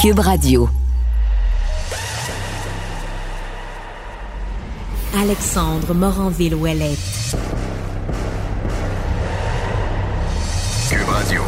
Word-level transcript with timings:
Cube 0.00 0.20
Radio. 0.20 0.66
Alexandre 5.14 5.92
Moranville-Ouellette. 5.92 6.98
Cube 10.88 11.06
Radio. 11.06 11.42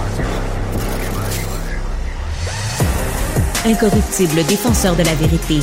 Incorruptible 3.65 4.45
défenseur 4.45 4.97
de 4.97 5.03
la 5.03 5.15
vérité, 5.15 5.61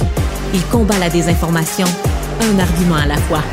il 0.55 0.65
combat 0.71 0.97
la 0.97 1.11
désinformation, 1.11 1.85
un 2.41 2.57
argument 2.57 2.95
à 2.95 3.05
la 3.05 3.17
fois. 3.17 3.43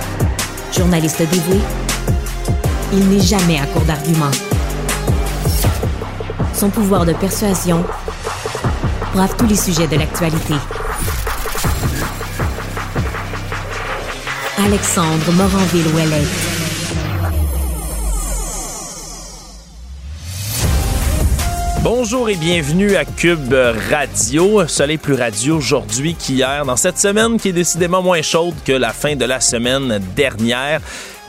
Journaliste 0.74 1.18
dévoué, 1.30 1.60
il 2.90 3.06
n'est 3.10 3.20
jamais 3.20 3.58
à 3.60 3.66
court 3.66 3.84
d'arguments. 3.84 4.30
Son 6.54 6.70
pouvoir 6.70 7.04
de 7.04 7.12
persuasion 7.12 7.84
brave 9.16 9.34
tous 9.38 9.47
les 9.47 9.56
sujets 9.56 9.87
de 9.87 9.97
l'actualité. 9.97 10.52
Alexandre 14.62 15.33
Moranville-Ouellette. 15.33 16.66
Bonjour 21.83 22.29
et 22.29 22.34
bienvenue 22.34 22.95
à 22.97 23.06
Cube 23.06 23.55
Radio. 23.91 24.69
Soleil 24.69 24.98
plus 24.98 25.15
radio 25.15 25.56
aujourd'hui 25.56 26.14
qu'hier, 26.14 26.67
dans 26.67 26.77
cette 26.77 26.98
semaine 26.98 27.41
qui 27.41 27.48
est 27.48 27.53
décidément 27.53 28.03
moins 28.03 28.20
chaude 28.20 28.56
que 28.67 28.73
la 28.73 28.92
fin 28.92 29.17
de 29.17 29.25
la 29.25 29.41
semaine 29.41 29.98
dernière. 30.14 30.83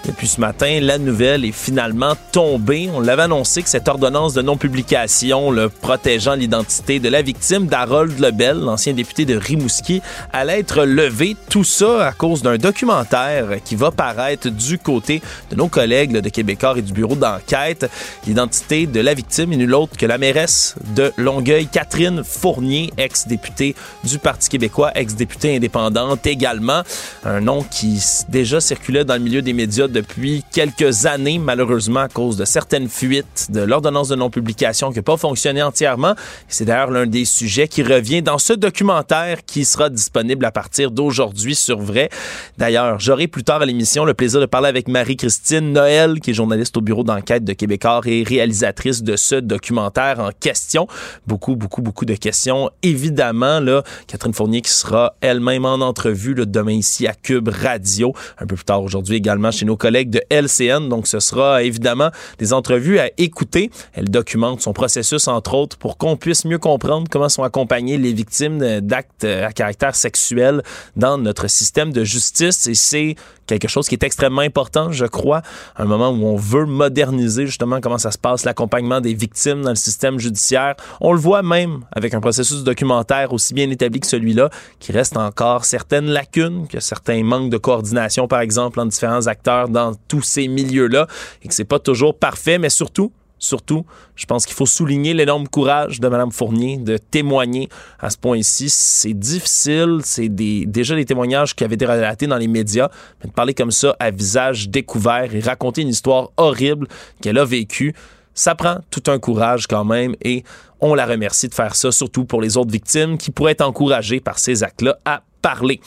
Depuis 0.06 0.28
ce 0.28 0.40
matin, 0.40 0.80
la 0.82 0.98
nouvelle 0.98 1.44
est 1.44 1.52
finalement 1.52 2.14
tombée. 2.32 2.90
On 2.94 3.02
l'avait 3.02 3.24
annoncé 3.24 3.62
que 3.62 3.70
cette 3.70 3.88
ordonnance 3.88 4.34
de 4.34 4.42
non-publication 4.42 5.52
le 5.52 5.70
protégeant 5.70 6.36
l'identité 6.36 7.00
de 7.00 7.10
la 7.10 7.22
victime 7.22 7.68
d'Harold 7.68 8.18
Lebel, 8.20 8.58
l'ancien 8.58 8.94
député 8.94 9.26
de 9.26 9.36
Rimouski, 9.36 10.02
allait 10.32 10.60
être 10.60 10.86
levée. 10.86 11.36
Tout 11.50 11.66
ça 11.66 12.08
à 12.08 12.12
cause 12.14 12.42
d'un 12.42 12.58
documentaire 12.58 13.62
qui 13.66 13.76
va 13.76 13.92
paraître 13.92 14.50
du 14.50 14.78
côté 14.78 15.22
de 15.50 15.56
nos 15.56 15.68
collègues 15.68 16.14
de 16.18 16.30
Québécois 16.30 16.76
et 16.78 16.82
du 16.82 16.94
bureau 16.94 17.16
d'enquête. 17.16 17.90
L'identité 18.26 18.88
de 18.88 19.02
la 19.02 19.14
victime 19.14 19.52
est 19.52 19.58
nulle 19.58 19.74
autre 19.74 19.98
que 19.98 20.06
la 20.06 20.18
mairesse 20.18 20.76
de 20.96 21.12
Longueuil, 21.18 21.68
Catherine 21.68 22.24
Fournier, 22.24 22.94
ex-députée 22.98 23.76
du 24.04 24.20
Parti 24.20 24.48
québécois, 24.48 24.92
ex-députée 24.96 25.56
indépendante 25.58 26.26
également. 26.28 26.84
Un 27.26 27.42
nom 27.42 27.64
qui 27.64 28.02
déjà 28.30 28.62
circulait 28.62 29.04
dans 29.04 29.16
le 29.16 29.22
milieu 29.22 29.42
des 29.42 29.54
médias 29.54 29.87
depuis 29.88 30.44
quelques 30.54 31.06
années, 31.06 31.40
malheureusement, 31.40 32.02
à 32.02 32.08
cause 32.08 32.38
de 32.38 32.46
certaines 32.46 32.90
fuites 32.90 33.48
de 33.50 33.62
l'ordonnance 33.62 34.10
de 34.10 34.16
non-publication 34.16 34.92
qui 34.92 34.98
n'a 34.98 35.04
pas 35.04 35.18
fonctionné 35.18 35.62
entièrement. 35.62 36.14
C'est 36.48 36.66
d'ailleurs 36.66 36.92
l'un 36.92 37.06
des 37.06 37.26
sujets 37.26 37.68
qui 37.68 37.84
revient 37.84 38.22
dans 38.22 38.38
ce 38.38 38.54
documentaire 38.54 39.46
qui 39.46 39.66
sera 39.66 39.90
disponible 39.90 40.46
à 40.46 40.52
partir 40.52 40.92
d'aujourd'hui 40.92 41.56
sur 41.56 41.80
Vrai. 41.80 42.10
D'ailleurs, 42.58 43.00
j'aurai 43.00 43.28
plus 43.28 43.44
tard 43.44 43.62
à 43.62 43.66
l'émission 43.66 44.06
le 44.06 44.14
plaisir 44.14 44.40
de 44.40 44.46
parler 44.46 44.68
avec 44.68 44.88
Marie-Christine 44.88 45.72
Noël, 45.72 46.20
qui 46.20 46.32
est 46.32 46.34
journaliste 46.34 46.76
au 46.78 46.82
bureau 46.82 47.04
d'enquête 47.04 47.44
de 47.44 47.54
Québécois 47.54 48.02
et 48.06 48.24
réalisatrice 48.24 49.04
de 49.04 49.16
ce 49.16 49.36
documentaire 49.36 50.20
en 50.20 50.32
question. 50.38 50.88
Beaucoup, 51.26 51.56
beaucoup, 51.56 51.82
beaucoup 51.82 52.06
de 52.06 52.16
questions. 52.16 52.70
Évidemment, 52.84 53.62
Catherine 54.08 54.34
Fournier 54.34 54.62
qui 54.62 54.72
sera 54.72 55.16
elle-même 55.22 55.66
en 55.66 55.76
entrevue 55.76 56.34
là, 56.34 56.46
demain 56.46 56.74
ici 56.74 57.08
à 57.08 57.14
Cube 57.14 57.50
Radio. 57.50 58.14
Un 58.40 58.46
peu 58.46 58.56
plus 58.56 58.66
tard 58.66 58.84
aujourd'hui 58.84 59.16
également 59.16 59.52
chez 59.52 59.66
nos 59.66 59.77
collègue 59.78 60.10
de 60.10 60.22
LCN. 60.30 60.90
Donc, 60.90 61.08
ce 61.08 61.20
sera 61.20 61.64
évidemment 61.64 62.10
des 62.38 62.54
entrevues 62.54 63.00
à 63.00 63.10
écouter. 63.18 63.72
Elle 63.94 64.10
documente 64.10 64.62
son 64.62 64.74
processus, 64.74 65.28
entre 65.28 65.54
autres, 65.54 65.78
pour 65.78 65.98
qu'on 65.98 66.18
puisse 66.18 66.46
mieux 66.46 66.60
comprendre 66.60 67.08
comment 67.10 67.30
sont 67.30 67.44
accompagnées 67.44 67.98
les 67.98 68.14
victimes 68.14 68.82
d'actes 68.82 69.24
à 69.24 69.52
caractère 69.52 69.96
sexuel 69.96 70.62
dans 70.96 71.18
notre 71.18 71.48
système 71.48 71.92
de 71.94 72.04
justice. 72.04 72.68
Et 72.68 72.76
c'est 72.76 73.16
quelque 73.48 73.68
chose 73.68 73.88
qui 73.88 73.96
est 73.96 74.04
extrêmement 74.04 74.42
important, 74.42 74.92
je 74.92 75.06
crois, 75.06 75.42
à 75.76 75.84
un 75.84 75.86
moment 75.86 76.10
où 76.10 76.26
on 76.26 76.36
veut 76.36 76.66
moderniser 76.66 77.46
justement 77.46 77.80
comment 77.80 77.98
ça 77.98 78.12
se 78.12 78.18
passe, 78.18 78.44
l'accompagnement 78.44 79.00
des 79.00 79.14
victimes 79.14 79.62
dans 79.62 79.70
le 79.70 79.76
système 79.76 80.20
judiciaire. 80.20 80.76
On 81.00 81.14
le 81.14 81.20
voit 81.20 81.44
même 81.44 81.86
avec 81.94 82.14
un 82.14 82.20
processus 82.20 82.64
documentaire 82.64 83.34
aussi 83.34 83.54
bien 83.54 83.70
établi 83.70 84.00
que 84.00 84.08
celui-là, 84.08 84.50
qui 84.80 84.92
reste 84.92 85.18
encore 85.18 85.66
certaines 85.66 86.08
lacunes, 86.08 86.68
que 86.68 86.80
certains 86.80 87.24
manques 87.24 87.50
de 87.50 87.58
coordination, 87.58 88.28
par 88.28 88.42
exemple, 88.42 88.80
entre 88.80 88.90
différents 88.90 89.28
acteurs 89.28 89.67
dans 89.70 89.94
tous 90.08 90.22
ces 90.22 90.48
milieux-là, 90.48 91.08
et 91.44 91.48
que 91.48 91.54
c'est 91.54 91.66
pas 91.66 91.80
toujours 91.80 92.18
parfait, 92.18 92.58
mais 92.58 92.70
surtout, 92.70 93.12
Surtout, 93.40 93.86
je 94.16 94.26
pense 94.26 94.48
qu'il 94.48 94.56
faut 94.56 94.66
souligner 94.66 95.14
l'énorme 95.14 95.48
courage 95.48 96.00
de 96.00 96.08
Mme 96.08 96.32
Fournier 96.32 96.78
de 96.78 96.98
témoigner 96.98 97.70
à 98.00 98.10
ce 98.10 98.18
point-ci. 98.18 98.68
C'est 98.70 99.14
difficile, 99.14 100.00
c'est 100.04 100.30
déjà 100.30 100.96
des 100.96 101.06
témoignages 101.06 101.56
qui 101.56 101.64
avaient 101.64 101.76
été 101.76 101.86
relatés 101.86 102.26
dans 102.26 102.38
les 102.38 102.48
médias, 102.48 102.90
mais 103.22 103.30
de 103.30 103.34
parler 103.34 103.54
comme 103.54 103.70
ça 103.70 103.96
à 104.00 104.10
visage 104.10 104.70
découvert 104.70 105.36
et 105.36 105.40
raconter 105.40 105.84
une 105.84 105.90
histoire 105.90 106.32
horrible 106.38 106.88
qu'elle 107.22 107.38
a 107.38 107.46
vécue, 107.46 107.94
ça 108.34 108.56
prend 108.56 108.80
tout 108.90 109.04
un 109.08 109.20
courage 109.20 109.68
quand 109.68 109.86
même 109.86 110.16
et 110.22 110.44
on 110.80 110.96
la 110.96 111.06
remercie 111.06 111.48
de 111.48 111.54
faire 111.54 111.76
ça, 111.76 111.92
surtout 111.92 112.26
pour 112.26 112.42
les 112.42 112.58
autres 112.58 112.72
victimes 112.72 113.18
qui 113.18 113.32
pourraient 113.32 113.52
être 113.52 113.62
encouragées 113.62 114.20
par 114.20 114.40
ces 114.40 114.64
actes-là 114.64 114.98
à 115.06 115.22
parler. 115.42 115.80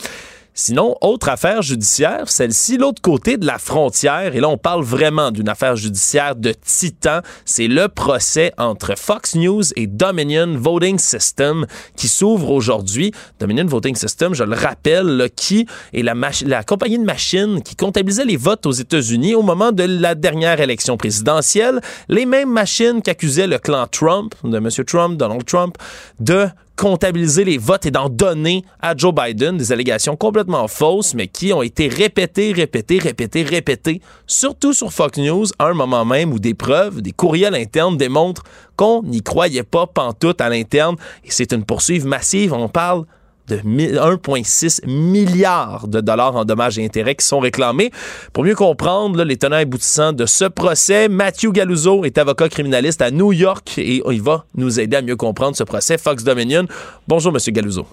Sinon, 0.62 0.94
autre 1.00 1.30
affaire 1.30 1.62
judiciaire, 1.62 2.28
celle-ci, 2.28 2.76
l'autre 2.76 3.00
côté 3.00 3.38
de 3.38 3.46
la 3.46 3.56
frontière, 3.56 4.36
et 4.36 4.40
là 4.40 4.48
on 4.50 4.58
parle 4.58 4.84
vraiment 4.84 5.30
d'une 5.30 5.48
affaire 5.48 5.74
judiciaire 5.74 6.36
de 6.36 6.52
titan, 6.52 7.20
c'est 7.46 7.66
le 7.66 7.88
procès 7.88 8.52
entre 8.58 8.94
Fox 8.94 9.36
News 9.36 9.62
et 9.76 9.86
Dominion 9.86 10.58
Voting 10.58 10.98
System 10.98 11.64
qui 11.96 12.08
s'ouvre 12.08 12.50
aujourd'hui. 12.50 13.10
Dominion 13.38 13.64
Voting 13.64 13.94
System, 13.94 14.34
je 14.34 14.44
le 14.44 14.54
rappelle, 14.54 15.30
qui 15.34 15.66
est 15.94 16.02
la, 16.02 16.12
la 16.44 16.62
compagnie 16.62 16.98
de 16.98 17.04
machines 17.04 17.62
qui 17.62 17.74
comptabilisait 17.74 18.26
les 18.26 18.36
votes 18.36 18.66
aux 18.66 18.72
États-Unis 18.72 19.34
au 19.34 19.42
moment 19.42 19.72
de 19.72 19.84
la 19.84 20.14
dernière 20.14 20.60
élection 20.60 20.98
présidentielle. 20.98 21.80
Les 22.10 22.26
mêmes 22.26 22.50
machines 22.50 23.00
qu'accusait 23.00 23.46
le 23.46 23.56
clan 23.56 23.86
Trump, 23.86 24.34
de 24.44 24.58
M. 24.58 24.68
Trump, 24.86 25.16
Donald 25.16 25.46
Trump, 25.46 25.78
de 26.18 26.48
comptabiliser 26.80 27.44
les 27.44 27.58
votes 27.58 27.84
et 27.84 27.90
d'en 27.90 28.08
donner 28.08 28.64
à 28.80 28.96
Joe 28.96 29.14
Biden 29.14 29.58
des 29.58 29.70
allégations 29.70 30.16
complètement 30.16 30.66
fausses, 30.66 31.12
mais 31.12 31.28
qui 31.28 31.52
ont 31.52 31.60
été 31.60 31.88
répétées, 31.88 32.54
répétées, 32.54 32.98
répétées, 32.98 33.42
répétées, 33.42 34.00
surtout 34.26 34.72
sur 34.72 34.90
Fox 34.90 35.18
News, 35.18 35.44
à 35.58 35.66
un 35.66 35.74
moment 35.74 36.06
même 36.06 36.32
où 36.32 36.38
des 36.38 36.54
preuves, 36.54 37.02
des 37.02 37.12
courriels 37.12 37.54
internes 37.54 37.98
démontrent 37.98 38.44
qu'on 38.76 39.02
n'y 39.02 39.22
croyait 39.22 39.62
pas 39.62 39.86
pantoute 39.86 40.40
à 40.40 40.48
l'interne. 40.48 40.96
Et 41.22 41.30
c'est 41.30 41.52
une 41.52 41.66
poursuite 41.66 42.06
massive. 42.06 42.54
On 42.54 42.70
parle 42.70 43.04
de 43.50 43.56
1,6 43.56 44.86
milliard 44.86 45.88
de 45.88 46.00
dollars 46.00 46.36
en 46.36 46.44
dommages 46.44 46.78
et 46.78 46.84
intérêts 46.84 47.14
qui 47.14 47.26
sont 47.26 47.40
réclamés. 47.40 47.90
Pour 48.32 48.44
mieux 48.44 48.54
comprendre 48.54 49.22
les 49.24 49.36
tenants 49.36 49.56
aboutissants 49.56 50.12
de 50.12 50.26
ce 50.26 50.44
procès, 50.44 51.08
Matthew 51.08 51.52
Galuzzo 51.52 52.04
est 52.04 52.18
avocat 52.18 52.48
criminaliste 52.48 53.02
à 53.02 53.10
New 53.10 53.32
York 53.32 53.78
et 53.78 54.02
il 54.10 54.22
va 54.22 54.44
nous 54.54 54.80
aider 54.80 54.96
à 54.96 55.02
mieux 55.02 55.16
comprendre 55.16 55.56
ce 55.56 55.64
procès 55.64 55.98
Fox 55.98 56.24
Dominion. 56.24 56.66
Bonjour, 57.08 57.32
Monsieur 57.32 57.52
Galuzzo. 57.52 57.86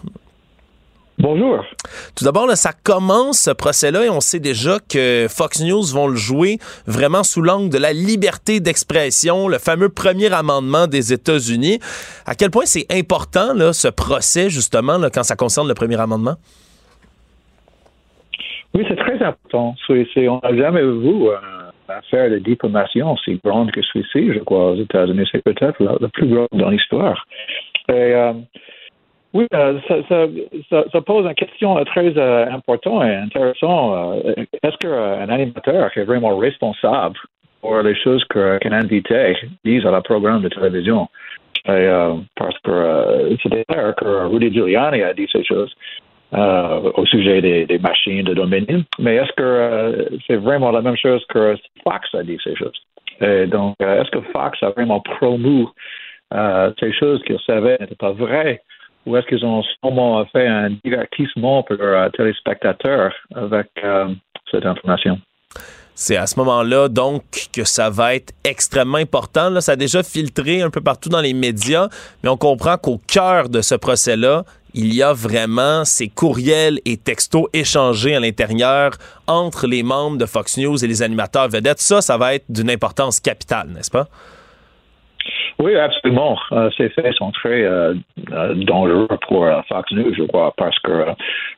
Bonjour. 1.19 1.65
Tout 2.15 2.25
d'abord, 2.25 2.47
ça 2.51 2.73
commence 2.83 3.39
ce 3.39 3.49
procès-là 3.49 4.05
et 4.05 4.09
on 4.09 4.19
sait 4.19 4.39
déjà 4.39 4.77
que 4.77 5.25
Fox 5.27 5.63
News 5.63 5.81
vont 5.91 6.07
le 6.07 6.15
jouer 6.15 6.57
vraiment 6.85 7.23
sous 7.23 7.41
l'angle 7.41 7.71
de 7.71 7.79
la 7.79 7.91
liberté 7.91 8.59
d'expression, 8.59 9.47
le 9.47 9.57
fameux 9.57 9.89
premier 9.89 10.31
amendement 10.31 10.85
des 10.85 11.13
États-Unis. 11.13 11.79
À 12.27 12.35
quel 12.35 12.51
point 12.51 12.65
c'est 12.65 12.85
important 12.91 13.55
là, 13.55 13.73
ce 13.73 13.87
procès 13.87 14.51
justement 14.51 14.99
là, 14.99 15.09
quand 15.09 15.23
ça 15.23 15.35
concerne 15.35 15.67
le 15.67 15.73
premier 15.73 15.99
amendement? 15.99 16.35
Oui, 18.75 18.85
c'est 18.87 18.97
très 18.97 19.19
important. 19.23 19.73
on 19.89 20.39
n'a 20.43 20.55
jamais 20.55 20.83
vu 20.83 21.25
une 21.25 21.31
affaire 21.87 22.29
de 22.29 22.37
diplomation 22.37 23.13
aussi 23.13 23.39
grande 23.43 23.71
que 23.71 23.81
celui-ci, 23.81 24.33
je 24.33 24.39
crois, 24.43 24.73
aux 24.73 24.75
États-Unis. 24.75 25.27
C'est 25.31 25.43
peut-être 25.43 25.81
la, 25.83 26.09
plus 26.09 26.27
grande 26.27 26.47
dans 26.51 26.69
l'histoire. 26.69 27.25
Et 27.89 27.93
euh, 27.93 28.33
oui, 29.33 29.45
euh, 29.53 29.79
ça, 30.69 31.01
pose 31.01 31.25
une 31.25 31.35
question 31.35 31.77
euh, 31.77 31.83
très 31.83 32.17
euh, 32.17 32.49
importante 32.49 33.03
et 33.03 33.15
intéressante. 33.15 34.25
Est-ce 34.63 34.77
qu'un 34.77 35.29
animateur 35.29 35.91
est 35.95 36.03
vraiment 36.05 36.37
responsable 36.37 37.17
pour 37.61 37.81
les 37.81 37.95
choses 37.95 38.23
qu'un 38.25 38.71
invité 38.71 39.35
dit 39.65 39.81
à 39.85 39.91
la 39.91 40.01
programme 40.01 40.41
de 40.41 40.49
télévision? 40.49 41.07
Parce 41.65 42.57
que 42.63 43.37
c'est 43.43 43.65
clair 43.65 43.93
que 43.97 44.27
Rudy 44.27 44.53
Giuliani 44.53 45.01
a 45.01 45.13
dit 45.13 45.27
ces 45.29 45.43
choses 45.43 45.75
au 46.31 47.05
sujet 47.05 47.41
des, 47.41 47.79
machines 47.79 48.23
de 48.23 48.33
Dominion. 48.33 48.85
Mais 48.99 49.15
est-ce 49.15 49.33
que 49.33 50.19
c'est 50.25 50.37
vraiment 50.37 50.71
la 50.71 50.81
même 50.81 50.95
chose 50.95 51.25
que 51.27 51.57
Fox 51.83 52.15
a 52.15 52.23
dit 52.23 52.37
ces 52.41 52.55
choses? 52.55 52.79
Et 53.19 53.47
donc, 53.47 53.75
est-ce 53.81 54.09
que 54.11 54.21
Fox 54.31 54.63
a 54.63 54.69
vraiment 54.69 55.01
promu 55.01 55.65
ces 56.79 56.93
choses 56.93 57.21
qu'il 57.23 57.39
savait 57.45 57.77
n'étaient 57.81 57.95
pas 57.95 58.13
vraies? 58.13 58.61
Ou 59.07 59.15
est-ce 59.15 59.25
qu'ils 59.27 59.45
ont 59.45 59.63
sûrement 59.63 60.23
fait 60.25 60.45
un 60.45 60.69
divertissement 60.83 61.63
pour 61.63 61.77
leurs 61.77 62.11
téléspectateurs 62.11 63.13
avec 63.33 63.69
euh, 63.83 64.09
cette 64.51 64.65
information? 64.65 65.19
C'est 65.95 66.17
à 66.17 66.27
ce 66.27 66.37
moment-là, 66.39 66.89
donc, 66.89 67.23
que 67.51 67.63
ça 67.63 67.89
va 67.89 68.13
être 68.13 68.31
extrêmement 68.43 68.99
important. 68.99 69.59
Ça 69.61 69.71
a 69.71 69.75
déjà 69.75 70.03
filtré 70.03 70.61
un 70.61 70.69
peu 70.69 70.81
partout 70.81 71.09
dans 71.09 71.21
les 71.21 71.33
médias, 71.33 71.87
mais 72.21 72.29
on 72.29 72.37
comprend 72.37 72.77
qu'au 72.77 72.99
cœur 73.07 73.49
de 73.49 73.61
ce 73.61 73.73
procès-là, 73.73 74.43
il 74.75 74.93
y 74.93 75.01
a 75.01 75.13
vraiment 75.13 75.85
ces 75.85 76.07
courriels 76.07 76.79
et 76.85 76.97
textos 76.97 77.47
échangés 77.51 78.15
à 78.15 78.19
l'intérieur 78.19 78.91
entre 79.25 79.65
les 79.65 79.81
membres 79.81 80.17
de 80.17 80.27
Fox 80.27 80.57
News 80.57 80.83
et 80.83 80.87
les 80.87 81.01
animateurs 81.01 81.47
vedettes. 81.47 81.79
Ça, 81.79 82.01
ça 82.01 82.17
va 82.17 82.35
être 82.35 82.45
d'une 82.49 82.69
importance 82.69 83.19
capitale, 83.19 83.69
n'est-ce 83.69 83.89
pas? 83.89 84.07
Oui, 85.59 85.75
absolument. 85.75 86.37
Euh, 86.51 86.69
ces 86.77 86.89
faits 86.89 87.15
sont 87.15 87.31
très 87.31 87.63
euh, 87.63 87.95
euh, 88.31 88.53
dangereux 88.53 89.07
pour 89.27 89.49
Fox 89.67 89.91
News, 89.91 90.13
je 90.13 90.23
crois, 90.23 90.53
parce 90.55 90.77
que 90.79 91.05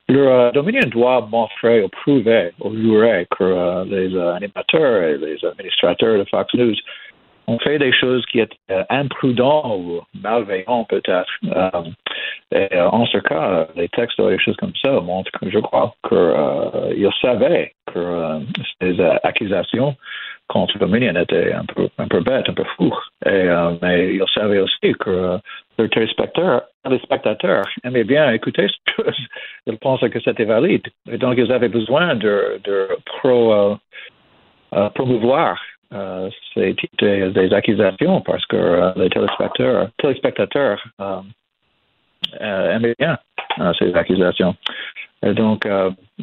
le 0.07 0.51
Dominion 0.53 0.87
doit 0.89 1.27
montrer 1.29 1.83
ou 1.83 1.89
prouver 1.89 2.51
aux 2.61 2.73
jurés 2.73 3.27
que 3.37 3.83
les 3.89 4.17
animateurs 4.17 5.03
et 5.03 5.17
les 5.17 5.45
administrateurs 5.45 6.17
de 6.17 6.23
Fox 6.29 6.53
News 6.53 6.75
ont 7.47 7.59
fait 7.59 7.77
des 7.77 7.91
choses 7.91 8.25
qui 8.27 8.39
étaient 8.39 8.85
imprudentes 8.89 9.65
ou 9.65 10.01
malveillantes 10.21 10.87
peut-être. 10.87 11.29
et 12.51 12.79
en 12.79 13.05
ce 13.05 13.17
cas, 13.17 13.67
les 13.75 13.89
textes 13.89 14.19
ou 14.19 14.29
des 14.29 14.39
choses 14.39 14.55
comme 14.57 14.73
ça 14.81 14.91
montrent, 15.01 15.31
je 15.41 15.59
crois, 15.59 15.93
qu'ils 16.07 17.09
savaient 17.21 17.73
que 17.93 18.39
ces 18.81 19.01
accusations 19.23 19.95
contre 20.49 20.77
Dominion 20.79 21.15
était 21.15 21.53
un 21.53 21.63
peu, 21.63 21.87
un 21.97 22.07
peu 22.07 22.19
bête, 22.21 22.49
un 22.49 22.53
peu 22.53 22.65
fou. 22.75 22.93
Mais 23.25 24.15
ils 24.15 24.23
savaient 24.33 24.59
aussi 24.59 24.93
que 24.99 25.39
euh, 25.79 25.87
téléspectateurs, 25.87 26.63
les 26.89 26.99
spectateurs 26.99 27.65
aimaient 27.83 28.03
bien 28.03 28.31
écouter 28.31 28.67
ce 28.67 28.93
que 28.93 29.09
ils 29.67 29.77
pensaient 29.77 30.09
que 30.09 30.19
c'était 30.19 30.45
valide. 30.45 30.85
Et 31.09 31.17
donc, 31.17 31.35
ils 31.37 31.51
avaient 31.51 31.69
besoin 31.69 32.15
de, 32.15 32.59
euh, 32.67 33.75
euh 34.73 34.89
promouvoir 34.89 35.59
euh, 35.93 36.29
ces 36.53 36.75
types 36.75 36.97
de, 36.99 37.29
des 37.29 37.53
accusations 37.53 38.21
parce 38.21 38.45
que 38.47 38.91
les 38.99 39.09
téléspectateurs, 39.09 39.89
téléspectateurs 39.97 40.83
aimaient 42.39 42.95
bien 42.99 43.17
ces 43.77 43.93
accusations. 43.93 44.55
Et 45.23 45.33
donc, 45.33 45.67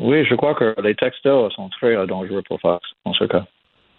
oui, 0.00 0.24
je 0.24 0.34
crois 0.34 0.54
que 0.54 0.74
les 0.82 0.94
textos 0.94 1.52
sont 1.54 1.68
très 1.68 2.06
dangereux 2.06 2.42
pour 2.48 2.60
Fox 2.60 2.88
en 3.04 3.12
ce 3.12 3.24
cas. 3.24 3.44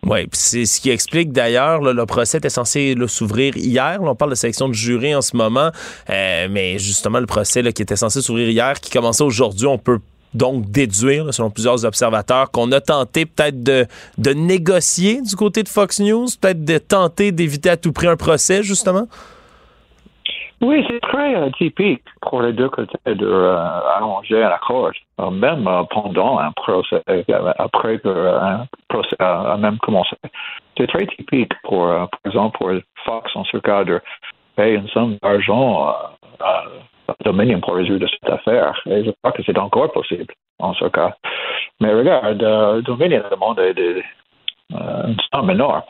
Oui, 0.10 0.28
c'est 0.32 0.66
ce 0.66 0.80
qui 0.80 0.90
explique 0.90 1.34
d'ailleurs, 1.34 1.82
le 1.82 2.06
procès 2.06 2.38
était 2.38 2.50
censé 2.50 2.96
s'ouvrir 3.08 3.58
hier. 3.58 4.00
on 4.02 4.16
parle 4.16 4.32
de 4.32 4.36
sélection 4.36 4.70
de 4.70 4.74
jury 4.74 5.14
en 5.14 5.22
ce 5.22 5.36
moment, 5.36 5.72
euh, 6.10 6.48
mais 6.50 6.80
justement, 6.80 7.20
le 7.20 7.26
procès 7.26 7.62
qui 7.74 7.82
était 7.82 7.98
censé 7.98 8.22
s'ouvrir 8.22 8.50
hier, 8.50 8.80
qui 8.80 8.90
commençait 8.90 9.24
aujourd'hui, 9.24 9.68
on 9.68 9.78
peut 9.78 10.00
donc 10.34 10.72
déduire, 10.72 11.34
selon 11.34 11.50
plusieurs 11.50 11.84
observateurs, 11.84 12.52
qu'on 12.52 12.72
a 12.72 12.80
tenté 12.80 13.26
peut-être 13.26 13.62
de, 13.64 13.86
de 14.18 14.32
négocier 14.32 15.22
du 15.22 15.36
côté 15.36 15.64
de 15.64 15.70
Fox 15.70 16.00
News, 16.00 16.28
peut-être 16.40 16.64
de 16.64 16.78
tenter 16.78 17.34
d'éviter 17.34 17.70
à 17.70 17.76
tout 17.78 17.92
prix 17.92 18.08
un 18.08 18.16
procès, 18.16 18.64
justement? 18.64 19.08
Oui, 20.60 20.84
c'est 20.90 21.00
très 21.02 21.36
euh, 21.36 21.52
typique 21.52 22.04
pour 22.22 22.42
les 22.42 22.52
deux 22.52 22.70
côtés 22.70 22.98
de 23.06 23.28
euh, 23.28 23.58
allonger 23.96 24.44
un 24.44 24.50
accord, 24.50 24.92
euh, 25.22 25.30
même 25.30 25.70
pendant 25.92 26.40
un 26.40 26.52
procès, 26.54 27.04
après 27.60 28.00
qu'un 28.00 28.66
procès 28.90 29.16
a 29.20 29.56
même 29.58 29.78
commencé. 29.78 30.16
C'est 30.76 30.88
très 30.88 31.06
typique 31.06 31.52
pour, 31.64 31.86
par 31.88 32.20
exemple, 32.26 32.58
pour 32.58 32.72
Fox 33.06 33.36
en 33.36 33.44
ce 33.46 33.58
cas 33.58 33.84
de 33.84 34.02
payer 34.56 34.76
une 34.76 34.88
somme 34.90 35.18
d'argent 35.22 35.94
à 36.40 36.64
Dominion 37.24 37.60
pour 37.60 37.76
résoudre 37.76 38.08
cette 38.10 38.30
affaire. 38.30 38.82
Et 38.88 39.06
je 39.06 39.12
crois 39.22 39.34
que 39.34 39.44
c'est 39.44 39.58
encore 39.60 39.92
possible 39.92 40.34
en 40.60 40.74
ce 40.74 40.86
cas. 40.86 41.16
Mais 41.80 41.94
regarde, 41.94 42.84
Dominion 42.84 43.24
demande 43.30 43.58
des, 43.58 44.04
une 44.72 45.18
somme 45.34 45.50
énorme. 45.50 45.84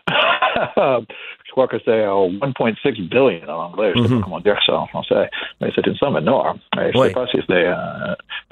je 0.78 1.52
crois 1.52 1.68
que 1.68 1.78
c'est 1.84 2.06
1,6 2.06 2.92
billion 2.92 3.30
en 3.48 3.66
anglais. 3.66 3.92
Je 3.96 4.00
ne 4.00 4.04
sais 4.04 4.10
pas 4.10 4.16
mhm. 4.16 4.24
comment 4.24 4.40
dire 4.40 4.60
ça 4.66 4.80
en 4.80 4.88
français, 4.88 5.30
mais 5.60 5.72
c'est 5.76 5.86
une 5.88 5.96
somme 5.96 6.18
énorme. 6.18 6.60
je 6.76 6.98
ne 6.98 7.04
sais 7.08 7.14
pas 7.14 7.28
si 7.28 7.38
c'est 7.48 7.68
euh, 7.68 7.76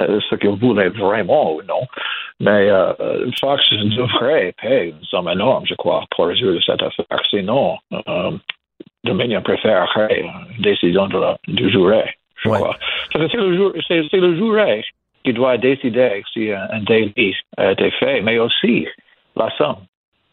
euh, 0.02 0.20
ce 0.30 0.36
qu'ils 0.36 0.50
voulaient 0.50 0.90
vraiment 0.90 1.54
ou 1.54 1.62
non. 1.64 1.82
Mais 2.40 2.70
euh, 2.70 3.32
Fox 3.40 3.64
devrait 3.72 4.54
payer 4.62 4.90
une 4.90 5.04
somme 5.04 5.30
énorme, 5.30 5.66
je 5.66 5.76
crois, 5.76 6.04
pour 6.16 6.28
résoudre 6.28 6.60
cette 6.66 6.82
affaire. 6.82 7.22
Sinon, 7.30 7.78
euh, 7.94 8.32
Dominion 9.04 9.42
préférerait 9.42 10.22
une 10.22 10.62
décision 10.62 11.08
de 11.08 11.18
la, 11.18 11.38
du 11.48 11.70
juré, 11.70 12.16
je 12.44 12.50
crois. 12.50 12.76
C'est 13.12 13.20
le, 13.20 13.74
c'est 13.88 14.18
le 14.18 14.36
juré 14.36 14.84
qui 15.24 15.34
doit 15.34 15.58
décider 15.58 16.24
si 16.34 16.52
un, 16.52 16.68
un 16.72 16.80
délit 16.80 17.36
a 17.58 17.72
été 17.72 17.90
fait, 17.92 18.22
mais 18.22 18.38
aussi 18.38 18.88
la 19.36 19.50
somme. 19.58 19.78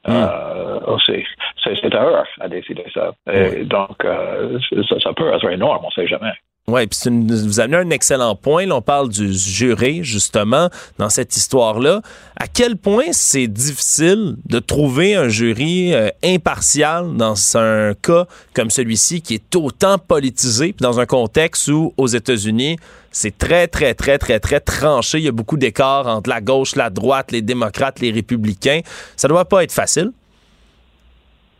Hmm. 0.07 0.11
Euh, 0.11 0.81
aussi. 0.87 1.25
C'est 1.63 1.95
à 1.95 2.05
eux 2.05 2.17
à 2.41 2.49
décider 2.49 2.85
ça. 2.93 3.13
Et 3.33 3.65
donc, 3.65 4.05
euh, 4.05 4.59
ça, 4.89 4.99
ça, 4.99 5.13
peut 5.13 5.33
être 5.33 5.49
énorme, 5.49 5.85
on 5.85 5.89
ne 5.89 5.93
sait 5.93 6.09
jamais. 6.09 6.33
Oui, 6.69 6.87
puis 6.87 7.11
vous 7.11 7.59
avez 7.59 7.77
un 7.77 7.91
excellent 7.91 8.37
point. 8.37 8.67
Là, 8.67 8.77
on 8.77 8.83
parle 8.83 9.09
du 9.09 9.35
juré, 9.35 10.05
justement, 10.05 10.71
dans 10.97 11.11
cette 11.11 11.37
histoire-là. 11.37 12.03
À 12.37 12.47
quel 12.47 12.77
point 12.77 13.07
c'est 13.11 13.49
difficile 13.49 14.37
de 14.47 14.61
trouver 14.61 15.17
un 15.17 15.29
jury 15.29 15.93
euh, 15.93 16.09
impartial 16.25 17.17
dans 17.17 17.35
un 17.57 17.95
cas 17.95 18.27
comme 18.55 18.71
celui-ci 18.71 19.23
qui 19.23 19.35
est 19.35 19.57
autant 19.57 19.99
politisé, 19.99 20.73
puis 20.73 20.85
dans 20.85 21.01
un 21.01 21.07
contexte 21.07 21.67
où, 21.67 21.95
aux 21.97 22.07
États-Unis, 22.07 22.77
c'est 23.11 23.37
très, 23.37 23.67
très, 23.67 23.95
très, 23.95 24.19
très, 24.19 24.39
très 24.39 24.61
tranché. 24.61 25.19
Il 25.19 25.25
y 25.25 25.29
a 25.29 25.33
beaucoup 25.33 25.57
d'écarts 25.57 26.07
entre 26.07 26.31
la 26.31 26.41
gauche, 26.41 26.77
la 26.77 26.91
droite, 26.91 27.33
les 27.33 27.43
démocrates, 27.43 27.99
les 27.99 28.13
républicains. 28.13 28.83
Ça 29.17 29.27
doit 29.27 29.47
pas 29.47 29.65
être 29.65 29.73
facile. 29.73 30.13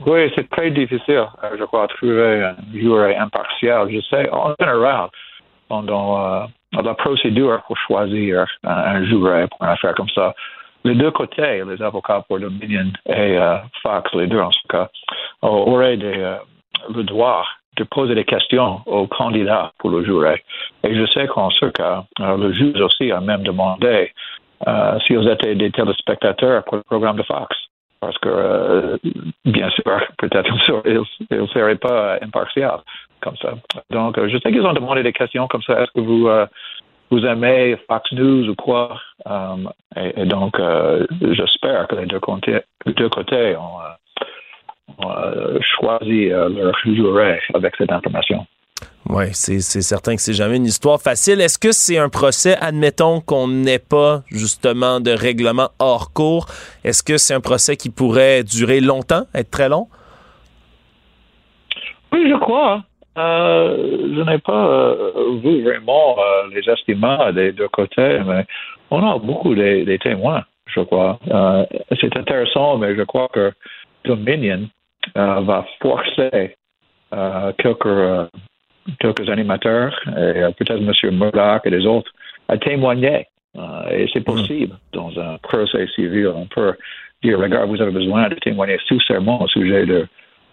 Oui, 0.07 0.33
c'est 0.35 0.49
très 0.51 0.71
difficile, 0.71 1.27
euh, 1.45 1.57
je 1.59 1.65
crois, 1.65 1.87
de 1.87 1.93
trouver 1.93 2.43
un 2.43 2.57
jury 2.75 3.15
impartial. 3.15 3.89
Je 3.91 4.01
sais, 4.01 4.29
en 4.33 4.53
général, 4.59 5.09
pendant 5.69 6.19
euh, 6.19 6.45
la 6.83 6.95
procédure 6.95 7.63
pour 7.67 7.77
choisir 7.77 8.45
un, 8.65 9.05
jury 9.05 9.47
pour 9.49 9.63
une 9.63 9.69
affaire 9.69 9.95
comme 9.95 10.09
ça, 10.09 10.35
les 10.85 10.97
deux 10.97 11.13
côtés, 11.13 11.63
les 11.65 11.81
avocats 11.81 12.25
pour 12.27 12.41
Dominion 12.41 12.91
et 13.07 13.39
euh, 13.39 13.59
Fox, 13.83 14.13
les 14.15 14.27
deux 14.27 14.41
en 14.41 14.51
ce 14.51 14.67
cas, 14.69 14.89
auraient 15.43 15.97
le 15.97 17.03
droit 17.05 17.45
de 17.77 17.85
poser 17.85 18.17
des 18.17 18.25
questions 18.25 18.81
aux 18.87 19.07
candidats 19.07 19.71
pour 19.79 19.91
le 19.91 20.05
jury. 20.05 20.37
Et 20.83 20.95
je 20.97 21.07
sais 21.13 21.29
qu'en 21.29 21.51
ce 21.51 21.67
cas, 21.67 22.05
le 22.19 22.53
juge 22.53 22.81
aussi 22.81 23.13
a 23.13 23.21
même 23.21 23.43
demandé 23.45 24.13
s'ils 25.07 25.29
étaient 25.29 25.55
des 25.55 25.71
téléspectateurs 25.71 26.65
pour 26.65 26.77
le 26.79 26.83
programme 26.83 27.17
de 27.17 27.23
Fox 27.23 27.57
parce 28.03 28.19
que, 28.19 28.29
euh, 28.29 28.97
bien 29.45 29.71
sûr, 29.71 29.85
peut-être 30.19 30.53
ils 31.31 31.39
ne 31.39 31.47
seraient 31.47 31.77
pas 31.77 32.19
impartial 32.21 32.81
comme 33.21 33.37
ça. 33.37 33.55
Donc, 33.91 34.19
euh, 34.19 34.29
je 34.29 34.39
sais 34.39 34.51
qu'ils 34.51 34.67
ont 34.67 34.73
demandé 34.73 35.05
des 35.05 35.13
questions 35.13 35.47
comme 35.47 35.63
ça. 35.63 35.81
Est-ce 35.81 35.93
que 35.93 36.01
vous, 36.01 36.27
euh, 36.27 36.45
vous 37.13 37.25
aimez 37.25 37.77
Fox 37.89 38.11
News 38.13 38.49
ou 38.49 38.55
quoi? 38.57 39.01
Et, 39.97 40.25
donc, 40.25 40.61
j'espère 41.21 41.87
que 41.87 41.95
les 41.95 42.07
deux 42.07 42.19
côtés, 42.19 42.61
les 42.87 42.95
deux 42.95 43.09
côtés 43.09 43.55
ont, 43.57 45.07
ont 45.07 45.61
choisi 45.61 46.31
leur 46.31 46.77
juré 46.85 47.39
avec 47.55 47.77
cette 47.77 47.93
information. 47.93 48.45
Oui, 49.09 49.25
c'est 49.33 49.61
certain 49.61 50.15
que 50.15 50.23
c'est 50.23 50.33
jamais 50.33 50.57
une 50.57 50.65
histoire 50.65 51.01
facile. 51.01 51.41
Est-ce 51.41 51.59
que 51.59 51.73
c'est 51.73 51.99
un 51.99 52.09
procès, 52.09 52.57
admettons 52.61 53.21
qu'on 53.21 53.49
n'ait 53.49 53.79
pas 53.79 54.23
justement 54.31 55.01
de 55.01 55.11
règlement 55.11 55.71
hors 55.79 56.13
cours, 56.13 56.47
est-ce 56.85 57.03
que 57.03 57.19
c'est 57.19 57.35
un 57.35 57.41
procès 57.41 57.77
qui 57.77 57.91
pourrait 57.91 58.45
durer 58.45 58.81
longtemps, 58.81 59.25
être 59.35 59.51
très 59.51 59.69
long? 59.69 59.89
Oui, 62.13 62.29
je 62.29 62.37
crois. 62.39 62.85
Euh, 63.19 63.77
je 64.15 64.23
n'ai 64.23 64.39
pas 64.39 64.67
euh, 64.67 65.39
vu 65.43 65.63
vraiment 65.63 66.17
euh, 66.19 66.49
les 66.55 66.67
estimats 66.71 67.31
des 67.33 67.53
deux 67.53 67.69
côtés, 67.69 68.21
mais 68.27 68.47
on 68.91 69.07
a 69.07 69.19
beaucoup 69.19 69.55
de, 69.55 69.97
témoins, 69.97 70.45
je 70.67 70.81
crois. 70.81 71.19
c'est 72.01 72.17
intéressant, 72.17 72.79
mais 72.79 72.95
je 72.97 73.03
crois 73.03 73.29
que 73.33 73.53
Dominion 74.05 74.69
va 75.15 75.67
forcer 75.81 76.57
quelques 77.59 78.29
quelques 78.99 79.29
animateurs, 79.29 79.99
et 80.09 80.43
euh, 80.43 80.51
peut-être 80.53 80.81
M. 80.81 81.17
Murdoch 81.17 81.63
et 81.65 81.71
les 81.71 81.87
autres, 81.87 82.11
à 82.49 82.59
témoigner. 82.59 83.27
Euh, 83.57 83.89
et 83.91 84.09
c'est 84.13 84.21
hmm. 84.21 84.25
possible 84.25 84.77
dans 84.93 85.11
un 85.19 85.39
procès 85.39 85.87
civil. 85.95 86.29
On 86.35 86.47
peut 86.47 86.75
dire, 87.23 87.39
regarde, 87.39 87.69
vous 87.69 87.81
avez 87.81 87.93
besoin 87.93 88.29
de 88.29 88.35
témoigner 88.37 88.79
sous 88.87 89.01
serment 89.03 89.43
au 89.43 89.49
sujet 89.49 89.87
de 89.87 90.07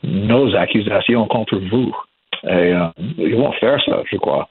nos 0.04 0.56
accusations 0.56 1.26
contre 1.28 1.58
vous. 1.58 1.96
Et 2.44 2.74
euh, 2.74 2.88
ils 3.18 3.36
vont 3.36 3.52
faire 3.54 3.82
ça, 3.84 4.02
je 4.10 4.18
crois. 4.18 4.48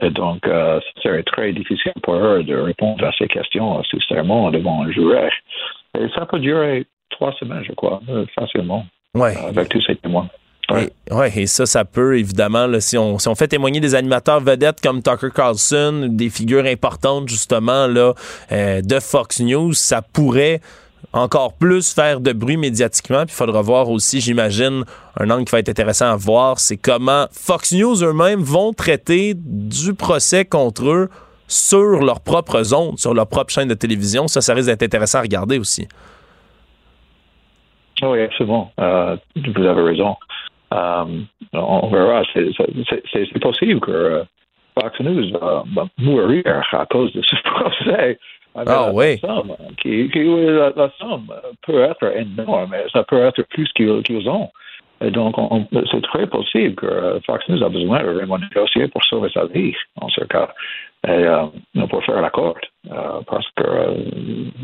Et 0.00 0.10
donc, 0.10 0.46
euh, 0.46 0.80
serait 1.02 1.24
très 1.24 1.52
difficile 1.52 1.92
pour 2.02 2.14
eux 2.14 2.42
de 2.42 2.54
répondre 2.54 3.04
à 3.04 3.12
ces 3.18 3.26
questions 3.26 3.82
sous 3.84 4.00
serment 4.02 4.50
devant 4.50 4.82
un 4.82 4.90
juré. 4.90 5.28
Et 5.98 6.08
ça 6.14 6.26
peut 6.26 6.38
durer 6.38 6.86
trois 7.10 7.32
semaines, 7.34 7.64
je 7.64 7.72
crois, 7.72 8.00
facilement, 8.34 8.86
ouais. 9.14 9.34
avec 9.48 9.68
tous 9.70 9.82
ces 9.82 9.96
témoins. 9.96 10.28
Ouais. 10.70 10.90
Et, 11.34 11.42
et, 11.42 11.46
ça, 11.46 11.64
ça 11.64 11.84
peut 11.84 12.18
évidemment, 12.18 12.66
là, 12.66 12.80
si, 12.80 12.98
on, 12.98 13.18
si 13.18 13.28
on 13.28 13.34
fait 13.34 13.48
témoigner 13.48 13.80
des 13.80 13.94
animateurs 13.94 14.40
vedettes 14.40 14.80
comme 14.82 15.02
Tucker 15.02 15.30
Carlson, 15.34 16.08
des 16.10 16.28
figures 16.28 16.66
importantes 16.66 17.28
justement 17.28 17.86
là 17.86 18.12
euh, 18.52 18.82
de 18.82 19.00
Fox 19.00 19.40
News, 19.40 19.72
ça 19.72 20.02
pourrait 20.02 20.60
encore 21.12 21.54
plus 21.54 21.94
faire 21.94 22.20
de 22.20 22.32
bruit 22.32 22.58
médiatiquement. 22.58 23.24
Puis 23.24 23.34
il 23.34 23.36
faudra 23.36 23.62
voir 23.62 23.88
aussi, 23.88 24.20
j'imagine, 24.20 24.84
un 25.18 25.30
angle 25.30 25.44
qui 25.44 25.52
va 25.52 25.60
être 25.60 25.70
intéressant 25.70 26.10
à 26.12 26.16
voir, 26.16 26.58
c'est 26.58 26.76
comment 26.76 27.26
Fox 27.32 27.72
News 27.72 28.04
eux-mêmes 28.04 28.42
vont 28.42 28.72
traiter 28.72 29.32
du 29.36 29.94
procès 29.94 30.44
contre 30.44 30.84
eux 30.88 31.08
sur 31.46 32.02
leur 32.02 32.20
propre 32.20 32.60
ondes, 32.74 32.98
sur 32.98 33.14
leur 33.14 33.26
propre 33.26 33.50
chaîne 33.50 33.68
de 33.68 33.74
télévision. 33.74 34.28
Ça, 34.28 34.42
ça 34.42 34.52
risque 34.52 34.68
d'être 34.68 34.82
intéressant 34.82 35.18
à 35.18 35.22
regarder 35.22 35.58
aussi. 35.58 35.88
Oui, 38.02 38.22
absolument. 38.22 38.70
Euh, 38.78 39.16
vous 39.34 39.62
avez 39.62 39.82
raison. 39.82 40.14
Euh, 40.72 41.04
on 41.52 41.88
verra. 41.88 42.22
C'est 42.34 43.40
possible 43.40 43.80
que 43.80 43.90
euh, 43.90 44.24
Fox 44.78 45.00
News 45.00 45.30
va 45.32 45.64
mourir 45.98 46.44
à 46.72 46.86
cause 46.86 47.12
de 47.12 47.22
ce 47.22 47.36
procès. 47.44 48.18
Ah 48.54 48.90
oui. 48.92 49.20
qui, 49.80 50.08
la, 50.08 50.90
somme 50.98 51.32
peut 51.64 51.80
être 51.82 52.16
énorme, 52.16 52.68
mais 52.70 52.84
ça 52.92 53.04
peut 53.04 53.20
être 53.22 53.42
plus 53.50 53.70
qu'ils 53.74 54.28
ont. 54.28 54.50
Et 55.00 55.10
donc, 55.12 55.36
c'est 55.92 56.02
très 56.02 56.26
possible 56.26 56.74
que 56.74 57.20
Fox 57.24 57.48
News 57.48 57.62
a 57.62 57.68
besoin 57.68 58.02
de 58.02 58.10
vraiment 58.10 58.38
négocier 58.38 58.88
pour 58.88 59.04
sauver 59.04 59.30
sa 59.32 59.46
vie, 59.46 59.74
en 60.00 60.08
ce 60.08 60.22
cas, 60.24 60.48
et 61.06 61.10
euh, 61.10 61.46
pour 61.88 62.04
faire 62.04 62.20
l'accord. 62.20 62.56
Euh, 62.90 63.20
parce 63.26 63.46
que 63.56 63.62
euh, 63.62 63.94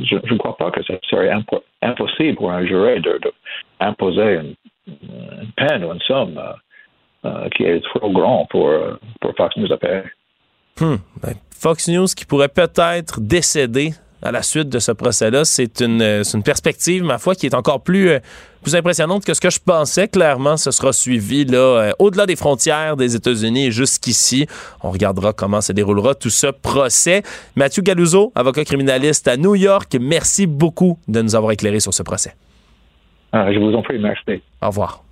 je 0.03 0.17
ne 0.17 0.39
crois 0.39 0.57
pas 0.57 0.71
que 0.71 0.83
ce 0.83 0.95
serait 1.09 1.31
impossible 1.83 2.37
pour 2.37 2.51
un 2.51 2.65
jury 2.67 3.01
d'imposer 3.81 4.39
de, 4.39 4.41
une, 4.41 4.55
peine 5.57 5.85
ou 5.85 5.93
une 5.93 6.01
somme 6.01 6.41
euh, 7.25 7.49
qui 7.57 7.65
est 7.65 7.81
trop 7.95 8.11
grande 8.11 8.49
pour, 8.51 8.71
pour 9.21 9.35
Fox 9.37 9.57
News 9.57 9.73
à 9.73 9.77
payer. 9.77 10.03
Hmm. 10.81 10.97
Ben, 11.23 11.35
Fox 11.51 11.89
News 11.89 12.07
qui 12.07 12.25
pourrait 12.25 12.49
peut-être 12.49 13.21
décéder 13.21 13.93
à 14.25 14.33
la 14.33 14.43
suite 14.43 14.71
de 14.71 14.79
ce 14.79 14.91
procès-là, 14.91 15.45
c'est 15.45 15.83
une, 15.83 16.01
une, 16.01 16.43
perspective, 16.43 17.05
ma 17.05 17.19
foi, 17.19 17.35
qui 17.35 17.45
est 17.45 17.55
encore 17.55 17.83
plus, 17.83 18.11
plus 18.63 18.75
impressionnante 18.75 19.23
que 19.23 19.35
ce 19.35 19.41
que 19.41 19.51
je 19.51 19.59
pensais. 19.59 20.09
Clairement, 20.09 20.57
ce 20.57 20.71
sera 20.71 20.95
suivi 20.95 21.45
là, 21.45 21.93
au-delà 21.99 22.25
des 22.25 22.35
frontières 22.35 22.97
des 22.97 23.15
États-Unis 23.15 23.67
et 23.67 23.71
jusqu'ici. 23.71 24.47
On 24.83 24.91
regardera 24.91 25.35
comment 25.35 25.61
se 25.61 25.73
déroulera 25.73 26.15
tout 26.15 26.31
ce 26.31 26.47
procès. 26.47 27.23
Mathieu 27.55 27.83
Galuzzo, 27.83 28.33
avocat 28.35 28.65
criminaliste 28.65 29.29
à 29.29 29.37
New 29.37 29.55
York, 29.55 29.95
merci 30.01 30.47
beaucoup 30.47 30.99
de 31.07 31.21
nous 31.21 31.35
avoir 31.35 31.53
éclairé 31.53 31.79
sur 31.79 31.93
ce 31.93 32.03
procès. 32.03 32.35
Ah, 33.37 33.53
je 33.53 33.59
vous 33.59 33.75
en 33.75 33.83
prie, 33.83 33.99
merci. 33.99 34.41
Au 34.63 34.69
revoir. 34.69 35.03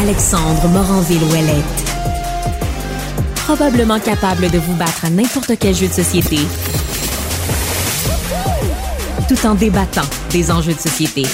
Alexandre 0.00 0.68
Moranville-Ouellette. 0.68 1.82
Probablement 3.34 3.98
capable 3.98 4.48
de 4.48 4.58
vous 4.58 4.76
battre 4.76 5.06
à 5.06 5.10
n'importe 5.10 5.58
quel 5.58 5.74
jeu 5.74 5.88
de 5.88 5.92
société, 5.92 6.36
tout 9.28 9.44
en 9.44 9.56
débattant 9.56 10.08
des 10.30 10.52
enjeux 10.52 10.74
de 10.74 10.78
société. 10.78 11.24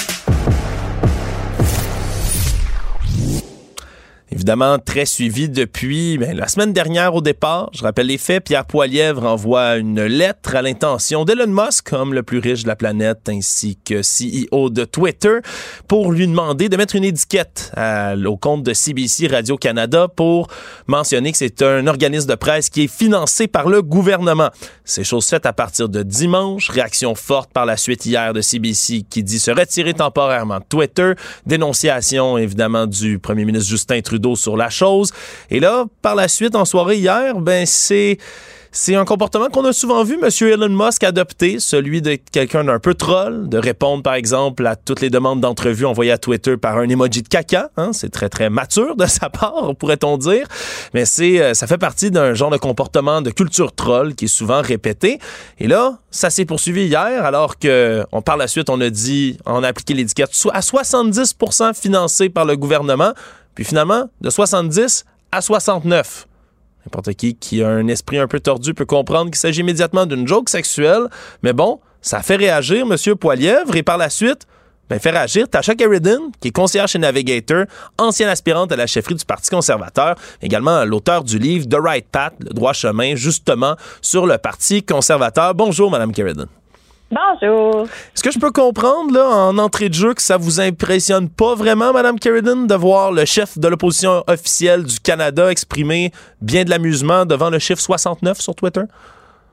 Évidemment 4.31 4.79
très 4.79 5.07
suivi 5.07 5.49
depuis 5.49 6.19
ben, 6.19 6.37
la 6.37 6.49
semaine 6.49 6.73
dernière 6.73 7.15
au 7.15 7.21
départ. 7.21 7.71
Je 7.73 7.83
rappelle 7.83 8.07
les 8.07 8.19
faits. 8.19 8.45
Pierre 8.45 8.67
Poilièvre 8.67 9.25
envoie 9.25 9.77
une 9.77 10.05
lettre 10.05 10.55
à 10.55 10.63
l'intention 10.63 11.25
d'Elon 11.25 11.47
Musk, 11.49 11.93
homme 11.93 12.15
le 12.15 12.23
plus 12.23 12.39
riche 12.39 12.63
de 12.63 12.69
la 12.69 12.77
planète, 12.77 13.29
ainsi 13.29 13.79
que 13.85 14.01
CEO 14.03 14.71
de 14.71 14.85
Twitter, 14.85 15.39
pour 15.87 16.13
lui 16.13 16.27
demander 16.27 16.69
de 16.69 16.77
mettre 16.77 16.97
une 16.97 17.05
étiquette 17.05 17.73
au 18.27 18.37
compte 18.37 18.63
de 18.63 18.73
CBC 18.73 19.29
Radio-Canada 19.29 20.09
pour 20.09 20.49
mentionner 20.87 21.33
que 21.33 21.39
c'est 21.39 21.63
un 21.63 21.87
organisme 21.87 22.29
de 22.29 22.35
presse 22.35 22.69
qui 22.69 22.85
est 22.85 22.93
financé 22.93 23.47
par 23.49 23.69
le 23.69 23.83
gouvernement. 23.83 24.51
C'est 24.85 25.05
chose 25.05 25.27
faite 25.27 25.47
à 25.47 25.53
partir 25.53 25.89
de 25.89 26.03
dimanche. 26.03 26.71
Réaction 26.71 27.15
forte 27.15 27.53
par 27.53 27.67
la 27.67 27.77
suite 27.77 28.05
hier 28.05 28.33
de 28.33 28.41
CBC 28.41 29.05
qui 29.09 29.23
dit 29.23 29.39
se 29.39 29.51
retirer 29.51 29.95
temporairement 29.95 30.59
de 30.59 30.65
Twitter. 30.69 31.13
Dénonciation 31.47 32.39
évidemment 32.39 32.87
du 32.87 33.19
premier 33.19 33.45
ministre 33.45 33.69
Justin 33.69 34.01
Trudeau 34.01 34.18
sur 34.35 34.57
la 34.57 34.71
chose. 34.71 35.13
Et 35.51 35.61
là, 35.61 35.85
par 36.03 36.15
la 36.15 36.29
suite, 36.29 36.55
en 36.55 36.65
soirée 36.65 36.97
hier, 36.97 37.39
ben 37.41 37.67
c'est 37.67 38.19
c'est 38.71 38.95
un 38.95 39.05
comportement 39.05 39.49
qu'on 39.49 39.65
a 39.65 39.73
souvent 39.73 40.05
vu 40.05 40.19
M. 40.23 40.29
Elon 40.47 40.69
Musk 40.69 41.03
adopter, 41.03 41.59
celui 41.59 42.03
de 42.03 42.17
quelqu'un 42.31 42.65
d'un 42.65 42.79
peu 42.79 42.95
troll, 42.95 43.49
de 43.49 43.57
répondre 43.59 44.03
par 44.03 44.15
exemple 44.15 44.67
à 44.67 44.77
toutes 44.77 45.01
les 45.01 45.11
demandes 45.11 45.41
d'entrevue 45.41 45.87
envoyées 45.87 46.13
à 46.13 46.19
Twitter 46.19 46.57
par 46.57 46.77
un 46.79 46.89
emoji 46.89 47.23
de 47.23 47.29
caca. 47.29 47.71
Hein? 47.77 47.93
C'est 47.93 48.11
très 48.11 48.29
très 48.29 48.51
mature 48.51 48.95
de 48.97 49.07
sa 49.07 49.31
part, 49.31 49.75
pourrait-on 49.79 50.19
dire. 50.19 50.47
Mais 50.93 51.07
c'est 51.07 51.41
euh, 51.41 51.55
ça 51.55 51.67
fait 51.67 51.79
partie 51.79 52.11
d'un 52.11 52.35
genre 52.35 52.51
de 52.51 52.59
comportement 52.59 53.23
de 53.23 53.31
culture 53.31 53.75
troll 53.75 54.15
qui 54.15 54.27
est 54.27 54.29
souvent 54.29 54.61
répété. 54.61 55.19
Et 55.59 55.67
là, 55.67 55.99
ça 56.11 56.31
s'est 56.31 56.45
poursuivi 56.45 56.85
hier, 56.85 57.25
alors 57.25 57.59
que 57.59 58.05
on 58.13 58.23
par 58.23 58.37
la 58.37 58.49
suite 58.49 58.69
on 58.71 58.81
a 58.81 58.91
dit, 58.91 59.39
on 59.47 59.63
a 59.63 59.69
appliqué 59.69 59.95
l'étiquette 59.95 60.31
à 60.53 60.61
70% 60.61 61.75
financé 61.75 62.29
par 62.29 62.45
le 62.45 62.57
gouvernement. 62.57 63.13
Puis 63.59 63.65
finalement, 63.65 64.09
de 64.21 64.31
70 64.31 65.05
à 65.33 65.41
69. 65.41 66.29
N'importe 66.87 67.13
qui 67.15 67.35
qui 67.35 67.61
a 67.61 67.69
un 67.69 67.89
esprit 67.89 68.17
un 68.19 68.29
peu 68.29 68.39
tordu 68.39 68.73
peut 68.73 68.85
comprendre 68.85 69.33
qu'il 69.33 69.37
s'agit 69.41 69.63
immédiatement 69.63 70.07
d'une 70.07 70.29
joke 70.29 70.49
sexuelle. 70.49 71.09
Mais 71.43 71.53
bon, 71.53 71.81
ça 72.01 72.23
fait 72.23 72.37
réagir 72.37 72.87
M. 72.89 73.17
Poilièvre 73.17 73.75
et 73.75 73.83
par 73.83 73.99
la 73.99 74.11
suite, 74.11 74.47
ben, 74.89 75.01
fait 75.01 75.11
réagir 75.11 75.49
Tasha 75.49 75.75
Carradine, 75.75 76.31
qui 76.41 76.49
est 76.49 76.53
conseillère 76.53 76.87
chez 76.87 77.01
Navigator, 77.01 77.65
ancienne 77.99 78.29
aspirante 78.29 78.71
à 78.71 78.77
la 78.77 78.87
chefferie 78.87 79.17
du 79.17 79.25
Parti 79.25 79.51
conservateur, 79.51 80.15
également 80.41 80.85
l'auteur 80.85 81.25
du 81.25 81.41
livre 81.41 81.67
The 81.69 81.83
Right 81.83 82.07
Path, 82.13 82.35
le 82.39 82.55
droit 82.55 82.75
chemin, 82.75 83.17
justement 83.17 83.75
sur 84.01 84.25
le 84.25 84.39
Parti 84.39 84.85
conservateur. 84.85 85.57
Bonjour, 85.57 85.91
Mme 85.91 86.13
Carradine. 86.13 86.47
Bonjour. 87.11 87.85
Est-ce 87.85 88.23
que 88.23 88.31
je 88.31 88.39
peux 88.39 88.53
comprendre, 88.53 89.15
là, 89.15 89.25
en 89.25 89.57
entrée 89.57 89.89
de 89.89 89.95
jeu, 89.95 90.13
que 90.13 90.21
ça 90.21 90.37
vous 90.37 90.61
impressionne 90.61 91.31
pas 91.31 91.55
vraiment, 91.55 91.93
Mme 91.93 92.19
Carradine, 92.19 92.67
de 92.67 92.75
voir 92.75 93.13
le 93.13 93.25
chef 93.25 93.59
de 93.59 93.67
l'opposition 93.67 94.23
officielle 94.27 94.85
du 94.85 95.01
Canada 95.01 95.51
exprimer 95.51 96.11
bien 96.43 96.65
de 96.65 96.71
l'amusement 96.71 97.25
devant 97.25 97.49
le 97.49 97.59
chiffre 97.59 97.81
69 97.81 98.39
sur 98.39 98.55
Twitter? 98.55 98.83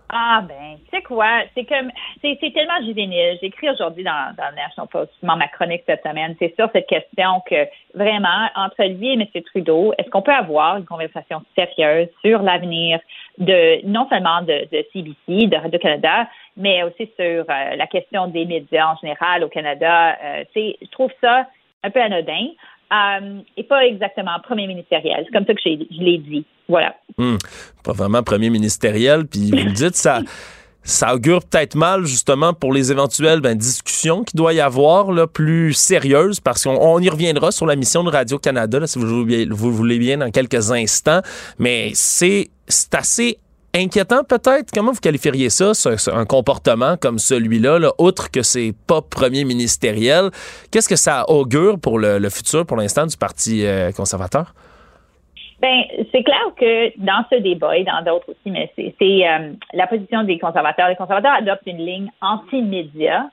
Ah 0.09 0.43
ben, 0.47 0.77
tu 0.83 0.95
sais 0.95 1.01
quoi, 1.01 1.41
c'est 1.55 1.65
comme 1.65 1.89
c'est, 2.21 2.38
tellement 2.39 2.85
juvénile. 2.85 3.38
J'écris 3.41 3.69
aujourd'hui 3.71 4.03
dans, 4.03 4.35
dans 4.38 4.50
le 4.51 4.55
National 4.55 4.88
Post, 4.91 5.12
ma 5.24 5.47
chronique 5.47 5.83
cette 5.88 6.03
semaine, 6.03 6.35
c'est 6.38 6.53
sur 6.55 6.69
cette 6.74 6.88
question 6.88 7.41
que 7.50 7.65
vraiment, 7.95 8.47
entre 8.55 8.83
lui 8.83 9.09
et 9.09 9.13
M. 9.13 9.25
Trudeau, 9.43 9.93
est-ce 9.97 10.09
qu'on 10.09 10.21
peut 10.21 10.31
avoir 10.31 10.77
une 10.77 10.85
conversation 10.85 11.41
sérieuse 11.55 12.07
sur 12.24 12.43
l'avenir 12.43 13.00
de 13.39 13.85
non 13.88 14.07
seulement 14.07 14.41
de, 14.41 14.67
de 14.71 14.85
CBC, 14.93 15.47
de 15.47 15.57
Radio-Canada, 15.57 16.27
mais 16.57 16.83
aussi 16.83 17.09
sur 17.15 17.45
euh, 17.50 17.75
la 17.75 17.88
question 17.88 18.27
des 18.27 18.45
médias 18.45 18.88
en 18.88 18.97
général 18.97 19.43
au 19.43 19.50
Canada. 19.50 20.15
Euh, 20.24 20.43
je 20.55 20.91
trouve 20.91 21.12
ça 21.21 21.47
un 21.83 21.89
peu 21.89 22.01
anodin. 22.01 22.47
Euh, 22.93 23.39
et 23.57 23.63
pas 23.63 23.83
exactement 23.85 24.39
premier 24.43 24.67
ministériel. 24.67 25.24
C'est 25.25 25.33
comme 25.33 25.45
ça 25.45 25.53
que 25.53 25.59
je 25.63 26.01
l'ai 26.01 26.19
dit. 26.19 26.45
Voilà. 26.69 26.95
Hmm. 27.17 27.38
Pas 27.83 27.93
vraiment 27.93 28.21
premier 28.21 28.50
ministériel. 28.50 29.25
Puis 29.25 29.50
vous 29.50 29.65
le 29.65 29.71
dites, 29.71 29.95
ça, 29.95 30.19
ça 30.83 31.15
augure 31.15 31.39
peut-être 31.43 31.75
mal 31.75 32.05
justement 32.05 32.53
pour 32.53 32.71
les 32.71 32.91
éventuelles 32.91 33.41
ben, 33.41 33.57
discussions 33.57 34.24
qu'il 34.24 34.38
doit 34.38 34.53
y 34.53 34.62
avoir 34.62 35.12
là, 35.12 35.25
plus 35.25 35.74
sérieuses, 35.74 36.39
parce 36.39 36.63
qu'on 36.63 37.00
y 37.00 37.09
reviendra 37.09 37.51
sur 37.51 37.65
la 37.65 37.75
mission 37.75 38.03
de 38.03 38.12
Radio-Canada, 38.12 38.85
si 38.85 39.00
vous, 39.00 39.25
vous 39.50 39.71
voulez 39.74 39.97
bien, 39.97 40.19
dans 40.19 40.29
quelques 40.29 40.71
instants. 40.71 41.21
Mais 41.57 41.89
c'est 41.95 42.50
assez 42.93 43.39
inquiétant 43.75 44.24
peut-être? 44.24 44.72
Comment 44.74 44.91
vous 44.91 45.00
qualifieriez 45.00 45.50
ça, 45.50 45.72
un 46.13 46.25
comportement 46.25 46.98
comme 46.98 47.20
celui-là, 47.20 47.79
là, 47.79 47.91
outre 48.00 48.32
que 48.32 48.41
c'est 48.41 48.74
pas 48.88 49.01
premier 49.01 49.44
ministériel? 49.44 50.29
Qu'est-ce 50.72 50.89
que 50.89 50.96
ça 50.96 51.29
augure 51.29 51.79
pour 51.79 52.00
le, 52.00 52.29
futur, 52.29 52.65
pour 52.65 52.77
l'instant, 52.77 53.05
du 53.05 53.17
Parti 53.17 53.65
euh, 53.65 53.91
conservateur? 53.91 54.53
Ben, 55.62 55.82
c'est 56.12 56.24
clair 56.24 56.51
que 56.60 56.98
dans 57.00 57.24
ce 57.32 57.38
débat 57.38 57.77
et 57.77 57.84
dans 57.84 58.03
d'autres 58.03 58.29
aussi, 58.29 58.51
mais 58.51 58.72
c'est 58.75 59.27
euh, 59.27 59.53
la 59.74 59.88
position 59.88 60.24
des 60.24 60.38
conservateurs. 60.38 60.89
Les 60.89 60.96
conservateurs 60.96 61.34
adoptent 61.34 61.65
une 61.65 61.86
ligne 61.86 62.12
anti-média 62.22 63.29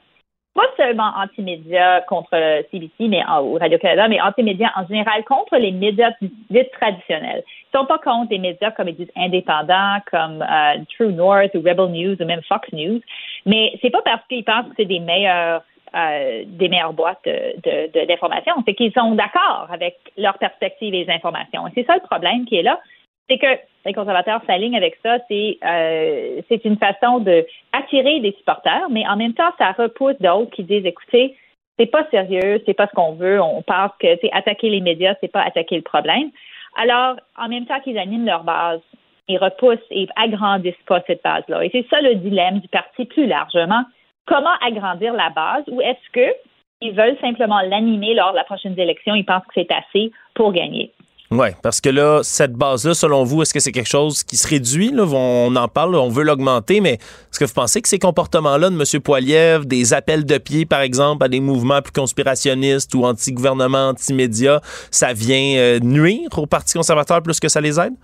pas 0.54 0.66
seulement 0.76 1.10
anti-médias 1.16 2.02
contre 2.02 2.36
CBC 2.70 3.08
mais 3.08 3.22
ou 3.42 3.54
Radio-Canada, 3.54 4.08
mais 4.08 4.20
anti-médias 4.20 4.70
en 4.76 4.86
général 4.86 5.24
contre 5.24 5.56
les 5.56 5.72
médias 5.72 6.10
dits 6.20 6.68
traditionnels. 6.72 7.42
Ils 7.46 7.78
sont 7.78 7.86
pas 7.86 7.98
contre 7.98 8.28
des 8.28 8.38
médias, 8.38 8.70
comme 8.70 8.88
ils 8.88 8.96
disent, 8.96 9.12
indépendants, 9.16 9.98
comme 10.10 10.42
euh, 10.42 10.78
True 10.94 11.12
North 11.12 11.54
ou 11.54 11.58
Rebel 11.58 11.90
News 11.90 12.16
ou 12.20 12.24
même 12.26 12.42
Fox 12.42 12.70
News, 12.72 13.00
mais 13.46 13.72
c'est 13.80 13.90
pas 13.90 14.02
parce 14.02 14.26
qu'ils 14.28 14.44
pensent 14.44 14.66
que 14.66 14.74
c'est 14.76 14.84
des 14.84 15.00
meilleurs 15.00 15.62
euh, 15.94 16.44
des 16.46 16.70
meilleures 16.70 16.94
boîtes 16.94 17.20
de, 17.26 17.90
de, 17.92 18.06
d'informations, 18.06 18.54
c'est 18.66 18.74
qu'ils 18.74 18.92
sont 18.92 19.14
d'accord 19.14 19.68
avec 19.70 19.96
leurs 20.16 20.38
perspectives 20.38 20.94
et 20.94 21.04
les 21.04 21.12
informations. 21.12 21.66
Et 21.66 21.72
c'est 21.74 21.86
ça 21.86 21.94
le 21.96 22.00
problème 22.00 22.46
qui 22.46 22.56
est 22.56 22.62
là 22.62 22.80
c'est 23.28 23.38
que 23.38 23.46
les 23.84 23.92
conservateurs 23.92 24.42
s'alignent 24.46 24.76
avec 24.76 24.96
ça. 25.02 25.18
C'est 25.28 25.58
euh, 25.64 26.42
c'est 26.48 26.64
une 26.64 26.76
façon 26.76 27.20
de 27.20 27.46
attirer 27.72 28.20
des 28.20 28.32
supporters, 28.38 28.88
mais 28.90 29.06
en 29.06 29.16
même 29.16 29.34
temps, 29.34 29.52
ça 29.58 29.72
repousse 29.72 30.20
d'autres 30.20 30.50
qui 30.50 30.64
disent 30.64 30.86
écoutez, 30.86 31.36
c'est 31.78 31.86
pas 31.86 32.06
sérieux, 32.10 32.62
c'est 32.66 32.74
pas 32.74 32.86
ce 32.86 32.92
qu'on 32.92 33.12
veut. 33.12 33.40
On 33.40 33.62
pense 33.62 33.92
que 33.98 34.36
attaquer 34.36 34.68
les 34.70 34.80
médias, 34.80 35.14
c'est 35.20 35.32
pas 35.32 35.42
attaquer 35.42 35.76
le 35.76 35.82
problème. 35.82 36.30
Alors, 36.76 37.16
en 37.38 37.48
même 37.48 37.66
temps 37.66 37.80
qu'ils 37.80 37.98
animent 37.98 38.26
leur 38.26 38.44
base 38.44 38.80
ils 39.28 39.38
repoussent 39.38 39.78
et 39.90 40.08
agrandissent 40.16 40.74
pas 40.86 41.02
cette 41.06 41.22
base-là. 41.22 41.64
Et 41.64 41.70
c'est 41.70 41.86
ça 41.88 42.00
le 42.00 42.16
dilemme 42.16 42.60
du 42.60 42.68
parti 42.68 43.04
plus 43.04 43.26
largement. 43.26 43.84
Comment 44.26 44.54
agrandir 44.60 45.12
la 45.14 45.30
base 45.30 45.64
ou 45.68 45.80
est-ce 45.80 46.10
que 46.12 46.34
ils 46.80 46.92
veulent 46.92 47.18
simplement 47.20 47.60
l'animer 47.60 48.14
lors 48.14 48.32
de 48.32 48.36
la 48.36 48.44
prochaine 48.44 48.78
élection? 48.78 49.14
Ils 49.14 49.24
pensent 49.24 49.44
que 49.44 49.54
c'est 49.54 49.70
assez 49.72 50.12
pour 50.34 50.52
gagner? 50.52 50.92
Oui, 51.32 51.48
parce 51.62 51.80
que 51.80 51.88
là, 51.88 52.20
cette 52.22 52.52
base-là, 52.52 52.92
selon 52.92 53.24
vous, 53.24 53.40
est-ce 53.40 53.54
que 53.54 53.60
c'est 53.60 53.72
quelque 53.72 53.88
chose 53.88 54.22
qui 54.22 54.36
se 54.36 54.46
réduit? 54.46 54.92
On 54.98 55.56
en 55.56 55.66
parle, 55.66 55.94
on 55.94 56.10
veut 56.10 56.24
l'augmenter, 56.24 56.82
mais 56.82 56.94
est-ce 56.94 57.40
que 57.40 57.46
vous 57.46 57.54
pensez 57.54 57.80
que 57.80 57.88
ces 57.88 57.98
comportements-là 57.98 58.68
de 58.68 58.74
M. 58.74 59.02
Poiliev, 59.02 59.64
des 59.64 59.94
appels 59.94 60.26
de 60.26 60.36
pied, 60.36 60.66
par 60.66 60.82
exemple, 60.82 61.24
à 61.24 61.28
des 61.28 61.40
mouvements 61.40 61.80
plus 61.80 61.92
conspirationnistes 61.92 62.94
ou 62.94 63.04
anti-gouvernement, 63.04 63.88
anti-médias, 63.88 64.60
ça 64.90 65.14
vient 65.14 65.56
euh, 65.56 65.78
nuire 65.80 66.28
au 66.36 66.44
Parti 66.44 66.74
conservateur 66.74 67.22
plus 67.22 67.40
que 67.40 67.48
ça 67.48 67.62
les 67.62 67.80
aide? 67.80 67.94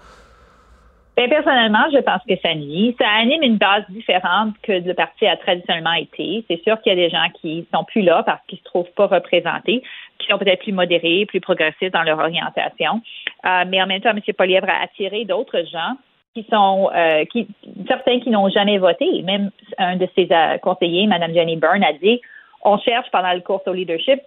Bien, 1.18 1.28
personnellement, 1.28 1.85
je 1.92 1.99
pense 1.99 2.23
que 2.28 2.35
ça 2.40 2.54
nuit. 2.54 2.94
Ça 2.97 3.08
anime 3.20 3.42
une 3.42 3.56
base 3.56 3.82
différente 3.88 4.54
que 4.62 4.70
le 4.70 4.94
parti 4.94 5.26
a 5.26 5.37
traditionnellement 5.37 5.94
été. 5.94 6.44
C'est 6.49 6.62
sûr 6.62 6.80
qu'il 6.80 6.92
y 6.92 6.92
a 6.92 6.97
des 6.97 7.11
gens 7.11 7.26
qui 7.40 7.66
sont 7.75 7.82
plus 7.82 8.02
là 8.02 8.23
parce 8.25 8.40
qu'ils 8.47 8.58
se 8.58 8.62
trouvent 8.62 8.92
pas 8.97 9.08
représentés, 9.08 9.82
sont 10.28 10.38
peut-être 10.38 10.62
plus 10.62 10.73
modérés, 10.73 11.26
plus 11.26 11.40
progressistes 11.40 11.92
dans 11.92 12.02
leur 12.02 12.18
orientation. 12.18 13.00
Euh, 13.47 13.64
mais 13.66 13.82
en 13.82 13.87
même 13.87 14.00
temps, 14.00 14.11
M. 14.11 14.20
Polièvre 14.37 14.68
a 14.68 14.82
attiré 14.82 15.25
d'autres 15.25 15.62
gens 15.70 15.97
qui 16.35 16.47
sont 16.50 16.90
euh, 16.94 17.25
qui 17.26 17.49
certains 17.87 18.20
qui 18.20 18.30
n'ont 18.30 18.49
jamais 18.49 18.78
voté. 18.78 19.23
Même 19.23 19.50
un 19.78 19.97
de 19.97 20.08
ses 20.14 20.28
euh, 20.30 20.58
conseillers, 20.58 21.06
Mme 21.06 21.35
Jenny 21.35 21.56
Byrne, 21.56 21.85
a 21.85 21.92
dit 21.92 22.20
on 22.62 22.78
cherche 22.78 23.11
pendant 23.11 23.32
le 23.32 23.40
cours 23.40 23.62
au 23.66 23.73
leadership 23.73 24.20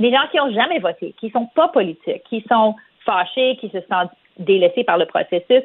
des 0.00 0.10
gens 0.10 0.26
qui 0.30 0.38
n'ont 0.38 0.52
jamais 0.52 0.80
voté, 0.80 1.14
qui 1.20 1.30
sont 1.30 1.46
pas 1.54 1.68
politiques, 1.68 2.24
qui 2.28 2.44
sont 2.50 2.74
fâchés, 3.04 3.56
qui 3.60 3.68
se 3.68 3.80
sentent 3.82 4.10
délaissés 4.38 4.82
par 4.82 4.98
le 4.98 5.06
processus. 5.06 5.62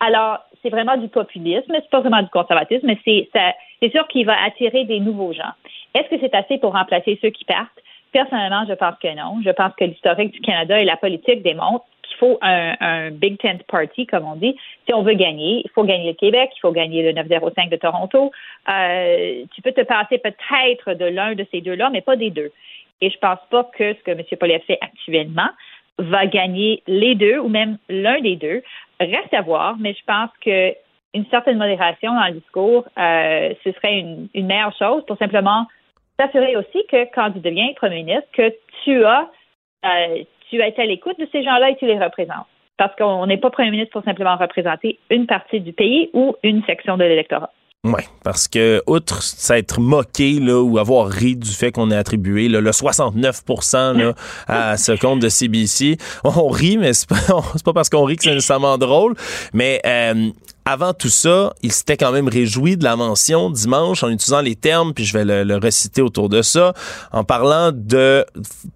Alors, 0.00 0.38
c'est 0.62 0.70
vraiment 0.70 0.96
du 0.96 1.08
populisme, 1.08 1.72
c'est 1.72 1.90
pas 1.90 2.00
vraiment 2.00 2.22
du 2.22 2.28
conservatisme, 2.28 2.86
mais 2.86 2.98
c'est 3.04 3.90
sûr 3.90 4.06
qu'il 4.08 4.26
va 4.26 4.40
attirer 4.44 4.84
des 4.84 5.00
nouveaux 5.00 5.32
gens. 5.32 5.52
Est-ce 5.94 6.08
que 6.08 6.20
c'est 6.20 6.34
assez 6.34 6.58
pour 6.58 6.72
remplacer 6.72 7.18
ceux 7.20 7.30
qui 7.30 7.44
partent? 7.44 7.78
Personnellement, 8.12 8.64
je 8.68 8.74
pense 8.74 8.94
que 9.02 9.14
non. 9.14 9.40
Je 9.44 9.50
pense 9.50 9.72
que 9.74 9.84
l'historique 9.84 10.32
du 10.32 10.40
Canada 10.40 10.78
et 10.80 10.84
la 10.84 10.96
politique 10.96 11.42
démontrent 11.42 11.86
qu'il 12.02 12.16
faut 12.18 12.38
un, 12.42 13.10
Big 13.10 13.38
Tent 13.38 13.62
Party, 13.68 14.06
comme 14.06 14.26
on 14.26 14.36
dit. 14.36 14.54
Si 14.86 14.92
on 14.92 15.02
veut 15.02 15.14
gagner, 15.14 15.62
il 15.64 15.70
faut 15.70 15.84
gagner 15.84 16.08
le 16.08 16.16
Québec, 16.16 16.50
il 16.54 16.60
faut 16.60 16.72
gagner 16.72 17.02
le 17.02 17.12
905 17.12 17.70
de 17.70 17.76
Toronto. 17.76 18.30
Euh, 18.68 19.44
tu 19.54 19.62
peux 19.62 19.72
te 19.72 19.80
passer 19.80 20.18
peut-être 20.18 20.94
de 20.94 21.06
l'un 21.06 21.34
de 21.34 21.46
ces 21.50 21.62
deux-là, 21.62 21.88
mais 21.90 22.02
pas 22.02 22.16
des 22.16 22.30
deux. 22.30 22.52
Et 23.00 23.10
je 23.10 23.18
pense 23.18 23.40
pas 23.50 23.64
que 23.76 23.94
ce 23.94 24.02
que 24.02 24.10
M. 24.10 24.22
Poliev 24.38 24.62
fait 24.66 24.78
actuellement 24.80 25.48
va 25.98 26.26
gagner 26.26 26.82
les 26.86 27.14
deux 27.14 27.38
ou 27.38 27.48
même 27.48 27.78
l'un 27.88 28.20
des 28.20 28.36
deux. 28.36 28.62
Reste 29.00 29.32
à 29.32 29.40
voir, 29.40 29.76
mais 29.78 29.94
je 29.94 30.04
pense 30.06 30.30
que 30.44 30.74
une 31.14 31.26
certaine 31.26 31.58
modération 31.58 32.14
dans 32.14 32.26
le 32.26 32.40
discours, 32.40 32.84
euh, 32.98 33.52
ce 33.64 33.72
serait 33.72 33.98
une, 33.98 34.28
meilleure 34.34 34.74
chose 34.76 35.04
pour 35.06 35.18
simplement 35.18 35.66
s'assurer 36.18 36.56
aussi 36.56 36.84
que 36.90 37.04
quand 37.14 37.32
tu 37.32 37.40
deviens 37.40 37.72
premier 37.76 38.02
ministre, 38.02 38.28
que 38.32 38.52
tu 38.84 39.04
as 39.04 39.30
euh, 39.84 40.24
tu 40.50 40.62
été 40.62 40.82
à 40.82 40.86
l'écoute 40.86 41.18
de 41.18 41.26
ces 41.32 41.42
gens-là 41.42 41.70
et 41.70 41.76
tu 41.76 41.86
les 41.86 41.98
représentes. 41.98 42.46
Parce 42.76 42.94
qu'on 42.96 43.26
n'est 43.26 43.38
pas 43.38 43.50
premier 43.50 43.70
ministre 43.70 43.92
pour 43.92 44.04
simplement 44.04 44.36
représenter 44.36 44.98
une 45.10 45.26
partie 45.26 45.60
du 45.60 45.72
pays 45.72 46.10
ou 46.12 46.36
une 46.42 46.62
section 46.64 46.96
de 46.96 47.04
l'électorat. 47.04 47.50
Oui, 47.84 48.02
parce 48.22 48.46
que 48.46 48.80
outre 48.86 49.24
s'être 49.24 49.80
moqué 49.80 50.38
là, 50.38 50.62
ou 50.62 50.78
avoir 50.78 51.08
ri 51.08 51.34
du 51.34 51.50
fait 51.50 51.72
qu'on 51.72 51.90
ait 51.90 51.96
attribué 51.96 52.46
le 52.46 52.60
69% 52.70 53.98
là, 53.98 54.14
à 54.46 54.76
ce 54.76 54.92
compte 54.92 55.18
de 55.18 55.28
CBC, 55.28 55.96
on 56.22 56.48
rit, 56.48 56.76
mais 56.78 56.92
c'est 56.92 57.08
pas, 57.08 57.16
pas 57.64 57.72
parce 57.72 57.88
qu'on 57.88 58.04
rit 58.04 58.14
que 58.14 58.22
c'est 58.22 58.34
nécessairement 58.34 58.78
drôle. 58.78 59.16
Mais 59.52 59.80
euh, 59.84 60.30
avant 60.64 60.94
tout 60.94 61.08
ça, 61.08 61.54
il 61.62 61.72
s'était 61.72 61.96
quand 61.96 62.12
même 62.12 62.28
réjoui 62.28 62.76
de 62.76 62.84
la 62.84 62.94
mention 62.94 63.50
dimanche 63.50 64.04
en 64.04 64.10
utilisant 64.10 64.42
les 64.42 64.54
termes, 64.54 64.94
puis 64.94 65.04
je 65.04 65.18
vais 65.18 65.24
le, 65.24 65.56
reciter 65.56 66.02
autour 66.02 66.28
de 66.28 66.40
ça, 66.40 66.74
en 67.10 67.24
parlant 67.24 67.72
de 67.74 68.24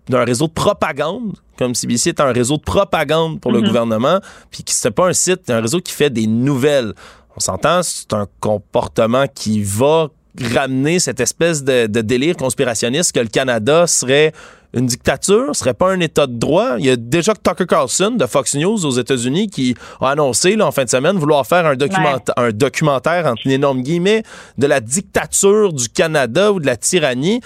d'un 0.09 0.25
réseau 0.25 0.49
de 0.49 0.53
propagande 0.53 1.37
comme 1.57 1.75
CBC 1.75 2.11
est 2.11 2.21
un 2.21 2.33
réseau 2.33 2.59
de 2.59 2.63
propagande 2.63 3.41
pour 3.41 3.51
le 3.51 3.61
mm-hmm. 3.61 3.67
gouvernement, 3.67 4.21
puis 4.51 4.63
qui 4.63 4.75
c'est 4.75 4.91
pas 4.91 5.07
un 5.07 5.13
site, 5.13 5.49
un 5.49 5.61
réseau 5.61 5.81
qui 5.81 5.93
fait 5.93 6.11
des 6.11 6.27
nouvelles. 6.27 6.93
On 7.37 7.41
s'entend, 7.41 7.83
c'est 7.83 8.13
un 8.15 8.27
comportement 8.41 9.27
qui 9.33 9.63
va 9.63 10.09
ramener 10.55 10.99
cette 10.99 11.21
espèce 11.21 11.65
de, 11.65 11.87
délire 11.87 12.37
conspirationniste 12.37 13.13
que 13.13 13.21
le 13.21 13.29
Canada 13.29 13.87
serait 13.87 14.33
une 14.75 14.87
dictature, 14.87 15.55
serait 15.55 15.75
pas 15.75 15.93
un 15.93 16.01
état 16.01 16.27
de 16.27 16.35
droit. 16.39 16.77
Il 16.79 16.87
y 16.87 16.91
a 16.91 16.97
déjà 16.97 17.35
Tucker 17.35 17.67
Carlson 17.67 18.11
de 18.11 18.27
Fox 18.27 18.55
News 18.55 18.85
aux 18.85 18.91
États-Unis 18.91 19.49
qui 19.49 19.75
a 20.01 20.11
annoncé 20.11 20.61
en 20.61 20.71
fin 20.71 20.85
de 20.85 20.91
semaine 20.91 21.17
vouloir 21.17 21.47
faire 21.47 21.67
un, 21.67 21.77
documentaire, 21.77 22.35
un 22.37 22.51
documentaire 22.51 23.27
entre 23.27 23.43
guillemets 23.81 24.23
de 24.59 24.67
la 24.67 24.81
dictature 24.81 25.73
du 25.73 25.89
Canada 25.89 26.53
ou 26.53 26.61
de 26.61 26.67
la 26.67 26.77
tyrannie. 26.77 27.41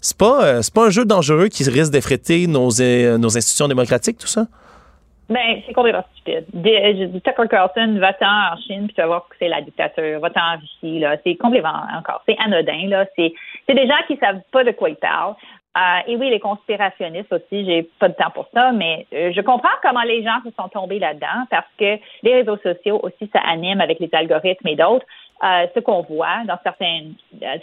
C'est 0.00 0.16
pas 0.16 0.44
euh, 0.44 0.62
c'est 0.62 0.74
pas 0.74 0.86
un 0.86 0.90
jeu 0.90 1.04
dangereux 1.04 1.48
qui 1.48 1.64
risque 1.64 1.92
d'effrayer 1.92 2.46
nos, 2.46 2.80
euh, 2.80 3.18
nos 3.18 3.36
institutions 3.36 3.68
démocratiques 3.68 4.18
tout 4.18 4.26
ça? 4.26 4.46
Ben, 5.28 5.62
c'est 5.66 5.72
complètement 5.72 6.04
stupide. 6.12 6.44
Dis 6.52 7.20
Tucker 7.22 7.48
Carlson, 7.48 7.96
va-t'en 7.98 8.26
en 8.26 8.56
Chine, 8.58 8.86
puis 8.86 8.94
tu 8.94 9.00
vas 9.00 9.06
voir 9.06 9.28
que 9.28 9.36
c'est 9.38 9.48
la 9.48 9.62
dictature. 9.62 10.20
Va-t'en 10.20 10.40
en 10.40 10.56
Russie, 10.58 10.98
là. 10.98 11.16
C'est 11.24 11.36
complètement, 11.36 11.82
encore, 11.96 12.22
c'est 12.28 12.36
anodin, 12.44 12.88
là. 12.88 13.06
C'est, 13.16 13.32
c'est 13.66 13.74
des 13.74 13.86
gens 13.86 13.94
qui 14.06 14.16
savent 14.18 14.42
pas 14.52 14.64
de 14.64 14.72
quoi 14.72 14.90
ils 14.90 14.96
parlent. 14.96 15.34
Euh, 15.76 15.80
et 16.06 16.16
oui, 16.16 16.30
les 16.30 16.38
conspirationnistes 16.38 17.32
aussi, 17.32 17.64
j'ai 17.64 17.88
pas 17.98 18.08
de 18.08 18.14
temps 18.14 18.30
pour 18.32 18.46
ça, 18.54 18.70
mais 18.70 19.06
euh, 19.12 19.32
je 19.34 19.40
comprends 19.40 19.74
comment 19.82 20.02
les 20.02 20.22
gens 20.22 20.38
se 20.44 20.50
sont 20.56 20.68
tombés 20.68 21.00
là-dedans 21.00 21.46
parce 21.50 21.66
que 21.78 21.98
les 22.22 22.34
réseaux 22.34 22.58
sociaux 22.58 23.00
aussi, 23.02 23.28
ça 23.32 23.40
anime 23.40 23.80
avec 23.80 23.98
les 23.98 24.08
algorithmes 24.12 24.68
et 24.68 24.76
d'autres. 24.76 25.06
Euh, 25.42 25.66
ce 25.74 25.80
qu'on 25.80 26.02
voit 26.02 26.44
dans 26.46 26.58
certains, 26.62 27.00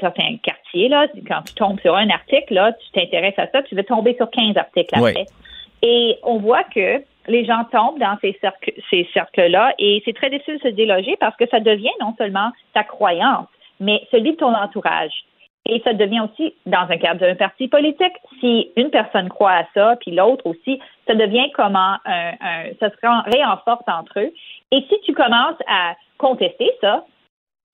certains 0.02 0.36
quartiers, 0.44 0.90
là, 0.90 1.08
quand 1.26 1.42
tu 1.44 1.54
tombes 1.54 1.80
sur 1.80 1.96
un 1.96 2.10
article, 2.10 2.54
là, 2.54 2.74
tu 2.74 2.92
t'intéresses 2.92 3.40
à 3.40 3.48
ça, 3.48 3.64
tu 3.64 3.76
veux 3.76 3.84
tomber 3.84 4.14
sur 4.18 4.30
15 4.30 4.58
articles 4.58 4.94
après. 4.94 5.26
Et 5.82 6.18
on 6.24 6.38
voit 6.38 6.66
que 6.66 7.02
les 7.28 7.46
gens 7.46 7.64
tombent 7.72 8.00
dans 8.00 8.18
ces 8.22 8.38
cercles, 8.42 8.74
ces 8.90 9.08
cercles-là 9.14 9.74
et 9.80 10.02
c'est 10.06 10.16
très 10.16 10.30
difficile 10.30 10.58
de 10.58 10.70
se 10.70 10.76
déloger 10.76 11.16
parce 11.20 11.36
que 11.38 11.48
ça 11.50 11.60
devient 11.60 11.90
non 12.00 12.16
seulement 12.18 12.52
ta 12.74 12.84
croyance, 12.84 13.48
mais 13.80 14.08
celui 14.12 14.32
de 14.32 14.38
ton 14.38 14.54
entourage. 14.54 15.14
Et 15.68 15.80
ça 15.84 15.94
devient 15.94 16.22
aussi, 16.22 16.56
dans 16.66 16.88
un 16.90 16.98
cadre 16.98 17.20
d'un 17.20 17.36
parti 17.36 17.68
politique, 17.68 18.14
si 18.40 18.72
une 18.76 18.90
personne 18.90 19.30
croit 19.30 19.52
à 19.52 19.66
ça, 19.76 19.96
puis 20.02 20.12
l'autre 20.12 20.48
aussi, 20.48 20.80
ça 21.06 21.14
devient 21.14 21.52
comment 21.52 21.98
un, 22.06 22.32
ça 22.80 22.90
se 22.90 23.32
réenforce 23.32 23.84
entre 23.88 24.20
eux. 24.20 24.34
Et 24.72 24.82
si 24.90 25.00
tu 25.06 25.14
commences 25.14 25.60
à 25.68 25.96
contester 26.18 26.72
ça, 26.82 27.06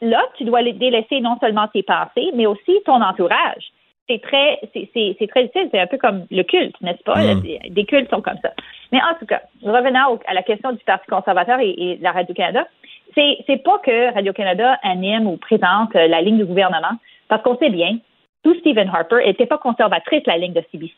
là, 0.01 0.21
tu 0.37 0.43
dois 0.43 0.63
délaisser 0.63 1.21
non 1.21 1.37
seulement 1.39 1.69
tes 1.69 1.83
pensées, 1.83 2.31
mais 2.33 2.45
aussi 2.45 2.77
ton 2.85 3.01
entourage 3.01 3.71
c'est 4.09 4.21
très, 4.21 4.59
c'est 4.73 5.27
très 5.27 5.45
utile. 5.45 5.69
C'est 5.71 5.79
un 5.79 5.87
peu 5.87 5.97
comme 5.97 6.25
le 6.31 6.43
culte, 6.43 6.75
n'est-ce 6.81 7.03
pas? 7.03 7.21
Mm. 7.21 7.41
Des 7.69 7.85
cultes 7.85 8.09
sont 8.09 8.21
comme 8.21 8.37
ça. 8.41 8.51
Mais 8.91 8.99
en 8.99 9.17
tout 9.19 9.25
cas, 9.25 9.41
revenant 9.61 10.17
à 10.27 10.33
la 10.33 10.43
question 10.43 10.71
du 10.71 10.83
Parti 10.83 11.07
conservateur 11.07 11.59
et, 11.59 11.75
et 11.77 11.95
de 11.97 12.03
la 12.03 12.11
Radio-Canada, 12.11 12.67
c'est, 13.15 13.37
c'est 13.47 13.63
pas 13.63 13.79
que 13.79 14.13
Radio-Canada 14.13 14.77
anime 14.83 15.27
ou 15.27 15.37
présente 15.37 15.95
euh, 15.95 16.07
la 16.07 16.21
ligne 16.21 16.37
du 16.37 16.45
gouvernement, 16.45 16.97
parce 17.27 17.41
qu'on 17.43 17.57
sait 17.57 17.69
bien, 17.69 17.97
tout 18.43 18.55
Stephen 18.59 18.89
Harper 18.93 19.25
n'était 19.25 19.45
pas 19.45 19.57
conservatrice, 19.57 20.21
la 20.25 20.37
ligne 20.37 20.53
de 20.53 20.63
CBC. 20.71 20.93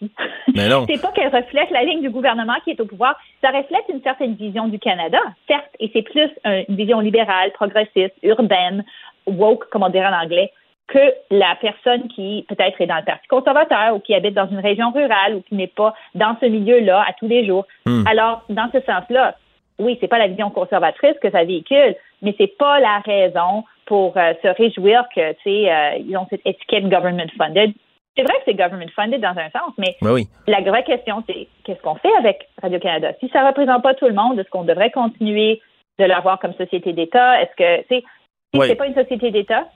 Mais 0.53 0.67
non. 0.69 0.85
c'est 0.89 1.01
pas 1.01 1.11
qu'elle 1.11 1.33
reflète 1.33 1.71
la 1.71 1.83
ligne 1.83 2.01
du 2.01 2.09
gouvernement 2.09 2.55
qui 2.63 2.71
est 2.71 2.79
au 2.79 2.85
pouvoir. 2.85 3.15
Ça 3.41 3.49
reflète 3.49 3.85
une 3.89 4.01
certaine 4.01 4.35
vision 4.35 4.67
du 4.67 4.77
Canada, 4.77 5.19
certes, 5.47 5.71
et 5.79 5.89
c'est 5.93 6.03
plus 6.03 6.29
une 6.45 6.75
vision 6.75 6.99
libérale, 6.99 7.51
progressiste, 7.53 8.13
urbaine, 8.21 8.83
woke, 9.25 9.69
comme 9.69 9.83
on 9.83 9.89
dirait 9.89 10.07
en 10.07 10.21
anglais, 10.21 10.51
que 10.89 11.13
la 11.30 11.56
personne 11.62 12.08
qui 12.10 12.45
peut-être 12.49 12.82
est 12.82 12.88
dans 12.88 12.97
le 12.97 13.06
Parti 13.06 13.28
conservateur 13.28 13.95
ou 13.95 13.99
qui 13.99 14.13
habite 14.15 14.34
dans 14.34 14.49
une 14.49 14.60
région 14.60 14.91
rurale 14.91 15.36
ou 15.36 15.41
qui 15.41 15.56
n'est 15.56 15.67
pas 15.67 15.93
dans 16.15 16.36
ce 16.41 16.47
milieu-là 16.47 17.06
à 17.08 17.13
tous 17.13 17.28
les 17.28 17.45
jours. 17.45 17.65
Hmm. 17.86 18.04
Alors, 18.08 18.43
dans 18.49 18.69
ce 18.73 18.82
sens-là, 18.82 19.36
oui, 19.78 19.97
c'est 20.02 20.08
pas 20.08 20.17
la 20.17 20.28
vision 20.28 20.49
conservatrice 20.49 21.15
que 21.21 21.32
ça 21.32 21.43
véhicule, 21.43 21.95
mais 22.21 22.36
c'est 22.38 22.58
pas 22.58 22.80
la 22.80 22.99
raison 22.99 23.63
pour 23.86 24.17
euh, 24.17 24.34
se 24.41 24.47
réjouir 24.47 25.06
que, 25.15 25.32
tu 25.34 25.39
sais, 25.43 25.71
euh, 25.71 25.95
ils 25.99 26.17
ont 26.17 26.28
cette 26.30 26.45
étiquette 26.45 26.89
government 26.89 27.30
funded. 27.38 27.71
C'est 28.17 28.23
vrai 28.23 28.34
que 28.34 28.41
c'est 28.45 28.56
government 28.56 28.89
funded 28.95 29.21
dans 29.21 29.30
un 29.30 29.49
sens, 29.52 29.71
mais 29.78 29.95
ben 30.02 30.17
la 30.47 30.62
vraie 30.62 30.84
question, 30.84 31.23
c'est 31.28 31.47
qu'est-ce 31.63 31.82
qu'on 31.82 31.95
fait 31.95 32.13
avec 32.17 32.49
Radio-Canada? 32.62 33.13
Si 33.19 33.30
ça 33.30 33.47
représente 33.47 33.82
pas 33.82 33.93
tout 33.93 34.08
le 34.08 34.13
monde, 34.13 34.38
est-ce 34.39 34.49
qu'on 34.49 34.63
devrait 34.63 34.91
continuer 34.91 35.62
de 35.99 36.06
l'avoir 36.06 36.39
comme 36.39 36.54
société 36.56 36.91
d'État? 36.91 37.41
Est-ce 37.41 37.56
que, 37.56 37.82
tu 37.84 37.88
sais, 37.88 38.04
si 38.54 38.60
c'est 38.67 38.75
pas 38.75 38.88
une 38.88 38.95
société 38.95 39.32
d'État, 39.32 39.67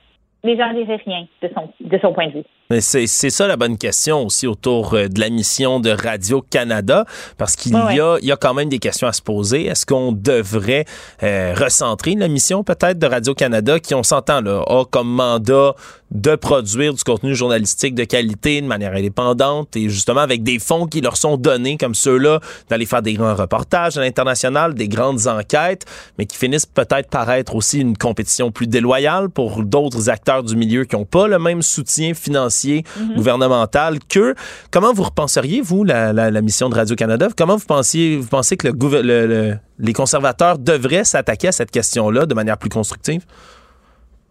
les 0.44 0.56
gens 0.56 0.72
ne 0.72 0.82
diraient 0.84 1.00
rien 1.04 1.26
de 1.42 1.48
son, 1.48 1.68
de 1.80 1.98
son 1.98 2.12
point 2.12 2.28
de 2.28 2.32
vue. 2.32 2.44
C'est 2.80 3.06
ça 3.06 3.46
la 3.46 3.58
bonne 3.58 3.76
question 3.76 4.24
aussi 4.24 4.46
autour 4.46 4.94
euh, 4.94 5.08
de 5.08 5.20
la 5.20 5.28
mission 5.28 5.80
de 5.80 5.90
Radio-Canada, 5.90 7.04
parce 7.36 7.56
qu'il 7.56 7.72
y, 7.72 8.00
a, 8.00 8.16
il 8.22 8.26
y 8.26 8.32
a 8.32 8.36
quand 8.36 8.54
même 8.54 8.70
des 8.70 8.78
questions 8.78 9.06
à 9.06 9.12
se 9.12 9.20
poser. 9.20 9.66
Est-ce 9.66 9.84
qu'on 9.84 10.12
devrait 10.12 10.86
euh, 11.22 11.54
recentrer 11.54 12.14
la 12.14 12.26
mission 12.26 12.64
peut-être 12.64 12.98
de 12.98 13.06
Radio-Canada 13.06 13.78
qui, 13.80 13.94
on 13.94 14.02
s'entend, 14.02 14.40
là, 14.40 14.62
a 14.66 14.84
comme 14.86 15.12
mandat 15.12 15.74
de 16.10 16.36
produire 16.36 16.94
du 16.94 17.02
contenu 17.02 17.34
journalistique 17.34 17.94
de 17.94 18.04
qualité 18.04 18.60
de 18.60 18.66
manière 18.66 18.92
indépendante 18.92 19.74
et 19.74 19.88
justement 19.88 20.20
avec 20.20 20.44
des 20.44 20.60
fonds 20.60 20.86
qui 20.86 21.00
leur 21.00 21.16
sont 21.16 21.36
donnés 21.36 21.76
comme 21.76 21.94
ceux-là 21.94 22.38
d'aller 22.70 22.86
faire 22.86 23.02
des 23.02 23.14
grands 23.14 23.34
reportages 23.34 23.98
à 23.98 24.00
l'international, 24.00 24.74
des 24.74 24.86
grandes 24.86 25.26
enquêtes, 25.26 25.84
mais 26.16 26.26
qui 26.26 26.36
finissent 26.36 26.66
peut-être 26.66 27.10
par 27.10 27.28
être 27.32 27.56
aussi 27.56 27.80
une 27.80 27.98
compétition 27.98 28.52
plus 28.52 28.68
déloyale 28.68 29.28
pour 29.28 29.64
d'autres 29.64 30.08
acteurs 30.08 30.44
du 30.44 30.54
milieu 30.54 30.84
qui 30.84 30.94
n'ont 30.94 31.04
pas 31.04 31.26
le 31.26 31.40
même 31.40 31.62
soutien 31.62 32.14
financier 32.14 32.53
mhm. 32.62 33.16
gouvernemental 33.16 33.98
qu'eux. 34.08 34.34
Comment 34.70 34.92
vous 34.92 35.04
repenseriez, 35.04 35.60
vous, 35.60 35.84
la, 35.84 36.30
mission 36.42 36.68
de 36.68 36.74
Radio-Canada? 36.74 37.28
Comment 37.36 37.56
vous 37.56 37.66
pensiez, 37.66 38.16
vous 38.16 38.28
pensez 38.28 38.56
que 38.56 38.68
le, 38.68 39.54
les 39.78 39.92
conservateurs 39.92 40.58
devraient 40.58 41.04
s'attaquer 41.04 41.48
à 41.48 41.52
cette 41.52 41.70
question-là 41.70 42.26
de 42.26 42.34
manière 42.34 42.58
plus 42.58 42.70
constructive? 42.70 43.24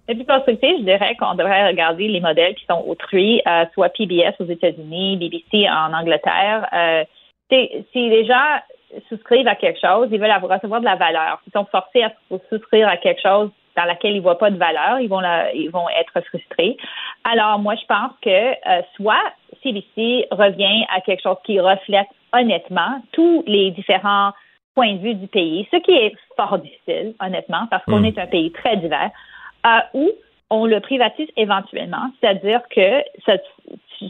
Et 0.08 0.16
puis 0.16 0.26
constructif, 0.26 0.70
je 0.80 0.84
dirais 0.84 1.16
qu'on 1.18 1.36
devrait 1.36 1.68
regarder 1.68 2.08
les 2.10 2.20
modèles 2.20 2.56
qui 2.56 2.66
sont 2.70 2.84
autrui, 2.86 3.42
euh, 3.48 3.66
soit 3.74 3.90
PBS 3.90 4.34
aux 4.40 4.46
États-Unis, 4.46 5.18
BBC 5.18 5.70
en 5.70 5.94
Angleterre. 5.94 6.68
Euh, 6.74 7.04
si 7.50 8.10
les 8.10 8.26
gens 8.26 8.60
souscrivent 9.10 9.48
à 9.48 9.56
quelque 9.56 9.80
chose, 9.80 10.10
ils 10.12 10.20
veulent 10.20 10.32
avoir, 10.32 10.58
recevoir 10.58 10.82
de 10.82 10.86
la 10.86 10.96
valeur. 10.96 11.40
S'ils 11.44 11.54
sont 11.54 11.66
forcés 11.72 12.04
à 12.04 12.12
souscrire 12.50 12.88
à 12.88 12.98
quelque 12.98 13.22
chose 13.22 13.50
dans 13.76 13.86
laquelle 13.86 14.16
ils 14.16 14.22
voient 14.22 14.38
pas 14.38 14.52
de 14.52 14.58
valeur, 14.58 15.00
ils 15.00 15.10
vont 15.10 15.22
ils 15.54 15.70
vont 15.70 15.88
être 15.90 16.26
frustrés. 16.28 16.78
Alors 17.24 17.60
moi, 17.60 17.76
je 17.76 17.86
pense 17.86 18.12
que 18.22 18.30
euh, 18.30 18.82
soit 18.96 19.24
CBC 19.62 20.28
revient 20.32 20.86
à 20.96 21.02
quelque 21.02 21.22
chose 21.22 21.38
qui 21.46 21.60
reflète 21.60 22.08
honnêtement 22.34 23.02
tous 23.12 23.44
les 23.48 23.72
différents 23.72 24.32
points 24.76 24.94
de 24.94 25.00
vue 25.00 25.16
du 25.16 25.28
pays, 25.28 25.68
ce 25.72 25.78
qui 25.78 25.92
est 25.92 26.14
fort 26.36 26.58
difficile, 26.58 27.14
honnêtement, 27.20 27.68
parce 27.70 27.84
qu'on 27.86 28.00
hmm. 28.00 28.06
est 28.06 28.18
un 28.18 28.28
pays 28.28 28.52
très 28.52 28.78
divers 28.78 29.12
où 29.94 30.12
on 30.50 30.66
le 30.66 30.80
privatise 30.80 31.30
éventuellement, 31.38 32.12
c'est-à-dire 32.20 32.62
que 32.70 33.04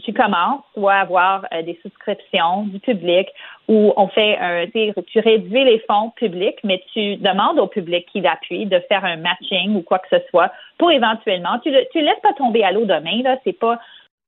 tu, 0.00 0.12
commences 0.12 0.62
soit 0.74 0.94
à 0.94 1.00
avoir 1.00 1.46
euh, 1.52 1.62
des 1.62 1.78
souscriptions 1.82 2.64
du 2.64 2.78
public 2.80 3.28
où 3.68 3.92
on 3.96 4.08
fait 4.08 4.36
un, 4.38 4.66
tu 5.06 5.20
réduis 5.20 5.64
les 5.64 5.78
fonds 5.88 6.10
publics, 6.16 6.58
mais 6.64 6.82
tu 6.92 7.16
demandes 7.16 7.58
au 7.58 7.66
public 7.66 8.06
qui 8.12 8.20
l'appuie 8.20 8.66
de 8.66 8.78
faire 8.88 9.04
un 9.04 9.16
matching 9.16 9.74
ou 9.76 9.82
quoi 9.82 9.98
que 9.98 10.08
ce 10.10 10.22
soit 10.30 10.52
pour 10.78 10.90
éventuellement, 10.90 11.58
tu 11.60 11.70
ne 11.70 11.80
tu 11.92 12.00
laisses 12.00 12.20
pas 12.22 12.32
tomber 12.34 12.64
à 12.64 12.72
l'eau 12.72 12.84
demain, 12.84 13.22
là, 13.22 13.36
c'est 13.44 13.58
pas, 13.58 13.78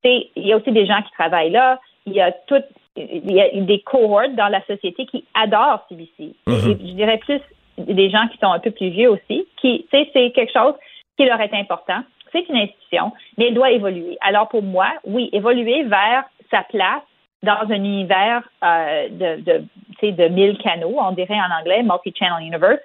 il 0.05 0.29
y 0.37 0.53
a 0.53 0.57
aussi 0.57 0.73
des 0.73 0.87
gens 0.87 1.03
qui 1.03 1.13
travaillent 1.13 1.51
là, 1.51 1.81
il 2.07 2.13
y 2.13 2.21
a 2.21 2.33
tout, 2.33 2.63
il 2.97 3.33
y 3.33 3.41
a 3.41 3.49
des 3.53 3.81
cohortes 3.81 4.35
dans 4.35 4.49
la 4.49 4.65
société 4.67 5.07
qui 5.07 5.25
adorent 5.35 5.85
CBC. 5.89 6.35
Mm-hmm. 6.47 6.79
je 6.81 6.95
dirais 6.95 7.19
plus 7.19 7.41
des 7.79 8.11
gens 8.11 8.27
qui 8.29 8.39
sont 8.39 8.53
un 8.53 8.59
peu 8.59 8.71
plus 8.71 8.91
vieux 8.91 9.11
aussi, 9.11 9.47
qui, 9.61 9.87
tu 9.91 9.99
sais, 9.99 10.09
c'est 10.13 10.31
quelque 10.31 10.53
chose 10.53 10.75
qui 11.17 11.25
leur 11.25 11.41
est 11.41 11.55
important. 11.55 12.03
C'est 12.33 12.49
une 12.49 12.57
institution, 12.57 13.13
mais 13.39 13.49
elle 13.49 13.55
doit 13.55 13.71
évoluer. 13.71 14.19
Alors 14.21 14.49
pour 14.49 14.63
moi, 14.63 14.89
oui, 15.05 15.31
évoluer 15.33 15.85
vers 15.85 16.25
sa 16.51 16.63
place 16.63 17.03
dans 17.43 17.71
un 17.71 17.75
univers 17.75 18.43
euh, 18.65 19.09
de, 19.09 19.41
de, 19.43 20.11
de 20.11 20.29
mille 20.29 20.59
canaux, 20.59 20.97
on 20.99 21.13
dirait 21.13 21.39
en 21.39 21.61
anglais, 21.61 21.83
multi-channel 21.83 22.47
universe, 22.47 22.81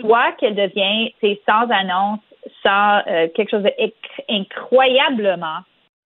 soit 0.00 0.32
qu'elle 0.32 0.54
devient 0.54 1.12
sans 1.48 1.70
annonce, 1.70 2.20
sans 2.62 3.02
euh, 3.06 3.28
quelque 3.34 3.50
chose 3.50 3.62
d'incroyablement 4.28 5.60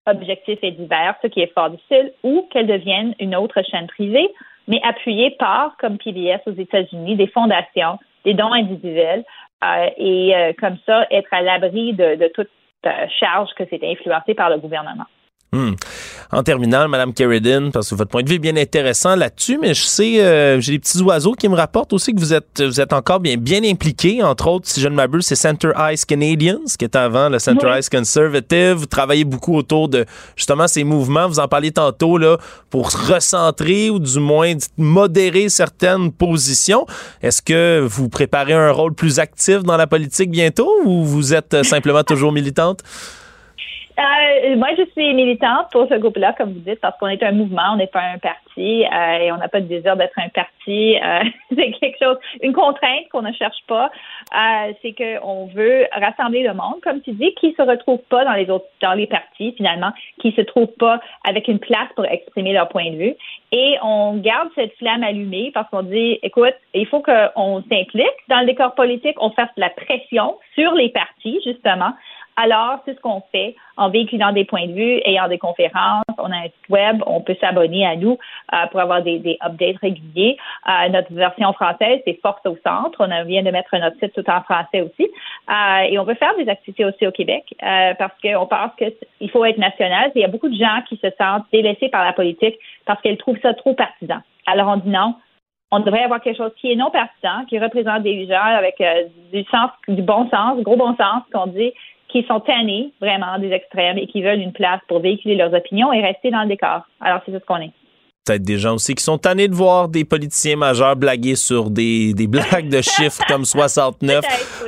objectif 0.07 0.59
et 0.63 0.71
divers, 0.73 1.15
ce 1.23 1.29
qui 1.29 1.41
est 1.41 1.53
fort 1.53 1.71
difficile, 1.71 2.13
ou 2.23 2.47
qu'elle 2.51 2.67
devienne 2.67 3.15
une 3.21 3.37
autre 3.37 3.63
chaîne 3.63 3.87
privée, 3.87 4.29
mais 4.67 4.81
appuyée 4.83 5.31
par, 5.33 5.77
comme 5.79 5.99
PBS 5.99 6.41
aux 6.47 6.53
États-Unis, 6.53 7.17
des 7.17 7.27
fondations, 7.27 7.99
des 8.25 8.35
dons 8.35 8.53
individuels, 8.53 9.25
euh, 9.65 9.91
et 9.97 10.37
euh, 10.37 10.53
comme 10.59 10.79
ça, 10.87 11.07
être 11.11 11.33
à 11.33 11.43
l'abri 11.43 11.93
de, 11.93 12.15
de 12.15 12.29
toute 12.29 12.51
charge 13.21 13.51
que 13.57 13.65
c'est 13.71 13.83
influencé 13.83 14.35
par 14.35 14.51
le 14.51 14.59
gouvernement. 14.59 15.07
Hmm. 15.53 15.75
En 16.33 16.43
terminant, 16.43 16.89
Madame 16.89 17.13
Kerridin, 17.13 17.71
parce 17.73 17.91
que 17.91 17.95
votre 17.95 18.11
point 18.11 18.23
de 18.23 18.29
vue 18.29 18.37
est 18.37 18.39
bien 18.39 18.57
intéressant 18.57 19.17
là-dessus, 19.17 19.59
mais 19.61 19.75
je 19.75 19.83
sais, 19.83 20.21
euh, 20.21 20.61
j'ai 20.61 20.73
des 20.73 20.79
petits 20.79 21.01
oiseaux 21.01 21.33
qui 21.33 21.49
me 21.49 21.55
rapportent 21.55 21.93
aussi 21.93 22.15
que 22.15 22.21
vous 22.21 22.33
êtes, 22.33 22.63
vous 22.63 22.81
êtes 22.81 22.93
encore 22.93 23.21
bien, 23.21 23.37
bien 23.37 23.63
impliqué. 23.65 24.23
Entre 24.23 24.47
autres, 24.49 24.69
si 24.69 24.81
je 24.81 24.89
ne 24.89 24.95
m'abuse, 24.95 25.27
c'est 25.27 25.37
Center 25.37 25.71
Ice 25.93 26.05
Canadians, 26.05 26.61
qui 26.79 26.85
est 26.85 26.97
avant 26.97 27.29
le 27.29 27.39
Center 27.39 27.69
Ice 27.79 27.89
Conservative. 27.89 28.73
Vous 28.73 28.87
travaillez 28.87 29.25
beaucoup 29.25 29.57
autour 29.57 29.89
de 29.89 30.05
justement 30.37 30.69
ces 30.69 30.85
mouvements. 30.85 31.29
Vous 31.29 31.41
en 31.41 31.49
parliez 31.49 31.73
tantôt 31.73 32.19
là 32.19 32.37
pour 32.71 32.91
recentrer 32.91 33.91
ou 33.91 33.99
du 33.99 34.19
moins 34.19 34.55
modérer 34.77 35.49
certaines 35.49 36.13
positions. 36.13 36.87
Est-ce 37.23 37.43
que 37.43 37.87
vous 37.89 38.09
préparez 38.09 38.53
un 38.53 38.71
rôle 38.71 38.95
plus 38.95 39.19
actif 39.19 39.63
dans 39.63 39.77
la 39.77 39.87
politique 39.87 40.31
bientôt 40.31 40.71
ou 40.85 41.05
vous 41.05 41.35
êtes 41.35 41.65
simplement 41.65 42.03
toujours 42.03 42.33
militante? 42.33 42.83
Euh, 43.99 44.55
moi, 44.55 44.69
je 44.79 44.85
suis 44.93 45.13
militante 45.13 45.73
pour 45.73 45.89
ce 45.89 45.95
groupe-là, 45.95 46.33
comme 46.39 46.53
vous 46.53 46.61
dites, 46.61 46.81
parce 46.81 46.97
qu'on 46.99 47.09
est 47.09 47.23
un 47.25 47.33
mouvement, 47.33 47.73
on 47.73 47.77
n'est 47.77 47.89
pas 47.89 48.03
un 48.03 48.19
parti 48.19 48.85
euh, 48.85 49.19
et 49.19 49.33
on 49.33 49.39
n'a 49.39 49.49
pas 49.49 49.61
de 49.61 49.67
désir 49.67 49.97
d'être 49.97 50.17
un 50.19 50.29
parti. 50.29 50.97
Euh, 50.97 51.25
c'est 51.51 51.73
quelque 51.73 51.99
chose, 52.01 52.17
une 52.41 52.53
contrainte 52.53 53.09
qu'on 53.11 53.23
ne 53.23 53.33
cherche 53.33 53.59
pas. 53.67 53.91
c'est 54.83 54.95
qu'on 54.95 55.47
veut 55.47 55.87
rassembler 55.93 56.45
le 56.45 56.55
monde, 56.55 56.81
comme 56.85 57.01
tu 57.01 57.11
dis, 57.11 57.35
qui 57.41 57.55
se 57.55 57.63
retrouve 57.63 57.99
pas 58.09 58.25
dans 58.25 58.35
les 58.35 58.49
autres, 58.51 58.67
dans 58.83 58.93
les 58.93 59.09
partis 59.09 59.53
finalement, 59.57 59.91
qui 60.21 60.31
se 60.31 60.43
trouve 60.43 60.71
pas 60.79 61.01
avec 61.29 61.49
une 61.49 61.59
place 61.59 61.89
pour 61.97 62.05
exprimer 62.05 62.53
leur 62.53 62.69
point 62.69 62.93
de 62.93 62.97
vue. 62.97 63.15
Et 63.51 63.79
on 63.83 64.17
garde 64.19 64.51
cette 64.55 64.77
flamme 64.77 65.03
allumée 65.03 65.51
parce 65.53 65.69
qu'on 65.71 65.83
dit, 65.83 66.21
écoute, 66.23 66.55
il 66.73 66.87
faut 66.87 67.03
qu'on 67.03 67.65
s'implique 67.69 68.07
dans 68.29 68.41
le 68.41 68.47
décor 68.47 68.77
politique, 68.77 69.17
on 69.21 69.31
fasse 69.31 69.51
de 69.57 69.61
la 69.61 69.71
pression 69.71 70.37
sur 70.55 70.73
les 70.75 70.91
partis 70.91 71.41
justement 71.45 71.91
alors, 72.41 72.79
c'est 72.85 72.95
ce 72.95 73.01
qu'on 73.01 73.21
fait 73.33 73.57
en 73.77 73.91
véhiculant 73.91 74.31
des 74.31 74.45
points 74.45 74.69
de 74.69 74.73
vue, 74.73 75.01
ayant 75.05 75.27
des 75.27 75.39
conférences. 75.39 76.05
On 76.19 76.31
a 76.31 76.37
un 76.37 76.45
site 76.45 76.69
web, 76.69 77.03
on 77.05 77.21
peut 77.21 77.37
s'abonner 77.41 77.85
à 77.85 77.97
nous 77.97 78.17
euh, 78.55 78.67
pour 78.71 78.79
avoir 78.79 79.03
des, 79.03 79.19
des 79.19 79.37
updates 79.45 79.79
réguliers. 79.79 80.37
Euh, 80.69 80.89
notre 80.91 81.13
version 81.13 81.53
française, 81.53 82.01
c'est 82.07 82.17
Force 82.23 82.41
au 82.47 82.57
centre. 82.65 82.97
On 83.01 83.25
vient 83.25 83.43
de 83.43 83.51
mettre 83.51 83.77
notre 83.77 83.99
site 83.99 84.13
tout 84.13 84.31
en 84.31 84.41
français 84.43 84.83
aussi. 84.83 85.11
Euh, 85.51 85.89
et 85.91 85.99
on 85.99 86.05
veut 86.05 86.15
faire 86.15 86.37
des 86.37 86.49
activités 86.49 86.85
aussi 86.85 87.09
au 87.09 87.11
Québec 87.11 87.45
parce 87.59 88.15
qu'on 88.23 88.47
pense 88.47 88.71
qu'il 88.79 89.31
faut 89.31 89.45
être 89.45 89.59
national. 89.59 90.13
Il 90.15 90.21
y 90.21 90.25
a 90.25 90.29
beaucoup 90.29 90.49
de 90.49 90.57
gens 90.57 90.83
qui 90.89 90.97
se 90.97 91.09
sentent 91.19 91.47
délaissés 91.53 91.89
par 91.89 92.05
la 92.05 92.13
politique 92.13 92.55
parce 92.87 93.03
qu'ils 93.03 93.17
trouvent 93.17 93.41
ça 93.43 93.53
trop 93.55 93.75
partisan. 93.75 94.19
Alors, 94.47 94.69
on 94.69 94.77
dit 94.77 94.91
non, 94.91 95.17
on 95.73 95.81
devrait 95.81 96.05
avoir 96.05 96.21
quelque 96.21 96.37
chose 96.37 96.53
qui 96.61 96.71
est 96.71 96.77
non 96.77 96.93
partisan, 96.93 97.45
qui 97.49 97.59
représente 97.59 98.05
des 98.05 98.29
gens 98.29 98.45
avec 98.45 98.77
du 99.33 99.43
sens, 99.51 99.71
du 99.89 100.03
bon 100.03 100.31
sens, 100.31 100.61
gros 100.63 100.77
bon 100.77 100.95
sens, 100.97 101.25
qu'on 101.33 101.49
dit 101.49 101.73
qui 102.09 102.25
sont 102.25 102.41
tannés 102.41 102.93
vraiment 103.01 103.39
des 103.39 103.51
extrêmes 103.51 103.99
et 103.99 104.07
qui 104.07 104.23
veulent 104.23 104.41
une 104.41 104.53
place 104.53 104.81
pour 104.89 105.01
véhiculer 105.01 105.37
leurs 105.37 105.53
opinions 105.53 105.93
et 105.93 106.01
rester 106.01 106.31
dans 106.31 106.43
le 106.43 106.49
décor. 106.49 106.83
Alors, 107.01 107.21
c'est 107.27 107.33
ce 107.33 107.45
qu'on 107.45 107.57
est 107.57 107.71
peut-être 108.29 108.43
des 108.43 108.59
gens 108.59 108.75
aussi 108.75 108.95
qui 108.95 109.03
sont 109.03 109.19
tannés 109.19 109.49
de 109.49 109.55
voir 109.55 109.89
des 109.89 110.05
politiciens 110.05 110.57
majeurs 110.57 110.97
blaguer 110.97 111.35
sur 111.35 111.71
des, 111.71 112.13
des 112.13 112.27
blagues 112.27 112.69
de 112.69 112.83
chiffres 112.83 113.23
comme 113.27 113.45
69. 113.47 114.25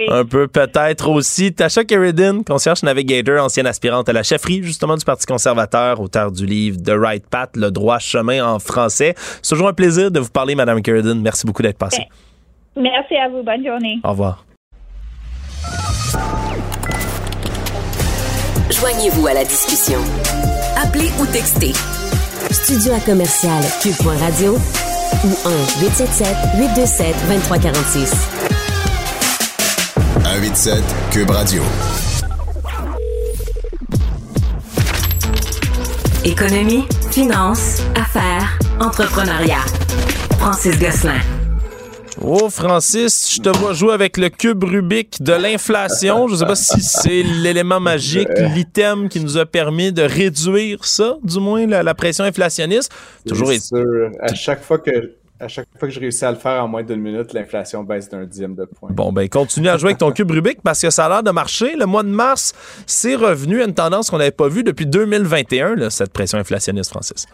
Un 0.09 0.25
peu 0.25 0.49
peut-être 0.49 1.11
aussi. 1.11 1.53
Tasha 1.53 1.85
Keridin, 1.85 2.43
concierge 2.43 2.83
navigator, 2.83 3.45
ancienne 3.45 3.67
aspirante 3.67 4.09
à 4.09 4.13
la 4.13 4.23
chefferie 4.23 4.63
justement 4.63 4.97
du 4.97 5.05
Parti 5.05 5.27
conservateur, 5.27 6.01
auteur 6.01 6.33
du 6.33 6.47
livre 6.47 6.79
The 6.83 6.93
Right 6.97 7.25
Path, 7.29 7.57
le 7.57 7.71
droit 7.71 7.99
chemin 7.99 8.45
en 8.45 8.59
français. 8.59 9.15
C'est 9.43 9.51
toujours 9.51 9.69
un 9.69 9.75
plaisir 9.75 10.11
de 10.11 10.21
vous 10.21 10.31
parler, 10.31 10.55
Madame 10.55 10.81
Keridin. 10.81 11.17
Merci 11.17 11.47
beaucoup 11.47 11.63
d'être 11.63 11.79
passée. 11.79 12.07
Merci 12.77 13.17
à 13.17 13.29
vous. 13.29 13.43
Bonne 13.43 13.65
journée. 13.65 13.99
Au 14.05 14.11
revoir. 14.11 14.50
Joignez-vous 18.81 19.27
à 19.27 19.35
la 19.35 19.45
discussion. 19.45 19.99
Appelez 20.83 21.11
ou 21.21 21.27
textez. 21.27 21.75
Studio 22.51 22.95
à 22.95 23.01
commercial 23.01 23.63
cube.radio 23.83 24.55
ou 24.55 25.29
1 25.45 25.51
877 25.83 26.37
827 26.57 27.15
2346. 27.29 28.11
187 30.23 30.83
cube 31.11 31.29
radio. 31.29 31.63
Économie, 36.25 36.87
finance, 37.11 37.83
affaires, 37.95 38.59
entrepreneuriat. 38.81 39.65
Francis 40.39 40.79
Gosselin. 40.79 41.40
Oh, 42.23 42.51
Francis, 42.51 43.35
je 43.35 43.41
te 43.41 43.49
vois 43.49 43.73
jouer 43.73 43.95
avec 43.95 44.19
le 44.19 44.29
cube 44.29 44.63
Rubik 44.63 45.23
de 45.23 45.33
l'inflation. 45.33 46.29
Je 46.29 46.35
ne 46.35 46.39
sais 46.39 46.45
pas 46.45 46.55
si 46.55 46.83
c'est 46.83 47.23
l'élément 47.23 47.81
magique, 47.81 48.29
l'item 48.55 49.09
qui 49.09 49.21
nous 49.21 49.39
a 49.39 49.47
permis 49.47 49.91
de 49.91 50.03
réduire 50.03 50.85
ça, 50.85 51.17
du 51.23 51.41
moins, 51.41 51.67
la, 51.67 51.95
pression 51.95 52.25
inflationniste. 52.25 52.93
Toujours 53.27 53.51
sûr. 53.53 54.11
À 54.21 54.35
chaque 54.35 54.63
fois 54.63 54.79
que 54.79 55.15
À 55.39 55.49
chaque 55.49 55.67
fois 55.79 55.89
que 55.89 55.95
je 55.95 56.01
réussis 56.01 56.27
à 56.27 56.31
le 56.31 56.37
faire 56.37 56.63
en 56.63 56.69
moins 56.69 56.83
d'une 56.83 57.01
minute, 57.01 57.33
l'inflation 57.33 57.83
baisse 57.85 58.11
d'un 58.11 58.27
dixième 58.27 58.55
de 58.55 58.67
point. 58.67 58.91
Bon, 58.93 59.11
ben 59.11 59.27
continue 59.27 59.69
à 59.69 59.79
jouer 59.79 59.91
avec 59.91 59.99
ton 59.99 60.13
cube 60.13 60.31
Rubik 60.31 60.61
parce 60.63 60.83
que 60.83 60.91
ça 60.91 61.07
a 61.07 61.09
l'air 61.09 61.23
de 61.23 61.31
marcher. 61.31 61.75
Le 61.75 61.87
mois 61.87 62.03
de 62.03 62.09
mars, 62.09 62.53
c'est 62.85 63.15
revenu 63.15 63.63
à 63.63 63.65
une 63.65 63.75
tendance 63.75 64.11
qu'on 64.11 64.19
n'avait 64.19 64.31
pas 64.31 64.49
vue 64.49 64.63
depuis 64.63 64.85
2021, 64.85 65.89
cette 65.89 66.13
pression 66.13 66.37
inflationniste, 66.37 66.91
Francis. 66.91 67.27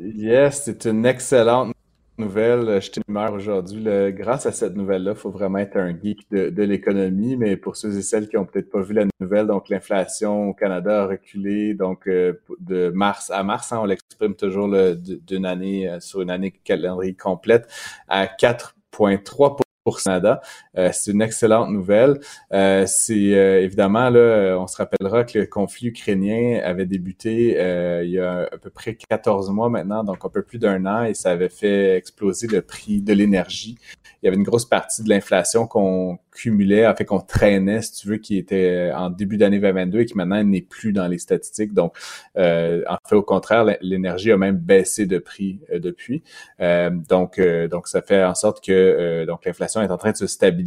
Yes, 0.00 0.62
c'est 0.64 0.84
une 0.86 1.06
excellente 1.06 1.74
nouvelle, 2.18 2.68
euh, 2.68 2.80
je 2.80 2.90
t'humeur 2.90 3.32
aujourd'hui. 3.32 3.84
Grâce 4.12 4.46
à 4.46 4.52
cette 4.52 4.74
nouvelle-là, 4.76 5.12
il 5.12 5.16
faut 5.16 5.30
vraiment 5.30 5.58
être 5.58 5.76
un 5.76 5.90
geek 5.90 6.30
de, 6.30 6.62
l'économie, 6.62 7.36
mais 7.36 7.56
pour 7.56 7.76
ceux 7.76 7.96
et 7.96 8.02
celles 8.02 8.28
qui 8.28 8.36
ont 8.36 8.44
peut-être 8.44 8.70
pas 8.70 8.82
vu 8.82 8.94
la 8.94 9.06
nouvelle, 9.20 9.46
donc 9.46 9.68
l'inflation 9.68 10.48
au 10.48 10.54
Canada 10.54 11.02
a 11.02 11.06
reculé 11.06 11.74
donc 11.74 12.08
euh, 12.08 12.40
de 12.60 12.90
mars 12.90 13.30
à 13.30 13.42
mars, 13.42 13.72
hein, 13.72 13.80
on 13.82 13.86
l'exprime 13.86 14.34
toujours 14.34 14.68
d'une 14.68 15.46
année 15.46 15.88
euh, 15.88 16.00
sur 16.00 16.22
une 16.22 16.30
année 16.30 16.52
calendrier 16.52 17.14
complète 17.14 17.68
à 18.08 18.26
4,3 18.26 19.56
pour 19.84 20.02
Canada. 20.02 20.40
Euh, 20.76 20.90
c'est 20.92 21.12
une 21.12 21.22
excellente 21.22 21.70
nouvelle. 21.70 22.20
Euh, 22.52 22.84
c'est 22.86 23.34
euh, 23.34 23.62
évidemment 23.62 24.10
là, 24.10 24.56
on 24.58 24.66
se 24.66 24.76
rappellera 24.76 25.24
que 25.24 25.38
le 25.38 25.46
conflit 25.46 25.88
ukrainien 25.88 26.60
avait 26.64 26.86
débuté 26.86 27.56
il 28.04 28.10
y 28.10 28.18
a 28.18 28.48
à 28.52 28.58
peu 28.58 28.70
près 28.70 28.94
14 28.94 29.50
mois 29.50 29.68
maintenant, 29.68 30.04
donc 30.04 30.18
un 30.24 30.28
peu 30.28 30.42
plus 30.42 30.58
d'un 30.58 30.84
an, 30.86 31.04
et 31.04 31.14
ça 31.14 31.30
avait 31.30 31.48
fait 31.48 31.96
exploser 31.96 32.46
le 32.46 32.62
prix 32.62 33.00
de 33.00 33.12
l'énergie. 33.12 33.76
Il 34.22 34.26
y 34.26 34.28
avait 34.28 34.36
une 34.36 34.42
grosse 34.44 34.64
partie 34.64 35.02
de 35.02 35.08
l'inflation 35.10 35.66
qu'on 35.66 36.18
cumulait, 36.32 36.86
en 36.86 36.94
fait 36.94 37.04
qu'on 37.04 37.20
traînait, 37.20 37.82
si 37.82 37.92
tu 37.92 38.08
veux, 38.08 38.16
qui 38.16 38.38
était 38.38 38.90
en 38.94 39.10
début 39.10 39.36
d'année 39.36 39.58
2022 39.58 40.00
et 40.00 40.06
qui 40.06 40.16
maintenant 40.16 40.42
n'est 40.42 40.62
plus 40.62 40.92
dans 40.92 41.06
les 41.06 41.18
statistiques. 41.18 41.74
Donc, 41.74 41.94
en 42.36 42.96
fait, 43.06 43.16
au 43.16 43.22
contraire, 43.22 43.64
l'énergie 43.82 44.32
a 44.32 44.38
même 44.38 44.56
baissé 44.56 45.06
de 45.06 45.18
prix 45.18 45.60
depuis. 45.72 46.22
donc, 46.58 47.40
donc 47.70 47.88
ça 47.88 48.00
fait 48.02 48.24
en 48.24 48.34
sorte 48.34 48.64
que 48.64 49.24
donc 49.26 49.44
l'inflation 49.44 49.82
est 49.82 49.90
en 49.90 49.98
train 49.98 50.12
de 50.12 50.16
se 50.16 50.26
stabiliser. 50.26 50.63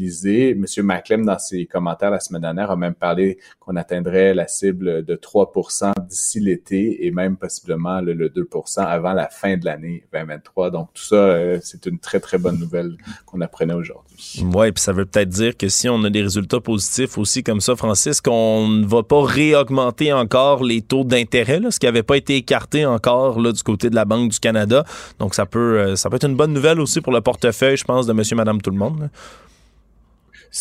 Monsieur 0.55 0.83
Maclem, 0.83 1.25
dans 1.25 1.39
ses 1.39 1.65
commentaires 1.65 2.11
la 2.11 2.19
semaine 2.19 2.41
dernière, 2.41 2.71
a 2.71 2.75
même 2.75 2.93
parlé 2.93 3.37
qu'on 3.59 3.75
atteindrait 3.75 4.33
la 4.33 4.47
cible 4.47 5.03
de 5.03 5.15
3% 5.15 5.91
d'ici 6.07 6.39
l'été 6.39 7.05
et 7.05 7.11
même 7.11 7.37
possiblement 7.37 8.01
le, 8.01 8.29
2% 8.29 8.79
avant 8.79 9.13
la 9.13 9.29
fin 9.29 9.57
de 9.57 9.65
l'année 9.65 10.03
2023. 10.13 10.71
Donc, 10.71 10.89
tout 10.93 11.03
ça, 11.03 11.15
euh, 11.15 11.59
c'est 11.61 11.85
une 11.85 11.99
très, 11.99 12.19
très 12.19 12.37
bonne 12.37 12.59
nouvelle 12.59 12.97
qu'on 13.25 13.41
apprenait 13.41 13.73
aujourd'hui. 13.73 14.43
Oui, 14.53 14.71
puis 14.71 14.81
ça 14.81 14.93
veut 14.93 15.05
peut-être 15.05 15.29
dire 15.29 15.55
que 15.55 15.69
si 15.69 15.89
on 15.89 16.03
a 16.03 16.09
des 16.09 16.21
résultats 16.21 16.59
positifs 16.59 17.17
aussi 17.17 17.43
comme 17.43 17.61
ça, 17.61 17.75
Francis, 17.75 18.21
qu'on 18.21 18.67
ne 18.67 18.85
va 18.85 19.03
pas 19.03 19.23
réaugmenter 19.23 20.13
encore 20.13 20.63
les 20.63 20.81
taux 20.81 21.03
d'intérêt, 21.03 21.59
ce 21.69 21.79
qui 21.79 21.85
n'avait 21.85 22.03
pas 22.03 22.17
été 22.17 22.35
écarté 22.35 22.85
encore 22.85 23.39
là, 23.39 23.51
du 23.51 23.63
côté 23.63 23.89
de 23.89 23.95
la 23.95 24.05
Banque 24.05 24.31
du 24.31 24.39
Canada. 24.39 24.85
Donc, 25.19 25.35
ça 25.35 25.45
peut, 25.45 25.79
euh, 25.79 25.95
ça 25.95 26.09
peut 26.09 26.17
être 26.17 26.27
une 26.27 26.35
bonne 26.35 26.53
nouvelle 26.53 26.79
aussi 26.79 27.01
pour 27.01 27.13
le 27.13 27.21
portefeuille, 27.21 27.77
je 27.77 27.85
pense, 27.85 28.05
de 28.05 28.13
monsieur, 28.13 28.35
madame, 28.35 28.61
tout 28.61 28.71
le 28.71 28.77
monde. 28.77 29.09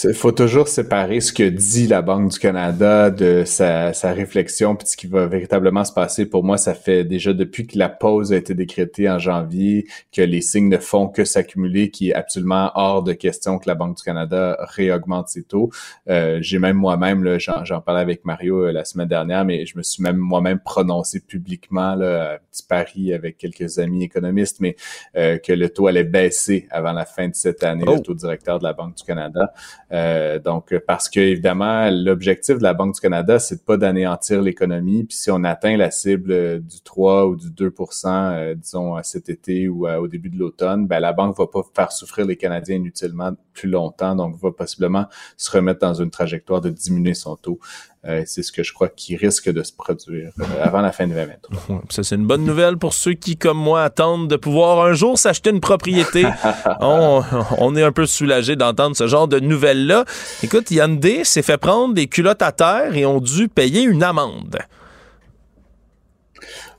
Il 0.04 0.14
faut 0.14 0.32
toujours 0.32 0.68
séparer 0.68 1.20
ce 1.20 1.32
que 1.32 1.48
dit 1.48 1.86
la 1.86 2.02
Banque 2.02 2.32
du 2.32 2.38
Canada 2.38 3.10
de 3.10 3.44
sa, 3.46 3.92
réflexion 4.02 4.74
puis 4.74 4.88
ce 4.88 4.96
qui 4.96 5.06
va 5.06 5.26
véritablement 5.26 5.84
se 5.84 5.92
passer. 5.92 6.26
Pour 6.26 6.44
moi, 6.44 6.58
ça 6.58 6.74
fait 6.74 7.04
déjà 7.04 7.32
depuis 7.32 7.66
que 7.66 7.78
la 7.78 7.88
pause 7.88 8.32
a 8.32 8.36
été 8.36 8.54
décrétée 8.54 9.08
en 9.08 9.18
janvier 9.18 9.86
que 10.12 10.22
les 10.22 10.40
signes 10.40 10.68
ne 10.68 10.78
font 10.78 11.08
que 11.08 11.24
s'accumuler, 11.24 11.90
qui 11.90 12.10
est 12.10 12.14
absolument 12.14 12.72
hors 12.74 13.02
de 13.02 13.12
question 13.12 13.58
que 13.58 13.68
la 13.68 13.74
Banque 13.74 13.96
du 13.96 14.02
Canada 14.02 14.56
réaugmente 14.60 15.28
ses 15.28 15.44
taux. 15.44 15.70
Euh, 16.08 16.38
j'ai 16.40 16.58
même 16.58 16.76
moi-même, 16.76 17.38
j'en 17.38 17.80
parlais 17.80 18.00
avec 18.00 18.24
Mario 18.24 18.66
euh, 18.66 18.72
la 18.72 18.84
semaine 18.84 19.08
dernière, 19.08 19.44
mais 19.44 19.66
je 19.66 19.78
me 19.78 19.82
suis 19.82 20.02
même 20.02 20.16
moi-même 20.16 20.58
prononcé 20.58 21.20
publiquement, 21.20 21.94
là, 21.94 22.32
à 22.32 22.38
petit 22.38 22.64
pari 22.64 23.14
avec 23.14 23.38
quelques 23.38 23.78
amis 23.78 24.04
économistes, 24.04 24.60
mais 24.60 24.76
euh, 25.16 25.38
que 25.38 25.52
le 25.52 25.68
taux 25.68 25.86
allait 25.86 26.04
baisser 26.04 26.66
avant 26.70 26.92
la 26.92 27.04
fin 27.04 27.28
de 27.28 27.34
cette 27.34 27.62
année, 27.62 27.84
le 27.84 27.92
oh! 27.92 28.00
taux 28.00 28.14
directeur 28.14 28.58
de 28.58 28.64
la 28.64 28.72
Banque 28.72 28.96
du 28.96 29.04
Canada. 29.04 29.52
Euh, 29.92 30.38
donc, 30.38 30.76
parce 30.86 31.08
que 31.08 31.20
évidemment, 31.20 31.88
l'objectif 31.90 32.58
de 32.58 32.62
la 32.62 32.74
Banque 32.74 32.94
du 32.94 33.00
Canada, 33.00 33.38
c'est 33.38 33.64
pas 33.64 33.76
d'anéantir 33.76 34.42
l'économie. 34.42 35.04
Puis 35.04 35.16
si 35.16 35.30
on 35.30 35.44
atteint 35.44 35.76
la 35.76 35.90
cible 35.90 36.60
du 36.60 36.80
3 36.82 37.26
ou 37.26 37.36
du 37.36 37.50
2% 37.50 38.06
euh, 38.06 38.54
disons 38.54 39.02
cet 39.02 39.28
été 39.28 39.68
ou 39.68 39.86
au 39.86 40.08
début 40.08 40.30
de 40.30 40.38
l'automne, 40.38 40.86
ben 40.86 41.00
la 41.00 41.12
banque 41.12 41.36
va 41.38 41.46
pas 41.46 41.62
faire 41.74 41.92
souffrir 41.92 42.26
les 42.26 42.36
Canadiens 42.36 42.76
inutilement 42.76 43.32
plus 43.52 43.68
longtemps, 43.68 44.14
donc 44.14 44.36
va 44.40 44.50
possiblement 44.52 45.06
se 45.36 45.50
remettre 45.50 45.80
dans 45.80 45.94
une 45.94 46.10
trajectoire 46.10 46.60
de 46.60 46.70
diminuer 46.70 47.14
son 47.14 47.36
taux. 47.36 47.58
Euh, 48.04 48.22
c'est 48.24 48.42
ce 48.42 48.52
que 48.52 48.62
je 48.62 48.72
crois 48.72 48.88
qui 48.88 49.16
risque 49.16 49.50
de 49.50 49.62
se 49.64 49.72
produire 49.72 50.30
euh, 50.38 50.44
avant 50.62 50.80
la 50.80 50.92
fin 50.92 51.08
de 51.08 51.14
2023. 51.14 51.82
Ça, 51.90 52.04
c'est 52.04 52.14
une 52.14 52.26
bonne 52.26 52.44
nouvelle 52.44 52.76
pour 52.76 52.94
ceux 52.94 53.14
qui, 53.14 53.36
comme 53.36 53.58
moi, 53.58 53.82
attendent 53.82 54.28
de 54.28 54.36
pouvoir 54.36 54.86
un 54.86 54.92
jour 54.92 55.18
s'acheter 55.18 55.50
une 55.50 55.60
propriété. 55.60 56.24
on, 56.80 57.74
est 57.74 57.82
un 57.82 57.92
peu 57.92 58.06
soulagé 58.06 58.54
d'entendre 58.54 58.96
ce 58.96 59.08
genre 59.08 59.26
de 59.26 59.40
nouvelles-là. 59.40 60.04
Écoute, 60.44 60.70
Hyundai 60.70 61.24
s'est 61.24 61.42
fait 61.42 61.58
prendre 61.58 61.94
des 61.94 62.06
culottes 62.06 62.42
à 62.42 62.52
terre 62.52 62.94
et 62.94 63.04
ont 63.06 63.20
dû 63.20 63.48
payer 63.48 63.82
une 63.82 64.04
amende. 64.04 64.58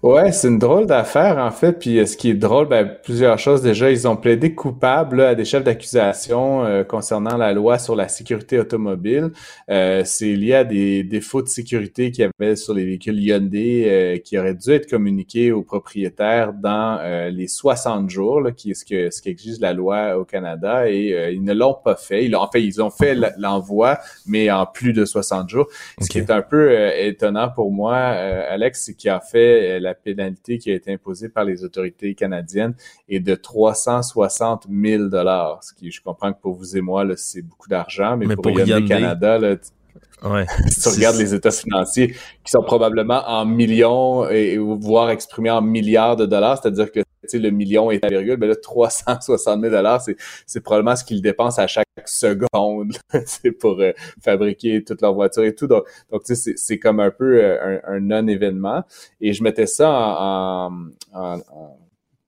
Ouais, 0.04 0.32
c'est 0.32 0.50
une 0.50 0.60
drôle 0.60 0.86
d'affaire 0.86 1.40
en 1.40 1.50
fait. 1.50 1.74
Puis 1.74 1.98
euh, 1.98 2.06
ce 2.06 2.16
qui 2.16 2.30
est 2.30 2.36
drôle, 2.36 2.68
ben, 2.68 2.88
plusieurs 3.04 3.40
choses. 3.40 3.64
Déjà, 3.64 3.90
ils 3.90 4.08
ont 4.08 4.16
plaidé 4.16 4.54
coupables 4.54 5.22
à 5.22 5.34
des 5.34 5.44
chefs 5.44 5.64
d'accusation 5.64 6.64
euh, 6.64 6.84
concernant 6.84 7.36
la 7.36 7.52
loi 7.52 7.80
sur 7.80 7.96
la 7.96 8.08
sécurité 8.08 8.60
automobile. 8.60 9.32
Euh, 9.72 10.04
c'est 10.06 10.34
lié 10.36 10.54
à 10.54 10.64
des 10.64 11.04
défauts 11.04 11.42
de 11.42 11.48
sécurité 11.48 12.12
qu'il 12.12 12.26
y 12.26 12.30
avait 12.40 12.56
sur 12.56 12.76
les 12.76 12.86
véhicules 12.86 13.20
Hyundai 13.20 14.22
qui 14.24 14.38
auraient 14.38 14.54
dû 14.54 14.70
être 14.70 14.88
communiqués 14.88 15.52
aux 15.52 15.64
propriétaires 15.64 16.54
dans 16.54 17.00
les 17.32 17.48
60 17.48 18.10
jours, 18.10 18.42
là, 18.42 18.52
qui 18.52 18.72
est 18.72 18.74
ce 18.76 18.86
que 18.86 19.10
ce 19.10 19.22
qu'exige 19.22 19.60
la 19.60 19.74
loi 19.74 20.18
au 20.18 20.26
Canada, 20.26 20.90
et 20.90 21.34
ils 21.34 21.44
ne 21.44 21.54
l'ont 21.54 21.74
pas 21.74 21.96
fait. 21.96 22.26
Ils 22.26 22.36
ont, 22.36 22.42
en 22.42 22.50
fait, 22.50 22.64
ils 22.64 22.82
ont 22.82 22.90
fait 22.90 23.18
l'envoi, 23.38 24.00
mais 24.26 24.52
en 24.52 24.66
plus 24.66 24.94
de 24.94 25.06
60 25.06 25.50
jours. 25.50 25.68
Ce 26.02 26.08
qui 26.08 26.20
est 26.20 26.30
un 26.30 26.42
peu 26.42 26.72
étonnant 26.98 27.50
pour 27.50 27.72
moi, 27.72 27.96
Alex, 27.96 28.84
c'est 28.86 28.94
qu'il 28.94 29.10
a 29.10 29.20
fait 29.20 29.80
la 29.88 29.96
pénalité 29.96 30.58
qui 30.58 30.72
a 30.72 30.76
été 30.76 30.92
imposée 30.92 31.30
par 31.30 31.46
les 31.46 31.64
autorités 31.64 32.14
canadiennes 32.14 32.76
est 33.10 33.20
de 33.20 33.36
360 33.36 34.68
000 34.70 35.06
dollars. 35.06 35.64
Ce 35.64 35.74
qui, 35.74 35.92
je 35.92 36.02
comprends 36.02 36.34
que 36.34 36.42
pour 36.42 36.56
vous 36.56 36.76
et 36.78 36.82
moi, 36.82 37.06
c'est 37.16 37.42
beaucoup 37.42 37.70
d'argent, 37.70 38.18
mais, 38.18 38.28
pour, 38.36 38.44
pour 38.44 38.56
Canada, 38.88 39.38
là, 39.38 39.56
Ouais. 40.24 40.46
si 40.68 40.82
tu 40.82 40.90
regardes 40.90 41.18
les 41.18 41.34
états 41.36 41.52
financiers 41.52 42.10
qui 42.44 42.52
sont 42.52 42.64
probablement 42.64 43.22
en 43.28 43.46
millions 43.46 44.28
et, 44.30 44.58
voire 44.58 45.12
exprimés 45.12 45.52
en 45.52 45.62
milliards 45.62 46.16
de 46.16 46.26
dollars, 46.26 46.60
c'est-à-dire 46.60 46.92
que 46.92 47.02
le 47.34 47.50
million 47.50 47.92
est 47.92 48.04
à 48.04 48.10
virgule, 48.10 48.38
mais 48.40 48.48
là 48.48 48.56
360 48.56 49.62
000 49.62 49.74
dollars, 49.74 50.04
c'est 50.46 50.62
probablement 50.62 50.96
ce 50.96 51.04
qu'ils 51.04 51.22
dépensent 51.22 51.62
à 51.62 51.68
chaque 51.68 51.86
seconde 52.06 52.94
pour 53.60 53.80
euh, 53.80 53.92
fabriquer 54.22 54.84
toutes 54.84 55.02
leurs 55.02 55.14
voitures 55.14 55.44
et 55.44 55.56
tout. 55.56 55.68
Donc, 55.68 55.86
c'est 56.24 56.80
comme 56.80 57.00
un 57.00 57.12
peu 57.12 57.44
euh, 57.44 57.80
un, 57.86 58.00
non-événement. 58.00 58.84
Et 59.22 59.34
je 59.34 59.44
mettais 59.44 59.66
ça 59.66 59.90
en, 59.90 60.90
en, 61.14 61.40
en 61.52 61.78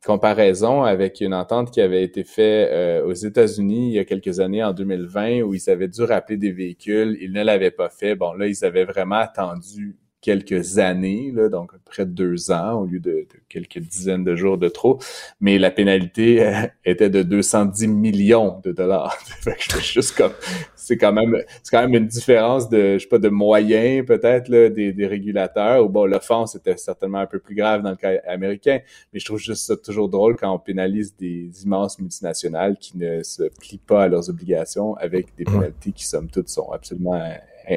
comparaison 0.06 0.84
avec 0.84 1.22
une 1.22 1.34
entente 1.34 1.72
qui 1.72 1.82
avait 1.82 2.04
été 2.04 2.24
faite 2.24 2.72
euh, 2.72 3.06
aux 3.06 3.14
États-Unis 3.14 3.90
il 3.90 3.94
y 3.94 4.00
a 4.00 4.06
quelques 4.06 4.40
années, 4.40 4.64
en 4.64 4.74
2020, 4.74 5.42
où 5.42 5.54
ils 5.54 5.70
avaient 5.70 5.88
dû 5.88 6.04
rappeler 6.04 6.38
des 6.38 6.52
véhicules. 6.52 7.18
Ils 7.22 7.34
ne 7.34 7.44
l'avaient 7.44 7.72
pas 7.72 7.90
fait. 7.90 8.16
Bon, 8.16 8.34
là, 8.34 8.48
ils 8.48 8.64
avaient 8.66 8.86
vraiment 8.86 9.18
attendu 9.18 9.98
quelques 10.22 10.80
années, 10.80 11.32
là, 11.34 11.48
donc 11.48 11.72
près 11.86 12.06
de 12.06 12.12
deux 12.12 12.52
ans 12.52 12.82
au 12.82 12.86
lieu 12.86 13.00
de, 13.00 13.26
quelques 13.48 13.80
dizaines 13.80 14.24
de 14.24 14.36
jours 14.36 14.58
de 14.58 14.68
trop. 14.68 15.00
Mais 15.40 15.58
la 15.58 15.72
pénalité 15.72 16.46
euh, 16.46 16.68
était 16.84 17.10
de 17.10 17.24
210 17.24 17.88
millions 17.88 18.60
de 18.64 18.72
dollars. 18.72 19.16
fait 19.42 19.56
que 19.56 19.80
je 19.80 19.94
juste 19.94 20.18
comme, 20.18 20.34
c'est 20.76 20.98
quand 20.98 21.14
même, 21.14 21.38
c'est 21.64 21.72
quand 21.72 21.82
même 21.82 21.96
une 21.96 22.08
différence 22.08 22.70
de, 22.70 22.98
je 22.98 23.04
sais 23.04 23.08
pas, 23.08 23.18
de 23.18 23.30
moyens 23.30 24.06
peut-être 24.06 24.50
des, 24.50 24.92
des 24.92 25.08
régulateurs. 25.08 25.86
Ou 25.86 25.90
bon, 25.90 26.06
l'offense 26.06 26.56
était 26.56 26.78
certainement 26.78 27.20
un 27.20 27.28
peu 27.28 27.40
plus 27.40 27.56
grave 27.56 27.82
dans 27.82 27.92
le 27.92 27.96
cas 27.96 28.20
américain, 28.28 28.80
mais 29.14 29.20
je 29.20 29.26
trouve 29.26 29.40
juste 29.40 29.68
ça 29.68 29.78
toujours 29.78 30.10
drôle 30.10 30.36
quand 30.36 30.54
on 30.54 30.60
pénalise 30.60 31.16
des 31.16 31.50
immenses 31.64 31.98
multinationales 32.00 32.78
qui 32.78 32.98
ne 32.98 33.24
se 33.24 33.44
plient 33.60 33.78
pas 33.78 34.04
à 34.04 34.08
leurs 34.08 34.30
obligations 34.30 34.96
avec 34.96 35.36
des 35.38 35.46
pénalités 35.46 35.92
qui 35.92 36.06
somme 36.06 36.30
toute 36.30 36.50
sont 36.50 36.72
absolument 36.72 37.20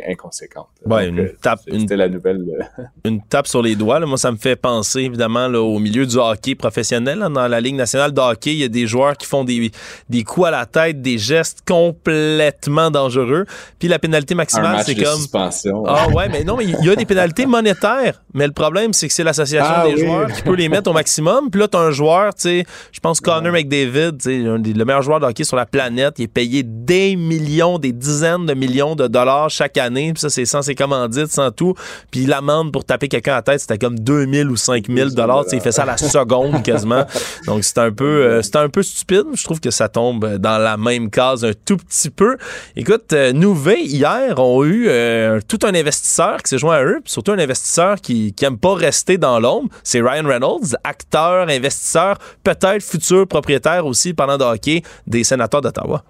inconséquente. 0.09 0.69
Ouais, 0.85 1.09
une 1.09 1.21
euh, 1.21 1.37
tape, 1.41 1.61
la 1.67 2.09
nouvelle. 2.09 2.45
Euh. 2.79 2.83
une 3.05 3.23
tape 3.23 3.47
sur 3.47 3.63
les 3.63 3.77
doigts. 3.77 4.01
Là. 4.01 4.07
Moi, 4.07 4.17
ça 4.17 4.33
me 4.33 4.37
fait 4.37 4.57
penser 4.57 5.01
évidemment 5.01 5.49
là, 5.49 5.61
au 5.61 5.79
milieu 5.79 6.07
du 6.07 6.17
hockey 6.17 6.55
professionnel. 6.55 7.19
dans 7.19 7.49
la 7.49 7.61
Ligue 7.61 7.75
nationale 7.75 8.13
de 8.13 8.21
hockey, 8.21 8.53
il 8.53 8.59
y 8.59 8.65
a 8.65 8.69
des 8.69 8.87
joueurs 8.87 9.17
qui 9.17 9.27
font 9.27 9.45
des, 9.45 9.71
des 10.09 10.25
coups 10.25 10.47
à 10.47 10.51
la 10.51 10.67
tête, 10.67 11.03
des 11.03 11.19
gestes 11.19 11.63
complètement 11.67 12.91
dangereux. 12.91 13.45
Puis 13.79 13.89
la 13.89 13.99
pénalité 13.99 14.35
maximale, 14.35 14.83
c'est 14.85 14.95
comme. 14.95 15.17
Suspension. 15.17 15.85
Ah 15.87 16.09
ouais, 16.09 16.29
mais 16.29 16.45
non, 16.45 16.59
il 16.61 16.71
y 16.71 16.91
a 16.91 16.97
des 16.97 17.07
pénalités 17.07 17.47
monétaires. 17.47 18.23
Mais 18.35 18.47
le 18.47 18.53
problème, 18.53 18.93
c'est 18.93 19.09
que 19.09 19.15
c'est 19.15 19.25
l'association 19.25 19.75
ah 19.75 19.87
des 19.87 19.99
joueurs 19.99 20.33
qui 20.33 20.43
peut 20.43 20.55
les 20.55 20.69
mettre 20.69 20.91
au 20.91 20.95
maximum. 20.95 21.51
Puis 21.51 21.61
là, 21.61 21.69
tu 21.69 21.77
as 21.77 21.81
un 21.81 21.91
joueur, 21.91 22.35
tu 22.35 22.43
sais, 22.43 22.65
je 22.93 23.01
pense 23.01 23.21
Connor 23.21 23.53
McDavid, 23.53 24.13
le 24.25 24.85
meilleur 24.85 25.03
joueur 25.03 25.21
de 25.21 25.27
hockey 25.27 25.45
sur 25.45 25.57
la 25.57 25.67
planète, 25.67 26.15
il 26.19 26.25
est 26.25 26.29
payé 26.29 26.63
des 26.63 27.15
millions, 27.17 27.79
des 27.79 27.93
dizaines 27.93 28.47
de 28.47 28.55
millions 28.55 28.97
de 28.97 29.07
dollars 29.07 29.51
chaque 29.51 29.77
année 29.77 29.82
puis 29.91 30.13
ça, 30.17 30.31
c'est 30.31 30.45
sans 30.45 30.63
ses 30.63 30.75
commandites, 30.75 31.29
sans 31.33 31.51
tout. 31.51 31.75
Puis 32.11 32.27
l'amende 32.27 32.73
pour 32.73 32.85
taper 32.85 33.09
quelqu'un 33.09 33.33
à 33.33 33.37
la 33.37 33.43
tête, 33.43 33.61
c'était 33.61 33.79
comme 33.79 33.99
2000 33.99 34.51
ou 34.51 34.57
5000 34.57 35.15
dollars. 35.15 35.45
Il 35.53 35.61
fait 35.61 35.73
ça 35.73 35.83
à 35.83 35.87
la 35.87 35.97
seconde 35.97 36.63
quasiment. 36.63 37.05
Donc, 37.47 37.65
c'est 37.65 37.79
un 37.79 37.91
peu, 37.91 38.05
euh, 38.05 38.43
c'est 38.43 38.57
un 38.57 38.69
peu 38.69 38.83
stupide. 38.83 39.25
Je 39.35 39.45
trouve 39.45 39.61
que 39.61 39.71
ça 39.71 39.89
tombe 39.89 40.37
dans 40.37 40.59
la 40.59 40.77
même 40.77 41.11
case 41.11 41.45
un 41.45 41.53
tout 41.53 41.77
petit 41.77 42.11
peu. 42.11 42.37
Écoute, 42.77 43.13
euh, 43.13 43.33
hier, 43.33 44.39
ont 44.39 44.65
eu 44.65 44.87
euh, 44.89 45.41
tout 45.47 45.59
un 45.65 45.75
investisseur 45.75 46.43
qui 46.43 46.51
s'est 46.51 46.59
joint 46.59 46.77
à 46.77 46.85
eux, 46.85 47.01
puis 47.03 47.13
surtout 47.13 47.33
un 47.33 47.39
investisseur 47.39 48.01
qui, 48.01 48.33
qui 48.33 48.45
aime 48.45 48.59
pas 48.59 48.75
rester 48.75 49.19
dans 49.19 49.41
l'ombre. 49.41 49.69
C'est 49.83 50.01
Ryan 50.01 50.27
Reynolds, 50.27 50.77
acteur, 50.85 51.49
investisseur, 51.49 52.19
peut-être 52.45 52.83
futur 52.83 53.27
propriétaire 53.27 53.87
aussi 53.87 54.15
pendant 54.15 54.39
de 54.39 54.45
hockey 54.45 54.83
des 55.07 55.25
sénateurs 55.25 55.61
d'Ottawa. 55.61 56.05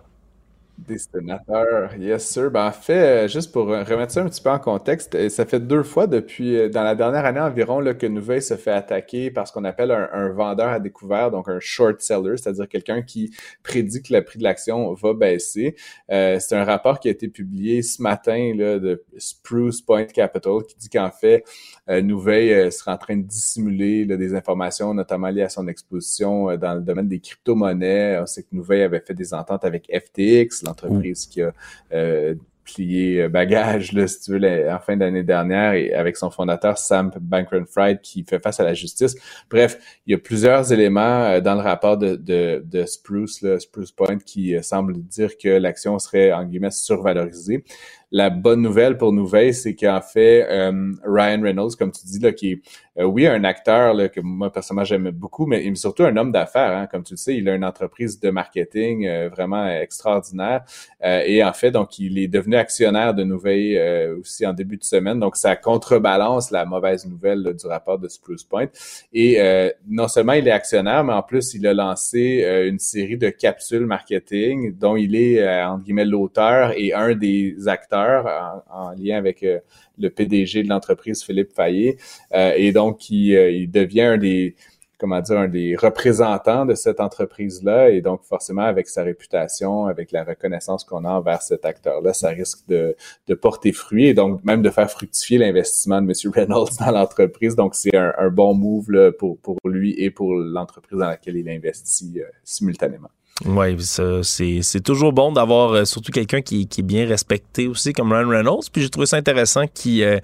Des 0.89 0.99
yes 1.99 2.27
sir. 2.27 2.51
Ben, 2.51 2.67
en 2.67 2.73
fait, 2.73 3.25
euh, 3.25 3.29
juste 3.29 3.53
pour 3.53 3.67
remettre 3.67 4.13
ça 4.13 4.23
un 4.23 4.29
petit 4.29 4.43
peu 4.43 4.51
en 4.51 4.59
contexte, 4.59 5.15
euh, 5.15 5.29
ça 5.29 5.45
fait 5.45 5.61
deux 5.61 5.83
fois 5.83 6.07
depuis, 6.07 6.57
euh, 6.57 6.69
dans 6.69 6.83
la 6.83 6.95
dernière 6.95 7.25
année 7.25 7.41
environ, 7.41 7.79
là, 7.79 7.95
que 7.95 8.07
Nouvelle 8.07 8.43
se 8.43 8.55
fait 8.55 8.73
attaquer 8.73 9.31
par 9.31 9.47
ce 9.47 9.53
qu'on 9.53 9.65
appelle 9.65 9.91
un, 9.91 10.31
vendeur 10.31 10.69
à 10.69 10.81
découvert, 10.81 11.31
donc 11.31 11.49
un 11.49 11.61
short 11.61 12.01
seller, 12.01 12.37
c'est-à-dire 12.37 12.69
quelqu'un 12.69 13.03
qui 13.03 13.33
prédit 13.63 14.03
que 14.03 14.13
le 14.13 14.25
prix 14.25 14.39
de 14.39 14.45
l'action 14.45 14.93
va 14.95 15.15
baisser. 15.15 15.77
c'est 16.09 16.53
un 16.53 16.65
rapport 16.65 17.01
qui 17.01 17.09
a 17.09 17.11
été 17.11 17.29
publié 17.29 17.83
ce 17.83 18.01
matin 18.03 18.53
là, 18.57 18.79
de 18.79 19.05
Spruce 19.19 19.83
Point 19.83 20.07
Capital 20.07 20.63
qui 20.67 20.77
dit 20.77 20.89
qu'en 20.89 21.11
fait, 21.11 21.45
Nouvelle 21.89 22.71
serait 22.71 22.93
en 22.93 22.97
train 22.97 23.17
de 23.17 23.23
dissimuler 23.23 24.07
des 24.07 24.35
informations, 24.35 24.95
notamment 24.95 25.29
liées 25.29 25.43
à 25.43 25.49
son 25.49 25.67
exposition 25.67 26.57
dans 26.57 26.75
le 26.75 26.81
domaine 26.81 27.09
des 27.09 27.19
crypto-monnaies. 27.19 28.19
On 28.23 28.27
sait 28.27 28.43
que 28.43 28.49
Nouvelle 28.53 28.83
avait 28.83 29.01
fait 29.01 29.15
des 29.15 29.35
ententes 29.35 29.65
avec 29.65 29.91
FTX, 29.93 30.67
entreprise 30.69 31.27
qui 31.27 31.43
a 31.43 31.53
euh, 31.93 32.35
plié 32.65 33.23
euh, 33.23 33.29
bagage, 33.29 33.93
là, 33.93 34.07
si 34.07 34.21
tu 34.21 34.39
veux, 34.39 34.71
en 34.71 34.79
fin 34.79 34.97
d'année 34.97 35.25
dernière, 35.25 35.75
et 35.75 35.93
avec 35.93 36.17
son 36.17 36.31
fondateur 36.31 36.79
Sam 36.79 37.11
Bankman-Fried 37.21 38.01
qui 38.01 38.25
fait 38.25 38.39
face 38.39 38.61
à 38.61 38.65
la 38.65 38.75
justice. 38.75 39.17
Bref, 39.51 40.01
il 40.07 40.13
y 40.13 40.15
a 40.15 40.19
plusieurs 40.19 40.73
éléments 40.73 41.25
euh, 41.25 41.41
dans 41.41 41.55
le 41.55 41.61
rapport 41.61 41.99
de, 41.99 42.85
Spruce, 42.87 43.43
là, 43.43 43.59
Spruce 43.59 43.91
Point, 43.93 44.19
qui 44.19 44.55
semble 44.63 45.01
dire 45.03 45.37
que 45.37 45.49
l'action 45.49 45.99
serait, 45.99 46.33
en 46.33 46.45
guillemets, 46.45 46.71
survalorisée. 46.71 47.65
La 48.15 48.29
bonne 48.29 48.61
nouvelle 48.61 48.99
pour 48.99 49.13
Nouvelle, 49.13 49.55
c'est 49.55 49.75
qu'en 49.75 50.03
fait, 50.03 50.47
euh, 50.51 50.93
Ryan 51.03 51.41
Reynolds, 51.43 51.77
comme 51.79 51.91
tu 51.91 52.05
dis, 52.05 52.19
là, 52.19 52.33
qui 52.33 52.53
est, 52.53 52.63
euh, 52.99 53.05
oui, 53.05 53.27
un 53.27 53.45
acteur 53.45 53.95
là, 53.95 54.09
que 54.09 54.21
moi, 54.21 54.53
personnellement, 54.53 54.85
j'aime 54.85 55.11
beaucoup, 55.11 55.47
mais 55.47 55.75
surtout 55.75 56.05
un 56.05 56.17
homme 56.17 56.33
d'affaires. 56.33 56.77
Hein, 56.77 56.87
comme 56.91 57.03
tu 57.03 57.15
le 57.15 57.19
sais, 57.19 57.37
il 57.37 57.49
a 57.49 57.55
une 57.55 57.65
entreprise 57.65 58.21
de 58.21 58.31
marketing 58.31 59.07
euh, 59.07 59.29
vraiment 59.29 59.67
extraordinaire. 59.69 60.65
et 61.03 61.43
en 61.43 61.53
fait, 61.53 61.71
donc, 61.71 61.99
il 61.99 62.19
est 62.19 62.29
devenu 62.29 62.57
actionnaire 62.57 63.15
de 63.15 63.25
Nouvelle 63.25 64.13
aussi 64.21 64.47
en 64.47 64.53
début 64.53 64.77
de 64.77 64.85
semaine. 64.85 65.19
Donc, 65.19 65.37
ça 65.37 65.57
contrebalance 65.57 66.51
la 66.51 66.65
mauvaise 66.65 67.07
nouvelle 67.07 67.55
du 67.59 67.67
rapport 67.67 67.99
de 67.99 68.09
Spruce 68.09 68.45
Point. 68.45 68.69
Et 69.13 69.39
non 69.89 70.09
seulement 70.09 70.33
il 70.35 70.47
est 70.47 70.53
actionnaire, 70.53 71.05
mais 71.05 71.13
en 71.13 71.23
plus, 71.23 71.55
il 71.55 71.67
a 71.67 71.75
lancé 71.75 72.45
une 72.69 72.79
série 72.79 73.17
de 73.17 73.31
capsules 73.31 73.87
marketing 73.87 74.77
dont 74.79 74.97
il 74.97 75.17
est, 75.17 75.65
entre 75.65 75.85
guillemets, 75.85 76.05
l'auteur 76.05 76.73
et 76.77 76.93
un 76.93 77.15
des 77.15 77.69
acteurs 77.69 78.63
en, 78.71 78.93
lien 78.93 79.17
avec 79.17 79.43
euh, 79.43 79.59
le 79.99 80.11
PDG 80.11 80.63
de 80.63 80.69
l'entreprise, 80.69 81.23
Philippe 81.23 81.53
Fayet. 81.53 81.97
Euh, 82.35 82.53
et 82.57 82.73
donc, 82.73 83.11
il, 83.11 83.35
euh, 83.35 83.51
il, 83.51 83.71
devient 83.71 84.03
un 84.03 84.19
des 84.19 84.55
comment 84.99 85.21
dire, 85.21 85.37
un 85.37 85.49
des 85.49 85.75
représentants 85.75 86.65
de 86.65 86.77
cette 86.77 87.01
entreprise-là. 87.01 87.91
Et 87.91 88.01
donc, 88.01 88.23
forcément, 88.23 88.63
avec 88.63 88.89
sa 88.89 89.03
réputation, 89.03 89.87
avec 89.87 90.13
la 90.13 90.23
reconnaissance 90.23 90.85
qu'on 90.85 91.05
a 91.05 91.11
envers 91.11 91.43
cet 91.43 91.65
acteur-là, 91.65 92.13
ça 92.13 92.29
risque 92.29 92.61
de, 92.69 92.95
porter 93.41 93.73
fruit 93.73 94.07
et 94.07 94.15
donc 94.15 94.45
même 94.45 94.63
de 94.63 94.71
faire 94.71 94.89
fructifier 94.89 95.39
l'investissement 95.39 96.01
de 96.01 96.07
M. 96.07 96.33
Reynolds 96.33 96.77
dans 96.79 96.93
l'entreprise. 96.93 97.57
Donc, 97.57 97.75
c'est 97.75 97.97
un, 97.97 98.31
bon 98.31 98.55
move 98.55 99.13
pour, 99.19 99.39
pour 99.39 99.57
lui 99.65 99.93
et 99.99 100.13
pour 100.13 100.35
l'entreprise 100.35 100.99
dans 100.99 101.09
laquelle 101.09 101.37
il 101.37 101.49
investit 101.49 102.21
simultanément. 102.45 103.11
Oui, 103.45 103.77
c'est 103.81 104.81
toujours 104.83 105.13
bon 105.13 105.33
d'avoir 105.33 105.73
euh, 105.73 105.85
surtout 105.85 106.13
quelqu'un 106.13 106.43
qui, 106.43 106.67
qui, 106.69 106.81
est 106.81 106.85
bien 106.85 107.07
respecté 107.07 107.67
aussi, 107.67 107.93
comme 107.93 108.13
Ryan 108.13 108.29
Reynolds. 108.29 108.65
Puis 108.73 108.83
j'ai 108.83 108.89
trouvé 108.89 109.07
ça 109.07 109.17
intéressant 109.17 109.67
qu'il 109.67 110.03
euh, 110.03 110.19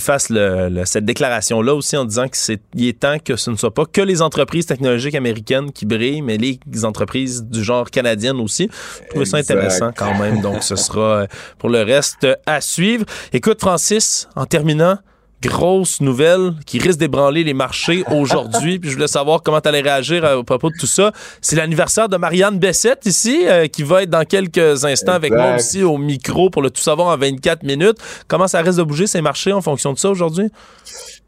fasse 0.00 0.28
le, 0.30 0.82
cette 0.84 1.04
déclaration-là 1.04 1.74
aussi 1.74 1.96
en 1.96 2.04
disant 2.04 2.26
qu'il 2.28 2.54
est, 2.54 2.88
est 2.88 3.00
temps 3.00 3.18
que 3.18 3.36
ce 3.36 3.50
ne 3.50 3.56
soit 3.56 3.74
pas 3.74 3.84
que 3.84 4.00
les 4.00 4.22
entreprises 4.22 4.66
technologiques 4.66 5.14
américaines 5.14 5.72
qui 5.72 5.86
brillent, 5.86 6.22
mais 6.22 6.38
les 6.38 6.58
entreprises 6.84 7.44
du 7.44 7.62
genre 7.62 7.90
canadienne 7.90 8.40
aussi. 8.40 8.68
J'ai 9.00 9.08
trouvé 9.08 9.24
ça 9.24 9.38
intéressant 9.38 9.90
quand 9.94 10.18
même. 10.18 10.40
Donc 10.40 10.62
ce 10.62 10.76
sera 10.76 11.00
euh, 11.00 11.26
pour 11.58 11.68
le 11.68 11.82
reste 11.82 12.26
à 12.46 12.60
suivre. 12.60 13.04
Écoute, 13.32 13.60
Francis, 13.60 14.28
en 14.36 14.46
terminant, 14.46 14.98
grosse 15.42 16.00
nouvelle 16.00 16.54
qui 16.66 16.78
risque 16.78 16.98
d'ébranler 16.98 17.44
les 17.44 17.54
marchés 17.54 18.04
aujourd'hui. 18.10 18.78
Puis 18.80 18.90
je 18.90 18.94
voulais 18.94 19.08
savoir 19.08 19.42
comment 19.42 19.60
tu 19.60 19.68
allais 19.68 19.80
réagir 19.80 20.24
à, 20.24 20.42
propos 20.42 20.70
de 20.70 20.76
tout 20.78 20.86
ça. 20.86 21.12
C'est 21.40 21.56
l'anniversaire 21.56 22.08
de 22.08 22.16
Marianne 22.16 22.58
Bessette 22.58 23.04
ici, 23.06 23.42
euh, 23.46 23.66
qui 23.66 23.82
va 23.82 24.02
être 24.02 24.10
dans 24.10 24.24
quelques 24.24 24.84
instants 24.84 25.12
avec 25.12 25.32
moi 25.32 25.56
aussi 25.56 25.82
au 25.82 25.98
micro 25.98 26.50
pour 26.50 26.62
le 26.62 26.70
tout 26.70 26.80
savoir 26.80 27.08
en 27.08 27.16
24 27.16 27.62
minutes. 27.64 27.98
Comment 28.28 28.48
ça 28.48 28.60
risque 28.60 28.78
de 28.78 28.84
bouger 28.84 29.06
ces 29.06 29.20
marchés 29.20 29.52
en 29.52 29.60
fonction 29.60 29.92
de 29.92 29.98
ça 29.98 30.10
aujourd'hui? 30.10 30.48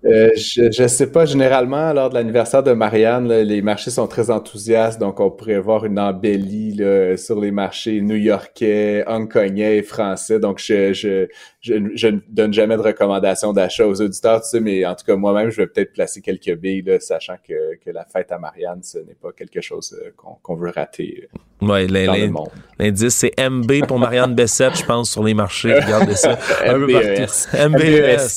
Euh, 0.05 0.31
je 0.37 0.83
ne 0.83 0.89
sais 0.89 1.11
pas, 1.11 1.25
généralement, 1.25 1.93
lors 1.93 2.11
de 2.11 2.15
l'anniversaire 2.15 2.63
de 2.63 2.73
Marianne, 2.73 3.33
les 3.33 3.63
marchés 3.63 3.91
sont 3.91 4.07
très 4.07 4.31
enthousiastes, 4.31 5.01
donc 5.01 5.19
on 5.19 5.31
pourrait 5.31 5.61
voir 5.61 5.87
une 5.87 5.99
embellie 5.99 6.79
sur 7.17 7.41
les 7.41 7.51
marchés 7.51 8.01
new-yorkais, 8.03 9.05
hongkongais 9.07 9.79
et 9.79 9.83
français. 9.83 10.39
Donc, 10.39 10.59
je, 10.59 10.93
je, 10.93 11.27
je, 11.65 12.09
ne 12.09 12.19
donne 12.29 12.53
jamais 12.53 12.77
de 12.77 12.83
recommandations 12.83 13.53
d'achat 13.53 13.87
aux 13.87 14.01
auditeurs, 14.01 14.43
tu 14.43 14.49
sais, 14.49 14.61
mais 14.61 14.85
en 14.85 14.95
tout 14.95 15.05
cas, 15.07 15.17
moi-même, 15.17 15.51
je 15.51 15.57
vais 15.63 15.67
peut-être 15.67 15.93
placer 15.95 16.21
quelques 16.21 16.55
billes, 16.59 16.83
là, 16.83 17.01
sachant 17.01 17.37
que, 17.37 17.77
que 17.83 17.91
la 17.91 18.05
fête 18.05 18.31
à 18.33 18.39
Marianne, 18.39 18.83
ce 18.83 18.99
n'est 18.99 19.15
pas 19.15 19.33
quelque 19.33 19.63
chose 19.63 19.99
euh, 19.99 20.11
qu'on 20.43 20.55
veut 20.57 20.71
rater 20.71 21.27
euh, 21.63 21.67
ouais, 21.67 21.87
dans 21.87 22.15
le 22.15 22.29
monde. 22.29 22.51
L'indice, 22.79 23.15
c'est 23.15 23.33
MB 23.39 23.87
pour 23.87 23.99
Marianne 23.99 24.35
Bessette, 24.35 24.77
je 24.77 24.85
pense, 24.85 25.11
sur 25.11 25.25
les 25.25 25.33
marchés. 25.33 25.73
Regardez 25.75 26.17
ça. 26.17 26.39
MBES. 26.67 27.49
MBES. 27.71 28.37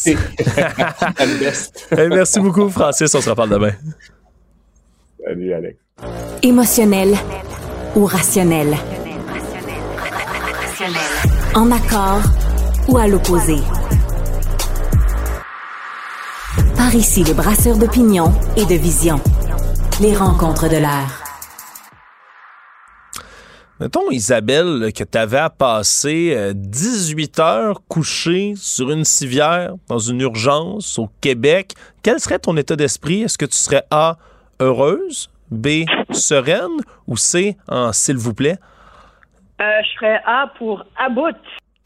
merci 2.10 2.40
beaucoup, 2.40 2.70
Francis. 2.70 3.14
On 3.14 3.20
se 3.20 3.30
reparle 3.30 3.50
demain. 3.50 3.74
Salut, 5.26 5.54
Alex. 5.54 5.78
Émotionnel 6.44 7.14
ou 7.96 8.06
rationnel? 8.06 8.70
En 11.56 11.72
accord 11.72 12.22
ou 12.88 12.98
à 12.98 13.08
l'opposé? 13.08 13.58
Par 16.76 16.94
ici, 16.96 17.24
les 17.24 17.34
brasseurs 17.34 17.78
d'opinion 17.78 18.32
et 18.56 18.66
de 18.66 18.76
vision. 18.80 19.18
Les 20.02 20.16
rencontres 20.16 20.70
de 20.70 20.78
l'air. 20.78 21.24
Mettons, 23.80 24.10
Isabelle, 24.10 24.92
que 24.92 25.04
tu 25.04 25.18
avais 25.18 25.38
à 25.38 25.50
passer 25.52 26.54
18 26.56 27.40
euh, 27.40 27.44
heures 27.44 27.82
couchée 27.88 28.54
sur 28.56 28.90
une 28.90 29.04
civière 29.04 29.74
dans 29.88 30.00
une 30.00 30.22
urgence 30.22 30.98
au 30.98 31.10
Québec. 31.22 31.74
Quel 32.02 32.20
serait 32.20 32.40
ton 32.40 32.58
état 32.58 32.76
d'esprit? 32.76 33.22
Est-ce 33.22 33.38
que 33.38 33.46
tu 33.46 33.56
serais 33.56 33.84
A, 33.92 34.18
heureuse, 34.60 35.30
B, 35.52 35.86
sereine 36.12 36.80
ou 37.06 37.18
C, 37.18 37.56
en 37.68 37.92
s'il 37.94 38.18
vous 38.18 38.34
plaît? 38.34 38.58
Euh, 39.62 39.64
je 39.84 39.96
serais 39.96 40.22
A 40.26 40.52
pour 40.58 40.84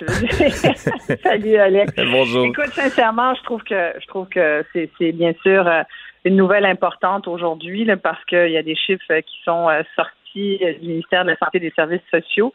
Salut 1.23 1.55
Alex. 1.57 1.93
Bonjour. 2.11 2.45
Écoute, 2.47 2.73
sincèrement, 2.73 3.33
je 3.35 3.43
trouve 3.43 3.63
que 3.63 3.93
je 3.99 4.07
trouve 4.07 4.27
que 4.29 4.63
c'est 4.73 5.11
bien 5.11 5.33
sûr 5.41 5.67
euh, 5.67 5.83
une 6.25 6.35
nouvelle 6.35 6.65
importante 6.65 7.27
aujourd'hui 7.27 7.87
parce 8.01 8.23
qu'il 8.25 8.51
y 8.51 8.57
a 8.57 8.63
des 8.63 8.75
chiffres 8.75 9.19
qui 9.19 9.35
sont 9.43 9.67
sortis 9.95 10.59
du 10.81 10.87
ministère 10.87 11.25
de 11.25 11.31
la 11.31 11.37
Santé 11.37 11.57
et 11.57 11.61
des 11.61 11.73
Services 11.75 12.01
sociaux 12.11 12.53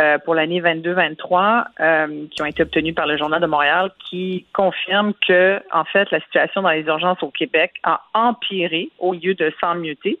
euh, 0.00 0.18
pour 0.18 0.34
l'année 0.34 0.60
22-23 0.60 1.66
euh, 1.78 2.26
qui 2.30 2.42
ont 2.42 2.46
été 2.46 2.64
obtenus 2.64 2.96
par 2.96 3.06
le 3.06 3.16
Journal 3.16 3.40
de 3.40 3.46
Montréal 3.46 3.92
qui 4.10 4.44
confirment 4.52 5.14
que, 5.26 5.62
en 5.72 5.84
fait, 5.84 6.10
la 6.10 6.20
situation 6.20 6.62
dans 6.62 6.70
les 6.70 6.82
urgences 6.82 7.22
au 7.22 7.30
Québec 7.30 7.74
a 7.84 8.02
empiré 8.12 8.90
au 8.98 9.14
lieu 9.14 9.34
de 9.34 9.52
s'en 9.60 9.76
muter 9.76 10.18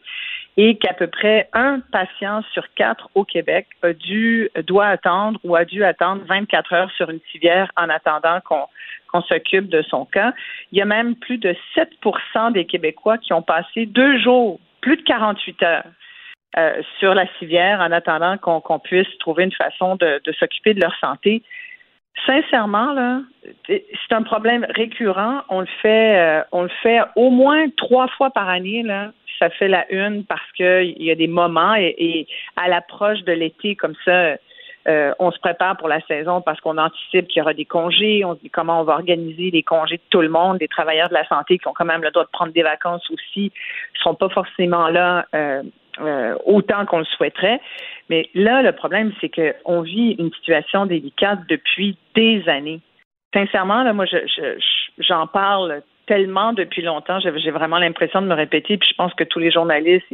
et 0.56 0.76
qu'à 0.76 0.92
peu 0.92 1.08
près 1.08 1.48
un 1.52 1.80
patient 1.80 2.42
sur 2.52 2.72
quatre 2.74 3.08
au 3.16 3.24
Québec 3.24 3.66
a 3.82 3.92
dû, 3.92 4.48
doit 4.64 4.86
attendre 4.86 5.40
ou 5.42 5.56
a 5.56 5.64
dû 5.64 5.82
attendre 5.82 6.22
24 6.28 6.72
heures 6.72 6.90
sur 6.96 7.10
une 7.10 7.20
civière 7.32 7.72
en 7.76 7.88
attendant 7.88 8.40
qu'on 8.44 8.66
qu'on 9.10 9.22
s'occupe 9.22 9.68
de 9.68 9.82
son 9.82 10.04
cas. 10.04 10.32
Il 10.72 10.78
y 10.78 10.82
a 10.82 10.84
même 10.84 11.14
plus 11.14 11.38
de 11.38 11.54
7% 11.76 12.52
des 12.52 12.64
Québécois 12.64 13.16
qui 13.18 13.32
ont 13.32 13.42
passé 13.42 13.86
deux 13.86 14.18
jours, 14.18 14.58
plus 14.80 14.96
de 14.96 15.02
48 15.02 15.62
heures 15.62 15.84
euh, 16.56 16.80
sur 17.00 17.14
la 17.14 17.26
civière 17.38 17.80
en 17.80 17.90
attendant 17.90 18.38
qu'on 18.38 18.78
puisse 18.78 19.08
trouver 19.18 19.42
une 19.42 19.52
façon 19.52 19.96
de, 19.96 20.20
s'occuper 20.38 20.72
de 20.72 20.80
leur 20.80 20.94
santé. 21.00 21.42
Sincèrement, 22.26 22.92
là, 22.92 23.22
c'est 23.66 24.14
un 24.14 24.22
problème 24.22 24.64
récurrent. 24.70 25.40
On 25.48 25.62
le 25.62 25.68
fait, 25.82 26.16
euh, 26.16 26.44
on 26.52 26.62
le 26.62 26.70
fait 26.80 27.00
au 27.16 27.30
moins 27.30 27.68
trois 27.76 28.06
fois 28.06 28.30
par 28.30 28.48
année. 28.48 28.84
Là, 28.84 29.10
ça 29.40 29.50
fait 29.50 29.66
la 29.66 29.84
une 29.92 30.24
parce 30.24 30.52
qu'il 30.56 31.02
y 31.02 31.10
a 31.10 31.16
des 31.16 31.26
moments 31.26 31.74
et, 31.74 32.28
à 32.54 32.68
l'approche 32.68 33.22
de 33.22 33.32
l'été 33.32 33.74
comme 33.74 33.96
ça, 34.04 34.36
Euh, 34.86 35.14
on 35.18 35.30
se 35.30 35.38
prépare 35.38 35.78
pour 35.78 35.88
la 35.88 36.00
saison 36.02 36.42
parce 36.42 36.60
qu'on 36.60 36.76
anticipe 36.76 37.26
qu'il 37.28 37.40
y 37.40 37.42
aura 37.42 37.54
des 37.54 37.64
congés. 37.64 38.22
On 38.22 38.34
se 38.34 38.40
dit 38.40 38.50
comment 38.50 38.82
on 38.82 38.84
va 38.84 38.92
organiser 38.92 39.50
les 39.50 39.62
congés 39.62 39.96
de 39.96 40.08
tout 40.10 40.20
le 40.20 40.28
monde. 40.28 40.58
Les 40.60 40.68
travailleurs 40.68 41.08
de 41.08 41.14
la 41.14 41.26
santé 41.26 41.56
qui 41.58 41.66
ont 41.68 41.72
quand 41.72 41.86
même 41.86 42.02
le 42.02 42.10
droit 42.10 42.24
de 42.24 42.30
prendre 42.30 42.52
des 42.52 42.62
vacances 42.62 43.08
aussi 43.10 43.44
ne 43.46 43.98
seront 43.98 44.14
pas 44.14 44.28
forcément 44.28 44.88
là 44.88 45.24
euh, 46.00 46.34
autant 46.44 46.86
qu'on 46.86 46.98
le 46.98 47.04
souhaiterait. 47.04 47.60
Mais 48.10 48.28
là, 48.34 48.62
le 48.62 48.72
problème, 48.72 49.12
c'est 49.20 49.30
qu'on 49.30 49.80
vit 49.80 50.12
une 50.18 50.32
situation 50.32 50.86
délicate 50.86 51.40
depuis 51.48 51.96
des 52.14 52.48
années. 52.48 52.80
Sincèrement, 53.32 53.82
là, 53.82 53.92
moi, 53.92 54.06
j'en 54.98 55.26
parle 55.26 55.82
tellement 56.06 56.52
depuis 56.52 56.82
longtemps. 56.82 57.18
J'ai 57.20 57.50
vraiment 57.50 57.78
l'impression 57.78 58.22
de 58.22 58.26
me 58.26 58.34
répéter, 58.34 58.76
puis 58.76 58.88
je 58.90 58.94
pense 58.94 59.14
que 59.14 59.24
tous 59.24 59.38
les 59.38 59.50
journalistes 59.50 60.06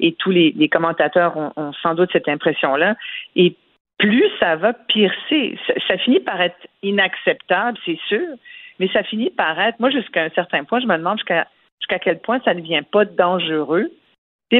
et, 0.00 0.12
tous 0.18 0.30
les, 0.30 0.68
commentateurs 0.68 1.36
ont, 1.36 1.72
sans 1.82 1.94
doute 1.94 2.10
cette 2.12 2.28
impression-là. 2.28 2.94
Et 3.36 3.56
plus 3.98 4.28
ça 4.40 4.56
va, 4.56 4.72
pire 4.72 5.12
c'est. 5.28 5.56
Ça, 5.88 5.98
finit 5.98 6.20
par 6.20 6.40
être 6.40 6.56
inacceptable, 6.82 7.78
c'est 7.84 7.98
sûr, 8.08 8.26
mais 8.78 8.88
ça 8.88 9.02
finit 9.02 9.30
par 9.30 9.58
être, 9.60 9.78
moi, 9.80 9.90
jusqu'à 9.90 10.24
un 10.24 10.30
certain 10.30 10.64
point, 10.64 10.80
je 10.80 10.86
me 10.86 10.96
demande 10.96 11.18
jusqu'à 11.18 11.46
jusqu'à 11.80 11.98
quel 11.98 12.20
point 12.20 12.40
ça 12.44 12.54
ne 12.54 12.60
devient 12.60 12.82
pas 12.90 13.04
dangereux. 13.04 13.90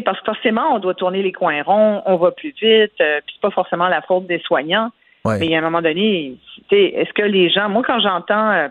Parce 0.04 0.18
que 0.20 0.26
forcément, 0.26 0.74
on 0.74 0.78
doit 0.78 0.94
tourner 0.94 1.22
les 1.22 1.32
coins 1.32 1.62
ronds, 1.62 2.02
on 2.06 2.16
va 2.16 2.32
plus 2.32 2.54
vite, 2.60 2.92
euh, 3.00 3.20
puis 3.24 3.34
c'est 3.34 3.40
pas 3.40 3.50
forcément 3.50 3.88
la 3.88 4.02
faute 4.02 4.26
des 4.26 4.40
soignants. 4.40 4.90
Mais 5.26 5.46
il 5.46 5.50
y 5.52 5.54
a 5.54 5.58
un 5.58 5.62
moment 5.62 5.80
donné, 5.80 6.36
est-ce 6.70 7.12
que 7.14 7.22
les 7.22 7.48
gens, 7.48 7.70
moi 7.70 7.82
quand 7.86 7.98
j'entends 7.98 8.50
euh, 8.50 8.68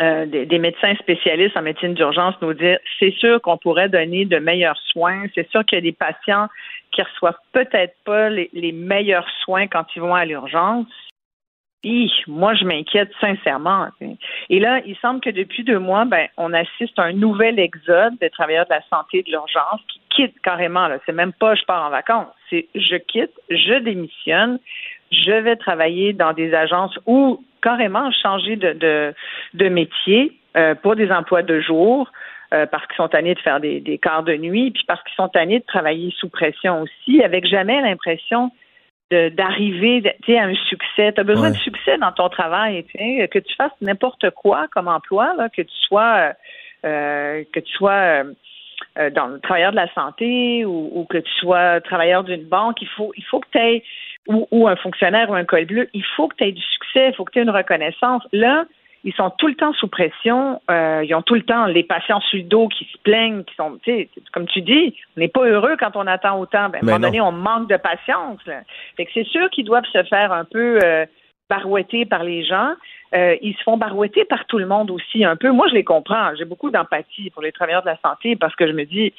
euh, 0.00 0.26
des, 0.26 0.58
médecins 0.58 0.94
spécialistes 0.96 1.56
en 1.56 1.62
médecine 1.62 1.94
d'urgence 1.94 2.34
nous 2.42 2.54
dire 2.54 2.78
c'est 2.98 3.12
sûr 3.12 3.40
qu'on 3.40 3.58
pourrait 3.58 3.88
donner 3.88 4.24
de 4.24 4.38
meilleurs 4.38 4.78
soins, 4.92 5.24
c'est 5.34 5.48
sûr 5.50 5.64
qu'il 5.64 5.78
y 5.78 5.78
a 5.78 5.82
des 5.82 5.92
patients 5.92 6.48
qui 6.92 7.02
reçoivent 7.02 7.38
peut-être 7.52 7.94
pas 8.04 8.28
les, 8.28 8.72
meilleurs 8.72 9.28
soins 9.42 9.66
quand 9.66 9.84
ils 9.94 10.02
vont 10.02 10.14
à 10.14 10.24
l'urgence. 10.24 10.86
Moi, 12.26 12.54
je 12.54 12.64
m'inquiète 12.64 13.10
sincèrement. 13.20 13.88
Et 14.48 14.58
là, 14.58 14.80
il 14.86 14.96
semble 14.96 15.20
que 15.20 15.30
depuis 15.30 15.64
deux 15.64 15.78
mois, 15.78 16.04
ben, 16.04 16.28
on 16.36 16.52
assiste 16.52 16.98
à 16.98 17.04
un 17.04 17.12
nouvel 17.12 17.58
exode 17.58 18.16
des 18.20 18.30
travailleurs 18.30 18.64
de 18.66 18.70
la 18.70 18.82
santé 18.88 19.18
et 19.18 19.22
de 19.22 19.30
l'urgence 19.30 19.80
qui 19.88 20.00
quittent 20.10 20.40
carrément. 20.40 20.88
C'est 21.04 21.12
même 21.12 21.32
pas 21.32 21.54
je 21.54 21.64
pars 21.64 21.86
en 21.86 21.90
vacances, 21.90 22.28
c'est 22.48 22.68
je 22.74 22.96
quitte, 22.96 23.32
je 23.50 23.74
démissionne, 23.74 24.58
je 25.12 25.32
vais 25.32 25.56
travailler 25.56 26.12
dans 26.12 26.32
des 26.32 26.54
agences 26.54 26.98
ou 27.06 27.44
carrément 27.62 28.10
changer 28.12 28.56
de, 28.56 29.14
métier 29.68 30.32
euh, 30.56 30.74
pour 30.74 30.96
des 30.96 31.10
emplois 31.10 31.42
de 31.42 31.60
jour. 31.60 32.10
Euh, 32.52 32.66
parce 32.66 32.86
qu'ils 32.86 32.96
sont 32.96 33.08
tannés 33.08 33.34
de 33.34 33.40
faire 33.40 33.58
des, 33.58 33.80
des 33.80 33.98
quarts 33.98 34.22
de 34.22 34.36
nuit, 34.36 34.70
puis 34.70 34.84
parce 34.86 35.02
qu'ils 35.02 35.14
sont 35.16 35.28
tannés 35.28 35.58
de 35.58 35.64
travailler 35.64 36.14
sous 36.18 36.28
pression 36.28 36.82
aussi, 36.82 37.20
avec 37.24 37.46
jamais 37.46 37.80
l'impression 37.80 38.52
d'arriver 39.30 40.02
à 40.28 40.44
un 40.44 40.54
succès. 40.54 41.12
Tu 41.12 41.20
as 41.20 41.24
besoin 41.24 41.50
de 41.50 41.56
succès 41.56 41.98
dans 41.98 42.12
ton 42.12 42.28
travail, 42.28 42.84
que 42.84 43.38
tu 43.38 43.54
fasses 43.56 43.72
n'importe 43.80 44.30
quoi 44.30 44.66
comme 44.72 44.88
emploi, 44.88 45.34
là, 45.36 45.48
que 45.48 45.62
tu 45.62 45.76
sois 45.88 46.32
euh, 46.84 47.44
que 47.52 47.60
tu 47.60 47.72
sois 47.72 48.24
dans 49.14 49.26
le 49.26 49.40
travailleur 49.40 49.72
de 49.72 49.76
la 49.76 49.92
santé 49.92 50.64
ou, 50.64 50.90
ou, 50.92 51.04
que 51.04 51.18
tu 51.18 51.32
sois 51.40 51.80
travailleur 51.80 52.22
d'une 52.22 52.44
banque, 52.44 52.80
il 52.82 52.88
faut 52.88 53.12
il 53.16 53.24
faut 53.24 53.40
que 53.40 53.48
tu 53.50 53.58
aies 53.58 53.82
ou, 54.26 54.68
un 54.68 54.76
fonctionnaire 54.76 55.30
ou 55.30 55.34
un 55.34 55.44
col 55.44 55.66
bleu, 55.66 55.88
il 55.92 56.04
faut 56.16 56.28
que 56.28 56.36
tu 56.36 56.44
aies 56.44 56.52
du 56.52 56.62
succès, 56.62 57.08
il 57.08 57.14
faut 57.14 57.24
que 57.24 57.32
tu 57.32 57.38
aies 57.38 57.42
une 57.42 57.50
reconnaissance. 57.50 58.22
Là, 58.32 58.64
ils 59.04 59.12
sont 59.12 59.30
tout 59.36 59.46
le 59.46 59.54
temps 59.54 59.72
sous 59.74 59.86
pression. 59.86 60.60
Euh, 60.70 61.02
ils 61.04 61.14
ont 61.14 61.22
tout 61.22 61.34
le 61.34 61.42
temps 61.42 61.66
les 61.66 61.84
patients 61.84 62.20
sur 62.20 62.38
le 62.38 62.44
dos 62.44 62.68
qui 62.68 62.84
se 62.84 62.98
plaignent, 63.02 63.44
qui 63.44 63.54
sont, 63.54 63.78
tu 63.82 63.92
sais, 63.92 64.08
comme 64.32 64.46
tu 64.46 64.62
dis, 64.62 64.96
on 65.16 65.20
n'est 65.20 65.28
pas 65.28 65.44
heureux 65.44 65.76
quand 65.78 65.94
on 65.94 66.06
attend 66.06 66.40
autant. 66.40 66.70
Ben, 66.70 66.76
à 66.76 66.82
un 66.82 66.84
moment 66.84 67.00
donné, 67.00 67.20
on 67.20 67.32
manque 67.32 67.68
de 67.68 67.76
patience. 67.76 68.40
Fait 68.96 69.04
que 69.04 69.10
c'est 69.12 69.26
sûr 69.26 69.50
qu'ils 69.50 69.66
doivent 69.66 69.84
se 69.92 70.02
faire 70.04 70.32
un 70.32 70.44
peu 70.44 70.78
euh, 70.82 71.04
barouetter 71.50 72.06
par 72.06 72.24
les 72.24 72.44
gens. 72.44 72.72
Euh, 73.14 73.36
ils 73.42 73.54
se 73.54 73.62
font 73.62 73.76
barouetter 73.76 74.24
par 74.24 74.46
tout 74.46 74.58
le 74.58 74.66
monde 74.66 74.90
aussi 74.90 75.22
un 75.24 75.36
peu. 75.36 75.50
Moi, 75.50 75.68
je 75.68 75.74
les 75.74 75.84
comprends. 75.84 76.34
J'ai 76.36 76.46
beaucoup 76.46 76.70
d'empathie 76.70 77.28
pour 77.30 77.42
les 77.42 77.52
travailleurs 77.52 77.82
de 77.82 77.88
la 77.88 77.98
santé 78.04 78.36
parce 78.36 78.56
que 78.56 78.66
je 78.66 78.72
me 78.72 78.84
dis, 78.84 79.12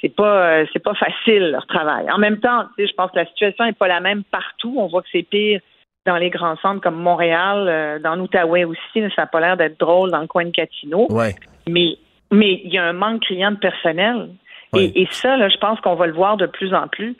c'est 0.00 0.14
pas, 0.14 0.60
euh, 0.60 0.66
c'est 0.72 0.82
pas 0.82 0.94
facile 0.94 1.50
leur 1.50 1.66
travail. 1.66 2.10
En 2.10 2.18
même 2.18 2.38
temps, 2.38 2.66
tu 2.76 2.82
sais, 2.82 2.90
je 2.90 2.94
pense 2.94 3.10
que 3.10 3.16
la 3.16 3.26
situation 3.26 3.64
n'est 3.64 3.72
pas 3.72 3.88
la 3.88 4.00
même 4.00 4.24
partout. 4.24 4.74
On 4.76 4.88
voit 4.88 5.00
que 5.00 5.08
c'est 5.10 5.22
pire 5.22 5.60
dans 6.06 6.16
les 6.16 6.30
grands 6.30 6.56
centres 6.56 6.80
comme 6.80 6.96
Montréal, 6.96 7.66
euh, 7.68 7.98
dans 7.98 8.16
l'Outaouais 8.16 8.64
aussi. 8.64 8.80
ça 9.14 9.22
n'a 9.22 9.26
pas 9.26 9.40
l'air 9.40 9.56
d'être 9.56 9.78
drôle 9.78 10.10
dans 10.10 10.20
le 10.20 10.26
coin 10.26 10.44
de 10.44 10.50
Catino. 10.50 11.06
Ouais. 11.10 11.34
Mais, 11.68 11.96
mais 12.30 12.60
il 12.64 12.72
y 12.72 12.78
a 12.78 12.84
un 12.84 12.92
manque 12.92 13.22
criant 13.22 13.52
de 13.52 13.58
personnel. 13.58 14.30
Et, 14.74 15.02
et, 15.02 15.08
ça, 15.10 15.36
là, 15.36 15.50
je 15.50 15.58
pense 15.58 15.78
qu'on 15.80 15.94
va 15.96 16.06
le 16.06 16.14
voir 16.14 16.38
de 16.38 16.46
plus 16.46 16.72
en 16.72 16.88
plus. 16.88 17.14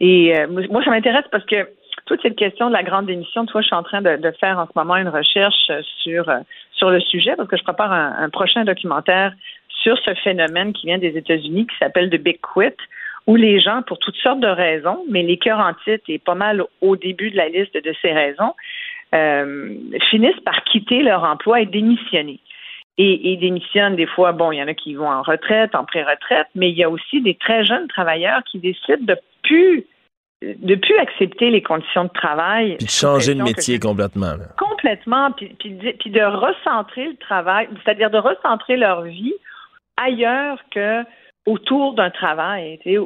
Et 0.00 0.32
moi, 0.48 0.82
ça 0.82 0.90
m'intéresse 0.90 1.26
parce 1.30 1.44
que 1.44 1.68
toute 2.06 2.20
cette 2.22 2.36
question 2.36 2.68
de 2.68 2.72
la 2.72 2.82
grande 2.82 3.06
démission, 3.06 3.46
toi, 3.46 3.60
je 3.60 3.66
suis 3.66 3.76
en 3.76 3.82
train 3.82 4.02
de, 4.02 4.32
faire 4.38 4.58
en 4.58 4.66
ce 4.66 4.72
moment 4.74 4.96
une 4.96 5.08
recherche 5.08 5.70
euh, 5.70 5.80
sur, 6.02 6.28
euh, 6.28 6.40
sur 6.72 6.90
le 6.90 7.00
sujet 7.00 7.34
parce 7.36 7.48
que 7.48 7.56
je 7.56 7.62
prépare 7.62 7.92
un, 7.92 8.28
prochain 8.28 8.64
documentaire 8.64 9.32
sur 9.68 9.96
ce 9.98 10.14
phénomène 10.14 10.72
qui 10.72 10.86
vient 10.86 10.98
des 10.98 11.16
États-Unis 11.16 11.66
qui 11.66 11.76
s'appelle 11.78 12.10
The 12.10 12.20
Big 12.20 12.40
Quit, 12.40 12.76
où 13.26 13.36
les 13.36 13.60
gens, 13.60 13.82
pour 13.82 13.98
toutes 13.98 14.16
sortes 14.16 14.40
de 14.40 14.48
raisons, 14.48 15.04
mais 15.08 15.22
les 15.22 15.38
cœurs 15.38 15.60
en 15.60 15.72
titre 15.84 16.04
est 16.08 16.22
pas 16.22 16.34
mal 16.34 16.62
au 16.80 16.96
début 16.96 17.30
de 17.30 17.36
la 17.36 17.48
liste 17.48 17.74
de 17.74 17.94
ces 18.02 18.12
raisons, 18.12 18.54
euh, 19.14 19.74
finissent 20.10 20.40
par 20.44 20.62
quitter 20.64 21.02
leur 21.02 21.24
emploi 21.24 21.60
et 21.60 21.66
démissionner. 21.66 22.40
Et, 22.96 23.32
et, 23.32 23.36
démissionnent 23.36 23.96
des 23.96 24.06
fois, 24.06 24.32
bon, 24.32 24.52
il 24.52 24.58
y 24.58 24.62
en 24.62 24.68
a 24.68 24.74
qui 24.74 24.94
vont 24.94 25.08
en 25.08 25.22
retraite, 25.22 25.74
en 25.74 25.84
pré-retraite, 25.84 26.46
mais 26.54 26.70
il 26.70 26.76
y 26.76 26.84
a 26.84 26.90
aussi 26.90 27.20
des 27.22 27.34
très 27.34 27.64
jeunes 27.64 27.88
travailleurs 27.88 28.42
qui 28.44 28.58
décident 28.58 29.02
de 29.02 29.16
plus 29.42 29.84
de 30.42 30.74
plus 30.74 30.96
accepter 30.98 31.50
les 31.50 31.62
conditions 31.62 32.04
de 32.04 32.10
travai. 32.10 32.76
Puis 32.76 32.86
de 32.86 32.90
changer 32.90 33.34
de 33.34 33.42
métier 33.42 33.78
complètement. 33.78 34.34
Complètement, 34.58 35.30
puis, 35.32 35.54
puis, 35.58 36.10
de 36.10 36.22
recentrer 36.22 37.06
le 37.08 37.16
travail, 37.16 37.68
c'est-à-dire 37.82 38.10
de 38.10 38.18
recentrer 38.18 38.76
leur 38.76 39.02
vie 39.02 39.34
ailleurs 39.96 40.58
que 40.70 41.02
autour 41.46 41.94
d'un 41.94 42.10
travail. 42.10 42.78
Et, 42.86 42.98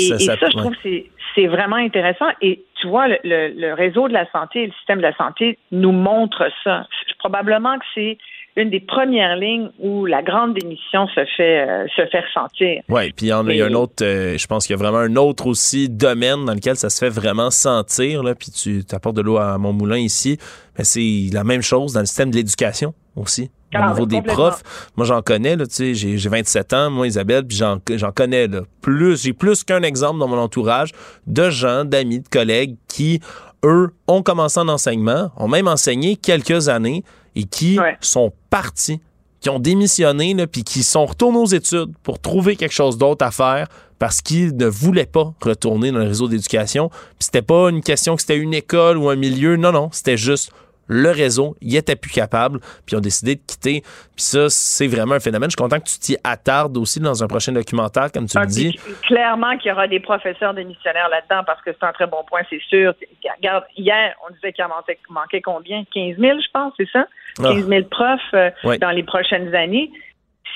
ça, 0.00 0.36
je 0.40 0.56
trouve 0.56 0.74
que 0.82 0.88
c'est 1.34 1.46
vraiment 1.46 1.76
intéressant. 1.76 2.28
Et 2.40 2.64
tu 2.80 2.88
vois, 2.88 3.08
le, 3.08 3.18
le, 3.24 3.74
réseau 3.74 4.08
de 4.08 4.12
la 4.12 4.30
santé, 4.30 4.66
le 4.66 4.72
système 4.72 4.98
de 4.98 5.02
la 5.02 5.16
santé 5.16 5.58
nous 5.70 5.92
montre 5.92 6.48
ça. 6.64 6.86
Probablement 7.18 7.78
que 7.78 7.84
c'est 7.94 8.18
une 8.56 8.70
des 8.70 8.80
premières 8.80 9.36
lignes 9.36 9.70
où 9.78 10.04
la 10.04 10.22
grande 10.22 10.54
démission 10.54 11.06
se 11.08 11.24
fait 11.36 11.66
euh, 11.66 11.86
se 11.96 12.06
fait 12.06 12.20
ressentir. 12.20 12.82
Oui, 12.88 13.12
puis 13.12 13.26
il 13.26 13.28
y, 13.28 13.32
en 13.32 13.46
a, 13.48 13.52
un 13.52 13.74
autre, 13.74 14.04
euh, 14.04 14.36
je 14.36 14.46
pense 14.46 14.66
qu'il 14.66 14.76
y 14.76 14.78
a 14.78 14.82
vraiment 14.82 14.98
un 14.98 15.16
autre 15.16 15.46
aussi 15.46 15.88
domaine 15.88 16.44
dans 16.44 16.54
lequel 16.54 16.76
ça 16.76 16.90
se 16.90 16.98
fait 17.02 17.10
vraiment 17.10 17.50
sentir, 17.50 18.22
là, 18.22 18.34
puis 18.34 18.50
tu 18.50 18.82
apportes 18.92 19.16
de 19.16 19.22
l'eau 19.22 19.38
à 19.38 19.56
mon 19.56 19.72
moulin 19.72 19.96
ici, 19.96 20.38
mais 20.76 20.84
c'est 20.84 21.32
la 21.32 21.44
même 21.44 21.62
chose 21.62 21.94
dans 21.94 22.00
le 22.00 22.06
système 22.06 22.30
de 22.30 22.36
l'éducation 22.36 22.92
aussi. 23.16 23.50
Au 23.74 23.88
niveau 23.88 24.06
des 24.06 24.22
profs, 24.22 24.62
moi 24.96 25.06
j'en 25.06 25.22
connais, 25.22 25.56
là, 25.56 25.66
tu 25.66 25.94
sais, 25.94 25.94
j'ai 25.94 26.28
27 26.28 26.72
ans, 26.72 26.90
moi 26.90 27.06
Isabelle, 27.06 27.46
puis 27.46 27.56
j'en 27.56 28.12
connais 28.12 28.46
là, 28.48 28.62
plus, 28.80 29.22
j'ai 29.22 29.32
plus 29.32 29.64
qu'un 29.64 29.82
exemple 29.82 30.18
dans 30.18 30.28
mon 30.28 30.38
entourage 30.38 30.92
de 31.26 31.50
gens, 31.50 31.84
d'amis, 31.84 32.20
de 32.20 32.28
collègues 32.28 32.76
qui, 32.88 33.20
eux, 33.64 33.94
ont 34.06 34.22
commencé 34.22 34.60
en 34.60 34.68
enseignement, 34.68 35.30
ont 35.36 35.48
même 35.48 35.68
enseigné 35.68 36.16
quelques 36.16 36.68
années, 36.68 37.04
et 37.34 37.44
qui 37.44 37.78
sont 38.00 38.32
partis, 38.50 39.00
qui 39.40 39.48
ont 39.48 39.58
démissionné, 39.58 40.46
puis 40.46 40.64
qui 40.64 40.82
sont 40.82 41.06
retournés 41.06 41.38
aux 41.38 41.46
études 41.46 41.92
pour 42.02 42.18
trouver 42.18 42.56
quelque 42.56 42.74
chose 42.74 42.98
d'autre 42.98 43.24
à 43.24 43.30
faire 43.30 43.68
parce 43.98 44.20
qu'ils 44.20 44.56
ne 44.56 44.66
voulaient 44.66 45.06
pas 45.06 45.32
retourner 45.40 45.92
dans 45.92 46.00
le 46.00 46.08
réseau 46.08 46.28
d'éducation. 46.28 46.88
Puis 46.88 47.20
c'était 47.20 47.40
pas 47.40 47.70
une 47.70 47.82
question 47.82 48.16
que 48.16 48.20
c'était 48.20 48.36
une 48.36 48.52
école 48.52 48.98
ou 48.98 49.08
un 49.08 49.16
milieu, 49.16 49.56
non, 49.56 49.72
non, 49.72 49.90
c'était 49.92 50.16
juste 50.16 50.50
le 50.86 51.10
réseau, 51.10 51.56
il 51.60 51.76
était 51.76 51.96
plus 51.96 52.10
capable, 52.10 52.60
puis 52.60 52.92
ils 52.92 52.96
ont 52.96 53.00
décidé 53.00 53.36
de 53.36 53.40
quitter. 53.40 53.80
Puis 53.80 54.24
ça, 54.24 54.48
c'est 54.48 54.86
vraiment 54.86 55.14
un 55.14 55.20
phénomène. 55.20 55.50
Je 55.50 55.56
suis 55.56 55.62
content 55.62 55.78
que 55.78 55.88
tu 55.88 55.98
t'y 55.98 56.16
attardes 56.24 56.76
aussi 56.76 57.00
dans 57.00 57.22
un 57.22 57.26
prochain 57.26 57.52
documentaire, 57.52 58.10
comme 58.12 58.26
tu 58.26 58.36
le 58.36 58.44
ah, 58.44 58.46
dis. 58.46 58.78
Clairement 59.02 59.56
qu'il 59.58 59.70
y 59.70 59.72
aura 59.72 59.88
des 59.88 60.00
professeurs 60.00 60.54
démissionnaires 60.54 61.08
là-dedans, 61.08 61.42
parce 61.46 61.62
que 61.62 61.70
c'est 61.72 61.86
un 61.86 61.92
très 61.92 62.06
bon 62.06 62.24
point, 62.26 62.42
c'est 62.50 62.62
sûr. 62.68 62.94
Regarde, 63.36 63.64
hier, 63.76 64.14
on 64.28 64.32
disait 64.34 64.52
qu'il 64.52 64.64
manquait, 64.66 64.98
manquait 65.08 65.40
combien? 65.40 65.84
15 65.94 66.16
000, 66.18 66.38
je 66.40 66.50
pense, 66.52 66.72
c'est 66.76 66.88
ça? 66.92 67.06
15 67.36 67.46
ah. 67.46 67.68
000 67.68 67.84
profs 67.90 68.20
euh, 68.34 68.50
dans 68.80 68.90
les 68.90 69.02
prochaines 69.02 69.54
années. 69.54 69.90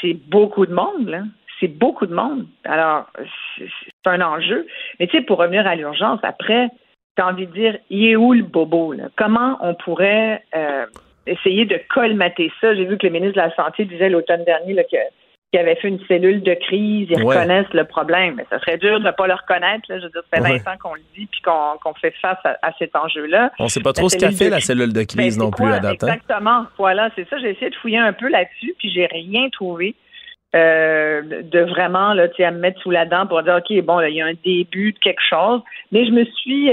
C'est 0.00 0.14
beaucoup 0.14 0.66
de 0.66 0.74
monde, 0.74 1.08
là 1.08 1.22
c'est 1.60 1.68
beaucoup 1.68 2.06
de 2.06 2.14
monde. 2.14 2.46
Alors, 2.64 3.06
c'est 3.56 3.66
un 4.04 4.20
enjeu. 4.20 4.66
Mais 5.00 5.06
tu 5.06 5.16
sais, 5.16 5.24
pour 5.24 5.38
revenir 5.38 5.66
à 5.66 5.74
l'urgence, 5.74 6.20
après, 6.22 6.68
tu 7.16 7.22
as 7.22 7.26
envie 7.26 7.46
de 7.46 7.52
dire, 7.52 7.78
il 7.90 8.10
est 8.10 8.16
où 8.16 8.32
le 8.32 8.42
bobo? 8.42 8.92
Là? 8.92 9.04
Comment 9.16 9.58
on 9.60 9.74
pourrait 9.74 10.42
euh, 10.54 10.86
essayer 11.26 11.64
de 11.64 11.80
colmater 11.88 12.52
ça? 12.60 12.74
J'ai 12.74 12.84
vu 12.84 12.98
que 12.98 13.06
le 13.06 13.12
ministre 13.12 13.36
de 13.36 13.46
la 13.48 13.54
Santé 13.54 13.84
disait 13.84 14.08
l'automne 14.08 14.44
dernier 14.44 14.74
là, 14.74 14.84
que 14.84 14.96
qu'il 15.52 15.60
avait 15.60 15.76
fait 15.76 15.88
une 15.88 16.00
cellule 16.06 16.42
de 16.42 16.54
crise, 16.54 17.08
ils 17.10 17.22
reconnaissent 17.22 17.72
le 17.72 17.84
problème. 17.84 18.34
Mais 18.36 18.46
ça 18.50 18.58
serait 18.58 18.78
dur 18.78 18.98
de 18.98 19.04
ne 19.04 19.10
pas 19.12 19.26
le 19.26 19.34
reconnaître. 19.34 19.84
Là. 19.88 19.98
Je 19.98 20.04
veux 20.04 20.10
dire, 20.10 20.22
ça 20.32 20.42
fait 20.42 20.58
20 20.58 20.72
ans 20.72 20.76
qu'on 20.82 20.94
le 20.94 21.02
dit 21.16 21.26
puis 21.26 21.40
qu'on 21.40 21.94
fait 21.94 22.12
face 22.20 22.38
à, 22.44 22.72
cet 22.78 22.96
enjeu-là. 22.96 23.52
On 23.58 23.64
ne 23.64 23.68
sait 23.68 23.80
pas 23.80 23.92
trop 23.92 24.08
ce 24.08 24.16
qu'a 24.16 24.32
fait 24.32 24.50
la 24.50 24.60
cellule 24.60 24.92
de 24.92 25.02
crise 25.04 25.38
ben, 25.38 25.44
non 25.44 25.50
plus 25.50 25.66
à 25.66 25.78
date. 25.78 26.02
Exactement. 26.02 26.64
Voilà, 26.78 27.10
c'est 27.14 27.28
ça. 27.28 27.38
J'ai 27.38 27.50
essayé 27.50 27.70
de 27.70 27.76
fouiller 27.76 27.98
un 27.98 28.12
peu 28.12 28.28
là-dessus 28.28 28.74
puis 28.78 28.90
j'ai 28.90 29.06
rien 29.06 29.48
trouvé. 29.50 29.94
Euh, 30.56 31.22
de 31.42 31.60
vraiment 31.60 32.14
là, 32.14 32.28
à 32.38 32.50
me 32.50 32.58
mettre 32.58 32.80
sous 32.80 32.90
la 32.90 33.04
dent 33.04 33.26
pour 33.26 33.42
dire 33.42 33.56
OK, 33.56 33.84
bon, 33.84 34.00
il 34.00 34.14
y 34.14 34.22
a 34.22 34.26
un 34.26 34.34
début 34.44 34.92
de 34.92 34.98
quelque 34.98 35.22
chose. 35.28 35.60
Mais 35.92 36.06
je 36.06 36.12
me 36.12 36.24
suis, 36.24 36.70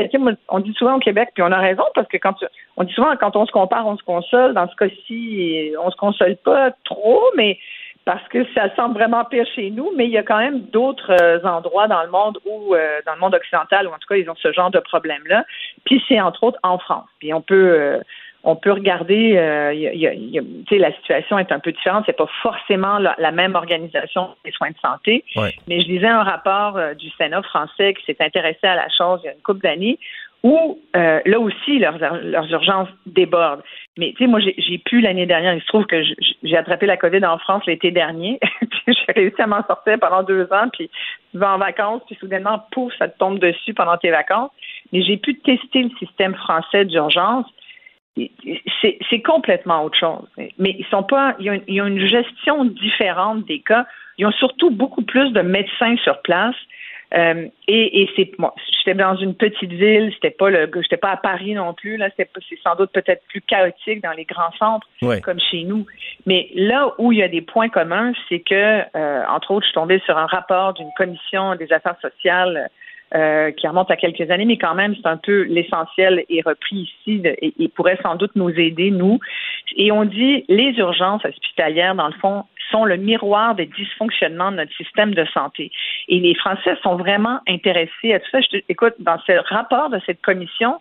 on 0.50 0.60
dit 0.60 0.74
souvent 0.74 0.96
au 0.96 1.00
Québec, 1.00 1.30
puis 1.34 1.44
on 1.44 1.52
a 1.52 1.60
raison, 1.60 1.84
parce 1.94 2.08
que 2.08 2.18
quand 2.18 2.36
on 2.78 2.84
dit 2.84 2.94
souvent 2.94 3.16
quand 3.18 3.36
on 3.36 3.46
se 3.46 3.52
compare, 3.52 3.86
on 3.86 3.98
se 3.98 4.04
console. 4.04 4.54
Dans 4.54 4.70
ce 4.70 4.76
cas-ci, 4.76 5.74
on 5.84 5.92
se 5.92 5.98
console 5.98 6.38
pas 6.38 6.72
trop, 6.86 7.24
mais 7.36 7.58
parce 8.06 8.26
que 8.30 8.46
ça 8.54 8.74
semble 8.76 8.96
vraiment 8.96 9.26
pire 9.26 9.46
chez 9.56 9.70
nous, 9.70 9.92
mais 9.96 10.06
il 10.06 10.12
y 10.12 10.18
a 10.18 10.24
quand 10.24 10.40
même 10.40 10.62
d'autres 10.62 11.12
euh, 11.12 11.40
endroits 11.44 11.88
dans 11.88 12.04
le 12.04 12.10
monde 12.10 12.38
où, 12.46 12.76
euh, 12.76 13.00
dans 13.06 13.14
le 13.14 13.20
monde 13.20 13.36
occidental, 13.36 13.88
où 13.88 13.92
en 13.92 13.98
tout 13.98 14.08
cas, 14.10 14.16
ils 14.16 14.30
ont 14.30 14.36
ce 14.36 14.52
genre 14.52 14.72
de 14.72 14.80
problème-là. 14.80 15.46
Puis 15.86 16.04
c'est 16.08 16.20
entre 16.22 16.44
autres 16.44 16.60
en 16.64 16.78
France. 16.78 17.08
Puis 17.20 17.34
on 17.34 17.42
peut 17.42 18.02
on 18.44 18.56
peut 18.58 18.72
regarder, 18.72 19.38
euh, 19.38 19.74
y 19.74 20.08
a, 20.08 20.78
la 20.78 20.94
situation 20.98 21.40
est 21.40 21.52
un 21.52 21.60
peu 21.60 21.72
différente. 21.72 22.04
C'est 22.06 22.18
pas 22.18 22.30
forcément 22.42 23.00
la, 23.00 23.32
même 23.32 23.56
organisation 23.56 24.36
des 24.44 24.52
soins 24.52 24.72
de 24.72 24.78
santé. 24.82 25.24
Mais 25.68 25.80
je 25.80 25.88
lisais 25.88 26.08
un 26.08 26.24
rapport 26.24 26.78
euh, 26.78 26.94
du 26.94 27.10
Sénat 27.12 27.42
français 27.44 27.94
qui 27.94 28.06
s'est 28.06 28.18
intéressé 28.20 28.68
à 28.68 28.76
la 28.76 28.90
chose 28.90 29.22
il 29.24 29.28
y 29.28 29.30
a 29.30 29.34
une 29.34 29.42
couple 29.42 29.62
d'années 29.62 29.98
où 30.44 30.78
euh, 30.98 31.22
là 31.26 31.40
aussi 31.40 31.80
leurs, 31.80 31.98
leurs 31.98 32.52
urgences 32.52 32.90
débordent. 33.06 33.64
Mais 33.98 34.12
tu 34.18 34.26
sais, 34.26 34.28
moi 34.28 34.42
j'ai 34.42 34.78
pu 34.78 35.00
l'année 35.00 35.26
dernière, 35.26 35.54
il 35.54 35.62
se 35.62 35.68
trouve 35.68 35.86
que 35.86 36.04
j'ai 36.44 36.58
attrapé 36.58 36.86
la 36.86 36.98
COVID 36.98 37.26
en 37.26 37.38
France 37.38 37.64
l'été 37.66 37.92
dernier, 37.92 38.40
puis 38.60 38.70
j'ai 38.88 39.14
réussi 39.14 39.42
à 39.42 39.48
m'en 39.48 39.64
sortir 39.66 39.98
pendant 40.02 40.22
deux 40.22 40.44
ans, 40.52 40.68
puis 40.74 40.90
tu 41.32 41.38
vas 41.38 41.56
en 41.56 41.60
vacances, 41.60 42.02
puis 42.08 42.18
soudainement, 42.20 42.62
pouf, 42.72 42.92
ça 43.00 43.08
te 43.08 43.18
tombe 43.18 43.40
dessus 43.40 43.74
pendant 43.74 43.96
tes 43.96 44.12
vacances. 44.12 44.52
Mais 44.92 45.02
j'ai 45.02 45.16
pu 45.16 45.40
tester 45.40 45.84
le 45.84 45.92
système 45.98 46.36
français 46.36 46.84
d'urgence 46.84 47.46
c'est 48.16 49.22
complètement 49.22 49.84
autre 49.84 49.98
chose. 49.98 50.28
Mais 50.58 50.76
ils 50.78 50.86
sont 50.92 51.04
pas, 51.04 51.36
ils 51.40 51.52
ont, 51.52 51.88
une 51.88 52.06
gestion 52.06 52.66
différente 52.66 53.46
des 53.46 53.60
cas. 53.60 53.86
Ils 54.18 54.26
ont 54.26 54.32
surtout 54.32 54.70
beaucoup 54.70 55.02
plus 55.02 55.32
de 55.32 55.42
médecins 55.42 55.96
sur 56.04 56.22
place. 56.22 56.56
Euh, 57.16 57.48
et, 57.68 58.02
et 58.02 58.10
c'est 58.16 58.32
moi, 58.40 58.56
j'étais 58.84 58.98
dans 58.98 59.16
une 59.16 59.36
petite 59.36 59.72
ville, 59.72 60.12
c'était 60.16 60.32
pas 60.32 60.50
le, 60.50 60.70
j'étais 60.82 60.98
pas 60.98 61.12
à 61.12 61.18
Paris 61.18 61.54
non 61.54 61.74
plus. 61.74 61.98
Là, 61.98 62.10
c'est 62.18 62.28
sans 62.64 62.76
doute 62.76 62.92
peut-être 62.92 63.24
plus 63.28 63.42
chaotique 63.42 64.02
dans 64.02 64.14
les 64.14 64.26
grands 64.26 64.52
centres 64.58 64.88
comme 65.22 65.40
chez 65.40 65.64
nous. 65.64 65.86
Mais 66.26 66.50
là 66.56 66.92
où 66.98 67.12
il 67.12 67.20
y 67.20 67.24
a 67.24 67.28
des 67.28 67.42
points 67.42 67.70
communs, 67.70 68.14
c'est 68.30 68.40
que, 68.40 68.82
euh, 68.96 69.24
entre 69.30 69.52
autres, 69.52 69.66
je 69.66 69.70
suis 69.70 69.76
tombée 69.76 70.02
sur 70.06 70.18
un 70.18 70.26
rapport 70.26 70.74
d'une 70.74 70.92
commission 70.98 71.56
des 71.56 71.72
affaires 71.72 71.98
sociales 72.02 72.70
euh, 73.16 73.52
qui 73.52 73.68
remonte 73.68 73.92
à 73.92 73.96
quelques 73.96 74.30
années, 74.32 74.46
mais 74.46 74.58
quand 74.58 74.76
même, 74.76 74.96
c'est 74.96 75.08
un 75.08 75.18
peu 75.18 75.44
l'essentiel 75.44 76.24
est 76.30 76.46
repris 76.46 76.92
ici 77.06 77.22
et, 77.24 77.68
pourrait 77.70 78.00
sans 78.02 78.16
doute 78.16 78.32
nous 78.36 78.50
aider, 78.50 78.92
nous. 78.92 79.20
Et 79.76 79.92
on 79.92 80.06
dit 80.06 80.46
les 80.48 80.72
urgences 80.78 81.24
hospitalières, 81.24 81.96
dans 81.96 82.08
le 82.08 82.14
fond, 82.14 82.46
sont 82.72 82.86
le 82.86 82.98
miroir 82.98 83.56
des 83.56 83.68
dysfonctionnements 83.68 84.52
de 84.52 84.58
notre 84.58 84.74
système 84.76 85.14
de 85.14 85.26
santé. 85.26 85.72
Et 86.08 86.20
les 86.20 86.34
Français 86.36 86.76
sont 86.82 86.96
vraiment 86.96 87.40
intéressés 87.48 88.14
à 88.14 88.20
tout 88.20 88.30
ça. 88.32 88.40
Écoute, 88.68 88.96
dans 89.00 89.20
ce 89.28 89.34
rapport 89.54 89.90
de 89.90 90.00
cette 90.06 90.22
commission, 90.22 90.80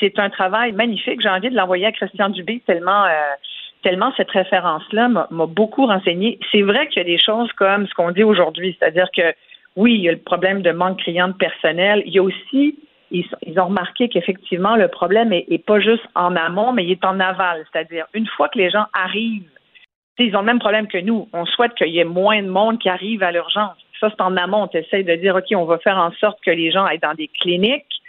c'est 0.00 0.18
un 0.18 0.30
travail 0.30 0.72
magnifique. 0.72 1.20
J'ai 1.20 1.28
envie 1.28 1.50
de 1.50 1.56
l'envoyer 1.56 1.86
à 1.86 1.92
Christian 1.92 2.30
Dubé 2.30 2.62
tellement. 2.66 3.04
Euh, 3.04 3.34
tellement 3.82 4.14
cette 4.16 4.30
référence-là 4.30 5.08
m'a 5.08 5.46
beaucoup 5.46 5.84
renseigné. 5.86 6.38
C'est 6.50 6.62
vrai 6.62 6.88
qu'il 6.88 7.02
y 7.02 7.04
a 7.04 7.04
des 7.04 7.18
choses 7.18 7.52
comme 7.52 7.86
ce 7.86 7.92
qu'on 7.92 8.12
dit 8.12 8.24
aujourd'hui, 8.24 8.74
c'est-à-dire 8.80 9.08
que 9.14 9.34
oui, 9.76 9.94
il 9.94 10.02
y 10.02 10.08
a 10.08 10.12
le 10.12 10.18
problème 10.18 10.62
de 10.62 10.70
manque 10.70 10.98
criant 10.98 11.28
de 11.28 11.34
personnel. 11.34 12.02
Il 12.06 12.12
y 12.12 12.18
a 12.18 12.22
aussi, 12.22 12.78
ils, 13.10 13.26
ont 13.58 13.66
remarqué 13.66 14.08
qu'effectivement, 14.08 14.76
le 14.76 14.88
problème 14.88 15.32
est, 15.32 15.64
pas 15.64 15.80
juste 15.80 16.04
en 16.14 16.36
amont, 16.36 16.72
mais 16.72 16.84
il 16.84 16.92
est 16.92 17.04
en 17.04 17.18
aval. 17.18 17.64
C'est-à-dire, 17.72 18.06
une 18.14 18.26
fois 18.26 18.48
que 18.48 18.58
les 18.58 18.70
gens 18.70 18.86
arrivent, 18.92 19.48
ils 20.18 20.36
ont 20.36 20.40
le 20.40 20.46
même 20.46 20.60
problème 20.60 20.86
que 20.86 20.98
nous. 20.98 21.28
On 21.32 21.44
souhaite 21.44 21.74
qu'il 21.74 21.88
y 21.88 21.98
ait 21.98 22.04
moins 22.04 22.40
de 22.40 22.48
monde 22.48 22.78
qui 22.78 22.88
arrive 22.88 23.22
à 23.24 23.32
l'urgence. 23.32 23.76
Ça, 23.98 24.10
c'est 24.10 24.20
en 24.20 24.36
amont. 24.36 24.68
On 24.72 24.78
essaie 24.78 25.02
de 25.02 25.14
dire, 25.16 25.34
OK, 25.34 25.46
on 25.56 25.64
va 25.64 25.78
faire 25.78 25.98
en 25.98 26.12
sorte 26.12 26.38
que 26.44 26.52
les 26.52 26.70
gens 26.70 26.84
aillent 26.84 27.00
dans 27.00 27.14
des 27.14 27.28
cliniques, 27.28 28.00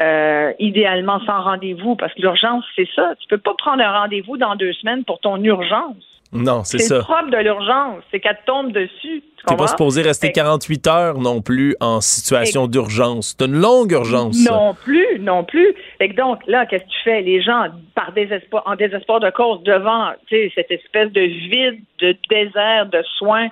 euh, 0.00 0.52
idéalement 0.58 1.20
sans 1.26 1.42
rendez-vous, 1.42 1.94
parce 1.94 2.12
que 2.14 2.22
l'urgence, 2.22 2.64
c'est 2.74 2.88
ça. 2.96 3.14
Tu 3.20 3.28
peux 3.28 3.38
pas 3.38 3.54
prendre 3.56 3.84
un 3.84 4.00
rendez-vous 4.00 4.36
dans 4.36 4.56
deux 4.56 4.72
semaines 4.72 5.04
pour 5.04 5.20
ton 5.20 5.40
urgence. 5.44 6.13
Non, 6.34 6.64
c'est 6.64 6.78
ça. 6.78 6.96
C'est 6.96 7.04
propre 7.04 7.30
de 7.30 7.36
l'urgence, 7.36 8.02
c'est 8.10 8.20
qu'elle 8.20 8.38
tombe 8.44 8.72
dessus. 8.72 9.22
Tu 9.46 9.52
n'es 9.52 9.56
pas 9.56 9.68
supposé 9.68 10.02
rester 10.02 10.32
48 10.32 10.86
heures 10.86 11.18
non 11.18 11.42
plus 11.42 11.76
en 11.80 12.00
situation 12.00 12.66
d'urgence. 12.66 13.36
C'est 13.38 13.46
une 13.46 13.60
longue 13.60 13.92
urgence. 13.92 14.42
Non 14.48 14.74
plus, 14.74 15.18
non 15.20 15.44
plus. 15.44 15.74
Et 16.00 16.08
donc, 16.08 16.40
là, 16.46 16.66
qu'est-ce 16.66 16.84
que 16.84 16.88
tu 16.88 17.02
fais? 17.04 17.20
Les 17.20 17.42
gens, 17.42 17.66
par 17.94 18.12
désespoir, 18.12 18.62
en 18.66 18.74
désespoir 18.74 19.20
de 19.20 19.30
cause, 19.30 19.62
devant 19.62 20.12
cette 20.30 20.70
espèce 20.70 21.12
de 21.12 21.20
vide, 21.20 21.80
de 22.00 22.16
désert 22.30 22.86
de 22.86 23.02
soins, 23.18 23.48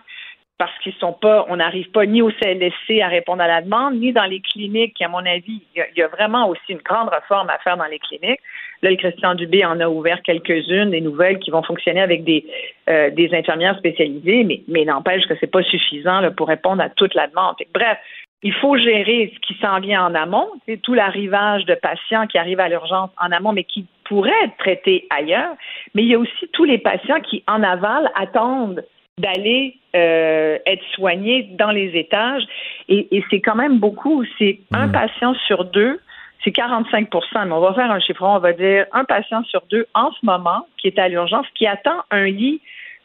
parce 0.62 0.78
qu'ils 0.78 0.94
sont 0.94 1.12
pas, 1.12 1.44
on 1.48 1.56
n'arrive 1.56 1.90
pas 1.90 2.06
ni 2.06 2.22
au 2.22 2.30
CLSC 2.30 3.00
à 3.02 3.08
répondre 3.08 3.42
à 3.42 3.48
la 3.48 3.62
demande, 3.62 3.96
ni 3.96 4.12
dans 4.12 4.24
les 4.24 4.40
cliniques. 4.40 5.00
À 5.02 5.08
mon 5.08 5.18
avis, 5.26 5.60
il 5.74 5.84
y, 5.96 6.02
a 6.02 6.08
vraiment 6.08 6.48
aussi 6.48 6.60
une 6.68 6.78
grande 6.78 7.08
réforme 7.08 7.50
à 7.50 7.58
faire 7.58 7.76
dans 7.76 7.86
les 7.86 7.98
cliniques. 7.98 8.40
Là, 8.82 8.90
le 8.90 8.96
Christian 8.96 9.34
Dubé 9.34 9.64
en 9.64 9.78
a 9.80 9.88
ouvert 9.88 10.22
quelques-unes, 10.22 10.90
des 10.90 11.00
nouvelles 11.00 11.38
qui 11.38 11.50
vont 11.50 11.62
fonctionner 11.62 12.00
avec 12.00 12.24
des, 12.24 12.44
euh, 12.88 13.10
des 13.10 13.32
infirmières 13.32 13.78
spécialisées, 13.78 14.44
mais, 14.44 14.62
mais 14.68 14.84
n'empêche 14.84 15.26
que 15.26 15.34
c'est 15.40 15.50
pas 15.50 15.62
suffisant 15.62 16.20
là, 16.20 16.30
pour 16.30 16.48
répondre 16.48 16.82
à 16.82 16.88
toute 16.90 17.14
la 17.14 17.28
demande. 17.28 17.54
bref, 17.72 17.98
il 18.44 18.52
faut 18.54 18.76
gérer 18.76 19.32
ce 19.32 19.38
qui 19.46 19.54
s'en 19.60 19.78
vient 19.78 20.04
en 20.04 20.14
amont, 20.14 20.48
c'est 20.66 20.82
tout 20.82 20.94
l'arrivage 20.94 21.64
de 21.64 21.74
patients 21.74 22.26
qui 22.26 22.38
arrivent 22.38 22.58
à 22.58 22.68
l'urgence 22.68 23.10
en 23.20 23.30
amont, 23.30 23.52
mais 23.52 23.62
qui 23.62 23.86
pourraient 24.04 24.32
être 24.44 24.56
traités 24.58 25.06
ailleurs. 25.10 25.54
Mais 25.94 26.02
il 26.02 26.08
y 26.08 26.14
a 26.14 26.18
aussi 26.18 26.48
tous 26.52 26.64
les 26.64 26.78
patients 26.78 27.20
qui, 27.20 27.44
en 27.46 27.62
aval, 27.62 28.10
attendent 28.16 28.84
d'aller 29.18 29.76
euh, 29.94 30.58
être 30.66 30.82
soignés 30.94 31.50
dans 31.52 31.70
les 31.70 31.96
étages. 31.96 32.42
Et, 32.88 33.22
c'est 33.30 33.40
quand 33.40 33.54
même 33.54 33.78
beaucoup. 33.78 34.24
C'est 34.38 34.58
un 34.72 34.88
mm. 34.88 34.92
patient 34.92 35.34
sur 35.46 35.64
deux, 35.64 36.00
c'est 36.44 36.50
45% 36.50 37.46
mais 37.46 37.52
on 37.52 37.60
va 37.60 37.74
faire 37.74 37.90
un 37.90 38.00
chiffron, 38.00 38.36
on 38.36 38.38
va 38.38 38.52
dire 38.52 38.86
un 38.92 39.04
patient 39.04 39.44
sur 39.44 39.62
deux 39.70 39.86
en 39.94 40.10
ce 40.12 40.24
moment 40.24 40.66
qui 40.78 40.88
est 40.88 40.98
à 40.98 41.08
l'urgence, 41.08 41.46
qui 41.54 41.66
attend 41.66 42.02
un 42.10 42.26
lit, 42.26 42.60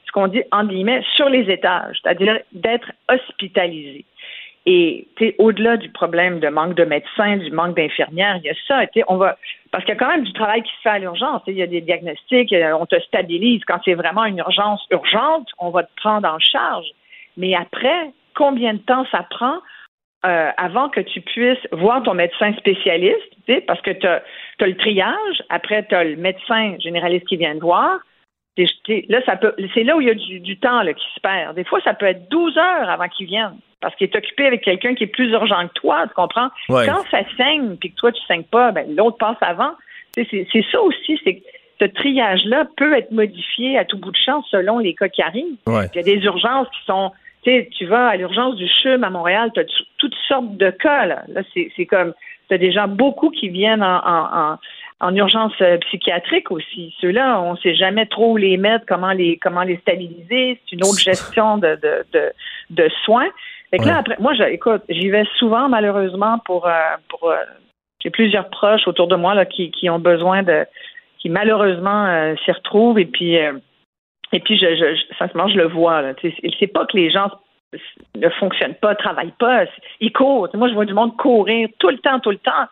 ce 0.05 0.11
qu'on 0.11 0.27
dit 0.27 0.43
en 0.51 0.65
guillemets, 0.65 1.03
sur 1.15 1.29
les 1.29 1.49
étages, 1.51 1.97
c'est-à-dire 2.01 2.39
d'être 2.51 2.91
hospitalisé. 3.09 4.05
Et 4.69 5.07
au-delà 5.37 5.77
du 5.77 5.89
problème 5.89 6.41
de 6.41 6.49
manque 6.49 6.73
de 6.75 6.83
médecins, 6.83 7.37
du 7.37 7.51
manque 7.51 7.77
d'infirmières, 7.77 8.35
il 8.37 8.43
y 8.43 8.49
a 8.49 8.53
ça. 8.67 8.81
On 9.07 9.15
va 9.15 9.37
parce 9.71 9.85
qu'il 9.85 9.93
y 9.93 9.97
a 9.97 9.99
quand 9.99 10.09
même 10.09 10.25
du 10.25 10.33
travail 10.33 10.61
qui 10.61 10.71
se 10.71 10.81
fait 10.81 10.89
à 10.89 10.99
l'urgence. 10.99 11.41
Il 11.47 11.53
y 11.53 11.61
a 11.61 11.67
des 11.67 11.79
diagnostics, 11.79 12.53
on 12.77 12.85
te 12.85 12.99
stabilise. 12.99 13.61
Quand 13.65 13.79
c'est 13.85 13.93
vraiment 13.93 14.25
une 14.25 14.39
urgence 14.39 14.85
urgente, 14.91 15.47
on 15.57 15.69
va 15.69 15.83
te 15.83 15.95
prendre 15.95 16.27
en 16.27 16.39
charge. 16.39 16.87
Mais 17.37 17.55
après, 17.55 18.11
combien 18.35 18.73
de 18.73 18.79
temps 18.79 19.05
ça 19.09 19.25
prend 19.29 19.59
euh, 20.27 20.51
avant 20.57 20.89
que 20.89 20.99
tu 20.99 21.21
puisses 21.21 21.67
voir 21.71 22.03
ton 22.03 22.13
médecin 22.13 22.53
spécialiste, 22.57 23.15
parce 23.65 23.81
que 23.81 23.91
tu 23.91 24.05
as, 24.05 24.21
le 24.59 24.75
triage, 24.75 25.43
après 25.49 25.85
tu 25.87 25.95
as 25.95 26.03
le 26.03 26.17
médecin 26.17 26.75
généraliste 26.79 27.25
qui 27.27 27.37
vient 27.37 27.55
te 27.55 27.61
voir. 27.61 27.99
Là, 28.57 29.21
ça 29.25 29.35
peut, 29.37 29.53
c'est 29.73 29.83
là 29.83 29.95
où 29.95 30.01
il 30.01 30.07
y 30.07 30.11
a 30.11 30.15
du, 30.15 30.59
temps 30.59 30.81
là, 30.81 30.93
qui 30.93 31.05
se 31.15 31.19
perd. 31.21 31.55
Des 31.55 31.63
fois, 31.63 31.79
ça 31.81 31.93
peut 31.93 32.07
être 32.07 32.27
12 32.29 32.57
heures 32.57 32.89
avant 32.89 33.07
qu'il 33.07 33.27
vienne 33.27 33.55
parce 33.79 33.95
qu'il 33.95 34.09
est 34.09 34.15
occupé 34.15 34.47
avec 34.47 34.63
quelqu'un 34.63 34.95
qui 34.95 35.03
est 35.03 35.07
plus 35.07 35.29
urgent 35.29 35.67
que 35.67 35.73
toi, 35.73 36.05
tu 36.07 36.13
comprends? 36.15 36.49
Quand 36.67 37.03
ça 37.11 37.19
saigne 37.37 37.77
puis 37.77 37.91
que 37.91 37.95
toi, 37.95 38.11
tu 38.11 38.21
saignes 38.25 38.43
pas, 38.43 38.71
ben, 38.71 38.95
l'autre 38.95 39.17
passe 39.17 39.37
avant. 39.41 39.73
C'est 40.15 40.65
ça 40.71 40.81
aussi, 40.81 41.19
c'est 41.23 41.43
ce 41.79 41.85
triage-là 41.85 42.65
peut 42.75 42.97
être 42.97 43.11
modifié 43.11 43.77
à 43.77 43.85
tout 43.85 43.99
bout 43.99 44.11
de 44.11 44.17
champ 44.17 44.41
selon 44.49 44.79
les 44.79 44.95
cas 44.95 45.09
qui 45.09 45.21
arrivent. 45.21 45.57
Il 45.67 45.95
y 45.95 45.99
a 45.99 46.03
des 46.03 46.23
urgences 46.25 46.67
qui 46.69 46.85
sont, 46.85 47.11
tu 47.43 47.51
sais, 47.51 47.69
tu 47.77 47.85
vas 47.85 48.07
à 48.07 48.15
l'urgence 48.15 48.55
du 48.55 48.67
CHUM 48.67 49.03
à 49.03 49.09
Montréal, 49.09 49.51
tu 49.53 49.59
as 49.59 49.65
toutes 49.97 50.15
sortes 50.27 50.57
de 50.57 50.69
cas, 50.69 51.05
là. 51.05 51.23
Là, 51.27 51.41
c'est 51.53 51.85
comme, 51.85 52.13
tu 52.49 52.55
as 52.55 52.57
des 52.57 52.71
gens, 52.71 52.87
beaucoup 52.87 53.29
qui 53.29 53.49
viennent 53.49 53.83
en, 53.83 54.57
en, 54.99 55.15
urgence 55.15 55.53
euh, 55.61 55.77
psychiatrique 55.77 56.51
aussi. 56.51 56.93
Ceux-là, 57.01 57.41
on 57.41 57.53
ne 57.53 57.57
sait 57.57 57.75
jamais 57.75 58.05
trop 58.05 58.33
où 58.33 58.37
les 58.37 58.57
mettre, 58.57 58.85
comment 58.87 59.11
les, 59.11 59.37
comment 59.37 59.63
les 59.63 59.77
stabiliser. 59.77 60.59
C'est 60.63 60.75
une 60.75 60.83
autre 60.83 60.99
gestion 60.99 61.57
de, 61.57 61.77
de, 61.81 62.05
de, 62.13 62.31
de 62.71 62.89
soins. 63.05 63.29
Fait 63.71 63.79
que 63.79 63.85
là, 63.85 63.97
après, 63.97 64.15
moi, 64.19 64.33
écoute, 64.49 64.83
j'y 64.87 65.09
vais 65.09 65.25
souvent, 65.37 65.67
malheureusement, 65.67 66.39
pour, 66.45 66.67
euh, 66.67 66.95
pour 67.09 67.29
euh, 67.29 67.35
j'ai 68.01 68.09
plusieurs 68.09 68.49
proches 68.49 68.87
autour 68.87 69.07
de 69.07 69.15
moi 69.15 69.35
là, 69.35 69.45
qui, 69.45 69.71
qui 69.71 69.89
ont 69.89 69.99
besoin 69.99 70.41
de, 70.41 70.65
qui 71.19 71.29
malheureusement 71.29 72.05
euh, 72.05 72.35
s'y 72.45 72.51
retrouvent 72.51 72.99
et 72.99 73.05
puis, 73.05 73.37
et 74.33 74.39
puis, 74.39 74.57
je, 74.57 74.65
je, 74.75 75.15
sincèrement, 75.17 75.47
je 75.47 75.57
le 75.57 75.67
vois. 75.67 76.03
C'est 76.59 76.67
pas 76.67 76.85
que 76.85 76.97
les 76.97 77.09
gens 77.09 77.29
ne 78.15 78.29
fonctionnent 78.29 78.75
pas, 78.75 78.95
travaillent 78.95 79.33
pas, 79.39 79.65
ils 79.99 80.11
courent. 80.11 80.49
moi, 80.53 80.69
je 80.69 80.73
vois 80.73 80.85
du 80.85 80.93
monde 80.93 81.15
courir 81.17 81.69
tout 81.79 81.89
le 81.89 81.97
temps, 81.99 82.19
tout 82.19 82.31
le 82.31 82.37
temps. 82.37 82.65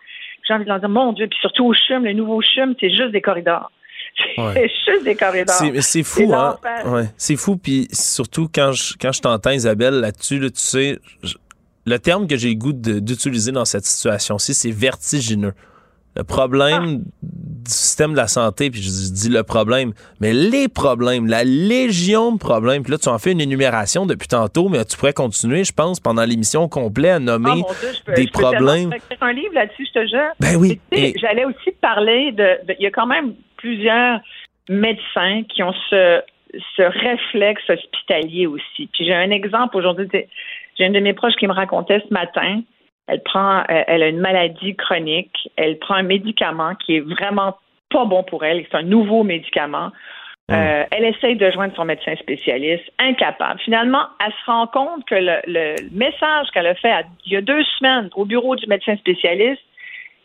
J'ai 0.47 0.53
envie 0.53 0.63
de 0.63 0.69
leur 0.69 0.79
dire, 0.79 0.89
mon 0.89 1.13
Dieu, 1.13 1.27
puis 1.27 1.39
surtout 1.39 1.65
au 1.65 1.73
CHUM, 1.73 2.05
le 2.05 2.13
nouveau 2.13 2.41
CHUM, 2.41 2.75
c'est 2.79 2.89
juste 2.89 3.11
des 3.11 3.21
corridors. 3.21 3.71
C'est 4.53 4.71
juste 4.87 5.03
des 5.03 5.15
corridors. 5.15 5.55
C'est 5.81 6.03
fou, 6.03 6.33
hein? 6.33 6.55
Ouais. 6.85 7.03
C'est 7.17 7.35
fou, 7.35 7.57
puis 7.57 7.87
surtout 7.91 8.47
quand 8.53 8.71
je, 8.71 8.93
quand 8.99 9.11
je 9.11 9.19
t'entends, 9.19 9.49
Isabelle, 9.49 9.95
là-dessus, 9.95 10.39
tu 10.39 10.51
sais, 10.53 10.99
le 11.85 11.99
terme 11.99 12.25
que 12.25 12.37
j'ai 12.37 12.49
le 12.49 12.55
goût 12.55 12.71
d'utiliser 12.71 13.51
dans 13.51 13.65
cette 13.65 13.83
situation-ci, 13.83 14.53
c'est 14.53 14.71
vertigineux. 14.71 15.53
Le 16.16 16.24
problème 16.24 17.03
système 17.68 18.11
de 18.11 18.18
la 18.18 18.28
santé, 18.28 18.70
puis 18.70 18.82
je 18.82 18.89
dis 19.13 19.30
le 19.30 19.43
problème, 19.43 19.93
mais 20.22 20.34
les 20.34 20.68
problèmes, 20.68 21.28
la 21.28 21.43
légion 21.43 22.34
de 22.34 22.38
problèmes. 22.38 22.84
Puis 22.84 22.91
là, 22.91 22.97
tu 22.97 23.09
en 23.09 23.18
fais 23.18 23.32
une 23.32 23.41
énumération 23.41 24.05
depuis 24.05 24.28
tantôt, 24.28 24.70
mais 24.70 24.84
tu 24.86 24.97
pourrais 24.97 25.13
continuer, 25.13 25.63
je 25.63 25.74
pense, 25.74 25.99
pendant 25.99 26.24
l'émission 26.24 26.68
complète 26.68 27.11
à 27.11 27.20
nommer 27.20 27.63
oh, 27.68 28.13
des 28.16 28.28
problèmes. 28.28 28.91
Je 28.93 29.16
peux 29.16 29.26
un 29.26 29.34
livre 29.34 29.53
là-dessus, 29.53 29.88
je 29.88 29.99
te 29.99 30.07
jure. 30.07 30.32
Ben 30.39 30.55
oui. 30.57 30.80
J'allais 31.20 31.45
aussi 31.45 31.72
parler 31.82 32.32
de, 32.32 32.59
Il 32.80 32.84
y 32.84 32.88
a 32.88 32.91
quand 32.91 33.07
même 33.07 33.34
plusieurs 33.57 34.20
médecins 34.70 35.43
qui 35.49 35.63
ont 35.63 35.74
ce, 35.89 36.22
ce 36.76 36.82
réflexe 36.82 37.63
hospitalier 37.70 38.47
aussi. 38.47 38.89
Puis 38.93 39.05
j'ai 39.05 39.13
un 39.13 39.32
exemple 39.32 39.78
aujourd'hui. 39.78 40.07
J'ai 40.78 40.86
une 40.86 40.93
de 40.93 40.99
mes 40.99 41.13
proches 41.13 41.36
qui 41.39 41.47
me 41.47 41.53
racontait 41.53 42.01
ce 42.07 42.13
matin 42.13 42.61
elle 43.07 43.21
prend, 43.23 43.59
euh, 43.59 43.83
elle 43.87 44.03
a 44.03 44.07
une 44.07 44.19
maladie 44.19 44.75
chronique, 44.75 45.49
elle 45.55 45.77
prend 45.79 45.95
un 45.95 46.03
médicament 46.03 46.75
qui 46.75 46.97
est 46.97 47.01
vraiment 47.01 47.57
pas 47.89 48.05
bon 48.05 48.23
pour 48.23 48.43
elle, 48.43 48.65
c'est 48.69 48.77
un 48.77 48.83
nouveau 48.83 49.23
médicament. 49.23 49.91
Euh, 50.51 50.83
elle 50.91 51.05
essaye 51.05 51.35
de 51.37 51.49
joindre 51.49 51.73
son 51.75 51.85
médecin 51.85 52.15
spécialiste, 52.17 52.83
incapable. 52.99 53.59
Finalement, 53.61 54.05
elle 54.23 54.31
se 54.31 54.51
rend 54.51 54.67
compte 54.67 55.03
que 55.05 55.15
le, 55.15 55.75
message 55.91 56.51
qu'elle 56.53 56.67
a 56.67 56.75
fait 56.75 56.93
il 57.25 57.33
y 57.33 57.35
a 57.35 57.41
deux 57.41 57.63
semaines 57.79 58.09
au 58.15 58.25
bureau 58.25 58.55
du 58.55 58.67
médecin 58.67 58.95
spécialiste, 58.97 59.61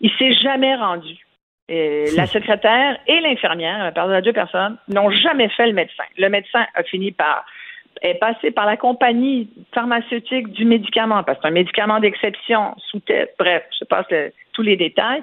il 0.02 0.10
s'est 0.18 0.32
jamais 0.32 0.74
rendu. 0.74 1.16
la 2.16 2.26
secrétaire 2.26 2.98
et 3.06 3.20
l'infirmière, 3.20 3.92
elle 3.94 4.14
a 4.14 4.20
deux 4.20 4.32
personnes, 4.32 4.76
n'ont 4.88 5.10
jamais 5.10 5.48
fait 5.50 5.66
le 5.66 5.72
médecin. 5.72 6.02
Le 6.18 6.28
médecin 6.28 6.66
a 6.74 6.82
fini 6.82 7.12
par 7.12 7.44
est 8.02 8.14
passé 8.14 8.50
par 8.50 8.66
la 8.66 8.76
compagnie 8.76 9.48
pharmaceutique 9.74 10.48
du 10.48 10.64
médicament, 10.64 11.22
parce 11.22 11.38
que 11.38 11.42
c'est 11.42 11.48
un 11.48 11.52
médicament 11.52 12.00
d'exception, 12.00 12.74
sous 12.90 13.00
tête, 13.00 13.34
bref, 13.38 13.64
je 13.78 13.84
passe 13.84 14.06
tous 14.52 14.62
les 14.62 14.76
détails. 14.76 15.22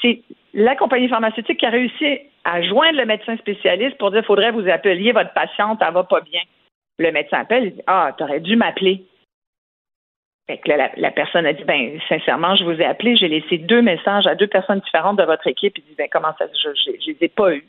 C'est 0.00 0.20
la 0.52 0.76
compagnie 0.76 1.08
pharmaceutique 1.08 1.58
qui 1.58 1.66
a 1.66 1.70
réussi 1.70 2.18
à 2.44 2.62
joindre 2.62 2.98
le 2.98 3.06
médecin 3.06 3.36
spécialiste 3.36 3.98
pour 3.98 4.10
dire 4.10 4.24
faudrait 4.24 4.52
vous 4.52 4.68
appeliez 4.68 5.12
votre 5.12 5.32
patiente, 5.32 5.80
elle 5.86 5.94
va 5.94 6.04
pas 6.04 6.20
bien. 6.20 6.40
Le 6.98 7.10
médecin 7.10 7.40
appelle, 7.40 7.64
il 7.64 7.74
dit 7.74 7.82
Ah, 7.86 8.14
aurais 8.20 8.40
dû 8.40 8.56
m'appeler. 8.56 9.04
Fait 10.46 10.58
que 10.58 10.70
la, 10.70 11.10
personne 11.10 11.46
a 11.46 11.54
dit 11.54 11.64
ben 11.64 11.98
sincèrement, 12.08 12.54
je 12.54 12.64
vous 12.64 12.78
ai 12.78 12.84
appelé, 12.84 13.16
j'ai 13.16 13.28
laissé 13.28 13.56
deux 13.56 13.80
messages 13.80 14.26
à 14.26 14.34
deux 14.34 14.46
personnes 14.46 14.80
différentes 14.80 15.18
de 15.18 15.24
votre 15.24 15.46
équipe. 15.46 15.78
Il 15.78 15.84
dit 15.84 15.94
ben 15.96 16.08
comment 16.12 16.34
ça, 16.38 16.46
je, 16.52 16.68
je, 16.68 16.92
je 17.00 17.10
les 17.12 17.16
ai 17.22 17.28
pas 17.28 17.54
eus. 17.54 17.66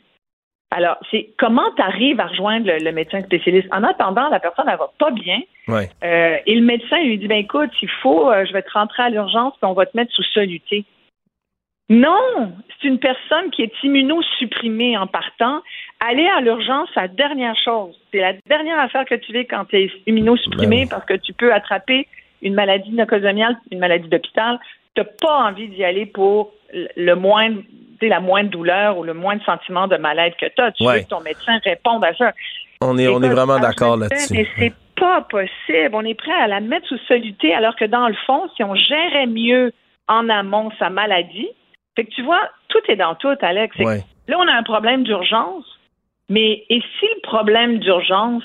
Alors, 0.70 0.96
c'est 1.10 1.30
comment 1.38 1.70
tu 1.76 1.82
arrives 1.82 2.18
à 2.20 2.26
rejoindre 2.26 2.66
le, 2.66 2.92
médecin 2.92 3.22
spécialiste? 3.22 3.68
En 3.72 3.84
attendant, 3.84 4.28
la 4.28 4.40
personne, 4.40 4.66
elle 4.68 4.78
va 4.78 4.90
pas 4.98 5.10
bien. 5.10 5.40
Euh, 5.68 6.36
et 6.44 6.54
le 6.54 6.62
médecin 6.62 7.00
lui 7.02 7.18
dit, 7.18 7.28
ben 7.28 7.38
écoute, 7.38 7.70
il 7.82 7.88
faut, 8.02 8.30
euh, 8.30 8.44
je 8.44 8.52
vais 8.52 8.62
te 8.62 8.72
rentrer 8.72 9.04
à 9.04 9.10
l'urgence, 9.10 9.54
puis 9.60 9.70
on 9.70 9.74
va 9.74 9.86
te 9.86 9.96
mettre 9.96 10.12
sous 10.12 10.24
soluté. 10.24 10.84
Non, 11.88 12.52
c'est 12.80 12.88
une 12.88 12.98
personne 12.98 13.50
qui 13.52 13.62
est 13.62 13.72
immunosupprimée 13.84 14.98
en 14.98 15.06
partant. 15.06 15.62
Aller 16.00 16.26
à 16.26 16.40
l'urgence, 16.40 16.88
c'est 16.92 17.00
la 17.00 17.08
dernière 17.08 17.56
chose. 17.64 17.96
C'est 18.10 18.18
la 18.18 18.32
dernière 18.48 18.80
affaire 18.80 19.04
que 19.04 19.14
tu 19.14 19.32
fais 19.32 19.44
quand 19.44 19.66
tu 19.66 19.76
es 19.76 19.90
immunosupprimé 20.06 20.80
ben 20.80 20.88
parce 20.88 21.04
que 21.04 21.14
tu 21.14 21.32
peux 21.32 21.54
attraper 21.54 22.08
une 22.42 22.54
maladie 22.54 22.90
nocosomiale, 22.90 23.56
une 23.70 23.78
maladie 23.78 24.08
d'hôpital. 24.08 24.58
Tu 24.96 25.02
n'as 25.02 25.08
pas 25.20 25.48
envie 25.48 25.68
d'y 25.68 25.84
aller 25.84 26.06
pour 26.06 26.52
le 26.72 27.14
moindre 27.14 27.62
la 28.02 28.20
moindre 28.20 28.50
douleur 28.50 28.98
ou 28.98 29.04
le 29.04 29.14
moindre 29.14 29.44
sentiment 29.44 29.86
de 29.86 29.96
mal-être 29.96 30.36
que 30.36 30.46
tu 30.46 30.62
as. 30.62 30.72
Tu 30.72 30.84
veux 30.84 31.00
que 31.00 31.08
ton 31.08 31.20
médecin 31.20 31.58
réponde 31.64 32.04
à 32.04 32.14
ça. 32.14 32.32
On 32.80 32.98
est, 32.98 33.08
on 33.08 33.22
est 33.22 33.28
vraiment 33.28 33.58
d'accord 33.58 33.96
là-dessus. 33.96 34.34
Mais 34.34 34.46
c'est 34.58 34.74
pas 34.98 35.22
possible. 35.22 35.90
On 35.92 36.04
est 36.04 36.14
prêt 36.14 36.32
à 36.32 36.46
la 36.46 36.60
mettre 36.60 36.86
sous 36.88 36.98
soluté 37.08 37.54
alors 37.54 37.76
que 37.76 37.84
dans 37.84 38.08
le 38.08 38.16
fond, 38.26 38.48
si 38.56 38.62
on 38.62 38.74
gérait 38.74 39.26
mieux 39.26 39.72
en 40.08 40.28
amont 40.28 40.70
sa 40.78 40.90
maladie, 40.90 41.48
fait 41.96 42.04
que 42.04 42.10
tu 42.10 42.22
vois, 42.22 42.42
tout 42.68 42.80
est 42.88 42.96
dans 42.96 43.14
tout, 43.14 43.34
Alex. 43.40 43.76
Là, 43.78 44.38
on 44.38 44.46
a 44.48 44.52
un 44.52 44.62
problème 44.62 45.04
d'urgence, 45.04 45.64
mais 46.28 46.64
et 46.68 46.82
si 46.98 47.06
le 47.06 47.20
problème 47.22 47.78
d'urgence, 47.78 48.44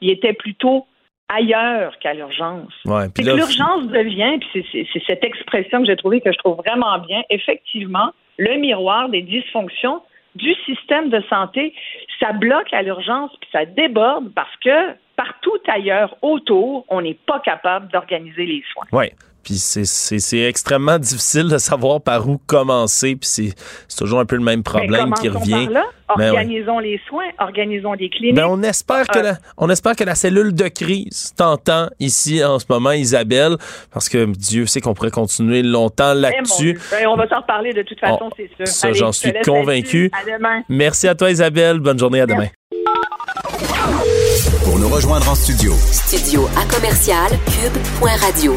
il 0.00 0.10
était 0.10 0.34
plutôt 0.34 0.86
ailleurs 1.28 1.98
qu'à 1.98 2.14
l'urgence? 2.14 2.72
Ouais, 2.84 3.06
l'urgence 3.18 3.86
devient, 3.86 4.38
puis 4.38 4.66
c'est 4.92 5.02
cette 5.06 5.24
expression 5.24 5.80
que 5.80 5.86
j'ai 5.86 5.96
trouvée 5.96 6.20
que 6.20 6.32
je 6.32 6.38
trouve 6.38 6.56
vraiment 6.58 6.98
bien, 6.98 7.22
effectivement, 7.30 8.12
le 8.38 8.58
miroir 8.58 9.08
des 9.08 9.22
dysfonctions 9.22 10.02
du 10.34 10.54
système 10.64 11.10
de 11.10 11.20
santé. 11.28 11.74
Ça 12.18 12.32
bloque 12.32 12.72
à 12.72 12.82
l'urgence, 12.82 13.30
puis 13.40 13.50
ça 13.52 13.64
déborde 13.64 14.32
parce 14.34 14.54
que 14.64 14.94
partout 15.16 15.58
ailleurs 15.68 16.16
autour, 16.22 16.84
on 16.88 17.02
n'est 17.02 17.18
pas 17.26 17.40
capable 17.40 17.88
d'organiser 17.88 18.46
les 18.46 18.64
soins. 18.72 18.86
Oui. 18.92 19.10
Puis 19.42 19.54
c'est 19.54 20.40
extrêmement 20.40 20.98
difficile 20.98 21.48
de 21.48 21.58
savoir 21.58 22.00
par 22.00 22.28
où 22.28 22.38
commencer. 22.46 23.16
Puis 23.16 23.54
c'est 23.88 23.96
toujours 23.96 24.20
un 24.20 24.26
peu 24.26 24.36
le 24.36 24.42
même 24.42 24.62
problème 24.62 25.12
qui 25.14 25.28
revient. 25.28 25.66
Par 25.66 25.70
là. 25.70 25.84
Ben 26.16 26.30
organisons 26.30 26.78
les 26.78 27.00
soins, 27.08 27.28
organisons 27.38 27.94
des 27.94 28.10
cliniques. 28.10 28.36
Ben 28.36 28.46
on 28.46 28.62
espère 28.62 29.06
que 29.08 29.18
la, 29.18 29.34
on 29.56 29.70
espère 29.70 29.96
que 29.96 30.04
la 30.04 30.14
cellule 30.14 30.54
de 30.54 30.68
crise 30.68 31.32
t'entend 31.36 31.88
ici 32.00 32.44
en 32.44 32.58
ce 32.58 32.66
moment, 32.68 32.92
Isabelle, 32.92 33.56
parce 33.92 34.08
que 34.08 34.26
Dieu 34.26 34.66
sait 34.66 34.80
qu'on 34.80 34.94
pourrait 34.94 35.10
continuer 35.10 35.62
longtemps 35.62 36.12
eh, 36.14 36.20
là-dessus. 36.20 36.78
Ben, 36.90 37.06
on 37.08 37.16
va 37.16 37.28
s'en 37.28 37.40
reparler 37.40 37.72
de 37.72 37.82
toute 37.82 38.00
façon, 38.00 38.30
c'est 38.36 38.50
sûr. 38.56 38.66
Ça, 38.66 38.92
j'en 38.92 39.12
suis 39.12 39.32
convaincu. 39.44 40.10
À 40.12 40.24
demain. 40.30 40.62
Merci 40.68 41.08
à 41.08 41.14
toi, 41.14 41.30
Isabelle. 41.30 41.78
Bonne 41.78 41.98
journée. 41.98 42.20
À 42.20 42.26
demain. 42.26 42.48
Pour 44.64 44.78
nous 44.78 44.88
rejoindre 44.88 45.28
en 45.30 45.34
studio. 45.34 45.72
Studio 45.74 46.48
à 46.56 46.64
commercial 46.72 47.30
cube.radio. 47.46 48.56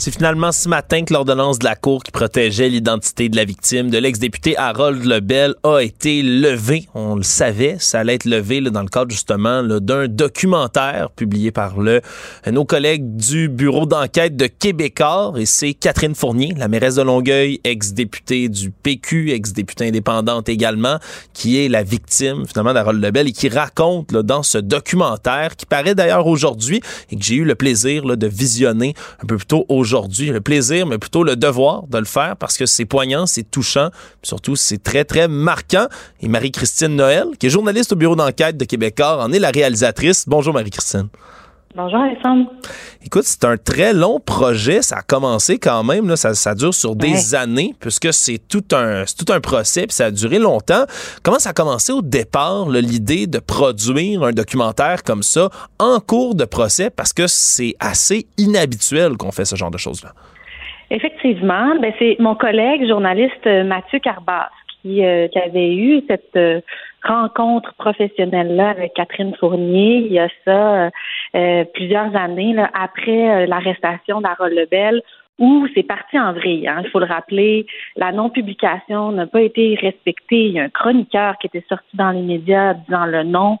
C'est 0.00 0.12
finalement 0.12 0.52
ce 0.52 0.68
matin 0.68 1.04
que 1.04 1.12
l'ordonnance 1.12 1.58
de 1.58 1.64
la 1.64 1.74
Cour 1.74 2.04
qui 2.04 2.12
protégeait 2.12 2.68
l'identité 2.68 3.28
de 3.28 3.34
la 3.34 3.44
victime 3.44 3.90
de 3.90 3.98
l'ex-député 3.98 4.56
Harold 4.56 5.04
Lebel 5.04 5.56
a 5.64 5.80
été 5.80 6.22
levée. 6.22 6.86
On 6.94 7.16
le 7.16 7.24
savait, 7.24 7.78
ça 7.80 7.98
allait 7.98 8.14
être 8.14 8.24
levé 8.24 8.60
dans 8.60 8.82
le 8.82 8.88
cadre 8.88 9.10
justement 9.10 9.64
d'un 9.64 10.06
documentaire 10.06 11.10
publié 11.10 11.50
par 11.50 11.80
le, 11.80 12.00
nos 12.46 12.64
collègues 12.64 13.16
du 13.16 13.48
bureau 13.48 13.86
d'enquête 13.86 14.36
de 14.36 14.46
Québécois. 14.46 15.32
Et 15.36 15.46
c'est 15.46 15.74
Catherine 15.74 16.14
Fournier, 16.14 16.54
la 16.56 16.68
mairesse 16.68 16.94
de 16.94 17.02
Longueuil, 17.02 17.60
ex-députée 17.64 18.48
du 18.48 18.70
PQ, 18.70 19.32
ex-députée 19.32 19.88
indépendante 19.88 20.48
également, 20.48 21.00
qui 21.32 21.58
est 21.58 21.68
la 21.68 21.82
victime 21.82 22.46
finalement 22.46 22.72
d'Harold 22.72 23.02
Lebel 23.02 23.26
et 23.26 23.32
qui 23.32 23.48
raconte 23.48 24.12
dans 24.12 24.44
ce 24.44 24.58
documentaire 24.58 25.56
qui 25.56 25.66
paraît 25.66 25.96
d'ailleurs 25.96 26.28
aujourd'hui 26.28 26.80
et 27.10 27.16
que 27.16 27.24
j'ai 27.24 27.34
eu 27.34 27.44
le 27.44 27.56
plaisir 27.56 28.04
de 28.04 28.26
visionner 28.28 28.94
un 29.20 29.26
peu 29.26 29.36
plus 29.36 29.46
tôt 29.46 29.66
aujourd'hui 29.68 29.87
aujourd'hui. 29.88 30.28
Le 30.28 30.42
plaisir, 30.42 30.86
mais 30.86 30.98
plutôt 30.98 31.24
le 31.24 31.34
devoir 31.34 31.86
de 31.86 31.98
le 31.98 32.04
faire 32.04 32.36
parce 32.36 32.58
que 32.58 32.66
c'est 32.66 32.84
poignant, 32.84 33.24
c'est 33.26 33.50
touchant, 33.50 33.88
surtout 34.22 34.54
c'est 34.54 34.82
très, 34.82 35.04
très 35.04 35.28
marquant. 35.28 35.86
Et 36.20 36.28
Marie-Christine 36.28 36.94
Noël, 36.94 37.28
qui 37.38 37.46
est 37.46 37.50
journaliste 37.50 37.92
au 37.92 37.96
bureau 37.96 38.16
d'enquête 38.16 38.58
de 38.58 38.66
Québécois, 38.66 39.24
en 39.24 39.32
est 39.32 39.38
la 39.38 39.50
réalisatrice. 39.50 40.24
Bonjour 40.26 40.52
Marie-Christine. 40.52 41.08
Bonjour 41.74 42.00
Alexandre. 42.00 42.50
Écoute, 43.04 43.24
c'est 43.24 43.44
un 43.44 43.56
très 43.56 43.92
long 43.92 44.20
projet. 44.20 44.80
Ça 44.80 44.96
a 44.96 45.02
commencé 45.02 45.58
quand 45.58 45.84
même. 45.84 46.08
Là, 46.08 46.16
ça, 46.16 46.54
dure 46.54 46.72
sur 46.72 46.96
des 46.96 47.34
années 47.34 47.74
puisque 47.78 48.12
c'est 48.12 48.38
tout 48.48 48.64
un 48.74 49.04
tout 49.04 49.30
un 49.32 49.40
procès 49.40 49.82
puis 49.82 49.92
ça 49.92 50.06
a 50.06 50.10
duré 50.10 50.38
longtemps. 50.38 50.84
Comment 51.22 51.38
ça 51.38 51.50
a 51.50 51.52
commencé 51.52 51.92
au 51.92 52.02
départ 52.02 52.68
l'idée 52.70 53.26
de 53.26 53.38
produire 53.38 54.22
un 54.22 54.32
documentaire 54.32 55.02
comme 55.04 55.22
ça 55.22 55.50
en 55.78 56.00
cours 56.00 56.34
de 56.34 56.46
procès? 56.46 56.90
Parce 56.90 57.12
que 57.12 57.26
c'est 57.26 57.74
assez 57.80 58.26
inhabituel 58.38 59.16
qu'on 59.18 59.30
fait 59.30 59.44
ce 59.44 59.56
genre 59.56 59.70
de 59.70 59.78
choses 59.78 60.02
là. 60.02 60.10
Effectivement, 60.90 61.78
ben 61.82 61.92
c'est 61.98 62.16
mon 62.18 62.34
collègue 62.34 62.88
journaliste 62.88 63.44
Mathieu 63.44 63.98
Carbas 63.98 64.48
qui, 64.82 65.04
euh, 65.04 65.28
qui 65.28 65.38
avait 65.38 65.74
eu 65.74 66.02
cette 66.08 66.36
euh, 66.36 66.60
rencontre 67.02 67.74
professionnelle-là 67.74 68.70
avec 68.70 68.94
Catherine 68.94 69.34
Fournier, 69.38 69.98
il 70.06 70.12
y 70.12 70.18
a 70.18 70.28
ça 70.44 70.86
euh, 70.86 70.90
plusieurs 71.74 72.14
années 72.16 72.54
là, 72.54 72.70
après 72.74 73.46
l'arrestation 73.46 74.20
d'Harold 74.20 74.54
Lebel, 74.54 75.02
où 75.38 75.66
c'est 75.74 75.84
parti 75.84 76.18
en 76.18 76.32
vrille. 76.32 76.66
Hein. 76.66 76.82
Il 76.84 76.90
faut 76.90 76.98
le 76.98 77.06
rappeler, 77.06 77.66
la 77.96 78.12
non-publication 78.12 79.12
n'a 79.12 79.26
pas 79.26 79.42
été 79.42 79.78
respectée. 79.80 80.46
Il 80.46 80.52
y 80.52 80.60
a 80.60 80.64
un 80.64 80.68
chroniqueur 80.68 81.38
qui 81.38 81.46
était 81.46 81.64
sorti 81.68 81.96
dans 81.96 82.10
les 82.10 82.22
médias 82.22 82.74
disant 82.74 83.06
le 83.06 83.22
nom 83.22 83.58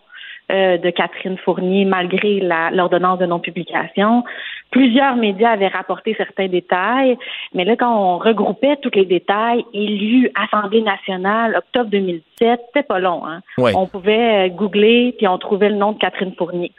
euh, 0.50 0.78
de 0.78 0.90
Catherine 0.90 1.36
Fournier 1.38 1.84
malgré 1.84 2.40
l'ordonnance 2.40 3.18
de 3.18 3.26
non-publication. 3.26 4.24
Plusieurs 4.70 5.14
médias 5.16 5.50
avaient 5.50 5.68
rapporté 5.68 6.14
certains 6.16 6.48
détails, 6.48 7.16
mais 7.54 7.64
là, 7.64 7.76
quand 7.76 7.94
on 7.94 8.18
regroupait 8.18 8.76
tous 8.76 8.90
les 8.94 9.04
détails, 9.04 9.64
élu 9.72 10.30
Assemblée 10.34 10.82
nationale, 10.82 11.54
octobre 11.54 11.90
2017, 11.90 12.60
c'était 12.66 12.82
pas 12.82 12.98
long. 12.98 13.26
Hein? 13.26 13.40
On 13.58 13.86
pouvait 13.86 14.46
euh, 14.46 14.48
googler, 14.48 15.14
puis 15.16 15.28
on 15.28 15.38
trouvait 15.38 15.68
le 15.68 15.76
nom 15.76 15.92
de 15.92 15.98
Catherine 15.98 16.34
Fournier. 16.36 16.72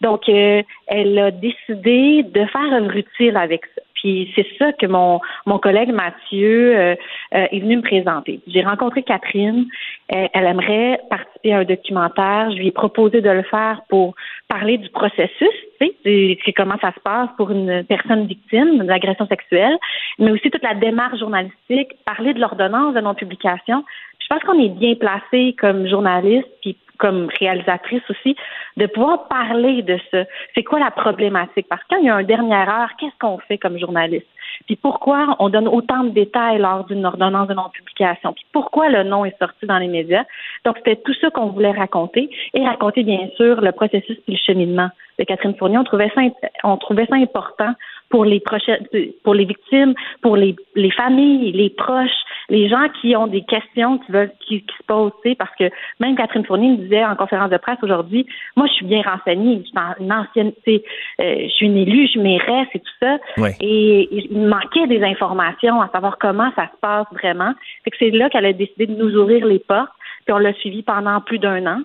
Donc, 0.00 0.28
euh, 0.28 0.62
elle 0.86 1.18
a 1.18 1.30
décidé 1.30 2.22
de 2.22 2.44
faire 2.46 2.72
œuvre 2.72 2.96
utile 2.96 3.36
avec 3.36 3.62
ça. 3.74 3.82
Puis 3.94 4.30
c'est 4.36 4.46
ça 4.58 4.72
que 4.72 4.86
mon, 4.86 5.20
mon 5.46 5.58
collègue 5.58 5.90
Mathieu 5.90 6.76
euh, 6.76 6.94
euh, 7.34 7.46
est 7.50 7.60
venu 7.60 7.78
me 7.78 7.82
présenter. 7.82 8.40
J'ai 8.46 8.62
rencontré 8.62 9.02
Catherine. 9.02 9.66
Elle, 10.08 10.44
aimerait 10.44 11.00
participer 11.10 11.54
à 11.54 11.58
un 11.58 11.64
documentaire. 11.64 12.50
Je 12.52 12.58
lui 12.58 12.68
ai 12.68 12.72
proposé 12.72 13.20
de 13.20 13.30
le 13.30 13.42
faire 13.42 13.80
pour 13.88 14.14
parler 14.48 14.78
du 14.78 14.88
processus, 14.90 15.48
tu 15.80 15.90
sais, 16.04 16.52
comment 16.52 16.76
ça 16.80 16.92
se 16.92 17.00
passe 17.00 17.28
pour 17.36 17.50
une 17.50 17.82
personne 17.84 18.26
victime 18.26 18.84
d'agression 18.86 19.26
sexuelle, 19.26 19.76
mais 20.20 20.30
aussi 20.30 20.50
toute 20.50 20.62
la 20.62 20.74
démarche 20.74 21.18
journalistique, 21.18 21.88
parler 22.04 22.34
de 22.34 22.40
l'ordonnance 22.40 22.94
de 22.94 23.00
non-publication. 23.00 23.82
Je 24.20 24.26
pense 24.28 24.42
qu'on 24.44 24.62
est 24.62 24.68
bien 24.68 24.94
placé 24.94 25.56
comme 25.58 25.88
journaliste, 25.88 26.48
puis 26.60 26.76
comme 26.98 27.28
réalisatrice 27.38 28.02
aussi, 28.10 28.36
de 28.76 28.86
pouvoir 28.86 29.28
parler 29.28 29.82
de 29.82 29.98
ça. 30.10 30.24
C'est 30.54 30.62
quoi 30.62 30.78
la 30.78 30.90
problématique? 30.90 31.66
Parce 31.68 31.82
que 31.82 31.88
quand 31.90 32.00
il 32.00 32.06
y 32.06 32.10
a 32.10 32.16
un 32.16 32.22
dernière 32.22 32.68
heure, 32.68 32.90
qu'est-ce 32.98 33.18
qu'on 33.18 33.38
fait 33.38 33.58
comme 33.58 33.78
journaliste? 33.78 34.26
Puis 34.66 34.76
pourquoi 34.76 35.36
on 35.38 35.48
donne 35.48 35.68
autant 35.68 36.04
de 36.04 36.10
détails 36.10 36.58
lors 36.58 36.84
d'une 36.84 37.04
ordonnance 37.04 37.48
de 37.48 37.54
non-publication? 37.54 38.32
Puis 38.32 38.46
pourquoi 38.52 38.88
le 38.88 39.02
nom 39.02 39.24
est 39.24 39.38
sorti 39.38 39.66
dans 39.66 39.78
les 39.78 39.88
médias? 39.88 40.24
Donc, 40.64 40.76
c'était 40.78 40.96
tout 40.96 41.14
ça 41.20 41.30
qu'on 41.30 41.46
voulait 41.46 41.72
raconter 41.72 42.30
et 42.54 42.66
raconter, 42.66 43.02
bien 43.02 43.28
sûr, 43.36 43.60
le 43.60 43.72
processus 43.72 44.16
et 44.26 44.32
le 44.32 44.36
cheminement 44.38 44.88
de 45.18 45.24
Catherine 45.24 45.54
Fournier. 45.56 45.78
On 45.78 45.84
trouvait 45.84 46.10
ça, 46.14 46.22
on 46.64 46.76
trouvait 46.76 47.06
ça 47.06 47.16
important 47.16 47.72
pour 48.08 48.24
les 48.24 48.40
prochaines, 48.40 48.86
pour 49.24 49.34
les 49.34 49.44
victimes, 49.44 49.94
pour 50.22 50.36
les, 50.36 50.54
les 50.74 50.90
familles, 50.90 51.52
les 51.52 51.70
proches, 51.70 52.10
les 52.48 52.68
gens 52.68 52.88
qui 53.00 53.16
ont 53.16 53.26
des 53.26 53.42
questions 53.42 53.98
qui 53.98 54.12
veulent, 54.12 54.32
qui, 54.46 54.64
se 54.78 54.82
posent, 54.86 55.12
parce 55.38 55.54
que 55.58 55.64
même 56.00 56.16
Catherine 56.16 56.44
Fournier 56.44 56.70
me 56.70 56.76
disait 56.76 57.04
en 57.04 57.16
conférence 57.16 57.50
de 57.50 57.56
presse 57.56 57.78
aujourd'hui, 57.82 58.26
moi, 58.56 58.66
je 58.66 58.72
suis 58.74 58.86
bien 58.86 59.02
renseignée, 59.02 59.62
je 59.64 59.68
suis 59.68 60.04
une 60.04 60.12
ancienne, 60.12 60.52
euh, 60.68 60.78
je 61.18 61.48
suis 61.48 61.66
une 61.66 61.76
élue, 61.76 62.08
je 62.12 62.20
m'éresse 62.20 62.68
et 62.74 62.80
tout 62.80 62.94
ça. 63.00 63.18
Et, 63.60 64.08
il 64.12 64.46
manquait 64.46 64.86
des 64.86 65.02
informations 65.02 65.80
à 65.80 65.88
savoir 65.88 66.18
comment 66.18 66.50
ça 66.54 66.66
se 66.66 66.78
passe 66.80 67.06
vraiment. 67.12 67.52
Fait 67.84 67.90
que 67.90 67.96
c'est 67.98 68.10
là 68.10 68.30
qu'elle 68.30 68.46
a 68.46 68.52
décidé 68.52 68.86
de 68.86 68.94
nous 68.94 69.16
ouvrir 69.16 69.44
les 69.46 69.58
portes, 69.58 69.90
puis 70.24 70.32
on 70.32 70.38
l'a 70.38 70.52
suivi 70.54 70.82
pendant 70.82 71.20
plus 71.20 71.38
d'un 71.38 71.66
an. 71.66 71.80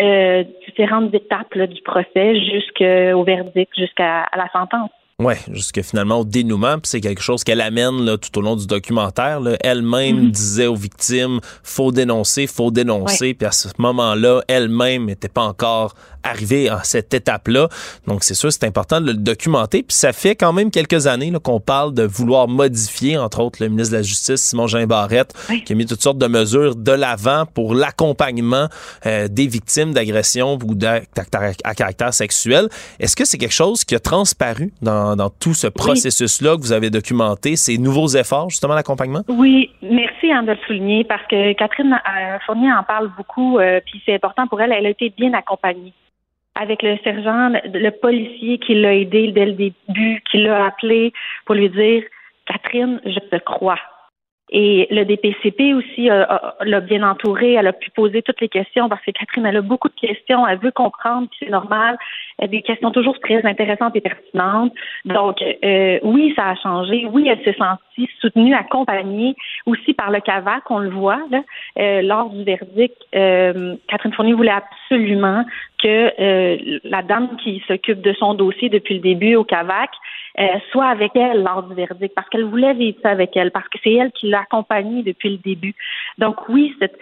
Euh, 0.00 0.42
différentes 0.66 1.14
étapes 1.14 1.56
du 1.56 1.80
procès 1.82 2.40
jusqu'au 2.40 3.22
verdict, 3.22 3.72
jusqu'à 3.76 4.26
la 4.36 4.48
sentence. 4.52 4.90
Ouais, 5.22 5.38
jusque 5.52 5.80
finalement 5.82 6.20
au 6.20 6.24
dénouement, 6.24 6.74
puis 6.80 6.88
c'est 6.88 7.00
quelque 7.00 7.22
chose 7.22 7.44
qu'elle 7.44 7.60
amène 7.60 8.04
là, 8.04 8.18
tout 8.18 8.36
au 8.36 8.42
long 8.42 8.56
du 8.56 8.66
documentaire. 8.66 9.40
Elle-même 9.60 10.24
mhm. 10.24 10.30
disait 10.32 10.66
aux 10.66 10.74
victimes 10.74 11.38
faut 11.62 11.92
dénoncer, 11.92 12.48
faut 12.48 12.72
dénoncer, 12.72 13.32
puis 13.34 13.46
à 13.46 13.52
ce 13.52 13.68
moment-là, 13.78 14.42
elle-même 14.48 15.04
n'était 15.04 15.28
pas 15.28 15.42
encore 15.42 15.94
arrivée 16.24 16.68
à 16.68 16.80
cette 16.82 17.14
étape-là. 17.14 17.68
Donc 18.06 18.24
c'est 18.24 18.34
sûr, 18.34 18.52
c'est 18.52 18.64
important 18.64 19.00
de 19.00 19.06
le 19.06 19.14
documenter. 19.14 19.82
Puis 19.82 19.96
ça 19.96 20.12
fait 20.12 20.34
quand 20.34 20.52
même 20.52 20.70
quelques 20.70 21.06
années 21.06 21.32
qu'on 21.42 21.60
parle 21.60 21.94
de 21.94 22.02
vouloir 22.02 22.48
modifier, 22.48 23.16
entre 23.18 23.40
autres, 23.40 23.62
le 23.62 23.68
ministre 23.68 23.92
de 23.92 23.98
la 23.98 24.02
Justice 24.02 24.42
Simon 24.42 24.66
Jean 24.66 24.86
Barrette, 24.86 25.34
qui 25.64 25.72
a 25.72 25.76
mis 25.76 25.86
toutes 25.86 26.02
sortes 26.02 26.18
de 26.18 26.26
mesures 26.26 26.76
de 26.76 26.92
l'avant 26.92 27.44
pour 27.46 27.74
l'accompagnement 27.74 28.68
euh, 29.06 29.28
des 29.28 29.46
victimes 29.46 29.92
d'agressions 29.92 30.58
ou 30.64 30.74
d'actes 30.74 31.20
à 31.64 31.74
caractère 31.74 32.14
sexuel. 32.14 32.68
Est-ce 32.98 33.16
que 33.16 33.24
c'est 33.24 33.38
quelque 33.38 33.52
chose 33.52 33.84
qui 33.84 33.94
a 33.94 34.00
transparu 34.00 34.72
dans 34.82 35.04
dans, 35.16 35.30
tout 35.30 35.54
ce 35.54 35.66
processus-là 35.66 36.56
que 36.56 36.62
vous 36.62 36.72
avez 36.72 36.90
documenté, 36.90 37.56
ces 37.56 37.78
nouveaux 37.78 38.08
efforts, 38.08 38.50
justement, 38.50 38.74
d'accompagnement? 38.74 39.22
Oui, 39.28 39.70
merci 39.82 40.30
hein, 40.30 40.42
de 40.42 40.52
le 40.52 40.58
souligner 40.66 41.04
parce 41.04 41.26
que 41.26 41.52
Catherine 41.54 41.92
euh, 41.92 42.38
Fournier 42.46 42.72
en 42.72 42.82
parle 42.82 43.10
beaucoup, 43.16 43.58
euh, 43.58 43.80
puis 43.84 44.02
c'est 44.04 44.14
important 44.14 44.46
pour 44.46 44.60
elle. 44.60 44.72
Elle 44.72 44.86
a 44.86 44.90
été 44.90 45.12
bien 45.16 45.32
accompagnée 45.34 45.92
avec 46.54 46.82
le 46.82 46.96
sergent, 47.02 47.50
le, 47.50 47.90
policier 47.90 48.58
qui 48.58 48.74
l'a 48.74 48.94
aidé 48.94 49.32
dès 49.32 49.46
le 49.46 49.52
début, 49.52 50.22
qui 50.30 50.38
l'a 50.38 50.66
appelé 50.66 51.12
pour 51.44 51.54
lui 51.54 51.68
dire 51.68 52.04
Catherine, 52.46 53.00
je 53.04 53.18
te 53.18 53.36
crois. 53.36 53.78
Et 54.56 54.86
le 54.92 55.04
DPCP 55.04 55.74
aussi 55.74 56.06
l'a 56.06 56.80
bien 56.80 57.02
entouré. 57.02 57.54
Elle 57.54 57.66
a 57.66 57.72
pu 57.72 57.90
poser 57.90 58.22
toutes 58.22 58.40
les 58.40 58.48
questions 58.48 58.88
parce 58.88 59.02
que 59.04 59.10
Catherine, 59.10 59.44
elle 59.46 59.56
a 59.56 59.62
beaucoup 59.62 59.88
de 59.88 59.94
questions. 59.94 60.46
Elle 60.46 60.58
veut 60.58 60.70
comprendre, 60.70 61.26
c'est 61.40 61.50
normal. 61.50 61.98
Elle 62.38 62.44
a 62.44 62.48
des 62.48 62.62
questions 62.62 62.92
toujours 62.92 63.18
très 63.18 63.44
intéressantes 63.44 63.96
et 63.96 64.00
pertinentes. 64.00 64.72
Donc, 65.04 65.42
euh, 65.42 65.98
oui, 66.04 66.32
ça 66.36 66.50
a 66.50 66.54
changé. 66.54 67.04
Oui, 67.10 67.26
elle 67.28 67.42
s'est 67.42 67.58
sentie 67.58 68.08
soutenue, 68.20 68.54
accompagnée 68.54 69.34
aussi 69.66 69.92
par 69.92 70.12
le 70.12 70.20
CAVAC, 70.20 70.70
on 70.70 70.78
le 70.78 70.90
voit. 70.90 71.20
Là, 71.32 71.42
euh, 71.80 72.02
lors 72.02 72.30
du 72.30 72.44
verdict, 72.44 72.96
euh, 73.16 73.74
Catherine 73.88 74.12
Fournier 74.12 74.34
voulait 74.34 74.52
absolument 74.52 75.44
que 75.82 76.88
la 76.88 77.02
dame 77.02 77.36
qui 77.42 77.60
s'occupe 77.66 78.00
de 78.00 78.12
son 78.14 78.34
dossier 78.34 78.68
depuis 78.68 78.94
le 78.94 79.00
début 79.00 79.34
au 79.34 79.42
CAVAC 79.42 79.90
euh, 80.38 80.58
soit 80.72 80.86
avec 80.86 81.12
elle 81.14 81.42
lors 81.42 81.62
du 81.62 81.74
verdict, 81.74 82.14
parce 82.14 82.28
qu'elle 82.28 82.44
voulait 82.44 82.74
vivre 82.74 82.98
ça 83.02 83.10
avec 83.10 83.36
elle, 83.36 83.50
parce 83.50 83.68
que 83.68 83.78
c'est 83.82 83.92
elle 83.92 84.12
qui 84.12 84.28
l'a 84.28 84.40
accompagnée 84.40 85.02
depuis 85.02 85.30
le 85.30 85.38
début. 85.38 85.74
Donc 86.18 86.48
oui, 86.48 86.74
cette, 86.80 86.98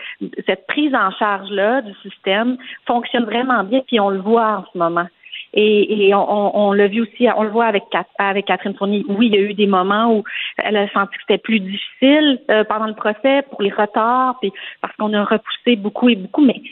cette 0.46 0.66
prise 0.66 0.94
en 0.94 1.10
charge-là 1.10 1.82
du 1.82 1.94
système 2.02 2.56
fonctionne 2.86 3.24
vraiment 3.24 3.64
bien, 3.64 3.80
puis 3.86 4.00
on 4.00 4.10
le 4.10 4.20
voit 4.20 4.58
en 4.58 4.64
ce 4.72 4.78
moment. 4.78 5.06
Et, 5.54 6.06
et 6.06 6.14
on, 6.14 6.56
on 6.56 6.72
l'a 6.72 6.88
vu 6.88 7.02
aussi, 7.02 7.26
on 7.36 7.42
le 7.42 7.50
voit 7.50 7.66
avec, 7.66 7.84
avec 8.18 8.46
Catherine 8.46 8.74
Fournier. 8.74 9.04
Oui, 9.08 9.26
il 9.26 9.34
y 9.34 9.38
a 9.38 9.42
eu 9.42 9.54
des 9.54 9.66
moments 9.66 10.14
où 10.14 10.24
elle 10.56 10.76
a 10.78 10.88
senti 10.90 11.14
que 11.14 11.22
c'était 11.26 11.42
plus 11.42 11.60
difficile 11.60 12.40
euh, 12.50 12.64
pendant 12.64 12.86
le 12.86 12.94
procès 12.94 13.42
pour 13.50 13.60
les 13.60 13.70
retards, 13.70 14.38
puis 14.40 14.50
parce 14.80 14.94
qu'on 14.96 15.12
a 15.12 15.24
repoussé 15.24 15.76
beaucoup 15.76 16.08
et 16.08 16.16
beaucoup, 16.16 16.42
mais 16.42 16.62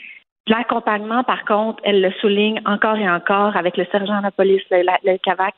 L'accompagnement, 0.47 1.23
par 1.23 1.45
contre, 1.45 1.79
elle 1.83 2.01
le 2.01 2.11
souligne 2.13 2.61
encore 2.65 2.97
et 2.97 3.09
encore 3.09 3.55
avec 3.55 3.77
le 3.77 3.85
sergent 3.91 4.17
de 4.17 4.23
la 4.23 4.31
police, 4.31 4.63
le, 4.71 4.83
le 5.03 5.17
CAVAC 5.19 5.53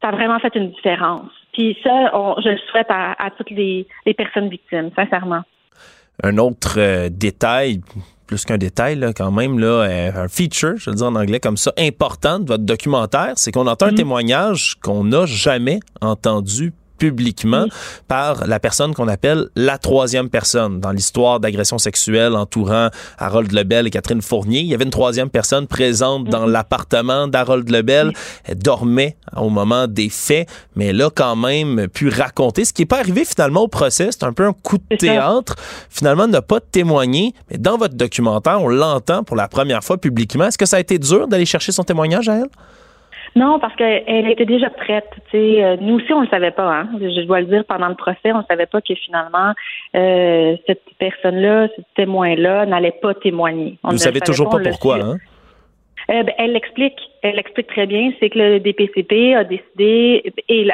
ça 0.00 0.08
a 0.08 0.12
vraiment 0.12 0.38
fait 0.38 0.54
une 0.54 0.70
différence. 0.70 1.30
Puis 1.52 1.76
ça, 1.82 2.10
je 2.42 2.48
le 2.48 2.58
souhaite 2.70 2.86
à, 2.90 3.30
toutes 3.36 3.50
les, 3.50 3.86
personnes 4.16 4.48
victimes, 4.48 4.90
sincèrement. 4.96 5.42
Un 6.22 6.38
autre 6.38 6.78
euh, 6.78 7.08
détail, 7.10 7.80
plus 8.26 8.44
qu'un 8.44 8.58
détail 8.58 8.96
là, 8.96 9.12
quand 9.12 9.30
même, 9.30 9.58
là, 9.58 9.84
euh, 9.84 10.24
un 10.24 10.28
feature, 10.28 10.76
je 10.76 10.90
veux 10.90 10.96
dire 10.96 11.06
en 11.06 11.14
anglais 11.16 11.40
comme 11.40 11.56
ça, 11.56 11.72
important 11.78 12.38
de 12.38 12.46
votre 12.46 12.64
documentaire, 12.64 13.32
c'est 13.36 13.52
qu'on 13.52 13.66
entend 13.66 13.86
un 13.86 13.90
mm-hmm. 13.90 13.96
témoignage 13.96 14.76
qu'on 14.82 15.04
n'a 15.04 15.24
jamais 15.24 15.80
entendu 16.00 16.72
publiquement 17.00 17.64
par 18.06 18.46
la 18.46 18.60
personne 18.60 18.94
qu'on 18.94 19.08
appelle 19.08 19.48
la 19.56 19.78
troisième 19.78 20.28
personne. 20.28 20.80
Dans 20.80 20.92
l'histoire 20.92 21.40
d'agression 21.40 21.78
sexuelle 21.78 22.36
entourant 22.36 22.90
Harold 23.18 23.50
Lebel 23.52 23.86
et 23.86 23.90
Catherine 23.90 24.20
Fournier, 24.20 24.60
il 24.60 24.66
y 24.66 24.74
avait 24.74 24.84
une 24.84 24.90
troisième 24.90 25.30
personne 25.30 25.66
présente 25.66 26.26
dans 26.26 26.46
mm-hmm. 26.46 26.52
l'appartement 26.52 27.26
d'Harold 27.26 27.68
Lebel. 27.68 28.12
Elle 28.44 28.58
dormait 28.58 29.16
au 29.34 29.48
moment 29.48 29.88
des 29.88 30.10
faits, 30.10 30.46
mais 30.76 30.86
elle 30.88 31.00
a 31.00 31.08
quand 31.10 31.36
même 31.36 31.88
pu 31.88 32.10
raconter 32.10 32.66
ce 32.66 32.74
qui 32.74 32.82
n'est 32.82 32.86
pas 32.86 32.98
arrivé 32.98 33.24
finalement 33.24 33.62
au 33.62 33.68
procès. 33.68 34.10
C'est 34.10 34.24
un 34.24 34.34
peu 34.34 34.46
un 34.46 34.52
coup 34.52 34.76
de 34.76 34.96
théâtre. 34.96 35.56
Finalement, 35.88 36.28
n'a 36.28 36.42
pas 36.42 36.60
témoigné, 36.60 37.34
mais 37.50 37.56
dans 37.56 37.78
votre 37.78 37.94
documentaire, 37.94 38.60
on 38.60 38.68
l'entend 38.68 39.24
pour 39.24 39.36
la 39.36 39.48
première 39.48 39.82
fois 39.82 39.96
publiquement. 39.96 40.44
Est-ce 40.44 40.58
que 40.58 40.66
ça 40.66 40.76
a 40.76 40.80
été 40.80 40.98
dur 40.98 41.28
d'aller 41.28 41.46
chercher 41.46 41.72
son 41.72 41.82
témoignage 41.82 42.28
à 42.28 42.36
elle? 42.36 42.50
Non, 43.36 43.58
parce 43.60 43.74
qu'elle 43.76 44.28
était 44.28 44.44
déjà 44.44 44.70
prête. 44.70 45.08
Euh, 45.34 45.76
nous 45.80 45.96
aussi, 45.96 46.12
on 46.12 46.22
le 46.22 46.28
savait 46.28 46.50
pas. 46.50 46.80
Hein? 46.80 46.88
Je 47.00 47.22
dois 47.22 47.40
le 47.40 47.46
dire, 47.46 47.64
pendant 47.64 47.88
le 47.88 47.94
procès, 47.94 48.32
on 48.32 48.38
ne 48.38 48.44
savait 48.48 48.66
pas 48.66 48.80
que 48.80 48.94
finalement, 48.94 49.52
euh, 49.94 50.56
cette 50.66 50.82
personne-là, 50.98 51.68
ce 51.76 51.82
témoin-là, 51.94 52.66
n'allait 52.66 52.90
pas 53.00 53.14
témoigner. 53.14 53.78
Vous 53.84 53.92
ne 53.92 53.98
savez 53.98 54.20
toujours 54.20 54.50
pas 54.50 54.58
pourquoi, 54.58 54.96
hein? 54.96 55.18
Euh, 56.10 56.24
ben, 56.24 56.34
elle 56.38 56.52
l'explique. 56.52 56.98
Elle 57.22 57.36
l'explique 57.36 57.68
très 57.68 57.86
bien. 57.86 58.10
C'est 58.18 58.30
que 58.30 58.38
le 58.38 58.60
DPCP 58.60 59.34
a 59.34 59.44
décidé, 59.44 60.32
et, 60.48 60.68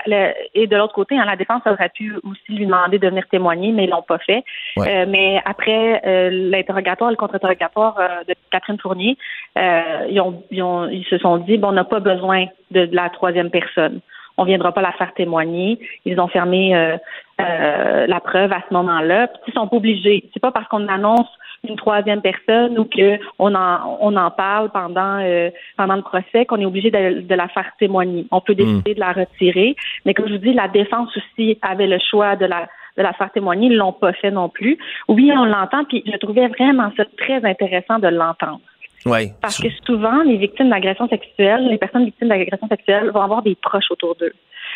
et 0.54 0.66
de 0.66 0.76
l'autre 0.76 0.94
côté, 0.94 1.18
hein, 1.18 1.24
la 1.26 1.36
défense 1.36 1.62
aurait 1.66 1.90
pu 1.90 2.14
aussi 2.24 2.52
lui 2.52 2.64
demander 2.64 2.98
de 2.98 3.08
venir 3.08 3.26
témoigner, 3.28 3.72
mais 3.72 3.84
ils 3.84 3.90
l'ont 3.90 4.02
pas 4.02 4.18
fait. 4.18 4.44
Euh, 4.78 5.04
mais 5.08 5.40
après 5.44 6.00
euh, 6.06 6.30
l'interrogatoire, 6.30 7.10
le 7.10 7.16
contre-interrogatoire 7.16 7.96
de 8.26 8.34
Catherine 8.50 8.78
Fournier, 8.78 9.18
ils, 9.56 10.20
ont, 10.20 10.42
ils, 10.50 10.62
ont, 10.62 10.88
ils, 10.88 11.04
se 11.04 11.18
sont 11.18 11.38
dit, 11.38 11.58
bon, 11.58 11.68
on 11.68 11.72
n'a 11.72 11.84
pas 11.84 12.00
besoin 12.00 12.46
de, 12.70 12.88
la 12.92 13.10
troisième 13.10 13.50
personne. 13.50 14.00
On 14.38 14.44
viendra 14.44 14.72
pas 14.72 14.82
la 14.82 14.92
faire 14.92 15.12
témoigner. 15.14 15.78
Ils 16.04 16.20
ont 16.20 16.28
fermé 16.28 16.72
la 17.38 18.20
preuve 18.20 18.52
à 18.52 18.62
ce 18.68 18.72
moment-là. 18.74 19.26
Puis 19.28 19.40
ils 19.48 19.54
sont 19.54 19.66
pas 19.66 19.76
obligés. 19.76 20.24
C'est 20.32 20.40
pas 20.40 20.52
parce 20.52 20.68
qu'on 20.68 20.86
annonce 20.88 21.28
une 21.68 21.76
troisième 21.76 22.20
personne 22.20 22.78
ou 22.78 22.84
que 22.84 23.18
on 23.38 23.54
en 23.54 23.98
on 24.00 24.16
en 24.16 24.30
parle 24.30 24.70
pendant 24.70 25.18
euh, 25.20 25.50
pendant 25.76 25.96
le 25.96 26.02
procès 26.02 26.46
qu'on 26.46 26.60
est 26.60 26.64
obligé 26.64 26.90
de, 26.90 27.34
la 27.34 27.48
faire 27.48 27.70
témoigner. 27.78 28.26
On 28.30 28.40
peut 28.40 28.54
hmm. 28.54 28.56
décider 28.56 28.94
de 28.94 29.00
la 29.00 29.12
retirer, 29.12 29.76
mais 30.04 30.14
comme 30.14 30.28
je 30.28 30.32
vous 30.32 30.38
dis, 30.38 30.52
la 30.52 30.68
défense 30.68 31.16
aussi 31.16 31.58
avait 31.62 31.86
le 31.86 31.98
choix 31.98 32.36
de 32.36 32.46
la 32.46 32.68
de 32.96 33.02
la 33.02 33.12
faire 33.12 33.30
témoigner, 33.30 33.68
ils 33.68 33.76
l'ont 33.76 33.92
pas 33.92 34.12
fait 34.14 34.30
non 34.30 34.48
plus. 34.48 34.78
Oui, 35.08 35.30
on 35.34 35.44
l'entend, 35.44 35.84
puis 35.84 36.02
je 36.06 36.16
trouvais 36.16 36.48
vraiment 36.48 36.90
ça 36.96 37.04
très 37.18 37.44
intéressant 37.44 37.98
de 37.98 38.08
l'entendre. 38.08 38.60
Oui. 39.04 39.30
Parce 39.40 39.60
que 39.60 39.68
souvent, 39.84 40.22
les 40.22 40.36
victimes 40.36 40.70
d'agression 40.70 41.08
sexuelle, 41.08 41.68
les 41.68 41.78
personnes 41.78 42.04
victimes 42.04 42.28
d'agression 42.28 42.66
sexuelle 42.68 43.10
vont 43.10 43.20
avoir 43.20 43.42
des 43.42 43.54
proches 43.54 43.90
autour 43.90 44.16
d'eux, 44.16 44.32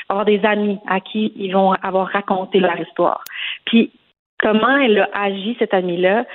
avoir 0.09 0.25
des 0.25 0.41
amis 0.45 0.79
à 0.87 1.01
qui 1.01 1.33
ils 1.37 1.53
vont 1.53 1.73
avoir 1.83 2.09
raconté 2.09 2.61
leur 2.61 2.79
histoire. 2.79 3.25
Puis 3.65 3.91
comment 4.39 4.77
elle 4.77 5.01
a 5.01 5.09
agi, 5.15 5.57
cette 5.59 5.75
amie-là, 5.75 6.27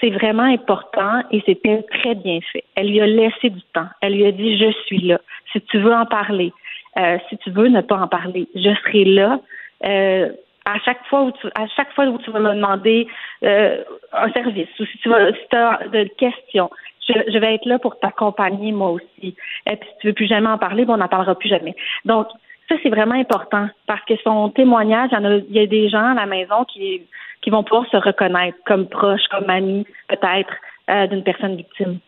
c'est 0.00 0.10
vraiment 0.10 0.44
important 0.44 1.22
et 1.30 1.42
c'était 1.44 1.82
très 2.00 2.14
bien 2.14 2.38
fait. 2.52 2.64
Elle 2.74 2.90
lui 2.90 3.00
a 3.00 3.06
laissé 3.06 3.50
du 3.50 3.62
temps. 3.72 3.88
Elle 4.00 4.14
lui 4.14 4.26
a 4.26 4.32
dit 4.32 4.58
je 4.58 4.70
suis 4.86 5.00
là. 5.00 5.18
Si 5.52 5.60
tu 5.62 5.78
veux 5.78 5.92
en 5.92 6.06
parler, 6.06 6.52
euh, 6.98 7.18
si 7.28 7.38
tu 7.38 7.50
veux 7.50 7.68
ne 7.68 7.80
pas 7.80 7.96
en 7.96 8.08
parler, 8.08 8.48
je 8.54 8.74
serai 8.84 9.04
là. 9.04 9.40
Euh, 9.84 10.30
à 10.64 10.78
chaque 10.80 11.04
fois 11.06 11.22
où 11.22 11.32
tu, 11.32 11.46
à 11.54 11.66
chaque 11.68 11.92
fois 11.94 12.06
où 12.06 12.18
tu 12.18 12.30
vas 12.30 12.40
me 12.40 12.54
demander 12.54 13.06
euh, 13.42 13.82
un 14.12 14.30
service 14.32 14.68
ou 14.78 14.84
si 14.84 14.98
tu 14.98 15.12
as 15.12 15.80
de 15.92 16.04
questions, 16.18 16.70
je, 17.08 17.38
vais 17.38 17.54
être 17.54 17.64
là 17.64 17.78
pour 17.78 17.98
t'accompagner 17.98 18.72
moi 18.72 18.90
aussi. 18.90 19.34
Et 19.66 19.76
puis 19.76 19.88
si 19.88 19.98
tu 20.00 20.06
veux 20.08 20.12
plus 20.12 20.26
jamais 20.26 20.48
en 20.48 20.58
parler, 20.58 20.84
bon, 20.84 20.94
on 20.94 20.98
n'en 20.98 21.08
parlera 21.08 21.34
plus 21.34 21.48
jamais. 21.48 21.74
Donc, 22.04 22.28
ça, 22.68 22.76
c'est 22.82 22.90
vraiment 22.90 23.14
important 23.14 23.68
parce 23.86 24.04
que 24.04 24.14
son 24.22 24.50
témoignage, 24.50 25.10
il 25.12 25.56
y, 25.56 25.60
a, 25.60 25.66
des 25.66 25.88
gens 25.88 26.10
à 26.10 26.14
la 26.14 26.26
maison 26.26 26.64
qui, 26.64 27.02
qui 27.48 27.50
vont 27.50 27.64
pouvoir 27.64 27.86
se 27.90 27.96
reconnaître 27.96 28.58
comme 28.66 28.86
proches, 28.86 29.26
comme 29.30 29.48
amis, 29.48 29.86
peut-être, 30.06 30.52
euh, 30.90 31.06
d'une 31.06 31.22
personne 31.22 31.56
victime. 31.56 31.98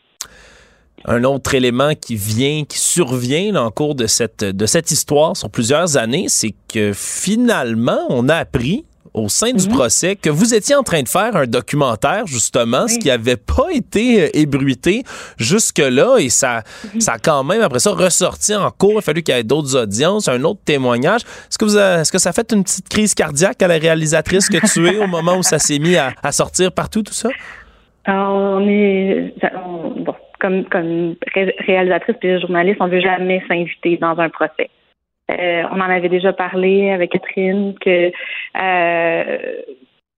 Un 1.06 1.24
autre 1.24 1.54
élément 1.54 1.94
qui 1.94 2.14
vient, 2.14 2.64
qui 2.64 2.78
survient 2.78 3.56
en 3.56 3.70
cours 3.70 3.94
de 3.94 4.06
cette, 4.06 4.44
de 4.44 4.66
cette 4.66 4.90
histoire 4.90 5.34
sur 5.34 5.48
plusieurs 5.50 5.96
années, 5.96 6.26
c'est 6.28 6.54
que 6.70 6.92
finalement, 6.92 8.00
on 8.10 8.28
a 8.28 8.34
appris 8.34 8.84
au 9.14 9.28
sein 9.28 9.52
du 9.52 9.66
mhm. 9.68 9.74
procès 9.74 10.16
que 10.16 10.30
vous 10.30 10.54
étiez 10.54 10.74
en 10.74 10.82
train 10.82 11.02
de 11.02 11.08
faire 11.08 11.36
un 11.36 11.46
documentaire, 11.46 12.26
justement, 12.26 12.86
ce 12.88 12.98
qui 12.98 13.08
n'avait 13.08 13.36
pas 13.36 13.68
été 13.72 14.24
euh, 14.24 14.28
ébruité 14.34 15.02
jusque-là. 15.38 16.18
Et 16.18 16.28
ça, 16.28 16.62
mhm. 16.94 17.00
ça 17.00 17.12
a 17.14 17.18
quand 17.18 17.44
même, 17.44 17.62
après 17.62 17.78
ça, 17.78 17.92
ressorti 17.92 18.54
en 18.54 18.70
cours. 18.70 18.92
Il 18.92 18.98
a 18.98 19.02
fallu 19.02 19.22
qu'il 19.22 19.34
y 19.34 19.38
ait 19.38 19.44
d'autres 19.44 19.76
audiences, 19.76 20.28
un 20.28 20.42
autre 20.44 20.60
témoignage. 20.64 21.22
Est-ce 21.22 21.58
que, 21.58 21.64
vous 21.64 21.78
est-ce 21.78 22.12
que 22.12 22.18
ça 22.18 22.30
a 22.30 22.32
fait 22.32 22.52
une 22.52 22.62
petite 22.62 22.88
crise 22.88 23.14
cardiaque 23.14 23.62
à 23.62 23.68
la 23.68 23.78
réalisatrice 23.78 24.48
que 24.48 24.58
tu 24.72 24.86
es 24.86 24.98
au 24.98 25.06
moment 25.08 25.36
où 25.36 25.42
ça 25.42 25.58
s'est 25.58 25.78
mis 25.78 25.96
à, 25.96 26.12
sortir 26.32 26.72
partout, 26.72 27.02
tout 27.02 27.12
ça? 27.12 27.28
on 28.06 28.66
est. 28.68 29.34
bon, 29.98 30.14
comme, 30.40 30.64
comme 30.64 31.14
réalisatrice 31.66 32.16
et 32.22 32.40
journaliste, 32.40 32.78
on 32.80 32.86
ne 32.86 32.92
veut 32.92 33.00
jamais 33.00 33.42
s'inviter 33.46 33.98
dans 33.98 34.18
un 34.18 34.28
procès. 34.30 34.70
Euh, 35.38 35.62
on 35.70 35.80
en 35.80 35.90
avait 35.90 36.08
déjà 36.08 36.32
parlé 36.32 36.90
avec 36.90 37.12
Catherine 37.12 37.74
que 37.80 38.10
euh, 38.60 39.62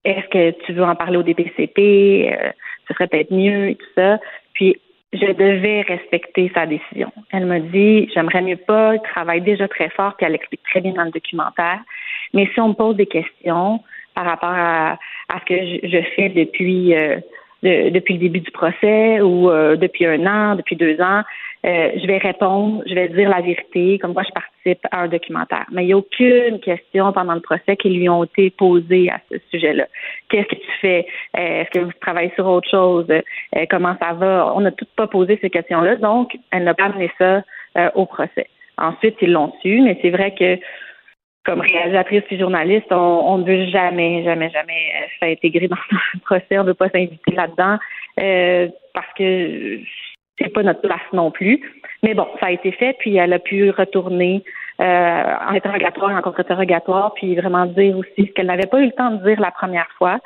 est-ce 0.03 0.27
que 0.29 0.51
tu 0.65 0.73
veux 0.73 0.83
en 0.83 0.95
parler 0.95 1.17
au 1.17 1.23
DPCP, 1.23 2.31
euh, 2.31 2.51
ce 2.87 2.93
serait 2.93 3.07
peut-être 3.07 3.31
mieux 3.31 3.69
et 3.69 3.75
tout 3.75 3.85
ça. 3.95 4.19
Puis 4.53 4.77
je 5.13 5.31
devais 5.31 5.81
respecter 5.81 6.51
sa 6.53 6.65
décision. 6.65 7.11
Elle 7.31 7.45
m'a 7.45 7.59
dit 7.59 8.09
j'aimerais 8.13 8.41
mieux 8.41 8.57
pas, 8.57 8.95
elle 8.95 9.01
travaille 9.01 9.41
déjà 9.41 9.67
très 9.67 9.89
fort, 9.89 10.15
puis 10.17 10.25
elle 10.25 10.35
explique 10.35 10.63
très 10.63 10.81
bien 10.81 10.93
dans 10.93 11.03
le 11.03 11.11
documentaire. 11.11 11.79
Mais 12.33 12.49
si 12.53 12.59
on 12.59 12.69
me 12.69 12.73
pose 12.73 12.95
des 12.95 13.05
questions 13.05 13.81
par 14.15 14.25
rapport 14.25 14.49
à, 14.49 14.97
ce 15.39 15.45
que 15.45 15.87
je, 15.87 16.01
fais 16.15 16.29
depuis 16.29 16.95
depuis 17.63 18.15
le 18.15 18.19
début 18.19 18.41
du 18.41 18.51
procès 18.51 19.21
ou 19.21 19.49
depuis 19.49 20.05
un 20.05 20.25
an, 20.25 20.55
depuis 20.55 20.75
deux 20.75 20.99
ans, 20.99 21.21
je 21.63 22.07
vais 22.07 22.17
répondre, 22.17 22.83
je 22.87 22.93
vais 22.93 23.09
dire 23.09 23.29
la 23.29 23.41
vérité, 23.41 23.99
comme 23.99 24.13
quoi 24.13 24.23
je 24.23 24.31
à 24.91 25.01
un 25.01 25.07
documentaire. 25.07 25.65
Mais 25.71 25.83
il 25.83 25.87
n'y 25.87 25.93
a 25.93 25.97
aucune 25.97 26.59
question 26.59 27.11
pendant 27.13 27.33
le 27.33 27.41
procès 27.41 27.75
qui 27.77 27.89
lui 27.89 28.09
ont 28.09 28.23
été 28.23 28.49
posées 28.49 29.09
à 29.09 29.19
ce 29.31 29.37
sujet-là. 29.51 29.87
Qu'est-ce 30.29 30.47
que 30.47 30.55
tu 30.55 30.71
fais? 30.81 31.05
Euh, 31.37 31.61
est-ce 31.61 31.69
que 31.71 31.79
vous 31.79 31.91
travaillez 32.01 32.31
sur 32.35 32.47
autre 32.47 32.69
chose? 32.69 33.05
Euh, 33.09 33.65
comment 33.69 33.95
ça 34.01 34.13
va? 34.13 34.53
On 34.55 34.61
n'a 34.61 34.71
toutes 34.71 34.93
pas 34.95 35.07
posé 35.07 35.37
ces 35.41 35.49
questions-là, 35.49 35.97
donc 35.97 36.37
elle 36.51 36.63
n'a 36.63 36.73
pas 36.73 36.85
amené 36.85 37.11
ça 37.17 37.43
au 37.95 38.05
procès. 38.05 38.47
Ensuite, 38.77 39.15
ils 39.21 39.31
l'ont 39.31 39.51
su, 39.63 39.81
mais 39.81 39.97
c'est 40.01 40.11
vrai 40.11 40.35
que 40.35 40.59
comme 41.43 41.61
réalisatrice 41.61 42.23
et 42.29 42.37
journaliste, 42.37 42.91
on, 42.91 43.39
ne 43.39 43.45
veut 43.45 43.65
jamais, 43.65 44.23
jamais, 44.23 44.51
jamais 44.51 44.91
s'intégrer 45.19 45.67
dans 45.67 45.75
un 45.91 46.19
procès. 46.19 46.59
On 46.59 46.63
ne 46.63 46.67
veut 46.67 46.73
pas 46.75 46.89
s'inviter 46.89 47.31
là-dedans 47.35 47.79
parce 48.93 49.11
que 49.17 49.79
c'est 50.39 50.53
pas 50.53 50.63
notre 50.63 50.81
place 50.81 51.01
non 51.13 51.31
plus. 51.31 51.61
Mais 52.03 52.13
bon, 52.13 52.27
ça 52.39 52.47
a 52.47 52.51
été 52.51 52.71
fait, 52.73 52.95
puis 52.99 53.15
elle 53.15 53.33
a 53.33 53.39
pu 53.39 53.69
retourner 53.71 54.43
euh, 54.79 54.83
en 54.83 55.55
interrogatoire, 55.55 56.11
en 56.11 56.21
contre-interrogatoire, 56.21 57.13
puis 57.13 57.35
vraiment 57.35 57.65
dire 57.65 57.97
aussi 57.97 58.27
ce 58.27 58.31
qu'elle 58.33 58.47
n'avait 58.47 58.67
pas 58.67 58.79
eu 58.81 58.87
le 58.87 58.91
temps 58.91 59.11
de 59.11 59.23
dire 59.23 59.39
la 59.39 59.51
première 59.51 59.87
fois. 59.97 60.19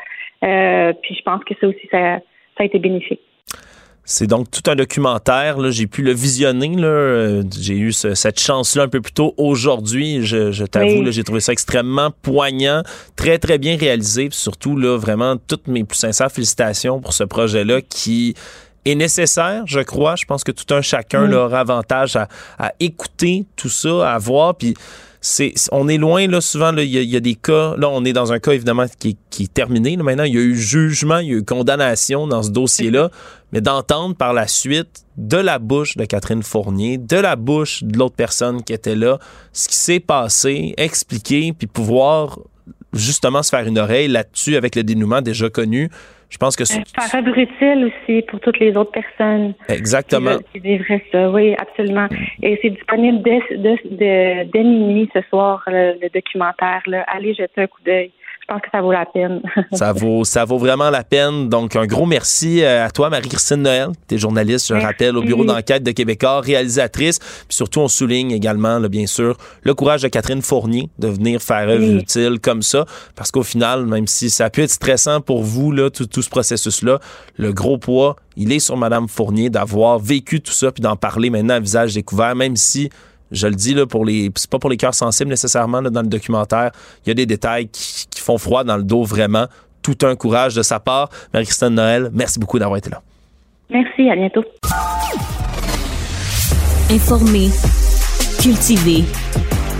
Euh, 0.44 0.94
puis 1.02 1.16
je 1.16 1.22
pense 1.22 1.44
que 1.44 1.54
ça 1.60 1.68
aussi, 1.68 1.88
ça, 1.92 2.20
a 2.58 2.64
été 2.64 2.80
bénéfique. 2.80 3.22
C'est 4.04 4.26
donc 4.26 4.50
tout 4.50 4.72
un 4.72 4.76
documentaire. 4.76 5.58
J'ai 5.70 5.86
pu 5.86 6.02
le 6.02 6.14
visionner. 6.14 6.72
J'ai 7.60 7.78
eu 7.78 7.92
cette 7.92 8.40
chance-là 8.40 8.84
un 8.84 8.88
peu 8.88 9.02
plus 9.02 9.12
tôt 9.12 9.34
aujourd'hui. 9.38 10.26
Je, 10.26 10.64
t'avoue, 10.64 11.12
j'ai 11.12 11.26
trouvé 11.26 11.42
ça 11.42 11.52
extrêmement 11.52 12.12
poignant, 12.24 12.84
très, 13.18 13.38
très 13.38 13.58
bien 13.58 13.76
réalisé. 13.76 14.30
Puis 14.30 14.38
surtout, 14.38 14.78
là, 14.78 14.98
vraiment, 14.98 15.36
toutes 15.36 15.68
mes 15.68 15.84
plus 15.84 15.98
sincères 15.98 16.32
félicitations 16.32 17.02
pour 17.02 17.12
ce 17.12 17.26
projet-là 17.26 17.82
qui 17.82 18.34
est 18.90 18.96
nécessaire, 18.96 19.64
je 19.66 19.80
crois. 19.80 20.16
Je 20.16 20.26
pense 20.26 20.44
que 20.44 20.52
tout 20.52 20.74
un 20.74 20.82
chacun 20.82 21.28
mm. 21.28 21.34
aura 21.34 21.60
avantage 21.60 22.16
à, 22.16 22.28
écouter 22.80 23.46
tout 23.56 23.70
ça, 23.70 24.14
à 24.14 24.18
voir. 24.18 24.56
Puis 24.56 24.76
c'est, 25.22 25.54
on 25.72 25.88
est 25.88 25.98
loin, 25.98 26.28
là, 26.28 26.42
souvent, 26.42 26.76
il 26.78 26.86
y, 26.86 27.16
a 27.16 27.20
des 27.20 27.36
cas. 27.36 27.76
Là, 27.78 27.90
on 27.90 28.06
est 28.06 28.14
dans 28.14 28.32
un 28.32 28.40
cas, 28.40 28.54
évidemment, 28.54 28.86
qui, 29.00 29.18
est 29.40 29.54
terminé. 29.54 29.98
maintenant, 29.98 30.24
il 30.24 30.34
y 30.34 30.38
a 30.38 30.42
eu 30.42 30.56
jugement, 30.56 31.18
il 31.18 31.28
y 31.28 31.34
a 31.34 31.38
eu 31.38 31.44
condamnation 31.44 32.28
dans 32.28 32.44
ce 32.44 32.52
dossier-là. 32.52 33.10
Mais 33.52 33.62
d'entendre 33.62 34.16
par 34.16 34.34
la 34.34 34.48
suite 34.48 35.04
de 35.16 35.38
la 35.38 35.58
bouche 35.58 35.96
de 35.96 36.06
Catherine 36.06 36.44
Fournier, 36.44 36.98
de 36.98 37.18
la 37.18 37.36
bouche 37.36 37.84
de 37.84 37.98
l'autre 37.98 38.16
personne 38.16 38.62
qui 38.64 38.74
était 38.74 38.96
là, 38.96 39.20
ce 39.54 39.70
qui 39.70 39.76
s'est 39.76 40.02
passé, 40.02 40.74
expliquer, 40.78 41.54
puis 41.54 41.68
pouvoir 41.68 42.40
justement 42.94 43.44
se 43.44 43.50
faire 43.50 43.66
une 43.66 43.78
oreille 43.78 44.08
là-dessus 44.08 44.56
avec 44.56 44.76
le 44.76 44.84
dénouement 44.84 45.22
déjà 45.22 45.50
connu. 45.50 45.90
Je 46.30 46.38
pense 46.38 46.56
que 46.56 46.66
c'est. 46.66 46.84
Un 47.14 47.26
utile 47.26 47.92
aussi 47.92 48.22
pour 48.24 48.40
toutes 48.42 48.60
les 48.60 48.76
autres 48.76 48.92
personnes. 48.92 49.54
Exactement. 49.70 50.38
Qui, 50.52 50.60
vivraient 50.60 51.04
ça, 51.12 51.30
oui, 51.32 51.56
absolument. 51.58 52.08
Et 52.42 52.60
c'est 52.62 52.72
disponible 52.72 53.22
dès, 53.24 54.46
dès, 54.46 54.64
minuit 54.64 55.10
ce 55.14 55.22
soir, 55.30 55.64
le, 55.68 56.10
documentaire. 56.14 56.82
Là. 56.88 57.06
Allez 57.08 57.34
jeter 57.34 57.62
un 57.62 57.68
coup 57.68 57.82
d'œil 57.86 58.12
pense 58.48 58.62
que 58.62 58.68
ça 58.72 58.82
vaut 58.82 58.92
la 58.92 59.06
peine. 59.06 59.42
ça 59.74 59.94
vaut 59.94 60.24
ça 60.24 60.46
vaut 60.46 60.58
vraiment 60.58 60.90
la 60.90 61.04
peine. 61.04 61.50
Donc 61.50 61.76
un 61.76 61.86
gros 61.86 62.06
merci 62.06 62.64
euh, 62.64 62.86
à 62.86 62.90
toi 62.90 63.10
Marie-Christine 63.10 63.62
Noël, 63.62 63.90
tu 64.08 64.16
es 64.16 64.18
journaliste, 64.18 64.68
je 64.68 64.74
rappelle 64.74 65.18
au 65.18 65.22
bureau 65.22 65.44
d'enquête 65.44 65.84
de 65.84 65.92
Québécois, 65.92 66.42
réalisatrice, 66.42 67.20
puis 67.20 67.56
surtout 67.56 67.82
on 67.82 67.88
souligne 67.88 68.32
également 68.32 68.80
bien 68.82 69.06
sûr 69.06 69.38
le 69.64 69.74
courage 69.74 70.02
de 70.02 70.08
Catherine 70.08 70.42
Fournier 70.42 70.90
de 71.00 71.08
venir 71.08 71.42
faire 71.42 71.68
œuvre 71.70 71.98
utile 71.98 72.40
comme 72.42 72.62
ça. 72.62 72.86
Parce 73.16 73.32
qu'au 73.32 73.44
final 73.44 73.86
même 73.86 74.08
si 74.08 74.30
ça 74.30 74.46
a 74.46 74.50
pu 74.50 74.64
être 74.64 74.72
stressant 74.72 75.22
pour 75.22 75.44
vous 75.44 75.72
là 75.72 75.90
tout, 75.90 76.06
tout 76.06 76.22
ce 76.22 76.30
processus 76.30 76.82
là, 76.82 77.00
le 77.36 77.52
gros 77.54 77.78
poids, 77.78 78.16
il 78.36 78.52
est 78.52 78.60
sur 78.60 78.78
madame 78.78 79.08
Fournier 79.08 79.50
d'avoir 79.50 80.00
vécu 80.00 80.42
tout 80.42 80.52
ça 80.52 80.72
puis 80.72 80.82
d'en 80.82 80.96
parler 80.96 81.30
maintenant 81.30 81.56
à 81.56 81.60
visage 81.60 81.94
découvert 81.94 82.36
même 82.36 82.56
si 82.56 82.90
je 83.32 83.48
le 83.48 83.56
dis 83.56 83.74
là 83.74 83.86
pour 83.86 84.06
les 84.06 84.32
c'est 84.36 84.50
pas 84.50 84.60
pour 84.60 84.70
les 84.70 84.78
cœurs 84.78 84.94
sensibles 84.94 85.30
nécessairement 85.30 85.82
dans 85.82 86.02
le 86.02 86.08
documentaire. 86.08 86.72
Il 87.06 87.10
y 87.10 87.12
a 87.12 87.16
des 87.16 87.26
détails 87.26 87.68
qui, 87.70 88.06
font 88.16 88.38
froid 88.38 88.66
dans 88.66 88.76
le 88.76 88.84
dos 88.84 89.04
vraiment. 89.04 89.46
Tout 89.82 90.00
un 90.04 90.16
courage 90.18 90.54
de 90.54 90.64
sa 90.64 90.82
part. 90.82 91.10
Marie-Christine 91.34 91.70
Noël, 91.70 92.10
merci 92.14 92.40
beaucoup 92.40 92.60
d'avoir 92.60 92.78
été 92.78 92.90
là. 92.90 93.02
Merci, 93.70 94.10
à 94.10 94.16
bientôt. 94.16 94.44
Informé, 96.90 97.50
cultivé, 98.42 99.06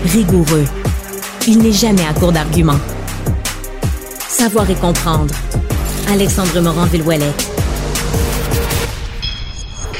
rigoureux. 0.06 0.64
Il 1.46 1.58
n'est 1.58 1.72
jamais 1.72 2.06
à 2.06 2.14
court 2.14 2.32
d'arguments. 2.32 2.80
Savoir 4.18 4.70
et 4.70 4.76
comprendre. 4.76 5.34
Alexandre 6.10 6.60
Morand-Villouellette. 6.60 7.57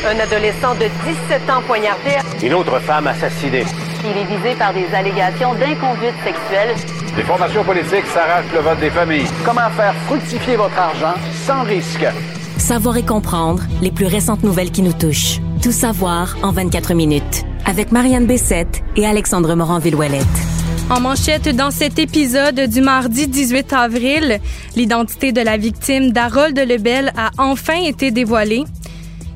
Un 0.06 0.16
adolescent 0.20 0.74
de 0.76 0.86
17 1.28 1.50
ans 1.50 1.60
poignardé. 1.66 2.10
Une 2.40 2.54
autre 2.54 2.78
femme 2.78 3.08
assassinée. 3.08 3.64
Il 4.04 4.16
est 4.16 4.36
visé 4.36 4.54
par 4.56 4.72
des 4.72 4.86
allégations 4.94 5.54
d'inconduite 5.54 6.14
sexuelle. 6.22 6.76
Les 7.16 7.24
formations 7.24 7.64
politiques 7.64 8.06
s'arrachent 8.06 8.52
le 8.54 8.60
vote 8.60 8.78
des 8.78 8.90
familles. 8.90 9.26
Comment 9.44 9.68
faire 9.70 9.94
fructifier 10.06 10.54
votre 10.54 10.78
argent 10.78 11.14
sans 11.44 11.64
risque? 11.64 12.06
Savoir 12.58 12.96
et 12.96 13.04
comprendre 13.04 13.64
les 13.82 13.90
plus 13.90 14.06
récentes 14.06 14.44
nouvelles 14.44 14.70
qui 14.70 14.82
nous 14.82 14.92
touchent. 14.92 15.40
Tout 15.62 15.72
savoir 15.72 16.36
en 16.44 16.52
24 16.52 16.94
minutes. 16.94 17.44
Avec 17.66 17.90
Marianne 17.90 18.26
Bessette 18.26 18.82
et 18.94 19.04
Alexandre 19.04 19.56
Morin-Villouellette. 19.56 20.24
En 20.90 21.00
manchette 21.00 21.48
dans 21.48 21.72
cet 21.72 21.98
épisode 21.98 22.60
du 22.60 22.80
mardi 22.82 23.26
18 23.26 23.72
avril, 23.72 24.38
l'identité 24.76 25.32
de 25.32 25.40
la 25.40 25.56
victime 25.56 26.12
d'Harold 26.12 26.56
Lebel 26.56 27.12
a 27.16 27.30
enfin 27.38 27.82
été 27.84 28.12
dévoilée. 28.12 28.64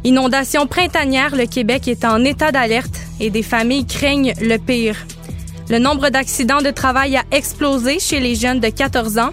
Inondation 0.04 0.66
printanière, 0.66 1.36
le 1.36 1.46
Québec 1.46 1.86
est 1.86 2.04
en 2.04 2.24
état 2.24 2.50
d'alerte 2.50 2.98
et 3.20 3.30
des 3.30 3.44
familles 3.44 3.86
craignent 3.86 4.34
le 4.40 4.56
pire. 4.56 4.96
Le 5.68 5.78
nombre 5.78 6.08
d'accidents 6.08 6.60
de 6.60 6.70
travail 6.70 7.16
a 7.16 7.22
explosé 7.30 8.00
chez 8.00 8.18
les 8.18 8.34
jeunes 8.34 8.58
de 8.58 8.68
14 8.68 9.18
ans 9.18 9.32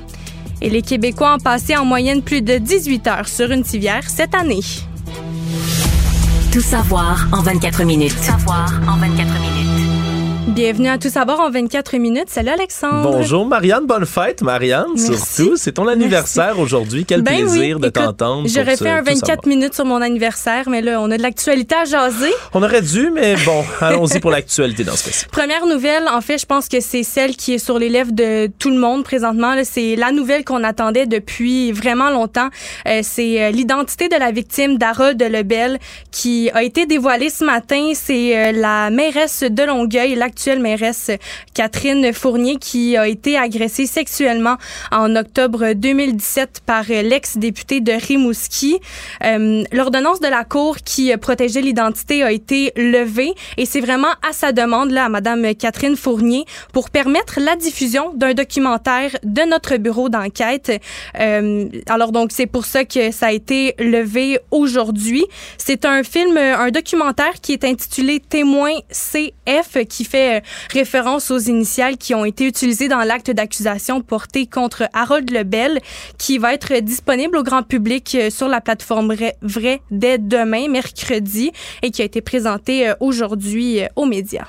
et 0.61 0.69
les 0.69 0.83
Québécois 0.83 1.35
ont 1.35 1.39
passé 1.39 1.75
en 1.75 1.85
moyenne 1.85 2.21
plus 2.21 2.43
de 2.43 2.59
18 2.59 3.07
heures 3.07 3.27
sur 3.27 3.51
une 3.51 3.63
civière 3.63 4.07
cette 4.07 4.35
année. 4.35 4.61
Tout 6.51 6.61
savoir 6.61 7.27
en 7.31 7.41
24 7.41 7.83
minutes. 7.83 8.15
Tout 8.15 8.23
savoir 8.23 8.71
en 8.87 8.97
24 8.97 9.17
minutes. 9.17 9.38
Bienvenue 10.59 10.89
à 10.89 10.97
Tout 10.97 11.07
savoir 11.07 11.39
en 11.39 11.49
24 11.49 11.95
minutes. 11.99 12.29
Salut 12.29 12.49
Alexandre. 12.49 13.09
Bonjour 13.09 13.45
Marianne, 13.45 13.85
bonne 13.85 14.05
fête 14.05 14.41
Marianne, 14.41 14.87
Merci. 14.93 15.15
surtout. 15.37 15.55
C'est 15.55 15.71
ton 15.71 15.87
anniversaire 15.87 16.59
aujourd'hui. 16.59 17.05
Quel 17.05 17.21
Ben 17.21 17.37
plaisir 17.37 17.77
oui, 17.77 17.81
de 17.81 17.87
t'entendre. 17.87 18.45
J'aurais 18.45 18.75
fait 18.75 18.89
un 18.89 18.99
Tout 18.99 19.05
24 19.05 19.25
savoir. 19.25 19.47
minutes 19.47 19.73
sur 19.73 19.85
mon 19.85 20.01
anniversaire, 20.01 20.69
mais 20.69 20.81
là, 20.81 20.99
on 20.99 21.09
a 21.11 21.15
de 21.17 21.21
l'actualité 21.21 21.75
à 21.75 21.85
jaser. 21.85 22.33
On 22.53 22.61
aurait 22.61 22.81
dû, 22.81 23.09
mais 23.09 23.35
bon, 23.45 23.63
allons-y 23.79 24.19
pour 24.19 24.31
l'actualité 24.31 24.83
dans 24.83 24.97
ce 24.97 25.05
cas-ci. 25.05 25.25
Première 25.31 25.65
nouvelle, 25.65 26.09
en 26.09 26.19
fait, 26.19 26.37
je 26.37 26.45
pense 26.45 26.67
que 26.67 26.81
c'est 26.81 27.03
celle 27.03 27.37
qui 27.37 27.53
est 27.53 27.57
sur 27.57 27.79
les 27.79 27.87
lèvres 27.87 28.11
de 28.11 28.47
tout 28.59 28.69
le 28.69 28.79
monde 28.79 29.05
présentement. 29.05 29.53
C'est 29.63 29.95
la 29.95 30.11
nouvelle 30.11 30.43
qu'on 30.43 30.65
attendait 30.65 31.05
depuis 31.05 31.71
vraiment 31.71 32.09
longtemps. 32.09 32.49
Euh, 32.85 32.99
c'est 33.01 33.41
euh, 33.43 33.51
l'identité 33.51 34.09
de 34.09 34.17
la 34.17 34.31
victime 34.33 34.77
d'Harold 34.77 35.23
Lebel 35.23 35.79
qui 36.11 36.51
a 36.53 36.63
été 36.63 36.85
dévoilée 36.85 37.29
ce 37.29 37.45
matin. 37.45 37.91
C'est 37.93 38.37
euh, 38.37 38.51
la 38.51 38.89
mairesse 38.89 39.43
de 39.43 39.63
Longueuil, 39.63 40.15
l'actuelle 40.15 40.48
mairesse 40.57 41.11
Catherine 41.53 42.11
Fournier, 42.13 42.55
qui 42.55 42.97
a 42.97 43.07
été 43.07 43.37
agressée 43.37 43.85
sexuellement 43.85 44.55
en 44.91 45.15
octobre 45.15 45.73
2017 45.73 46.61
par 46.65 46.85
l'ex-député 46.87 47.81
de 47.81 47.91
Rimouski. 47.91 48.79
Euh, 49.23 49.63
L'ordonnance 49.71 50.19
de 50.19 50.27
la 50.27 50.43
Cour 50.43 50.77
qui 50.77 51.15
protégeait 51.17 51.61
l'identité 51.61 52.23
a 52.23 52.31
été 52.31 52.71
levée 52.75 53.33
et 53.57 53.65
c'est 53.65 53.81
vraiment 53.81 54.13
à 54.27 54.33
sa 54.33 54.51
demande, 54.51 54.91
là, 54.91 55.05
à 55.05 55.09
Madame 55.09 55.53
Catherine 55.53 55.95
Fournier, 55.95 56.45
pour 56.73 56.89
permettre 56.89 57.39
la 57.39 57.55
diffusion 57.55 58.13
d'un 58.15 58.33
documentaire 58.33 59.11
de 59.23 59.41
notre 59.43 59.77
bureau 59.77 60.09
d'enquête. 60.09 60.71
Euh, 61.19 61.67
alors 61.87 62.11
donc, 62.11 62.31
c'est 62.31 62.47
pour 62.47 62.65
ça 62.65 62.85
que 62.85 63.11
ça 63.11 63.27
a 63.27 63.31
été 63.31 63.75
levé 63.79 64.39
aujourd'hui. 64.51 65.25
C'est 65.57 65.85
un 65.85 66.03
film, 66.03 66.37
un 66.37 66.71
documentaire 66.71 67.33
qui 67.41 67.53
est 67.53 67.63
intitulé 67.63 68.19
Témoin 68.19 68.71
CF, 68.91 69.85
qui 69.87 70.05
fait 70.05 70.28
euh, 70.37 70.39
référence 70.71 71.31
aux 71.31 71.39
initiales 71.39 71.97
qui 71.97 72.13
ont 72.13 72.25
été 72.25 72.45
utilisées 72.45 72.87
dans 72.87 72.99
l'acte 72.99 73.31
d'accusation 73.31 74.01
porté 74.01 74.45
contre 74.45 74.83
Harold 74.93 75.29
Lebel, 75.31 75.79
qui 76.17 76.37
va 76.37 76.53
être 76.53 76.73
disponible 76.81 77.37
au 77.37 77.43
grand 77.43 77.63
public 77.63 78.15
euh, 78.15 78.29
sur 78.29 78.47
la 78.47 78.61
plateforme 78.61 79.13
Vrai- 79.41 79.81
dès 79.91 80.17
demain, 80.17 80.67
mercredi, 80.69 81.51
et 81.81 81.91
qui 81.91 82.01
a 82.01 82.05
été 82.05 82.21
présenté 82.21 82.89
euh, 82.89 82.93
aujourd'hui 82.99 83.81
aux 83.95 84.05
médias. 84.05 84.45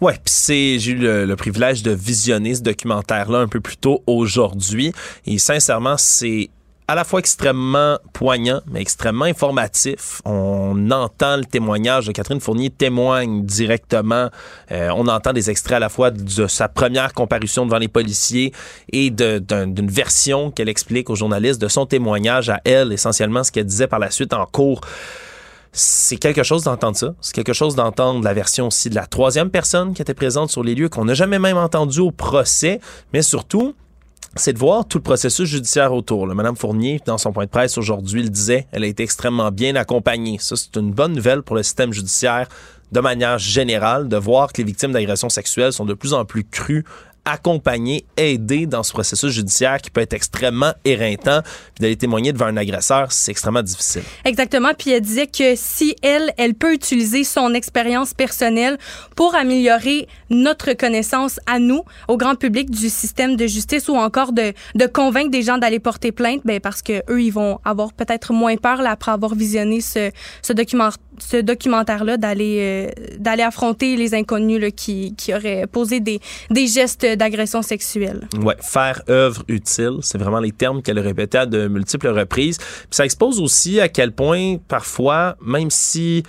Ouais, 0.00 0.14
puis 0.14 0.22
c'est 0.26 0.78
j'ai 0.80 0.90
eu 0.92 0.96
le, 0.96 1.24
le 1.24 1.36
privilège 1.36 1.84
de 1.84 1.92
visionner 1.92 2.56
ce 2.56 2.62
documentaire-là 2.62 3.38
un 3.38 3.46
peu 3.46 3.60
plus 3.60 3.76
tôt 3.76 4.02
aujourd'hui 4.08 4.92
et 5.24 5.38
sincèrement, 5.38 5.96
c'est 5.96 6.50
à 6.88 6.94
la 6.94 7.04
fois 7.04 7.20
extrêmement 7.20 7.98
poignant, 8.12 8.60
mais 8.66 8.80
extrêmement 8.80 9.24
informatif. 9.24 10.20
On 10.24 10.90
entend 10.90 11.36
le 11.36 11.44
témoignage 11.44 12.06
de 12.06 12.12
Catherine 12.12 12.40
Fournier 12.40 12.70
témoigne 12.70 13.44
directement. 13.44 14.28
Euh, 14.70 14.90
on 14.96 15.06
entend 15.08 15.32
des 15.32 15.50
extraits 15.50 15.76
à 15.76 15.80
la 15.80 15.88
fois 15.88 16.10
de 16.10 16.46
sa 16.46 16.68
première 16.68 17.14
comparution 17.14 17.64
devant 17.64 17.78
les 17.78 17.88
policiers 17.88 18.52
et 18.92 19.10
d'une 19.10 19.90
version 19.90 20.50
qu'elle 20.50 20.68
explique 20.68 21.08
aux 21.10 21.16
journalistes 21.16 21.60
de 21.60 21.68
son 21.68 21.86
témoignage 21.86 22.50
à 22.50 22.60
elle, 22.64 22.92
essentiellement 22.92 23.44
ce 23.44 23.52
qu'elle 23.52 23.66
disait 23.66 23.86
par 23.86 23.98
la 23.98 24.10
suite 24.10 24.32
en 24.32 24.46
cours 24.46 24.80
c'est 25.72 26.18
quelque 26.18 26.42
chose 26.42 26.64
d'entendre 26.64 26.96
ça. 26.96 27.14
C'est 27.20 27.34
quelque 27.34 27.54
chose 27.54 27.74
d'entendre 27.74 28.22
la 28.22 28.34
version 28.34 28.66
aussi 28.66 28.90
de 28.90 28.94
la 28.94 29.06
troisième 29.06 29.50
personne 29.50 29.94
qui 29.94 30.02
était 30.02 30.14
présente 30.14 30.50
sur 30.50 30.62
les 30.62 30.74
lieux, 30.74 30.90
qu'on 30.90 31.06
n'a 31.06 31.14
jamais 31.14 31.38
même 31.38 31.56
entendu 31.56 32.00
au 32.00 32.10
procès, 32.10 32.80
mais 33.14 33.22
surtout, 33.22 33.74
c'est 34.36 34.54
de 34.54 34.58
voir 34.58 34.86
tout 34.86 34.98
le 34.98 35.02
processus 35.02 35.48
judiciaire 35.48 35.92
autour. 35.92 36.26
Madame 36.26 36.56
Fournier, 36.56 37.00
dans 37.04 37.18
son 37.18 37.32
point 37.32 37.44
de 37.44 37.50
presse 37.50 37.76
aujourd'hui, 37.76 38.22
le 38.22 38.30
disait, 38.30 38.66
elle 38.72 38.84
a 38.84 38.86
été 38.86 39.02
extrêmement 39.02 39.50
bien 39.50 39.76
accompagnée. 39.76 40.38
Ça, 40.40 40.56
c'est 40.56 40.76
une 40.76 40.92
bonne 40.92 41.12
nouvelle 41.12 41.42
pour 41.42 41.56
le 41.56 41.62
système 41.62 41.92
judiciaire 41.92 42.48
de 42.92 43.00
manière 43.00 43.38
générale, 43.38 44.08
de 44.08 44.16
voir 44.16 44.52
que 44.52 44.58
les 44.58 44.64
victimes 44.64 44.92
d'agressions 44.92 45.30
sexuelles 45.30 45.72
sont 45.72 45.86
de 45.86 45.94
plus 45.94 46.12
en 46.12 46.24
plus 46.24 46.44
crues 46.44 46.84
accompagnées, 47.24 48.04
aidées 48.16 48.66
dans 48.66 48.82
ce 48.82 48.92
processus 48.92 49.32
judiciaire 49.32 49.80
qui 49.80 49.90
peut 49.90 50.00
être 50.00 50.12
extrêmement 50.12 50.72
éreintant. 50.84 51.40
Puis 51.42 51.82
d'aller 51.82 51.96
témoigner 51.96 52.32
devant 52.32 52.46
un 52.46 52.56
agresseur, 52.56 53.12
c'est 53.12 53.30
extrêmement 53.30 53.62
difficile. 53.62 54.02
Exactement. 54.24 54.72
Puis 54.76 54.90
elle 54.90 55.00
disait 55.00 55.26
que 55.26 55.54
si 55.56 55.94
elle, 56.02 56.32
elle 56.36 56.54
peut 56.54 56.72
utiliser 56.72 57.24
son 57.24 57.54
expérience 57.54 58.14
personnelle 58.14 58.78
pour 59.16 59.34
améliorer 59.34 60.08
notre 60.30 60.72
connaissance 60.72 61.38
à 61.46 61.58
nous, 61.58 61.82
au 62.08 62.16
grand 62.16 62.34
public 62.34 62.70
du 62.70 62.88
système 62.88 63.36
de 63.36 63.46
justice 63.46 63.88
ou 63.88 63.96
encore 63.96 64.32
de, 64.32 64.52
convaincre 64.92 65.30
des 65.30 65.42
gens 65.42 65.58
d'aller 65.58 65.78
porter 65.78 66.12
plainte, 66.12 66.40
ben 66.44 66.60
parce 66.60 66.82
que 66.82 67.02
eux, 67.08 67.22
ils 67.22 67.32
vont 67.32 67.60
avoir 67.64 67.92
peut-être 67.92 68.32
moins 68.32 68.56
peur 68.56 68.82
là, 68.82 68.90
après 68.90 69.12
avoir 69.12 69.34
visionné 69.34 69.80
ce, 69.80 70.10
ce 70.42 70.52
document 70.52 70.90
ce 71.28 71.36
documentaire-là 71.38 72.16
d'aller 72.16 72.58
euh, 72.60 73.16
d'aller 73.18 73.42
affronter 73.42 73.96
les 73.96 74.14
inconnus 74.14 74.72
qui, 74.76 75.14
qui 75.16 75.34
auraient 75.34 75.66
posé 75.66 76.00
des, 76.00 76.20
des 76.50 76.66
gestes 76.66 77.06
d'agression 77.06 77.62
sexuelle. 77.62 78.28
Ouais, 78.42 78.56
faire 78.60 79.02
œuvre 79.08 79.42
utile, 79.48 79.98
c'est 80.02 80.18
vraiment 80.18 80.40
les 80.40 80.52
termes 80.52 80.82
qu'elle 80.82 80.98
répétait 80.98 81.38
à 81.38 81.46
de 81.46 81.68
multiples 81.68 82.08
reprises. 82.08 82.58
Puis 82.58 82.88
ça 82.90 83.04
expose 83.04 83.40
aussi 83.40 83.80
à 83.80 83.88
quel 83.88 84.12
point 84.12 84.56
parfois, 84.68 85.36
même 85.44 85.70
si 85.70 86.22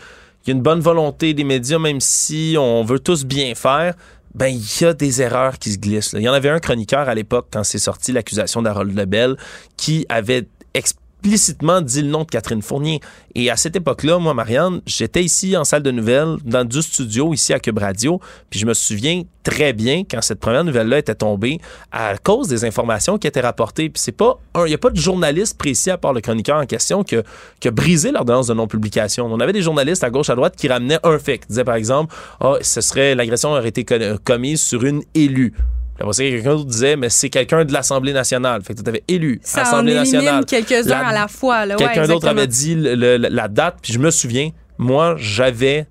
il 0.45 0.49
y 0.49 0.51
a 0.51 0.55
une 0.55 0.61
bonne 0.61 0.81
volonté 0.81 1.33
des 1.33 1.43
médias, 1.43 1.79
même 1.79 2.01
si 2.01 2.55
on 2.59 2.83
veut 2.83 2.99
tous 2.99 3.25
bien 3.25 3.55
faire, 3.55 3.93
ben 4.35 4.47
il 4.47 4.63
y 4.81 4.85
a 4.85 4.93
des 4.93 5.21
erreurs 5.21 5.59
qui 5.59 5.71
se 5.71 5.77
glissent. 5.77 6.13
Il 6.13 6.21
y 6.21 6.29
en 6.29 6.33
avait 6.33 6.49
un 6.49 6.59
chroniqueur 6.59 7.07
à 7.07 7.15
l'époque 7.15 7.47
quand 7.51 7.63
c'est 7.63 7.79
sorti 7.79 8.11
l'accusation 8.11 8.61
d'Harold 8.61 8.95
Lebel 8.97 9.37
qui 9.77 10.05
avait 10.09 10.47
explicitement 11.23 11.79
dit 11.79 12.01
le 12.01 12.09
nom 12.09 12.23
de 12.23 12.29
Catherine 12.29 12.61
Fournier. 12.61 12.99
Et 13.33 13.49
à 13.49 13.55
cette 13.55 13.77
époque-là, 13.77 14.19
moi, 14.19 14.33
Marianne, 14.33 14.81
j'étais 14.85 15.23
ici 15.23 15.55
en 15.55 15.63
salle 15.63 15.81
de 15.81 15.91
nouvelles, 15.91 16.35
dans 16.43 16.65
du 16.65 16.81
studio, 16.81 17.33
ici 17.33 17.53
à 17.53 17.59
Cube 17.59 17.77
Radio, 17.77 18.19
puis 18.49 18.59
je 18.59 18.65
me 18.65 18.73
souviens 18.73 19.23
très 19.41 19.71
bien 19.71 20.03
quand 20.09 20.21
cette 20.21 20.39
première 20.39 20.65
nouvelle-là 20.65 20.97
était 20.99 21.15
tombée 21.15 21.59
à 21.93 22.17
cause 22.17 22.49
des 22.49 22.65
informations 22.65 23.17
qui 23.17 23.27
étaient 23.27 23.39
rapportées. 23.41 23.89
Puis 23.89 24.01
c'est 24.01 24.11
pas 24.11 24.37
il 24.57 24.65
n'y 24.65 24.73
a 24.73 24.77
pas 24.77 24.89
de 24.89 24.97
journaliste 24.99 25.57
précis 25.57 25.89
à 25.91 25.97
part 25.97 26.11
le 26.13 26.19
chroniqueur 26.21 26.57
en 26.57 26.65
question 26.65 27.03
que, 27.03 27.23
qui 27.61 27.69
a 27.69 27.71
brisé 27.71 28.11
l'ordonnance 28.11 28.47
de 28.47 28.53
non-publication. 28.53 29.25
On 29.25 29.39
avait 29.39 29.53
des 29.53 29.61
journalistes 29.61 30.03
à 30.03 30.09
gauche, 30.09 30.29
à 30.29 30.35
droite 30.35 30.55
qui 30.57 30.67
ramenaient 30.67 30.99
un 31.03 31.19
fait, 31.19 31.39
qui 31.39 31.47
disaient 31.47 31.63
par 31.63 31.75
exemple, 31.75 32.13
ah, 32.41 32.55
ce 32.61 32.81
serait, 32.81 33.15
l'agression 33.15 33.51
aurait 33.51 33.69
été 33.69 33.85
co- 33.85 33.95
commise 34.25 34.61
sur 34.61 34.83
une 34.83 35.03
élue. 35.15 35.53
Après 36.03 36.13
ça, 36.13 36.23
quelqu'un 36.23 36.49
d'autre 36.55 36.65
disait, 36.69 36.95
mais 36.97 37.09
c'est 37.09 37.29
quelqu'un 37.29 37.63
de 37.63 37.71
l'Assemblée 37.71 38.11
nationale. 38.13 38.61
Fait 38.61 38.75
que 38.75 38.81
tu 38.81 38.89
avais 38.89 39.03
élu, 39.07 39.39
Ça 39.41 39.61
en 39.61 39.63
Assemblée 39.63 39.93
élimine 39.93 40.11
nationale. 40.13 40.45
quelques-uns 40.45 40.89
La- 40.89 41.07
à 41.07 41.13
la 41.13 41.27
fois. 41.29 41.65
Ouais, 41.65 41.75
Quelqu'un 41.77 42.07
d'autre 42.07 42.27
avait 42.27 42.45
dit 42.47 42.75
le- 42.75 42.95
le- 42.95 43.17
la 43.29 43.47
date, 43.47 43.77
puis 43.81 43.93
je 43.93 43.99
me 43.99 44.11
souviens, 44.11 44.49
moi, 44.77 45.15
j'avais 45.17 45.87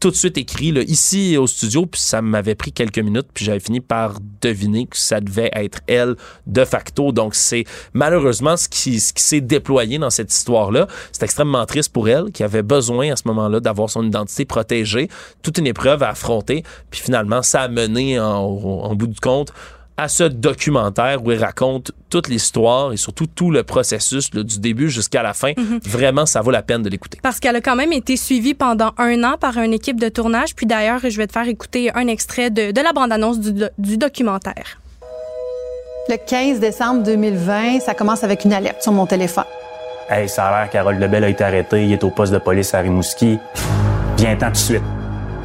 tout 0.00 0.10
de 0.10 0.16
suite 0.16 0.38
écrit 0.38 0.72
là, 0.72 0.80
ici 0.82 1.36
au 1.36 1.46
studio, 1.46 1.84
puis 1.84 2.00
ça 2.00 2.22
m'avait 2.22 2.54
pris 2.54 2.72
quelques 2.72 2.98
minutes, 2.98 3.28
puis 3.34 3.44
j'avais 3.44 3.60
fini 3.60 3.80
par 3.80 4.14
deviner 4.40 4.86
que 4.86 4.96
ça 4.96 5.20
devait 5.20 5.50
être 5.54 5.80
elle 5.86 6.16
de 6.46 6.64
facto. 6.64 7.12
Donc 7.12 7.34
c'est 7.34 7.64
malheureusement 7.92 8.56
ce 8.56 8.68
qui, 8.68 8.98
s'est 8.98 9.42
déployé 9.42 9.98
dans 9.98 10.10
cette 10.10 10.32
histoire-là. 10.32 10.86
C'est 11.12 11.22
extrêmement 11.22 11.66
triste 11.66 11.92
pour 11.92 12.08
elle, 12.08 12.32
qui 12.32 12.42
avait 12.42 12.62
besoin 12.62 13.12
à 13.12 13.16
ce 13.16 13.22
moment-là 13.26 13.60
d'avoir 13.60 13.90
son 13.90 14.04
identité 14.04 14.46
protégée, 14.46 15.08
toute 15.42 15.58
une 15.58 15.66
épreuve 15.66 16.02
à 16.02 16.08
affronter, 16.08 16.64
puis 16.90 17.00
finalement 17.00 17.42
ça 17.42 17.62
a 17.62 17.68
mené 17.68 18.18
en, 18.18 18.38
en 18.38 18.94
bout 18.94 19.06
de 19.06 19.20
compte 19.20 19.52
à 20.00 20.08
ce 20.08 20.24
documentaire 20.24 21.24
où 21.24 21.30
il 21.32 21.38
raconte 21.38 21.92
toute 22.08 22.28
l'histoire 22.28 22.92
et 22.92 22.96
surtout 22.96 23.26
tout 23.26 23.50
le 23.50 23.62
processus 23.62 24.32
là, 24.34 24.42
du 24.42 24.58
début 24.58 24.90
jusqu'à 24.90 25.22
la 25.22 25.34
fin. 25.34 25.52
Vraiment, 25.84 26.26
ça 26.26 26.40
vaut 26.40 26.50
la 26.50 26.62
peine 26.62 26.82
de 26.82 26.88
l'écouter. 26.88 27.18
Parce 27.22 27.38
qu'elle 27.40 27.56
a 27.56 27.60
quand 27.60 27.76
même 27.76 27.92
été 27.92 28.16
suivie 28.16 28.54
pendant 28.54 28.92
un 28.98 29.22
an 29.24 29.36
par 29.38 29.56
une 29.58 29.72
équipe 29.72 30.00
de 30.00 30.08
tournage. 30.08 30.54
Puis 30.54 30.66
d'ailleurs, 30.66 31.00
je 31.08 31.16
vais 31.16 31.26
te 31.26 31.32
faire 31.32 31.46
écouter 31.48 31.90
un 31.94 32.06
extrait 32.06 32.50
de, 32.50 32.70
de 32.72 32.80
la 32.80 32.92
bande-annonce 32.92 33.38
du, 33.40 33.52
do- 33.52 33.66
du 33.78 33.96
documentaire. 33.96 34.80
Le 36.08 36.16
15 36.16 36.58
décembre 36.60 37.02
2020, 37.04 37.80
ça 37.80 37.94
commence 37.94 38.24
avec 38.24 38.44
une 38.44 38.52
alerte 38.52 38.82
sur 38.82 38.92
mon 38.92 39.06
téléphone. 39.06 39.44
Hey, 40.08 40.28
ça 40.28 40.46
a 40.46 40.62
l'air 40.62 40.70
qu'Harold 40.70 41.00
Lebel 41.00 41.22
a 41.24 41.28
été 41.28 41.44
arrêté, 41.44 41.84
il 41.84 41.92
est 41.92 42.02
au 42.02 42.10
poste 42.10 42.32
de 42.32 42.38
police 42.38 42.74
à 42.74 42.80
Rimouski. 42.80 43.38
Viens-t'en 44.16 44.46
tout 44.46 44.52
de 44.52 44.56
suite. 44.56 44.82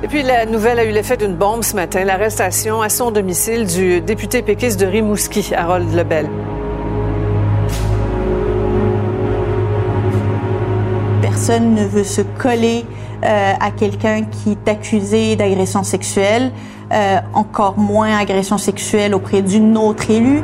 Et 0.06 0.08
puis 0.08 0.22
la 0.22 0.46
nouvelle 0.46 0.78
a 0.78 0.86
eu 0.86 0.92
l'effet 0.92 1.18
d'une 1.18 1.34
bombe 1.34 1.64
ce 1.64 1.76
matin, 1.76 2.04
l'arrestation 2.04 2.84
à 2.84 2.90
son 2.90 3.10
domicile 3.10 3.66
du 3.66 4.02
député 4.02 4.44
péquiste 4.44 4.80
de 4.80 4.86
Rimouski, 4.86 5.52
Harold 5.56 5.92
Lebel. 5.96 6.30
Personne 11.24 11.74
ne 11.74 11.86
veut 11.86 12.04
se 12.04 12.22
coller 12.22 12.86
euh, 13.24 13.54
à 13.60 13.72
quelqu'un 13.72 14.26
qui 14.26 14.52
est 14.52 14.68
accusé 14.70 15.36
d'agression 15.36 15.82
sexuelle, 15.82 16.52
euh, 16.94 17.18
encore 17.34 17.80
moins 17.80 18.16
agression 18.16 18.60
sexuelle 18.60 19.16
auprès 19.16 19.42
d'une 19.42 19.76
autre 19.76 20.12
élue. 20.12 20.44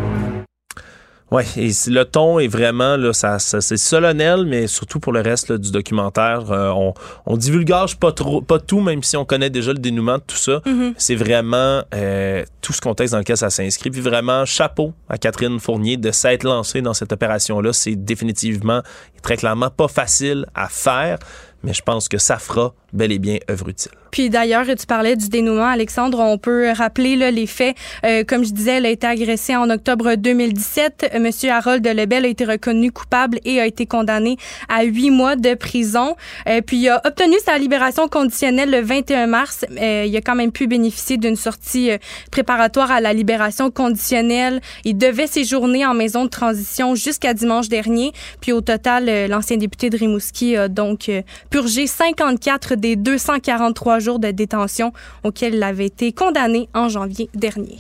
C- 1.40 1.90
le 1.92 2.04
ton 2.04 2.40
est 2.40 2.48
vraiment 2.50 2.98
là, 2.98 3.14
ça, 3.14 3.40
ça- 3.40 3.62
c'est 3.62 3.78
solennel, 3.78 4.46
mais 4.46 4.68
surtout 4.68 5.00
pour 5.00 5.14
le 5.14 5.22
reste 5.22 5.48
là, 5.50 5.58
du 5.58 5.72
documentaire, 5.72 6.52
euh, 6.52 6.70
on, 6.72 6.94
on 7.26 7.38
divulgage 7.38 7.98
pas 7.98 8.12
trop, 8.12 8.42
pas 8.42 8.60
tout, 8.60 8.82
même 8.82 9.02
si 9.02 9.16
on 9.16 9.24
connaît 9.24 9.50
déjà 9.50 9.72
le 9.72 9.80
dénouement 9.80 10.18
de 10.18 10.24
tout 10.28 10.36
ça. 10.36 10.62
Mhm. 10.66 10.94
C'est 10.98 11.16
vraiment 11.16 11.84
euh, 11.96 12.44
tout 12.62 12.74
ce 12.74 12.82
contexte 12.82 13.14
dans 13.14 13.20
lequel 13.20 13.38
ça 13.38 13.50
s'inscrit. 13.50 13.90
Puis 13.92 14.02
vraiment, 14.02 14.44
chapeau 14.46 14.94
à 15.08 15.18
Catherine 15.18 15.58
Fournier 15.60 15.96
de 15.96 16.12
s'être 16.12 16.44
lancée 16.44 16.82
dans 16.82 16.94
cette 16.94 17.14
opération-là. 17.14 17.72
C'est 17.72 17.96
définitivement 17.96 18.80
et 19.18 19.22
très 19.22 19.38
clairement 19.38 19.70
pas 19.70 19.88
facile 19.88 20.46
à 20.54 20.68
faire, 20.68 21.18
mais 21.64 21.74
je 21.74 21.82
pense 21.82 22.10
que 22.10 22.18
ça 22.18 22.38
fera 22.40 22.74
bel 22.92 23.12
et 23.14 23.20
bien 23.20 23.38
œuvre 23.50 23.70
utile. 23.70 23.92
Puis 24.12 24.30
d'ailleurs, 24.30 24.66
tu 24.66 24.86
parlais 24.86 25.16
du 25.16 25.30
dénouement, 25.30 25.68
Alexandre. 25.68 26.20
On 26.20 26.38
peut 26.38 26.72
rappeler 26.72 27.16
là, 27.16 27.32
les 27.32 27.48
faits. 27.48 27.76
Euh, 28.06 28.24
comme 28.24 28.44
je 28.44 28.52
disais, 28.52 28.74
elle 28.74 28.86
a 28.86 28.90
été 28.90 29.08
agressée 29.08 29.56
en 29.56 29.70
octobre 29.70 30.16
2017. 30.16 31.12
Monsieur 31.20 31.52
Harold 31.52 31.86
Lebel 31.86 32.26
a 32.26 32.28
été 32.28 32.46
reconnu 32.46 32.92
coupable 32.92 33.40
et 33.46 33.60
a 33.60 33.66
été 33.66 33.86
condamné 33.86 34.38
à 34.70 34.84
huit 34.84 35.12
mois 35.12 35.36
de 35.36 35.54
prison. 35.54 36.16
Euh, 36.48 36.62
puis 36.62 36.78
il 36.78 36.90
a 36.90 37.02
obtenu 37.06 37.36
sa 37.46 37.58
libération 37.58 38.08
conditionnelle 38.08 38.70
le 38.70 38.82
21 38.82 39.28
mars. 39.28 39.66
Euh, 39.80 40.06
il 40.08 40.16
a 40.16 40.22
quand 40.22 40.36
même 40.36 40.52
pu 40.52 40.68
bénéficier 40.68 41.18
d'une 41.18 41.36
sortie 41.36 41.92
euh, 41.92 41.98
préparatoire 42.32 42.92
à 42.92 43.02
la 43.02 43.14
libération 43.14 43.72
conditionnelle. 43.72 44.62
Il 44.84 44.98
devait 44.98 45.28
séjourner 45.28 45.86
en 45.86 45.94
maison 45.94 46.26
de 46.26 46.30
transition 46.30 46.96
jusqu'à 46.96 47.34
dimanche 47.34 47.70
dernier. 47.70 48.12
Puis 48.42 48.52
au 48.52 48.62
total, 48.62 49.10
euh, 49.10 49.28
l'ancien 49.28 49.58
député 49.58 49.90
de 49.90 49.98
Rimouski 49.98 50.56
a 50.58 50.68
donc 50.68 51.10
euh, 51.10 51.22
purgé 51.50 51.88
54 51.88 52.76
des 52.76 52.96
243 52.96 54.00
jours 54.02 54.20
de 54.20 54.32
détention 54.32 54.92
auxquels 55.24 55.56
il 55.56 55.64
avait 55.64 55.86
été 55.86 56.12
condamné 56.12 56.68
en 56.74 56.90
janvier 56.90 57.30
dernier. 57.34 57.78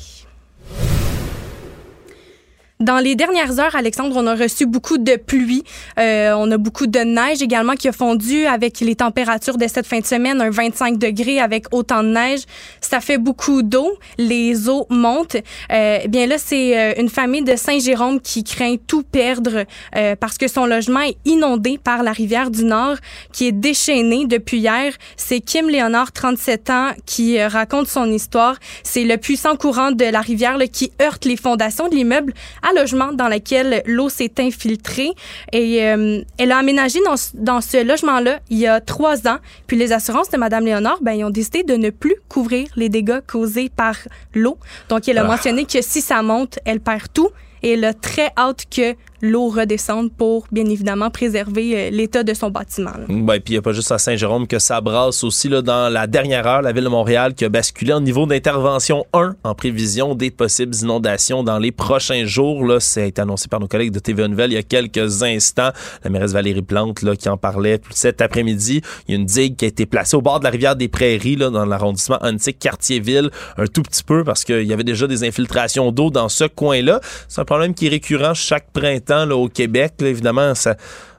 Dans 2.81 2.97
les 2.97 3.13
dernières 3.13 3.59
heures, 3.59 3.75
Alexandre, 3.75 4.15
on 4.17 4.25
a 4.25 4.33
reçu 4.33 4.65
beaucoup 4.65 4.97
de 4.97 5.15
pluie. 5.15 5.63
Euh, 5.99 6.33
on 6.35 6.49
a 6.49 6.57
beaucoup 6.57 6.87
de 6.87 6.97
neige 6.97 7.43
également 7.43 7.75
qui 7.75 7.87
a 7.87 7.91
fondu 7.91 8.47
avec 8.47 8.79
les 8.79 8.95
températures 8.95 9.59
de 9.59 9.67
cette 9.67 9.85
fin 9.85 9.99
de 9.99 10.05
semaine, 10.05 10.41
un 10.41 10.49
25 10.49 10.97
degrés 10.97 11.39
avec 11.39 11.65
autant 11.71 12.01
de 12.01 12.07
neige. 12.07 12.39
Ça 12.81 12.99
fait 12.99 13.19
beaucoup 13.19 13.61
d'eau. 13.61 13.99
Les 14.17 14.67
eaux 14.67 14.87
montent. 14.89 15.35
Euh, 15.71 15.99
eh 16.03 16.07
bien 16.07 16.25
là, 16.25 16.39
c'est 16.39 16.75
euh, 16.75 16.93
une 16.97 17.09
famille 17.09 17.43
de 17.43 17.55
Saint-Jérôme 17.55 18.19
qui 18.19 18.43
craint 18.43 18.77
tout 18.87 19.03
perdre 19.03 19.65
euh, 19.95 20.15
parce 20.15 20.39
que 20.39 20.47
son 20.47 20.65
logement 20.65 21.01
est 21.01 21.17
inondé 21.25 21.77
par 21.77 22.01
la 22.01 22.13
rivière 22.13 22.49
du 22.49 22.63
Nord 22.63 22.95
qui 23.31 23.45
est 23.45 23.51
déchaînée 23.51 24.25
depuis 24.25 24.57
hier. 24.57 24.93
C'est 25.17 25.39
Kim 25.39 25.69
Léonard, 25.69 26.11
37 26.11 26.69
ans, 26.71 26.89
qui 27.05 27.37
euh, 27.37 27.47
raconte 27.47 27.87
son 27.87 28.11
histoire. 28.11 28.55
C'est 28.81 29.03
le 29.03 29.17
puissant 29.17 29.55
courant 29.55 29.91
de 29.91 30.05
la 30.05 30.21
rivière 30.21 30.57
là, 30.57 30.65
qui 30.65 30.91
heurte 30.99 31.25
les 31.25 31.37
fondations 31.37 31.87
de 31.87 31.93
l'immeuble 31.93 32.33
logement 32.73 33.11
dans 33.13 33.27
lequel 33.27 33.81
l'eau 33.85 34.09
s'est 34.09 34.33
infiltrée. 34.39 35.09
Et 35.51 35.83
euh, 35.85 36.21
elle 36.37 36.51
a 36.51 36.57
aménagé 36.57 36.99
dans, 37.05 37.17
ce- 37.17 37.31
dans 37.33 37.61
ce 37.61 37.83
logement-là 37.83 38.39
il 38.49 38.57
y 38.59 38.67
a 38.67 38.79
trois 38.81 39.27
ans. 39.27 39.37
Puis 39.67 39.77
les 39.77 39.91
assurances 39.91 40.29
de 40.29 40.37
Madame 40.37 40.65
Léonard, 40.65 40.99
ben, 41.01 41.13
ils 41.13 41.23
ont 41.23 41.29
décidé 41.29 41.63
de 41.63 41.75
ne 41.75 41.89
plus 41.89 42.15
couvrir 42.29 42.67
les 42.75 42.89
dégâts 42.89 43.21
causés 43.25 43.69
par 43.69 43.95
l'eau. 44.33 44.57
Donc, 44.89 45.07
elle 45.07 45.17
a 45.17 45.21
Ah. 45.23 45.27
mentionné 45.27 45.65
que 45.65 45.81
si 45.81 46.01
ça 46.01 46.21
monte, 46.21 46.59
elle 46.65 46.79
perd 46.79 47.07
tout. 47.13 47.29
Et 47.63 47.73
elle 47.73 47.85
a 47.85 47.93
très 47.93 48.31
hâte 48.37 48.63
que 48.75 48.95
l'eau 49.21 49.49
redescende 49.49 50.11
pour, 50.11 50.45
bien 50.51 50.65
évidemment, 50.65 51.09
préserver 51.09 51.77
euh, 51.77 51.89
l'état 51.91 52.23
de 52.23 52.33
son 52.33 52.49
bâtiment. 52.49 52.91
là. 52.91 53.05
Ben, 53.07 53.39
puis 53.39 53.49
il 53.49 53.51
n'y 53.53 53.57
a 53.57 53.61
pas 53.61 53.73
juste 53.73 53.91
à 53.91 53.97
Saint-Jérôme 53.97 54.47
que 54.47 54.59
ça 54.59 54.81
brasse 54.81 55.23
aussi 55.23 55.49
là, 55.49 55.61
dans 55.61 55.91
la 55.91 56.07
dernière 56.07 56.47
heure, 56.47 56.61
la 56.61 56.71
ville 56.71 56.83
de 56.83 56.89
Montréal 56.89 57.33
qui 57.33 57.45
a 57.45 57.49
basculé 57.49 57.93
en 57.93 58.01
niveau 58.01 58.25
d'intervention 58.25 59.05
1 59.13 59.35
en 59.43 59.55
prévision 59.55 60.15
des 60.15 60.31
possibles 60.31 60.75
inondations 60.75 61.43
dans 61.43 61.59
les 61.59 61.71
prochains 61.71 62.25
jours. 62.25 62.65
Là, 62.65 62.79
été 62.97 63.21
annoncé 63.21 63.47
par 63.47 63.59
nos 63.59 63.67
collègues 63.67 63.91
de 63.91 63.99
TVA 63.99 64.27
Nouvelle 64.27 64.51
il 64.51 64.55
y 64.55 64.57
a 64.57 64.63
quelques 64.63 65.23
instants. 65.23 65.71
La 66.03 66.09
mairesse 66.09 66.33
Valérie 66.33 66.61
Plante 66.61 67.01
là, 67.01 67.15
qui 67.15 67.29
en 67.29 67.37
parlait 67.37 67.79
cet 67.91 68.21
après-midi. 68.21 68.81
Il 69.07 69.11
y 69.13 69.17
a 69.17 69.19
une 69.19 69.25
digue 69.25 69.55
qui 69.55 69.65
a 69.65 69.67
été 69.67 69.85
placée 69.85 70.15
au 70.15 70.21
bord 70.21 70.39
de 70.39 70.45
la 70.45 70.49
rivière 70.49 70.75
des 70.75 70.87
Prairies 70.87 71.35
là, 71.35 71.49
dans 71.49 71.65
l'arrondissement 71.65 72.17
antique 72.21 72.59
Quartier-Ville 72.59 73.29
un 73.57 73.65
tout 73.65 73.81
petit 73.83 74.03
peu 74.03 74.23
parce 74.23 74.43
qu'il 74.43 74.63
y 74.63 74.73
avait 74.73 74.83
déjà 74.83 75.07
des 75.07 75.23
infiltrations 75.23 75.91
d'eau 75.91 76.09
dans 76.09 76.29
ce 76.29 76.45
coin-là. 76.45 77.01
C'est 77.27 77.41
un 77.41 77.45
problème 77.45 77.73
qui 77.73 77.87
est 77.87 77.89
récurrent 77.89 78.33
chaque 78.33 78.71
printemps 78.71 79.10
là, 79.11 79.35
au 79.35 79.47
Québec. 79.47 79.93
Là, 79.99 80.07
évidemment, 80.07 80.55
ça, 80.55 80.75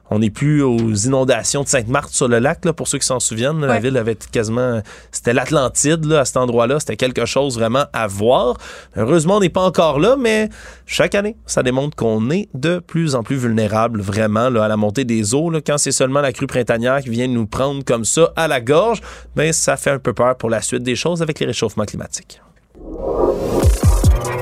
on 0.09 0.19
n'est 0.19 0.29
plus 0.29 0.61
aux 0.61 0.93
inondations 0.93 1.63
de 1.63 1.67
Sainte-Marthe 1.67 2.11
sur 2.11 2.27
le 2.27 2.39
lac, 2.39 2.65
là, 2.65 2.73
pour 2.73 2.87
ceux 2.87 2.99
qui 2.99 3.05
s'en 3.07 3.19
souviennent. 3.19 3.61
là, 3.61 3.67
La 3.67 3.79
ville 3.79 3.97
avait 3.97 4.15
quasiment... 4.15 4.81
C'était 5.11 5.33
l'Atlantide, 5.33 6.05
là, 6.05 6.19
à 6.19 6.25
cet 6.25 6.37
endroit-là. 6.37 6.79
C'était 6.79 6.97
quelque 6.97 7.25
chose 7.25 7.57
vraiment 7.57 7.85
à 7.93 8.05
voir. 8.05 8.57
Heureusement, 8.95 9.37
on 9.37 9.39
n'est 9.39 9.49
pas 9.49 9.61
encore 9.61 9.99
là, 9.99 10.15
mais 10.19 10.49
chaque 10.85 11.15
année, 11.15 11.35
ça 11.45 11.63
démontre 11.63 11.95
qu'on 11.95 12.29
est 12.29 12.49
de 12.53 12.79
plus 12.79 13.15
en 13.15 13.23
plus 13.23 13.37
vulnérable, 13.37 14.01
vraiment, 14.01 14.49
là, 14.49 14.65
à 14.65 14.67
la 14.67 14.77
montée 14.77 15.05
des 15.05 15.33
eaux. 15.33 15.49
Là. 15.49 15.61
Quand 15.65 15.77
c'est 15.77 15.91
seulement 15.91 16.21
la 16.21 16.31
crue 16.31 16.47
printanière 16.47 17.01
qui 17.01 17.09
vient 17.09 17.27
nous 17.27 17.47
prendre 17.47 17.83
comme 17.83 18.05
ça 18.05 18.33
à 18.35 18.47
la 18.47 18.61
gorge, 18.61 19.01
ben, 19.35 19.51
ça 19.51 19.77
fait 19.77 19.91
un 19.91 19.99
peu 19.99 20.13
peur 20.13 20.35
pour 20.35 20.49
la 20.49 20.61
suite 20.61 20.83
des 20.83 20.95
choses 20.95 21.21
avec 21.21 21.39
les 21.39 21.47
réchauffements 21.47 21.85
climatiques. 21.85 22.39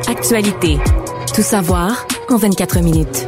Actualité. 0.08 0.78
Tout 1.34 1.44
savoir 1.44 2.08
en 2.30 2.36
24 2.36 2.82
minutes. 2.82 3.26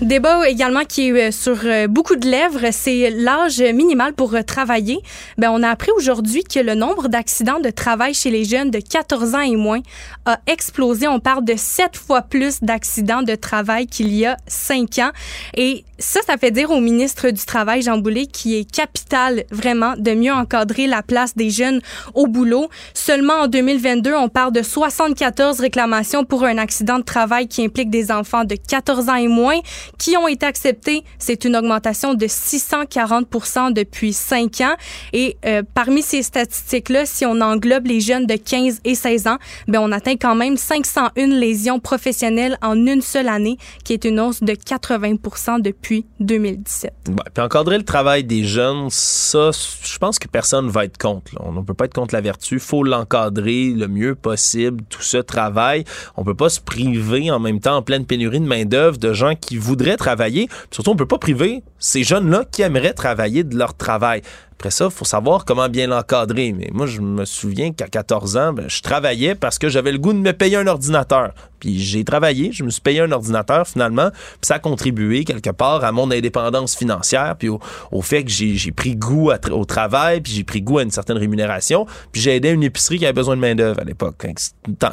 Débat 0.00 0.48
également 0.48 0.84
qui 0.84 1.08
est 1.08 1.28
euh, 1.28 1.30
sur 1.32 1.58
euh, 1.64 1.88
beaucoup 1.88 2.14
de 2.14 2.28
lèvres, 2.28 2.66
c'est 2.70 3.10
l'âge 3.10 3.60
minimal 3.60 4.12
pour 4.12 4.34
euh, 4.34 4.42
travailler. 4.42 5.00
Ben, 5.38 5.50
on 5.52 5.64
a 5.64 5.68
appris 5.68 5.90
aujourd'hui 5.96 6.44
que 6.44 6.60
le 6.60 6.74
nombre 6.74 7.08
d'accidents 7.08 7.58
de 7.58 7.70
travail 7.70 8.14
chez 8.14 8.30
les 8.30 8.44
jeunes 8.44 8.70
de 8.70 8.78
14 8.78 9.34
ans 9.34 9.40
et 9.40 9.56
moins 9.56 9.80
a 10.24 10.38
explosé. 10.46 11.08
On 11.08 11.18
parle 11.18 11.44
de 11.44 11.54
sept 11.56 11.96
fois 11.96 12.22
plus 12.22 12.62
d'accidents 12.62 13.22
de 13.22 13.34
travail 13.34 13.88
qu'il 13.88 14.12
y 14.12 14.24
a 14.24 14.36
cinq 14.46 14.98
ans. 14.98 15.10
Et 15.54 15.84
ça, 16.02 16.20
ça 16.26 16.36
fait 16.36 16.50
dire 16.50 16.70
au 16.70 16.80
ministre 16.80 17.30
du 17.30 17.44
Travail, 17.44 17.82
Jean 17.82 17.96
Boulet, 17.96 18.26
qui 18.26 18.56
est 18.56 18.70
capital 18.70 19.44
vraiment 19.52 19.94
de 19.96 20.12
mieux 20.14 20.32
encadrer 20.32 20.88
la 20.88 21.02
place 21.02 21.36
des 21.36 21.48
jeunes 21.48 21.80
au 22.14 22.26
boulot. 22.26 22.68
Seulement 22.92 23.42
en 23.42 23.46
2022, 23.46 24.12
on 24.14 24.28
parle 24.28 24.52
de 24.52 24.62
74 24.62 25.60
réclamations 25.60 26.24
pour 26.24 26.44
un 26.44 26.58
accident 26.58 26.98
de 26.98 27.04
travail 27.04 27.46
qui 27.46 27.64
implique 27.64 27.88
des 27.88 28.10
enfants 28.10 28.44
de 28.44 28.56
14 28.56 29.08
ans 29.08 29.14
et 29.14 29.28
moins 29.28 29.60
qui 29.96 30.16
ont 30.16 30.26
été 30.26 30.44
acceptés. 30.44 31.04
C'est 31.18 31.44
une 31.44 31.54
augmentation 31.54 32.14
de 32.14 32.26
640% 32.26 33.72
depuis 33.72 34.12
5 34.12 34.60
ans. 34.62 34.74
Et 35.12 35.36
euh, 35.46 35.62
parmi 35.74 36.02
ces 36.02 36.24
statistiques-là, 36.24 37.06
si 37.06 37.24
on 37.26 37.40
englobe 37.40 37.86
les 37.86 38.00
jeunes 38.00 38.26
de 38.26 38.34
15 38.34 38.80
et 38.84 38.96
16 38.96 39.28
ans, 39.28 39.38
ben 39.68 39.78
on 39.80 39.92
atteint 39.92 40.16
quand 40.16 40.34
même 40.34 40.56
501 40.56 41.28
lésions 41.28 41.78
professionnelles 41.78 42.58
en 42.60 42.74
une 42.86 43.02
seule 43.02 43.28
année, 43.28 43.56
qui 43.84 43.92
est 43.92 44.04
une 44.04 44.18
hausse 44.18 44.42
de 44.42 44.52
80% 44.52 45.60
depuis 45.60 45.91
2017. 46.20 46.92
Ouais, 47.08 47.14
puis 47.32 47.44
encadrer 47.44 47.78
le 47.78 47.84
travail 47.84 48.24
des 48.24 48.44
jeunes, 48.44 48.88
ça, 48.90 49.50
je 49.52 49.98
pense 49.98 50.18
que 50.18 50.28
personne 50.28 50.68
va 50.68 50.84
être 50.84 50.98
contre. 50.98 51.32
On 51.40 51.52
ne 51.52 51.60
peut 51.62 51.74
pas 51.74 51.86
être 51.86 51.94
contre 51.94 52.14
la 52.14 52.20
vertu. 52.20 52.58
faut 52.58 52.84
l'encadrer 52.84 53.70
le 53.70 53.88
mieux 53.88 54.14
possible, 54.14 54.82
tout 54.88 55.02
ce 55.02 55.18
travail. 55.18 55.84
On 56.16 56.24
peut 56.24 56.34
pas 56.34 56.48
se 56.48 56.60
priver 56.60 57.30
en 57.30 57.38
même 57.38 57.60
temps, 57.60 57.76
en 57.76 57.82
pleine 57.82 58.06
pénurie 58.06 58.40
de 58.40 58.46
main-d'œuvre, 58.46 58.98
de 58.98 59.12
gens 59.12 59.34
qui 59.34 59.56
voudraient 59.56 59.96
travailler. 59.96 60.48
Surtout, 60.70 60.90
on 60.90 60.96
peut 60.96 61.06
pas 61.06 61.18
priver 61.18 61.62
ces 61.78 62.04
jeunes-là 62.04 62.44
qui 62.50 62.62
aimeraient 62.62 62.94
travailler 62.94 63.44
de 63.44 63.56
leur 63.56 63.74
travail. 63.74 64.22
Après 64.52 64.70
ça, 64.70 64.84
il 64.86 64.90
faut 64.90 65.04
savoir 65.04 65.44
comment 65.44 65.68
bien 65.68 65.88
l'encadrer. 65.88 66.52
Mais 66.52 66.68
moi, 66.72 66.86
je 66.86 67.00
me 67.00 67.24
souviens 67.24 67.72
qu'à 67.72 67.88
14 67.88 68.36
ans, 68.36 68.52
ben, 68.52 68.68
je 68.68 68.80
travaillais 68.80 69.34
parce 69.34 69.58
que 69.58 69.68
j'avais 69.68 69.90
le 69.92 69.98
goût 69.98 70.12
de 70.12 70.18
me 70.18 70.32
payer 70.32 70.56
un 70.56 70.66
ordinateur. 70.68 71.32
Puis 71.58 71.80
j'ai 71.80 72.04
travaillé, 72.04 72.52
je 72.52 72.62
me 72.62 72.70
suis 72.70 72.80
payé 72.80 73.00
un 73.00 73.10
ordinateur 73.12 73.66
finalement, 73.66 74.10
puis 74.10 74.38
ça 74.42 74.54
a 74.54 74.58
contribué 74.58 75.24
quelque 75.24 75.50
part 75.50 75.84
à 75.84 75.90
mon 75.92 76.10
indépendance 76.10 76.76
financière, 76.76 77.36
puis 77.38 77.48
au, 77.48 78.02
fait 78.02 78.24
que 78.24 78.30
j'ai 78.30 78.72
pris 78.72 78.94
goût 78.96 79.30
au 79.50 79.64
travail, 79.64 80.20
puis 80.20 80.32
j'ai 80.32 80.44
pris 80.44 80.60
goût 80.62 80.78
à 80.78 80.82
une 80.82 80.90
certaine 80.90 81.18
rémunération, 81.18 81.86
puis 82.12 82.20
j'ai 82.20 82.36
aidé 82.36 82.50
une 82.50 82.62
épicerie 82.64 82.98
qui 82.98 83.04
avait 83.04 83.12
besoin 83.12 83.36
de 83.36 83.40
main-d'œuvre 83.40 83.80
à 83.80 83.84
l'époque. 83.84 84.26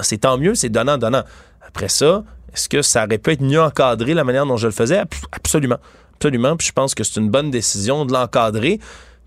C'est 0.04 0.18
tant- 0.20 0.38
mieux, 0.38 0.56
c'est 0.56 0.70
donnant, 0.70 0.98
donnant. 0.98 1.24
Après 1.68 1.90
ça, 1.90 2.24
est-ce 2.54 2.70
que 2.70 2.82
ça 2.82 3.06
aurait 3.06 3.18
pu 3.20 3.32
être 3.32 3.42
mieux 3.42 3.62
encadré 3.62 4.14
la 4.14 4.24
manière 4.24 4.46
dont 4.46 4.58
je 4.58 4.68
le 4.68 4.74
faisais? 4.74 4.98
Abs- 4.98 5.26
Absolument. 5.32 5.78
Absolument. 6.16 6.56
Puis 6.58 6.68
je 6.68 6.72
pense 6.74 6.94
que 6.96 7.04
c'est 7.04 7.20
une 7.20 7.30
bonne 7.30 7.50
décision 7.52 8.06
de 8.06 8.14
l'encadrer. 8.14 8.80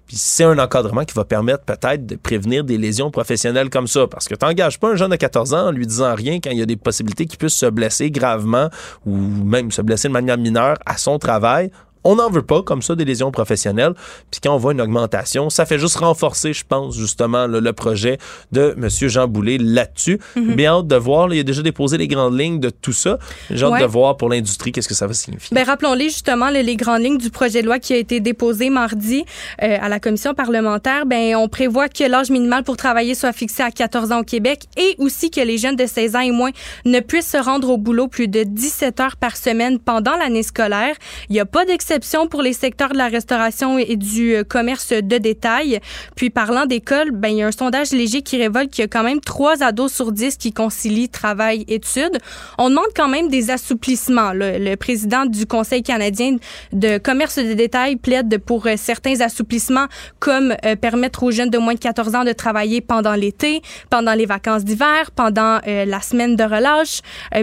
Puis 0.06 0.16
c'est 0.16 0.44
un 0.44 0.58
encadrement 0.58 1.04
qui 1.04 1.14
va 1.14 1.24
permettre 1.24 1.64
peut-être 1.64 2.06
de 2.06 2.16
prévenir 2.16 2.64
des 2.64 2.78
lésions 2.78 3.10
professionnelles 3.10 3.70
comme 3.70 3.86
ça. 3.86 4.06
Parce 4.06 4.28
que 4.28 4.34
tu 4.34 4.44
n'engages 4.44 4.78
pas 4.78 4.92
un 4.92 4.96
jeune 4.96 5.10
de 5.10 5.16
14 5.16 5.54
ans 5.54 5.66
en 5.68 5.70
lui 5.70 5.86
disant 5.86 6.14
rien 6.14 6.38
quand 6.42 6.50
il 6.50 6.58
y 6.58 6.62
a 6.62 6.66
des 6.66 6.76
possibilités 6.76 7.26
qu'il 7.26 7.38
puisse 7.38 7.54
se 7.54 7.66
blesser 7.66 8.10
gravement 8.10 8.68
ou 9.06 9.16
même 9.16 9.70
se 9.70 9.82
blesser 9.82 10.08
de 10.08 10.12
manière 10.12 10.38
mineure 10.38 10.76
à 10.86 10.96
son 10.96 11.18
travail. 11.18 11.70
On 12.04 12.16
n'en 12.16 12.30
veut 12.30 12.42
pas 12.42 12.62
comme 12.62 12.82
ça 12.82 12.94
des 12.94 13.04
lésions 13.04 13.30
professionnelles. 13.30 13.94
Puis 14.30 14.40
quand 14.42 14.54
on 14.54 14.58
voit 14.58 14.72
une 14.72 14.80
augmentation, 14.80 15.50
ça 15.50 15.66
fait 15.66 15.78
juste 15.78 15.96
renforcer, 15.96 16.52
je 16.52 16.64
pense, 16.68 16.96
justement, 16.96 17.46
le 17.46 17.72
projet 17.72 18.18
de 18.50 18.74
M. 18.76 18.88
Jean 19.08 19.28
Boulet 19.28 19.58
là-dessus. 19.58 20.18
Mhm. 20.36 20.54
Bien 20.54 20.72
hâte 20.78 20.86
de 20.88 20.96
voir. 20.96 21.28
là, 21.28 21.34
il 21.36 21.40
a 21.40 21.42
déjà 21.44 21.62
déposé 21.62 21.98
les 21.98 22.08
grandes 22.08 22.38
lignes 22.38 22.58
de 22.58 22.70
tout 22.70 22.92
ça. 22.92 23.18
J'ai 23.50 23.64
hâte 23.64 23.72
Ouais. 23.72 23.80
de 23.80 23.86
voir 23.86 24.16
pour 24.16 24.28
l'industrie 24.28 24.72
qu'est-ce 24.72 24.88
que 24.88 24.94
ça 24.94 25.06
va 25.06 25.14
signifier. 25.14 25.54
Ben, 25.54 25.64
rappelons-les 25.64 26.06
justement 26.10 26.50
le- 26.50 26.60
les 26.60 26.76
grandes 26.76 27.02
lignes 27.02 27.18
du 27.18 27.30
projet 27.30 27.60
de 27.62 27.66
loi 27.66 27.78
qui 27.78 27.92
a 27.92 27.96
été 27.96 28.18
déposé 28.20 28.70
mardi 28.70 29.24
euh, 29.62 29.76
à 29.80 29.88
la 29.88 30.00
commission 30.00 30.34
parlementaire. 30.34 31.06
Ben, 31.06 31.36
on 31.36 31.48
prévoit 31.48 31.88
que 31.88 32.04
l'âge 32.04 32.30
minimal 32.30 32.64
pour 32.64 32.76
travailler 32.76 33.14
soit 33.14 33.32
fixé 33.32 33.62
à 33.62 33.70
14 33.70 34.10
ans 34.12 34.20
au 34.20 34.24
Québec 34.24 34.62
et 34.76 34.94
aussi 34.98 35.30
que 35.30 35.40
les 35.40 35.58
jeunes 35.58 35.76
de 35.76 35.86
16 35.86 36.16
ans 36.16 36.20
et 36.20 36.30
moins 36.32 36.50
ne 36.84 37.00
puissent 37.00 37.30
se 37.30 37.36
rendre 37.36 37.68
au 37.70 37.76
boulot 37.78 38.08
plus 38.08 38.28
de 38.28 38.42
17 38.42 38.98
heures 39.00 39.16
par 39.16 39.36
semaine 39.36 39.78
pendant 39.78 40.16
l'année 40.16 40.42
scolaire. 40.42 40.96
Il 41.28 41.34
n'y 41.34 41.40
a 41.40 41.46
pas 41.46 41.64
d'exception 41.64 41.91
pour 42.30 42.42
les 42.42 42.52
secteurs 42.52 42.90
de 42.90 42.96
la 42.96 43.08
restauration 43.08 43.76
et 43.78 43.96
du 43.96 44.34
euh, 44.34 44.44
commerce 44.44 44.92
de 44.92 45.18
détail. 45.18 45.80
Puis 46.16 46.30
parlant 46.30 46.64
d'école, 46.64 47.10
ben 47.10 47.28
il 47.28 47.36
y 47.38 47.42
a 47.42 47.46
un 47.46 47.52
sondage 47.52 47.90
léger 47.90 48.22
qui 48.22 48.38
révèle 48.38 48.68
qu'il 48.68 48.82
y 48.82 48.84
a 48.84 48.88
quand 48.88 49.02
même 49.02 49.20
3 49.20 49.62
ados 49.62 49.92
sur 49.92 50.10
10 50.10 50.36
qui 50.36 50.52
concilient 50.52 51.08
travail 51.08 51.64
études. 51.68 52.18
On 52.56 52.70
demande 52.70 52.86
quand 52.96 53.08
même 53.08 53.28
des 53.28 53.50
assouplissements. 53.50 54.32
Le 54.34 54.74
président 54.76 55.26
du 55.26 55.46
Conseil 55.46 55.82
canadien 55.82 56.36
de 56.72 56.98
commerce 56.98 57.38
de 57.38 57.52
détail 57.52 57.96
plaide 57.96 58.38
pour 58.38 58.66
euh, 58.66 58.74
certains 58.76 59.20
assouplissements 59.20 59.86
comme 60.18 60.54
euh, 60.64 60.76
permettre 60.76 61.22
aux 61.24 61.30
jeunes 61.30 61.50
de 61.50 61.58
moins 61.58 61.74
de 61.74 61.78
14 61.78 62.14
ans 62.14 62.24
de 62.24 62.32
travailler 62.32 62.80
pendant 62.80 63.14
l'été, 63.14 63.60
pendant 63.90 64.14
les 64.14 64.26
vacances 64.26 64.64
d'hiver, 64.64 65.10
pendant 65.14 65.60
la 65.66 66.00
semaine 66.00 66.36
de 66.36 66.44
relâche. 66.44 67.00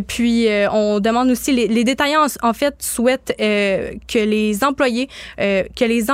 puis 0.08 0.48
on 0.72 1.00
demande 1.00 1.30
aussi 1.30 1.52
les, 1.52 1.68
les 1.68 1.84
détaillants 1.84 2.26
en 2.42 2.54
fait 2.54 2.76
souhaitent 2.80 3.34
que 3.38 4.20
les 4.20 4.39
employés 4.64 5.08
que 5.38 5.86
les 5.86 6.10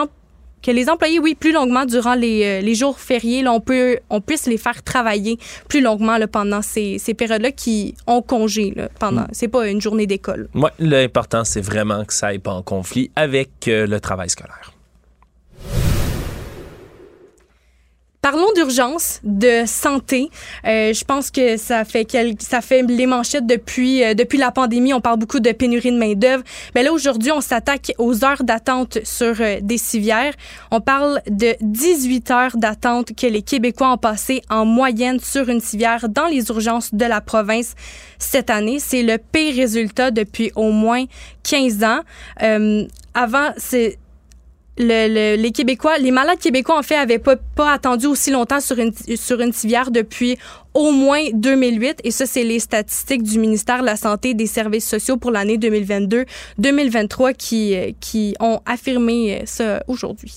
que 0.66 0.72
les 0.72 0.90
employés, 0.90 1.20
oui, 1.20 1.36
plus 1.36 1.52
longuement 1.52 1.86
durant 1.86 2.16
les, 2.16 2.44
euh, 2.44 2.62
les 2.62 2.74
jours 2.74 3.00
fériés, 3.00 3.44
là, 3.44 3.54
on, 3.54 3.60
peut, 3.60 4.00
on 4.10 4.20
puisse 4.20 4.48
les 4.48 4.58
faire 4.58 4.82
travailler 4.82 5.38
plus 5.70 5.82
longuement 5.82 6.18
là, 6.18 6.28
pendant 6.28 6.64
ces, 6.64 6.98
ces 6.98 7.14
périodes-là 7.14 7.52
qui 7.52 7.94
ont 8.08 8.24
congé. 8.24 8.74
Là, 8.76 8.90
pendant, 9.00 9.22
mm. 9.22 9.28
C'est 9.32 9.48
pas 9.48 9.68
une 9.68 9.80
journée 9.80 10.08
d'école. 10.08 10.50
Oui, 10.56 10.70
l'important, 10.80 11.44
c'est 11.44 11.62
vraiment 11.62 12.04
que 12.04 12.14
ça 12.14 12.28
n'aille 12.28 12.40
pas 12.40 12.54
en 12.54 12.64
conflit 12.64 13.12
avec 13.16 13.68
euh, 13.68 13.86
le 13.86 14.00
travail 14.00 14.30
scolaire. 14.30 14.75
Parlons 18.26 18.52
d'urgence, 18.56 19.20
de 19.24 19.68
santé. 19.68 20.32
Euh, 20.66 20.94
je 20.94 21.06
pense 21.06 21.30
que 21.30 21.58
ça 21.58 21.86
fait 21.86 22.08
ça 22.40 22.62
fait 22.62 22.82
les 22.82 23.06
manchettes 23.06 23.46
depuis 23.46 24.04
euh, 24.04 24.16
depuis 24.16 24.40
la 24.40 24.50
pandémie. 24.50 24.96
On 24.96 25.00
parle 25.00 25.20
beaucoup 25.20 25.40
de 25.40 25.52
pénurie 25.52 25.92
de 25.92 25.98
main 26.00 26.16
d'œuvre. 26.16 26.44
Mais 26.74 26.82
là 26.82 26.92
aujourd'hui, 26.92 27.32
on 27.32 27.40
s'attaque 27.40 27.94
aux 28.00 28.26
heures 28.26 28.44
d'attente 28.44 28.98
sur 29.04 29.40
euh, 29.42 29.60
des 29.62 29.78
civières. 29.78 30.34
On 30.72 30.82
parle 30.82 31.22
de 31.30 31.54
18 31.62 32.32
heures 32.32 32.58
d'attente 32.58 33.16
que 33.16 33.28
les 33.28 33.44
Québécois 33.44 33.92
ont 33.92 34.00
passé 34.00 34.42
en 34.50 34.66
moyenne 34.66 35.20
sur 35.20 35.48
une 35.48 35.62
civière 35.62 36.10
dans 36.10 36.26
les 36.26 36.48
urgences 36.50 36.96
de 36.96 37.06
la 37.06 37.22
province 37.22 37.76
cette 38.18 38.50
année. 38.50 38.80
C'est 38.80 39.04
le 39.04 39.20
pire 39.20 39.54
résultat 39.54 40.10
depuis 40.10 40.52
au 40.56 40.72
moins 40.72 41.06
15 41.44 41.84
ans. 41.84 42.00
avant, 43.14 43.52
c'est 43.58 44.00
le, 44.78 45.36
les 45.36 45.52
Québécois, 45.52 45.98
les 45.98 46.12
malades 46.12 46.40
québécois, 46.40 46.78
en 46.78 46.84
fait, 46.84 46.96
avaient 46.96 47.20
pas, 47.20 47.38
attendu 47.72 48.08
aussi 48.08 48.32
longtemps 48.32 48.60
sur 48.60 48.78
une, 48.78 48.92
sur 49.16 49.40
une 49.40 49.54
civière 49.54 49.92
depuis 49.92 50.38
au 50.74 50.92
moins 50.92 51.24
2008. 51.34 52.02
Et 52.04 52.12
ça, 52.12 52.26
c'est 52.26 52.44
les 52.44 52.60
statistiques 52.60 53.24
du 53.24 53.40
ministère 53.40 53.82
de 53.82 53.86
la 53.86 53.96
Santé 53.96 54.30
et 54.30 54.34
des 54.34 54.48
Services 54.48 54.88
sociaux 54.88 55.18
pour 55.18 55.32
l'année 55.32 55.58
2022-2023 55.58 57.34
qui, 57.36 57.76
qui 58.00 58.36
ont 58.40 58.60
affirmé 58.66 59.44
ça 59.46 59.82
aujourd'hui. 59.88 60.34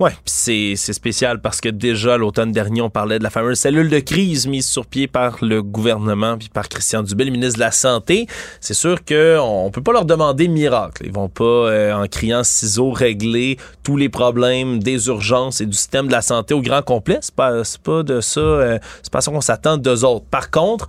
Oui, 0.00 0.12
c'est 0.24 0.76
spécial 0.76 1.42
parce 1.42 1.60
que 1.60 1.68
déjà 1.68 2.16
l'automne 2.16 2.52
dernier, 2.52 2.80
on 2.80 2.88
parlait 2.88 3.18
de 3.18 3.22
la 3.22 3.28
fameuse 3.28 3.58
cellule 3.58 3.90
de 3.90 3.98
crise 3.98 4.46
mise 4.46 4.66
sur 4.66 4.86
pied 4.86 5.06
par 5.06 5.36
le 5.44 5.62
gouvernement 5.62 6.38
puis 6.38 6.48
par 6.48 6.70
Christian 6.70 7.02
Dubé, 7.02 7.26
le 7.26 7.30
ministre 7.30 7.56
de 7.56 7.60
la 7.60 7.70
Santé. 7.70 8.26
C'est 8.62 8.72
sûr 8.72 9.04
qu'on 9.04 9.66
ne 9.66 9.70
peut 9.70 9.82
pas 9.82 9.92
leur 9.92 10.06
demander 10.06 10.48
miracle. 10.48 11.02
Ils 11.04 11.12
vont 11.12 11.28
pas, 11.28 11.44
euh, 11.44 11.92
en 11.92 12.06
criant 12.06 12.44
ciseaux, 12.44 12.92
régler 12.92 13.58
tous 13.82 13.98
les 13.98 14.08
problèmes 14.08 14.82
des 14.82 15.08
urgences 15.08 15.60
et 15.60 15.66
du 15.66 15.76
système 15.76 16.06
de 16.06 16.12
la 16.12 16.22
santé 16.22 16.54
au 16.54 16.62
grand 16.62 16.80
complet. 16.80 17.18
C'est 17.20 17.34
pas, 17.34 17.60
pas 17.84 18.02
de 18.02 18.22
ça, 18.22 18.40
euh, 18.40 18.78
c'est 19.02 19.12
pas 19.12 19.20
ça 19.20 19.30
qu'on 19.30 19.42
s'attend 19.42 19.76
d'eux 19.76 20.06
autres. 20.06 20.24
Par 20.30 20.50
contre, 20.50 20.86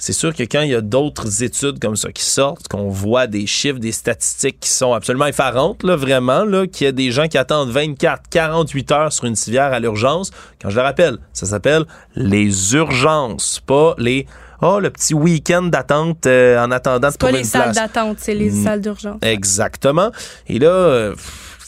c'est 0.00 0.14
sûr 0.14 0.34
que 0.34 0.42
quand 0.44 0.62
il 0.62 0.70
y 0.70 0.74
a 0.74 0.80
d'autres 0.80 1.42
études 1.42 1.78
comme 1.78 1.94
ça 1.94 2.10
qui 2.10 2.24
sortent, 2.24 2.68
qu'on 2.68 2.88
voit 2.88 3.26
des 3.26 3.46
chiffres, 3.46 3.78
des 3.78 3.92
statistiques 3.92 4.58
qui 4.58 4.70
sont 4.70 4.94
absolument 4.94 5.26
effarantes, 5.26 5.82
là, 5.82 5.94
vraiment, 5.94 6.44
là, 6.44 6.66
qu'il 6.66 6.86
y 6.86 6.88
a 6.88 6.92
des 6.92 7.12
gens 7.12 7.28
qui 7.28 7.36
attendent 7.36 7.68
24, 7.68 8.22
48 8.30 8.92
heures 8.92 9.12
sur 9.12 9.26
une 9.26 9.36
civière 9.36 9.74
à 9.74 9.78
l'urgence, 9.78 10.30
quand 10.60 10.70
je 10.70 10.76
le 10.76 10.82
rappelle, 10.82 11.18
ça 11.34 11.44
s'appelle 11.44 11.84
les 12.16 12.74
urgences, 12.74 13.60
pas 13.66 13.94
les 13.98 14.26
oh, 14.62 14.80
le 14.80 14.88
petit 14.88 15.12
week-end 15.12 15.64
d'attente 15.64 16.26
euh, 16.26 16.64
en 16.64 16.70
attendant 16.70 17.10
de 17.10 17.16
trouver 17.16 17.32
pas 17.32 17.38
les 17.38 17.44
salles 17.44 17.74
d'attente, 17.74 18.16
c'est 18.20 18.34
les 18.34 18.50
salles 18.50 18.80
d'urgence. 18.80 19.18
Exactement. 19.20 20.12
Et 20.48 20.58
là, 20.58 20.70
euh, 20.70 21.14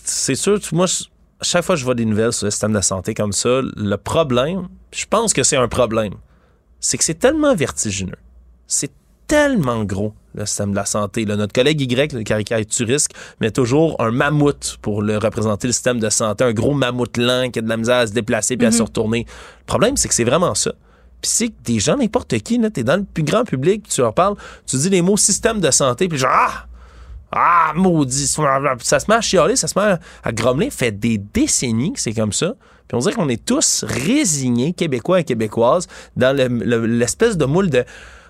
c'est 0.04 0.36
sûr, 0.36 0.58
moi, 0.72 0.86
chaque 1.42 1.64
fois 1.64 1.74
que 1.74 1.80
je 1.80 1.84
vois 1.84 1.94
des 1.94 2.06
nouvelles 2.06 2.32
sur 2.32 2.46
le 2.46 2.50
système 2.50 2.72
de 2.72 2.80
santé 2.80 3.12
comme 3.12 3.32
ça, 3.32 3.60
le 3.76 3.96
problème, 3.96 4.68
je 4.90 5.04
pense 5.04 5.34
que 5.34 5.42
c'est 5.42 5.56
un 5.56 5.68
problème 5.68 6.14
c'est 6.82 6.98
que 6.98 7.04
c'est 7.04 7.14
tellement 7.14 7.54
vertigineux. 7.54 8.18
C'est 8.66 8.90
tellement 9.28 9.84
gros, 9.84 10.12
le 10.34 10.44
système 10.44 10.72
de 10.72 10.76
la 10.76 10.84
santé. 10.84 11.24
notre 11.24 11.54
collègue 11.54 11.80
Y, 11.80 12.12
le 12.12 12.22
caricaturiste, 12.22 13.08
met 13.40 13.50
toujours 13.50 13.96
un 14.00 14.10
mammouth 14.10 14.76
pour 14.82 15.00
le 15.00 15.16
représenter 15.16 15.68
le 15.68 15.72
système 15.72 16.00
de 16.00 16.10
santé, 16.10 16.44
un 16.44 16.52
gros 16.52 16.74
mammouth 16.74 17.16
lent 17.16 17.50
qui 17.50 17.60
a 17.60 17.62
de 17.62 17.68
la 17.68 17.78
misère 17.78 17.96
à 17.98 18.06
se 18.06 18.12
déplacer 18.12 18.56
puis 18.56 18.66
à 18.66 18.72
se 18.72 18.78
mhm. 18.78 18.84
retourner. 18.84 19.26
Le 19.60 19.64
problème, 19.64 19.96
c'est 19.96 20.08
que 20.08 20.14
c'est 20.14 20.24
vraiment 20.24 20.54
ça. 20.54 20.72
Puis 21.22 21.30
c'est 21.30 21.48
que 21.48 21.62
des 21.64 21.78
gens, 21.78 21.96
n'importe 21.96 22.36
qui, 22.40 22.60
tu 22.60 22.80
es 22.80 22.84
dans 22.84 22.96
le 22.96 23.04
plus 23.04 23.22
grand 23.22 23.44
public, 23.44 23.88
tu 23.88 24.00
leur 24.00 24.12
parles, 24.12 24.34
tu 24.66 24.76
dis 24.76 24.90
les 24.90 25.02
mots 25.02 25.16
système 25.16 25.60
de 25.60 25.70
santé, 25.70 26.08
puis 26.08 26.18
genre, 26.18 26.30
ah! 26.34 26.66
Ah, 27.34 27.72
maudit! 27.74 28.26
Ça 28.26 29.00
se 29.00 29.06
met 29.08 29.14
à 29.14 29.22
chialer, 29.22 29.56
ça 29.56 29.66
se 29.66 29.78
met 29.78 29.96
à 30.22 30.32
grommeler. 30.32 30.68
Fait 30.68 30.92
des 30.92 31.16
décennies 31.16 31.94
que 31.94 32.00
c'est 32.00 32.12
comme 32.12 32.32
ça 32.32 32.54
on 32.92 32.98
dirait 32.98 33.14
qu'on 33.14 33.28
est 33.28 33.44
tous 33.44 33.84
résignés, 33.88 34.72
Québécois 34.72 35.20
et 35.20 35.24
Québécoises, 35.24 35.86
dans 36.16 36.36
l'espèce 36.36 37.36
de 37.36 37.44
moule 37.44 37.70
de 37.70 37.84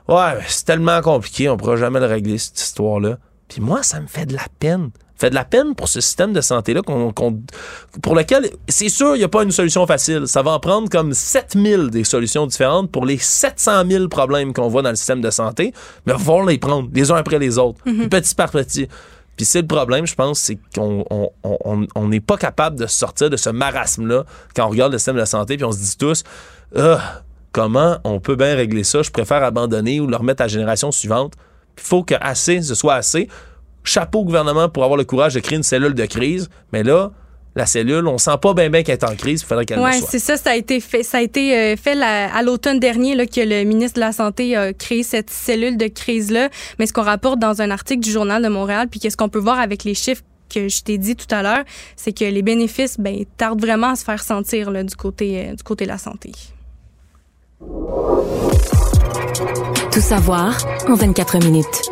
Ouais, 0.08 0.38
c'est 0.48 0.64
tellement 0.64 1.00
compliqué, 1.00 1.48
on 1.48 1.56
pourra 1.56 1.76
jamais 1.76 2.00
le 2.00 2.06
régler, 2.06 2.38
cette 2.38 2.60
histoire-là. 2.60 3.18
Puis 3.48 3.60
moi, 3.60 3.82
ça 3.82 4.00
me 4.00 4.06
fait 4.06 4.26
de 4.26 4.34
la 4.34 4.46
peine. 4.58 4.90
fait 5.16 5.30
de 5.30 5.34
la 5.34 5.44
peine 5.44 5.76
pour 5.76 5.88
ce 5.88 6.00
système 6.00 6.32
de 6.32 6.40
santé-là 6.40 6.82
pour 6.82 8.14
lequel, 8.16 8.50
c'est 8.68 8.88
sûr, 8.88 9.14
il 9.14 9.18
n'y 9.18 9.24
a 9.24 9.28
pas 9.28 9.44
une 9.44 9.52
solution 9.52 9.86
facile. 9.86 10.26
Ça 10.26 10.42
va 10.42 10.52
en 10.52 10.60
prendre 10.60 10.88
comme 10.88 11.14
7000 11.14 11.90
des 11.90 12.02
solutions 12.02 12.46
différentes 12.46 12.90
pour 12.90 13.06
les 13.06 13.18
700 13.18 13.84
000 13.88 14.08
problèmes 14.08 14.52
qu'on 14.52 14.68
voit 14.68 14.82
dans 14.82 14.90
le 14.90 14.96
système 14.96 15.20
de 15.20 15.30
santé, 15.30 15.72
mais 16.06 16.14
il 16.18 16.24
va 16.24 16.44
les 16.48 16.58
prendre 16.58 16.88
les 16.92 17.10
uns 17.12 17.16
après 17.16 17.38
les 17.38 17.58
autres, 17.58 17.78
mm-hmm. 17.86 18.08
petit 18.08 18.34
par 18.34 18.50
petit. 18.50 18.88
Puis 19.36 19.46
c'est 19.46 19.62
le 19.62 19.66
problème, 19.66 20.06
je 20.06 20.14
pense, 20.14 20.38
c'est 20.38 20.58
qu'on 20.74 21.04
on 21.42 22.08
n'est 22.08 22.20
pas 22.20 22.36
capable 22.36 22.78
de 22.78 22.86
sortir 22.86 23.30
de 23.30 23.36
ce 23.36 23.50
marasme-là 23.50 24.24
quand 24.54 24.66
on 24.66 24.70
regarde 24.70 24.92
le 24.92 24.98
système 24.98 25.14
de 25.14 25.20
la 25.20 25.26
santé, 25.26 25.56
puis 25.56 25.64
on 25.64 25.72
se 25.72 25.78
dit 25.78 25.96
tous, 25.96 26.22
ah, 26.76 27.22
comment 27.52 27.98
on 28.04 28.20
peut 28.20 28.36
bien 28.36 28.54
régler 28.54 28.84
ça? 28.84 29.02
Je 29.02 29.10
préfère 29.10 29.42
abandonner 29.42 30.00
ou 30.00 30.06
le 30.06 30.16
remettre 30.16 30.42
à 30.42 30.44
la 30.44 30.48
génération 30.48 30.90
suivante. 30.90 31.34
Il 31.76 31.82
faut 31.82 32.02
que 32.02 32.14
assez, 32.20 32.60
ce 32.62 32.74
soit 32.74 32.94
assez. 32.94 33.28
Chapeau 33.84 34.20
au 34.20 34.24
gouvernement 34.24 34.68
pour 34.68 34.84
avoir 34.84 34.96
le 34.96 35.04
courage 35.04 35.34
de 35.34 35.40
créer 35.40 35.56
une 35.56 35.62
cellule 35.62 35.94
de 35.94 36.06
crise, 36.06 36.48
mais 36.72 36.82
là, 36.82 37.10
la 37.54 37.66
cellule. 37.66 38.06
On 38.06 38.18
sent 38.18 38.38
pas 38.40 38.54
bien 38.54 38.70
bien 38.70 38.82
qu'elle 38.82 38.98
est 38.98 39.04
en 39.04 39.14
crise. 39.14 39.42
Il 39.42 39.46
faudrait 39.46 39.66
qu'elle 39.66 39.78
ouais, 39.78 40.00
c'est 40.08 40.18
ça. 40.18 40.36
Ça 40.36 40.50
a 40.50 40.56
été 40.56 40.80
fait. 40.80 41.02
Ça 41.02 41.18
a 41.18 41.20
été 41.20 41.56
euh, 41.56 41.76
fait 41.76 42.00
à 42.02 42.42
l'automne 42.42 42.80
dernier 42.80 43.14
là, 43.14 43.26
que 43.26 43.40
le 43.40 43.64
ministre 43.64 43.96
de 43.96 44.00
la 44.00 44.12
Santé 44.12 44.56
a 44.56 44.72
créé 44.72 45.02
cette 45.02 45.30
cellule 45.30 45.76
de 45.76 45.86
crise-là. 45.86 46.48
Mais 46.78 46.86
ce 46.86 46.92
qu'on 46.92 47.02
rapporte 47.02 47.38
dans 47.38 47.62
un 47.62 47.70
article 47.70 48.00
du 48.00 48.10
Journal 48.10 48.42
de 48.42 48.48
Montréal, 48.48 48.88
puis 48.90 49.00
qu'est-ce 49.00 49.16
qu'on 49.16 49.28
peut 49.28 49.38
voir 49.38 49.58
avec 49.58 49.84
les 49.84 49.94
chiffres 49.94 50.22
que 50.52 50.68
je 50.68 50.82
t'ai 50.82 50.98
dit 50.98 51.16
tout 51.16 51.32
à 51.34 51.42
l'heure, 51.42 51.64
c'est 51.96 52.12
que 52.12 52.24
les 52.24 52.42
bénéfices 52.42 52.98
ben, 52.98 53.24
tardent 53.36 53.60
vraiment 53.60 53.88
à 53.88 53.96
se 53.96 54.04
faire 54.04 54.22
sentir 54.22 54.70
là, 54.70 54.84
du, 54.84 54.94
côté, 54.94 55.46
euh, 55.46 55.54
du 55.54 55.62
côté 55.62 55.84
de 55.84 55.90
la 55.90 55.98
santé. 55.98 56.32
Tout 59.92 60.00
savoir 60.00 60.58
en 60.88 60.94
24 60.94 61.38
minutes. 61.44 61.91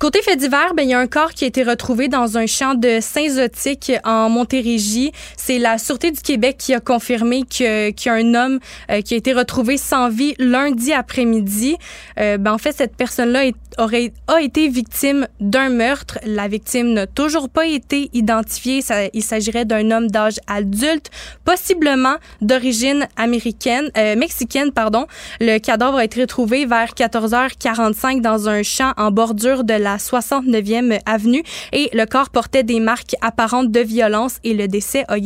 Côté 0.00 0.22
fait 0.22 0.36
divers, 0.36 0.72
ben, 0.74 0.84
il 0.84 0.88
y 0.88 0.94
a 0.94 0.98
un 0.98 1.06
corps 1.06 1.34
qui 1.34 1.44
a 1.44 1.46
été 1.46 1.62
retrouvé 1.62 2.08
dans 2.08 2.38
un 2.38 2.46
champ 2.46 2.74
de 2.74 3.00
Saint-Zotique 3.02 3.92
en 4.02 4.30
Montérégie. 4.30 5.12
C'est 5.36 5.58
la 5.58 5.76
Sûreté 5.76 6.10
du 6.10 6.22
Québec 6.22 6.56
qui 6.58 6.72
a 6.72 6.80
confirmé 6.80 7.42
qu'il 7.42 7.66
y 7.66 8.08
a 8.08 8.12
un 8.14 8.34
homme 8.34 8.60
euh, 8.90 9.02
qui 9.02 9.12
a 9.12 9.18
été 9.18 9.34
retrouvé 9.34 9.76
sans 9.76 10.08
vie 10.08 10.34
lundi 10.38 10.94
après-midi. 10.94 11.76
Euh, 12.18 12.38
ben, 12.38 12.54
en 12.54 12.56
fait, 12.56 12.72
cette 12.72 12.96
personne-là 12.96 13.50
aurait 13.76 14.14
a 14.26 14.40
été 14.40 14.68
victime 14.68 15.28
d'un 15.38 15.68
meurtre. 15.68 16.18
La 16.24 16.48
victime 16.48 16.94
n'a 16.94 17.06
toujours 17.06 17.50
pas 17.50 17.66
été 17.66 18.08
identifiée. 18.14 18.80
Ça, 18.80 19.08
il 19.12 19.22
s'agirait 19.22 19.66
d'un 19.66 19.90
homme 19.90 20.10
d'âge 20.10 20.40
adulte, 20.46 21.10
possiblement 21.44 22.16
d'origine 22.40 23.06
américaine, 23.16 23.90
euh, 23.98 24.16
mexicaine, 24.16 24.72
pardon. 24.72 25.06
Le 25.40 25.58
cadavre 25.58 25.98
a 25.98 26.04
été 26.04 26.22
retrouvé 26.22 26.64
vers 26.64 26.94
14h45 26.94 28.22
dans 28.22 28.48
un 28.48 28.62
champ 28.62 28.92
en 28.96 29.10
bordure 29.10 29.62
de 29.62 29.74
la 29.74 29.89
69e 29.96 30.98
avenue 31.06 31.42
et 31.72 31.90
le 31.92 32.04
corps 32.06 32.30
portait 32.30 32.62
des 32.62 32.80
marques 32.80 33.14
apparentes 33.20 33.70
de 33.70 33.80
violence 33.80 34.38
et 34.44 34.54
le 34.54 34.68
décès 34.68 35.04
a 35.08 35.16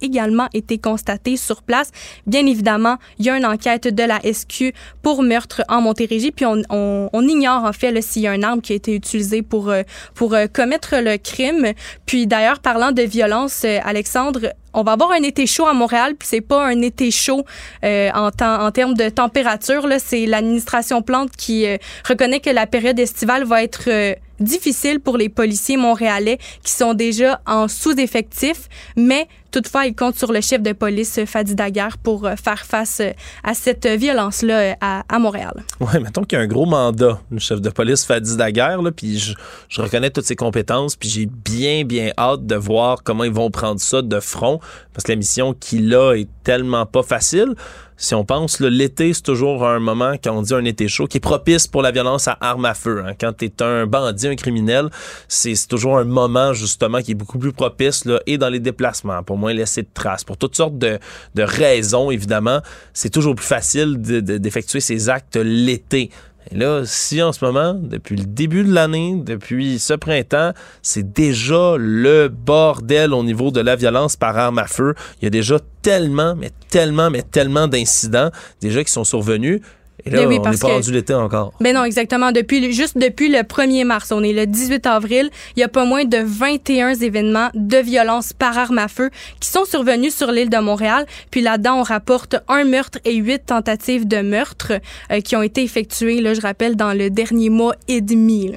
également 0.00 0.48
été 0.52 0.78
constaté 0.78 1.36
sur 1.36 1.62
place. 1.62 1.90
Bien 2.26 2.46
évidemment, 2.46 2.98
il 3.18 3.26
y 3.26 3.30
a 3.30 3.36
une 3.36 3.46
enquête 3.46 3.88
de 3.88 4.02
la 4.02 4.20
SQ 4.20 4.72
pour 5.02 5.22
meurtre 5.22 5.62
en 5.68 5.80
Montérégie, 5.80 6.32
puis 6.32 6.46
on, 6.46 6.62
on, 6.70 7.28
ignore 7.28 7.64
en 7.64 7.72
fait 7.72 8.00
s'il 8.02 8.22
y 8.22 8.28
a 8.28 8.34
une 8.34 8.44
arme 8.44 8.60
qui 8.60 8.72
a 8.72 8.76
été 8.76 8.94
utilisée 8.94 9.42
pour, 9.42 9.70
euh, 9.70 9.82
pour 10.14 10.34
euh, 10.34 10.46
commettre 10.46 10.96
le 10.96 11.16
crime. 11.16 11.72
Puis 12.06 12.26
d'ailleurs, 12.26 12.60
parlant 12.60 12.92
de 12.92 13.02
violence, 13.02 13.62
euh, 13.64 13.78
Alexandre, 13.84 14.52
on 14.74 14.82
va 14.82 14.92
avoir 14.92 15.12
un 15.12 15.22
été 15.22 15.46
chaud 15.46 15.66
à 15.66 15.72
Montréal, 15.72 16.14
puis 16.18 16.28
c'est 16.28 16.40
pas 16.40 16.66
un 16.66 16.82
été 16.82 17.10
chaud 17.10 17.44
euh, 17.84 18.10
en, 18.12 18.70
termes 18.70 18.94
de 18.94 19.08
température. 19.08 19.86
Là, 19.86 19.98
c'est 19.98 20.26
l'administration 20.26 21.00
Plante 21.00 21.30
qui 21.36 21.66
euh, 21.66 21.78
reconnaît 22.06 22.40
que 22.40 22.50
la 22.50 22.66
période 22.66 22.98
estivale 22.98 23.44
va 23.44 23.62
être 23.62 23.84
euh, 23.88 24.14
difficile 24.40 25.00
pour 25.00 25.16
les 25.16 25.28
policiers 25.28 25.76
montréalais 25.76 26.38
qui 26.62 26.72
sont 26.72 26.94
déjà 26.94 27.40
en 27.46 27.68
sous-effectif, 27.68 28.68
mais 28.96 29.28
toutefois, 29.54 29.86
ils 29.86 29.94
comptent 29.94 30.18
sur 30.18 30.32
le 30.32 30.40
chef 30.40 30.62
de 30.62 30.72
police, 30.72 31.20
Fadi 31.26 31.54
Daguerre, 31.54 31.96
pour 31.98 32.26
euh, 32.26 32.34
faire 32.34 32.64
face 32.66 32.98
euh, 33.00 33.12
à 33.44 33.54
cette 33.54 33.86
violence-là 33.86 34.58
euh, 34.58 34.74
à, 34.80 35.18
Montréal. 35.20 35.62
Oui, 35.80 36.00
mettons 36.02 36.24
qu'il 36.24 36.36
y 36.36 36.40
a 36.40 36.44
un 36.44 36.48
gros 36.48 36.66
mandat, 36.66 37.20
le 37.30 37.38
chef 37.38 37.60
de 37.60 37.70
police 37.70 38.04
Fadi 38.04 38.36
Daguerre, 38.36 38.80
puis 38.94 39.18
je, 39.18 39.34
je, 39.68 39.80
reconnais 39.80 40.10
toutes 40.10 40.24
ses 40.24 40.34
compétences, 40.34 40.96
puis 40.96 41.08
j'ai 41.08 41.26
bien, 41.26 41.84
bien 41.84 42.10
hâte 42.18 42.44
de 42.44 42.56
voir 42.56 43.04
comment 43.04 43.22
ils 43.22 43.32
vont 43.32 43.50
prendre 43.50 43.80
ça 43.80 44.02
de 44.02 44.18
front, 44.18 44.58
parce 44.92 45.04
que 45.04 45.12
la 45.12 45.16
mission 45.16 45.54
qu'il 45.54 45.94
a 45.94 46.14
est 46.14 46.28
tellement 46.42 46.84
pas 46.84 47.04
facile 47.04 47.54
si 47.96 48.14
on 48.14 48.24
pense, 48.24 48.60
l'été, 48.60 49.12
c'est 49.12 49.22
toujours 49.22 49.66
un 49.66 49.78
moment, 49.78 50.14
quand 50.22 50.36
on 50.36 50.42
dit 50.42 50.54
un 50.54 50.64
été 50.64 50.88
chaud, 50.88 51.06
qui 51.06 51.18
est 51.18 51.20
propice 51.20 51.66
pour 51.66 51.82
la 51.82 51.90
violence 51.90 52.28
à 52.28 52.36
arme 52.40 52.64
à 52.64 52.74
feu. 52.74 53.02
Hein. 53.06 53.12
Quand 53.18 53.32
tu 53.36 53.50
un 53.60 53.86
bandit, 53.86 54.28
un 54.28 54.36
criminel, 54.36 54.90
c'est 55.28 55.54
toujours 55.68 55.98
un 55.98 56.04
moment, 56.04 56.52
justement, 56.52 57.00
qui 57.00 57.12
est 57.12 57.14
beaucoup 57.14 57.38
plus 57.38 57.52
propice, 57.52 58.04
là, 58.04 58.20
et 58.26 58.38
dans 58.38 58.48
les 58.48 58.60
déplacements, 58.60 59.22
pour 59.22 59.38
moins 59.38 59.52
laisser 59.52 59.82
de 59.82 59.88
traces. 59.92 60.24
Pour 60.24 60.36
toutes 60.36 60.56
sortes 60.56 60.78
de 60.78 60.98
raisons, 61.36 62.10
évidemment, 62.10 62.60
c'est 62.92 63.10
toujours 63.10 63.34
plus 63.34 63.46
facile 63.46 63.98
d'effectuer 64.00 64.80
ces 64.80 65.08
actes 65.08 65.36
l'été. 65.36 66.10
Et 66.50 66.56
là, 66.56 66.82
si 66.84 67.22
en 67.22 67.32
ce 67.32 67.44
moment, 67.44 67.74
depuis 67.74 68.16
le 68.16 68.24
début 68.24 68.64
de 68.64 68.72
l'année, 68.72 69.14
depuis 69.16 69.78
ce 69.78 69.94
printemps, 69.94 70.52
c'est 70.82 71.12
déjà 71.12 71.76
le 71.78 72.28
bordel 72.28 73.12
au 73.14 73.22
niveau 73.22 73.50
de 73.50 73.60
la 73.60 73.76
violence 73.76 74.16
par 74.16 74.36
arme 74.36 74.58
à 74.58 74.66
feu. 74.66 74.94
Il 75.20 75.24
y 75.24 75.26
a 75.26 75.30
déjà 75.30 75.58
tellement, 75.82 76.34
mais 76.34 76.50
tellement, 76.68 77.10
mais 77.10 77.22
tellement 77.22 77.68
d'incidents 77.68 78.30
déjà 78.60 78.84
qui 78.84 78.92
sont 78.92 79.04
survenus. 79.04 79.60
Et 80.06 80.10
là, 80.10 80.26
oui, 80.26 80.38
on 80.38 80.50
n'est 80.50 80.58
pas 80.58 80.68
rendu 80.68 80.92
l'été 80.92 81.14
encore. 81.14 81.52
Ben 81.60 81.74
non, 81.74 81.84
exactement. 81.84 82.30
Depuis, 82.30 82.72
juste 82.72 82.98
depuis 82.98 83.30
le 83.30 83.38
1er 83.38 83.84
mars, 83.84 84.12
on 84.12 84.22
est 84.22 84.32
le 84.32 84.46
18 84.46 84.86
avril, 84.86 85.30
il 85.56 85.60
y 85.60 85.62
a 85.62 85.68
pas 85.68 85.84
moins 85.84 86.04
de 86.04 86.18
21 86.18 86.94
événements 86.94 87.50
de 87.54 87.78
violence 87.78 88.32
par 88.32 88.58
arme 88.58 88.78
à 88.78 88.88
feu 88.88 89.10
qui 89.40 89.48
sont 89.48 89.64
survenus 89.64 90.14
sur 90.14 90.30
l'île 90.30 90.50
de 90.50 90.58
Montréal. 90.58 91.06
Puis 91.30 91.40
là-dedans, 91.40 91.80
on 91.80 91.82
rapporte 91.82 92.36
un 92.48 92.64
meurtre 92.64 92.98
et 93.04 93.14
huit 93.14 93.46
tentatives 93.46 94.06
de 94.06 94.18
meurtre 94.18 94.74
euh, 95.10 95.20
qui 95.20 95.36
ont 95.36 95.42
été 95.42 95.62
effectuées, 95.62 96.20
là, 96.20 96.34
je 96.34 96.40
rappelle, 96.40 96.76
dans 96.76 96.92
le 96.92 97.08
dernier 97.08 97.48
mois 97.48 97.74
et 97.88 98.00
demi. 98.00 98.52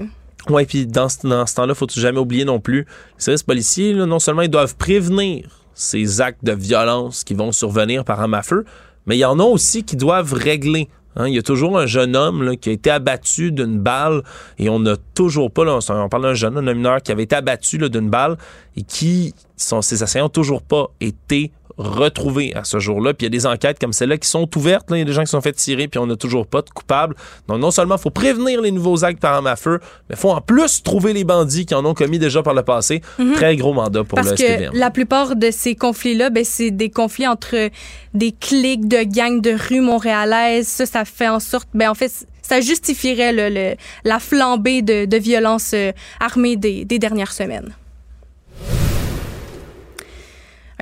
Oui, 0.50 0.66
puis 0.66 0.86
dans 0.86 1.10
ce, 1.10 1.26
dans 1.28 1.46
ce 1.46 1.56
temps-là, 1.56 1.74
faut 1.74 1.88
jamais 1.90 2.20
oublier 2.20 2.46
non 2.46 2.60
plus, 2.60 2.80
les 2.80 2.86
services 3.18 3.44
policiers, 3.44 3.94
là, 3.94 4.06
non 4.06 4.20
seulement 4.20 4.42
ils 4.42 4.50
doivent 4.50 4.76
prévenir 4.76 5.60
ces 5.74 6.22
actes 6.22 6.44
de 6.44 6.54
violence 6.54 7.24
qui 7.24 7.34
vont 7.34 7.52
survenir 7.52 8.04
par 8.04 8.20
arme 8.20 8.34
à 8.34 8.44
feu, 8.44 8.66
mais 9.06 9.16
il 9.16 9.20
y 9.20 9.26
en 9.26 9.40
a 9.40 9.44
aussi 9.44 9.84
qui 9.84 9.96
doivent 9.96 10.34
régler 10.34 10.90
Hein, 11.18 11.28
il 11.28 11.34
y 11.34 11.40
a 11.40 11.44
toujours 11.44 11.78
un 11.80 11.88
jeune 11.88 12.16
homme 12.16 12.56
qui 12.58 12.70
a 12.70 12.72
été 12.72 12.92
abattu 12.92 13.52
d'une 13.52 13.80
balle 13.80 14.22
et 14.60 14.70
on 14.70 14.80
n'a 14.80 14.96
toujours 15.16 15.52
pas, 15.52 15.64
on 15.66 16.10
parle 16.10 16.24
d'un 16.24 16.34
jeune 16.36 16.58
homme, 16.58 16.72
mineur 16.72 17.02
qui 17.02 17.12
avait 17.12 17.24
été 17.24 17.36
abattu 17.36 17.78
d'une 17.78 18.10
balle 18.10 18.38
et 18.76 18.84
qui, 18.84 19.34
ses 19.56 20.04
assaillants 20.04 20.26
n'ont 20.26 20.30
toujours 20.30 20.62
pas 20.62 20.92
été 21.02 21.52
retrouvés 21.78 22.54
à 22.56 22.64
ce 22.64 22.80
jour-là. 22.80 23.14
Puis 23.14 23.26
il 23.28 23.34
y 23.34 23.36
a 23.36 23.38
des 23.38 23.46
enquêtes 23.46 23.80
comme 23.80 23.94
celle-là 23.94 24.18
qui 24.18 24.28
sont 24.28 24.50
ouvertes. 24.58 24.88
Il 24.92 24.98
y 24.98 25.02
a 25.02 25.06
des 25.06 25.14
gens 25.14 25.24
qui 25.24 25.30
sont 25.32 25.42
fait 25.42 25.54
tirer, 25.54 25.88
puis 25.88 26.00
on 26.00 26.08
n'a 26.08 26.16
toujours 26.16 26.48
pas 26.48 26.62
de 26.62 26.70
coupables. 26.70 27.16
Donc 27.48 27.60
non 27.60 27.72
seulement 27.72 27.96
il 27.96 28.02
faut 28.02 28.10
prévenir 28.10 28.62
les 28.62 28.72
nouveaux 28.72 29.04
actes 29.06 29.20
par 29.20 29.34
arme 29.36 29.48
à 29.48 29.56
feu, 29.56 29.80
mais 30.10 30.16
il 30.16 30.20
faut 30.20 30.32
en 30.32 30.42
plus 30.42 30.82
trouver 30.84 31.14
les 31.14 31.24
bandits 31.24 31.66
qui 31.66 31.76
en 31.76 31.86
ont 31.86 31.94
commis 31.94 32.20
déjà 32.20 32.42
par 32.44 32.54
le 32.54 32.64
passé. 32.64 33.02
Mhm. 33.20 33.34
Très 33.34 33.56
gros 33.56 33.74
mandat 33.74 34.04
pour 34.04 34.16
Parce 34.16 34.32
le 34.32 34.38
SPVM. 34.38 34.72
que 34.72 34.78
la 34.78 34.92
plupart 34.92 35.36
de 35.36 35.52
ces 35.52 35.76
conflits-là, 35.76 36.30
ben, 36.30 36.44
c'est 36.44 36.72
des 36.72 36.90
conflits 36.90 37.28
entre 37.28 37.70
des 38.14 38.32
cliques 38.32 38.88
de 38.88 39.04
gangs 39.04 39.42
de 39.42 39.56
rue 39.70 39.82
montréalaises. 39.82 40.68
Ça, 40.68 40.86
ça 40.86 41.06
fait 41.06 41.28
en 41.28 41.40
sorte... 41.40 41.68
Ben, 41.74 41.90
en 41.90 41.96
fait, 41.96 42.12
ça 42.42 42.62
justifierait 42.62 43.34
le, 43.34 43.76
la 44.04 44.20
flambée 44.20 44.82
de, 44.82 45.06
de 45.06 45.18
violence 45.18 45.72
euh, 45.74 45.92
armée 46.20 46.56
des, 46.56 46.86
des 46.86 46.98
dernières 46.98 47.34
semaines. 47.34 47.76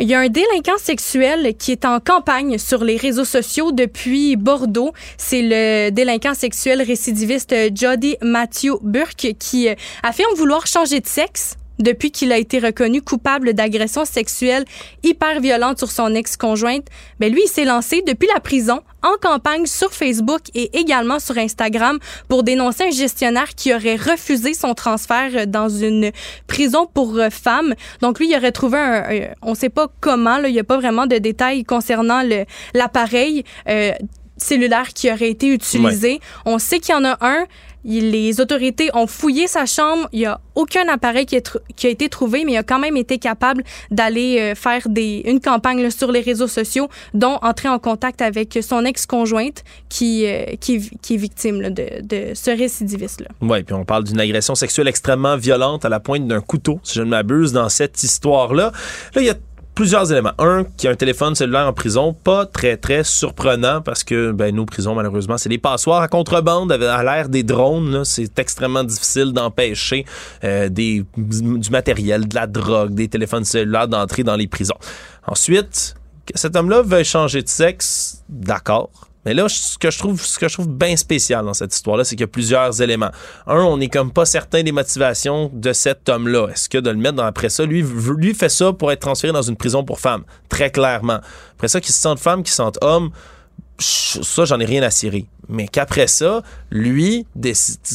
Il 0.02 0.10
y 0.10 0.14
a 0.14 0.20
un 0.20 0.28
délinquant 0.28 0.78
sexuel 0.78 1.56
qui 1.58 1.72
est 1.72 1.86
en 1.86 2.02
campagne 2.02 2.58
sur 2.58 2.84
les 2.84 2.98
réseaux 2.98 3.24
sociaux 3.24 3.72
depuis 3.72 4.36
Bordeaux. 4.36 4.92
C'est 5.18 5.42
le 5.42 5.90
délinquant 5.90 6.34
sexuel 6.34 6.82
récidiviste 6.82 7.56
Jody 7.74 8.18
Matthew 8.22 8.74
Burke 8.82 9.36
qui 9.40 9.70
euh, 9.70 9.76
affirme 10.04 10.34
vouloir 10.36 10.68
changer 10.68 11.00
de 11.00 11.08
sexe 11.08 11.56
depuis 11.80 12.12
qu'il 12.12 12.32
a 12.32 12.38
été 12.38 12.60
reconnu 12.60 13.02
coupable 13.02 13.54
d'agression 13.54 14.06
sexuelle 14.06 14.66
hyper 15.04 15.40
violente 15.40 15.80
sur 15.80 15.92
son 15.92 16.14
ex-conjointe, 16.14 16.88
ben 17.20 17.32
lui, 17.32 17.42
il 17.46 17.50
s'est 17.50 17.66
lancé 17.66 18.02
depuis 18.06 18.28
la 18.34 18.40
prison 18.40 18.82
en 19.04 19.18
campagne 19.22 19.66
sur 19.66 19.94
Facebook 19.94 20.42
et 20.56 20.78
également 20.78 21.20
sur 21.20 21.38
Instagram 21.38 22.00
pour 22.28 22.44
dénoncer 22.44 22.86
un 22.86 22.92
gestionnaire 22.92 23.54
qui 23.56 23.74
aurait 23.74 23.98
refusé 23.98 24.54
son 24.54 24.74
transfert 24.74 25.46
dans 25.48 25.70
une 25.70 26.12
prison 26.48 26.88
pour 26.92 27.16
euh, 27.18 27.30
femmes. 27.30 27.76
Donc 28.02 28.20
lui, 28.20 28.30
il 28.30 28.36
aurait 28.36 28.52
trouvé 28.52 28.78
un, 28.78 29.04
on 29.42 29.54
sait 29.54 29.70
pas 29.70 29.88
comment, 30.02 30.38
là, 30.38 30.50
il 30.50 30.54
n'y 30.54 30.60
a 30.60 30.64
pas 30.64 30.78
vraiment 30.78 31.06
de 31.06 31.18
détails 31.18 31.64
concernant 31.64 32.22
l'appareil. 32.74 33.44
Euh, 33.70 33.92
cellulaire 34.38 34.90
qui 34.90 35.10
aurait 35.10 35.30
été 35.30 35.48
utilisé. 35.48 36.20
On 36.46 36.60
sait 36.60 36.80
qu'il 36.80 36.94
y 36.94 36.98
en 36.98 37.06
a 37.06 37.18
un 37.22 37.46
les 37.86 38.42
autorités 38.42 38.90
ont 38.94 39.08
fouillé 39.08 39.48
sa 39.48 39.66
chambre. 39.66 40.10
Il 40.12 40.20
n'y 40.20 40.26
a 40.26 40.40
aucun 40.56 40.88
appareil 40.88 41.26
qui, 41.26 41.38
a 41.88 41.90
été 41.90 42.10
trouvé, 42.10 42.44
mais 42.46 42.54
il 42.54 42.58
a 42.58 42.64
quand 42.64 42.80
même 42.80 42.98
été 42.98 43.18
capable 43.18 43.64
d'aller 43.92 44.40
euh, 44.40 44.56
faire 44.56 44.82
une 44.96 45.40
campagne 45.40 45.90
sur 45.90 46.12
les 46.12 46.22
réseaux 46.22 46.48
sociaux, 46.48 46.90
dont 47.14 47.38
entrer 47.42 47.70
en 47.70 47.80
contact 47.80 48.22
avec 48.22 48.58
son 48.62 48.86
ex-conjointe 48.86 49.64
qui, 49.90 50.26
euh, 50.26 50.46
est 50.52 51.16
victime 51.16 51.70
de, 51.70 52.34
ce 52.34 52.52
récidiviste-là. 52.52 53.28
Oui, 53.42 53.64
puis 53.64 53.76
on 53.76 53.86
parle 53.86 54.04
d'une 54.04 54.20
agression 54.20 54.56
sexuelle 54.56 54.88
extrêmement 54.88 55.38
violente 55.38 55.86
à 55.86 55.90
la 55.90 56.00
pointe 56.00 56.28
d'un 56.28 56.42
couteau, 56.42 56.80
si 56.84 56.96
je 56.96 57.04
ne 57.04 57.10
m'abuse, 57.10 57.52
dans 57.52 57.70
cette 57.70 58.02
histoire-là. 58.02 58.72
Plusieurs 59.76 60.12
éléments. 60.12 60.32
Un, 60.40 60.64
qui 60.64 60.88
a 60.88 60.92
un 60.92 60.96
téléphone 60.96 61.36
cellulaire 61.36 61.68
en 61.68 61.74
prison, 61.74 62.14
pas 62.14 62.46
très, 62.46 62.78
très 62.78 63.04
surprenant 63.04 63.82
parce 63.82 64.04
que, 64.04 64.32
ben, 64.32 64.56
nos 64.56 64.66
prisons, 64.66 64.96
malheureusement, 64.96 65.38
c'est 65.38 65.50
des 65.50 65.58
passoires 65.58 66.02
à 66.02 66.08
contrebande 66.08 66.72
à 66.72 67.04
l'ère 67.04 67.30
des 67.30 67.44
drones. 67.44 68.04
C'est 68.06 68.40
extrêmement 68.40 68.84
difficile 68.84 69.34
d'empêcher 69.34 70.06
euh, 70.44 70.70
du 70.70 71.06
matériel, 71.70 72.28
de 72.28 72.36
la 72.36 72.48
drogue, 72.48 72.94
des 72.94 73.10
téléphones 73.10 73.46
cellulaires 73.46 73.88
d'entrer 73.88 74.24
dans 74.24 74.36
les 74.36 74.48
prisons. 74.48 74.78
Ensuite, 75.28 75.96
cet 76.34 76.56
homme-là 76.56 76.82
veuille 76.82 77.06
changer 77.06 77.42
de 77.42 77.50
sexe, 77.50 78.24
d'accord. 78.30 78.90
Mais 79.26 79.34
là, 79.34 79.50
ce 79.50 79.78
que 79.78 79.90
je 79.90 79.98
trouve, 79.98 80.70
bien 80.70 80.96
spécial 80.96 81.44
dans 81.46 81.54
cette 81.54 81.74
histoire-là, 81.74 82.04
c'est 82.04 82.16
qu'il 82.16 82.22
y 82.22 82.26
a 82.26 82.28
plusieurs 82.28 82.82
éléments. 82.82 83.12
Un, 83.48 83.58
on 83.58 83.78
n'est 83.78 83.90
comme 83.90 84.12
pas 84.12 84.26
certain 84.26 84.62
des 84.62 84.72
motivations 84.72 85.50
de 85.52 85.74
cet 85.74 86.08
homme-là. 86.10 86.50
Est-ce 86.50 86.70
que 86.70 86.78
de 86.78 86.90
le 86.92 86.98
mettre 86.98 87.16
dans 87.16 87.26
après 87.26 87.50
ça, 87.50 87.66
lui, 87.66 87.84
lui 87.84 88.36
fait 88.36 88.50
ça 88.50 88.72
pour 88.72 88.92
être 88.92 89.00
transféré 89.00 89.34
dans 89.34 89.42
une 89.42 89.58
prison 89.58 89.84
pour 89.84 90.00
femmes, 90.00 90.24
très 90.48 90.70
clairement. 90.70 91.20
Après 91.54 91.68
ça, 91.68 91.82
qu'il 91.82 91.94
se 91.94 92.00
sente 92.00 92.20
femme, 92.20 92.44
qu'il 92.44 92.52
se 92.52 92.58
sente 92.58 92.78
homme, 92.82 93.10
ça, 93.80 94.46
j'en 94.46 94.60
ai 94.60 94.66
rien 94.66 94.84
à 94.84 94.90
cirer. 94.90 95.26
Mais 95.50 95.68
qu'après 95.68 96.08
ça, 96.08 96.42
lui 96.72 97.26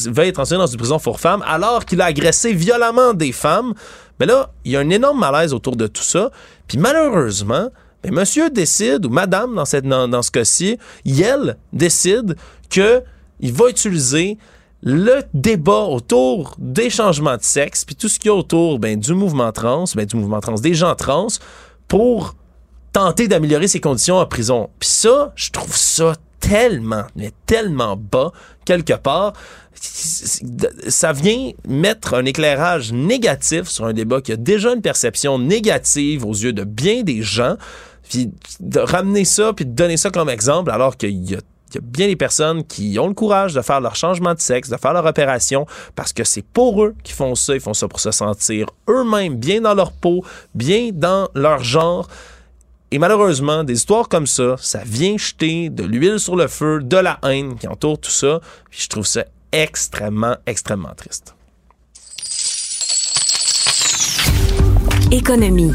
va 0.05 0.25
être 0.25 0.35
transféré 0.35 0.59
dans 0.59 0.67
une 0.67 0.77
prison 0.77 0.99
pour 0.99 1.19
femmes 1.19 1.43
alors 1.47 1.85
qu'il 1.85 2.01
a 2.01 2.05
agressé 2.05 2.53
violemment 2.53 3.13
des 3.13 3.31
femmes. 3.31 3.73
Mais 4.19 4.25
là, 4.25 4.51
il 4.65 4.71
y 4.71 4.77
a 4.77 4.79
un 4.79 4.89
énorme 4.89 5.19
malaise 5.19 5.53
autour 5.53 5.75
de 5.75 5.87
tout 5.87 6.03
ça. 6.03 6.29
Puis 6.67 6.77
malheureusement, 6.77 7.69
monsieur 8.09 8.49
décide, 8.49 9.05
ou 9.05 9.09
madame 9.09 9.55
dans, 9.83 10.21
ce 10.21 10.31
cas-ci, 10.31 10.77
elle 11.05 11.57
décide 11.71 12.35
qu'il 12.69 13.53
va 13.53 13.69
utiliser 13.69 14.37
le 14.83 15.21
débat 15.33 15.83
autour 15.83 16.55
des 16.57 16.89
changements 16.89 17.37
de 17.37 17.43
sexe, 17.43 17.85
puis 17.85 17.95
tout 17.95 18.09
ce 18.09 18.17
qu'il 18.17 18.29
y 18.29 18.31
a 18.31 18.35
autour 18.35 18.79
ben, 18.79 18.99
du 18.99 19.13
mouvement 19.13 19.51
trans, 19.51 19.85
ben, 19.95 20.05
du 20.05 20.15
mouvement 20.15 20.39
trans, 20.39 20.55
des 20.55 20.73
gens 20.73 20.95
trans, 20.95 21.27
pour 21.87 22.35
tenter 22.91 23.27
d'améliorer 23.27 23.67
ses 23.67 23.79
conditions 23.79 24.17
en 24.17 24.25
prison. 24.25 24.69
Puis 24.79 24.89
ça, 24.89 25.33
je 25.35 25.51
trouve 25.51 25.75
ça 25.75 26.15
tellement, 26.39 27.03
mais 27.15 27.31
tellement 27.45 27.95
bas, 27.95 28.31
quelque 28.65 28.93
part, 28.93 29.33
ça 29.73 31.13
vient 31.13 31.51
mettre 31.67 32.13
un 32.13 32.25
éclairage 32.25 32.91
négatif 32.91 33.67
sur 33.67 33.85
un 33.85 33.93
débat 33.93 34.21
qui 34.21 34.31
a 34.31 34.35
déjà 34.35 34.73
une 34.73 34.81
perception 34.81 35.39
négative 35.39 36.25
aux 36.25 36.33
yeux 36.33 36.53
de 36.53 36.63
bien 36.63 37.03
des 37.03 37.21
gens 37.21 37.55
puis 38.11 38.29
de 38.59 38.79
ramener 38.79 39.23
ça, 39.23 39.53
puis 39.53 39.65
de 39.65 39.71
donner 39.71 39.95
ça 39.95 40.09
comme 40.09 40.29
exemple, 40.29 40.69
alors 40.69 40.97
qu'il 40.97 41.29
y 41.29 41.35
a 41.35 41.39
bien 41.81 42.07
des 42.07 42.17
personnes 42.17 42.65
qui 42.65 42.99
ont 42.99 43.07
le 43.07 43.13
courage 43.13 43.53
de 43.53 43.61
faire 43.61 43.79
leur 43.79 43.95
changement 43.95 44.33
de 44.33 44.41
sexe, 44.41 44.69
de 44.69 44.75
faire 44.75 44.91
leur 44.91 45.05
opération, 45.05 45.65
parce 45.95 46.11
que 46.11 46.25
c'est 46.25 46.41
pour 46.41 46.83
eux 46.83 46.93
qui 47.03 47.13
font 47.13 47.35
ça. 47.35 47.55
Ils 47.55 47.61
font 47.61 47.73
ça 47.73 47.87
pour 47.87 48.01
se 48.01 48.11
sentir 48.11 48.67
eux-mêmes 48.89 49.37
bien 49.37 49.61
dans 49.61 49.73
leur 49.73 49.93
peau, 49.93 50.25
bien 50.53 50.89
dans 50.91 51.29
leur 51.33 51.63
genre. 51.63 52.09
Et 52.91 52.99
malheureusement, 52.99 53.63
des 53.63 53.75
histoires 53.75 54.09
comme 54.09 54.27
ça, 54.27 54.57
ça 54.59 54.81
vient 54.85 55.15
jeter 55.17 55.69
de 55.69 55.83
l'huile 55.83 56.19
sur 56.19 56.35
le 56.35 56.47
feu, 56.47 56.81
de 56.83 56.97
la 56.97 57.19
haine 57.23 57.57
qui 57.57 57.69
entoure 57.69 57.97
tout 57.97 58.11
ça. 58.11 58.41
Puis 58.69 58.81
je 58.81 58.89
trouve 58.89 59.07
ça 59.07 59.23
extrêmement, 59.53 60.35
extrêmement 60.45 60.93
triste. 60.97 61.33
Économie. 65.09 65.73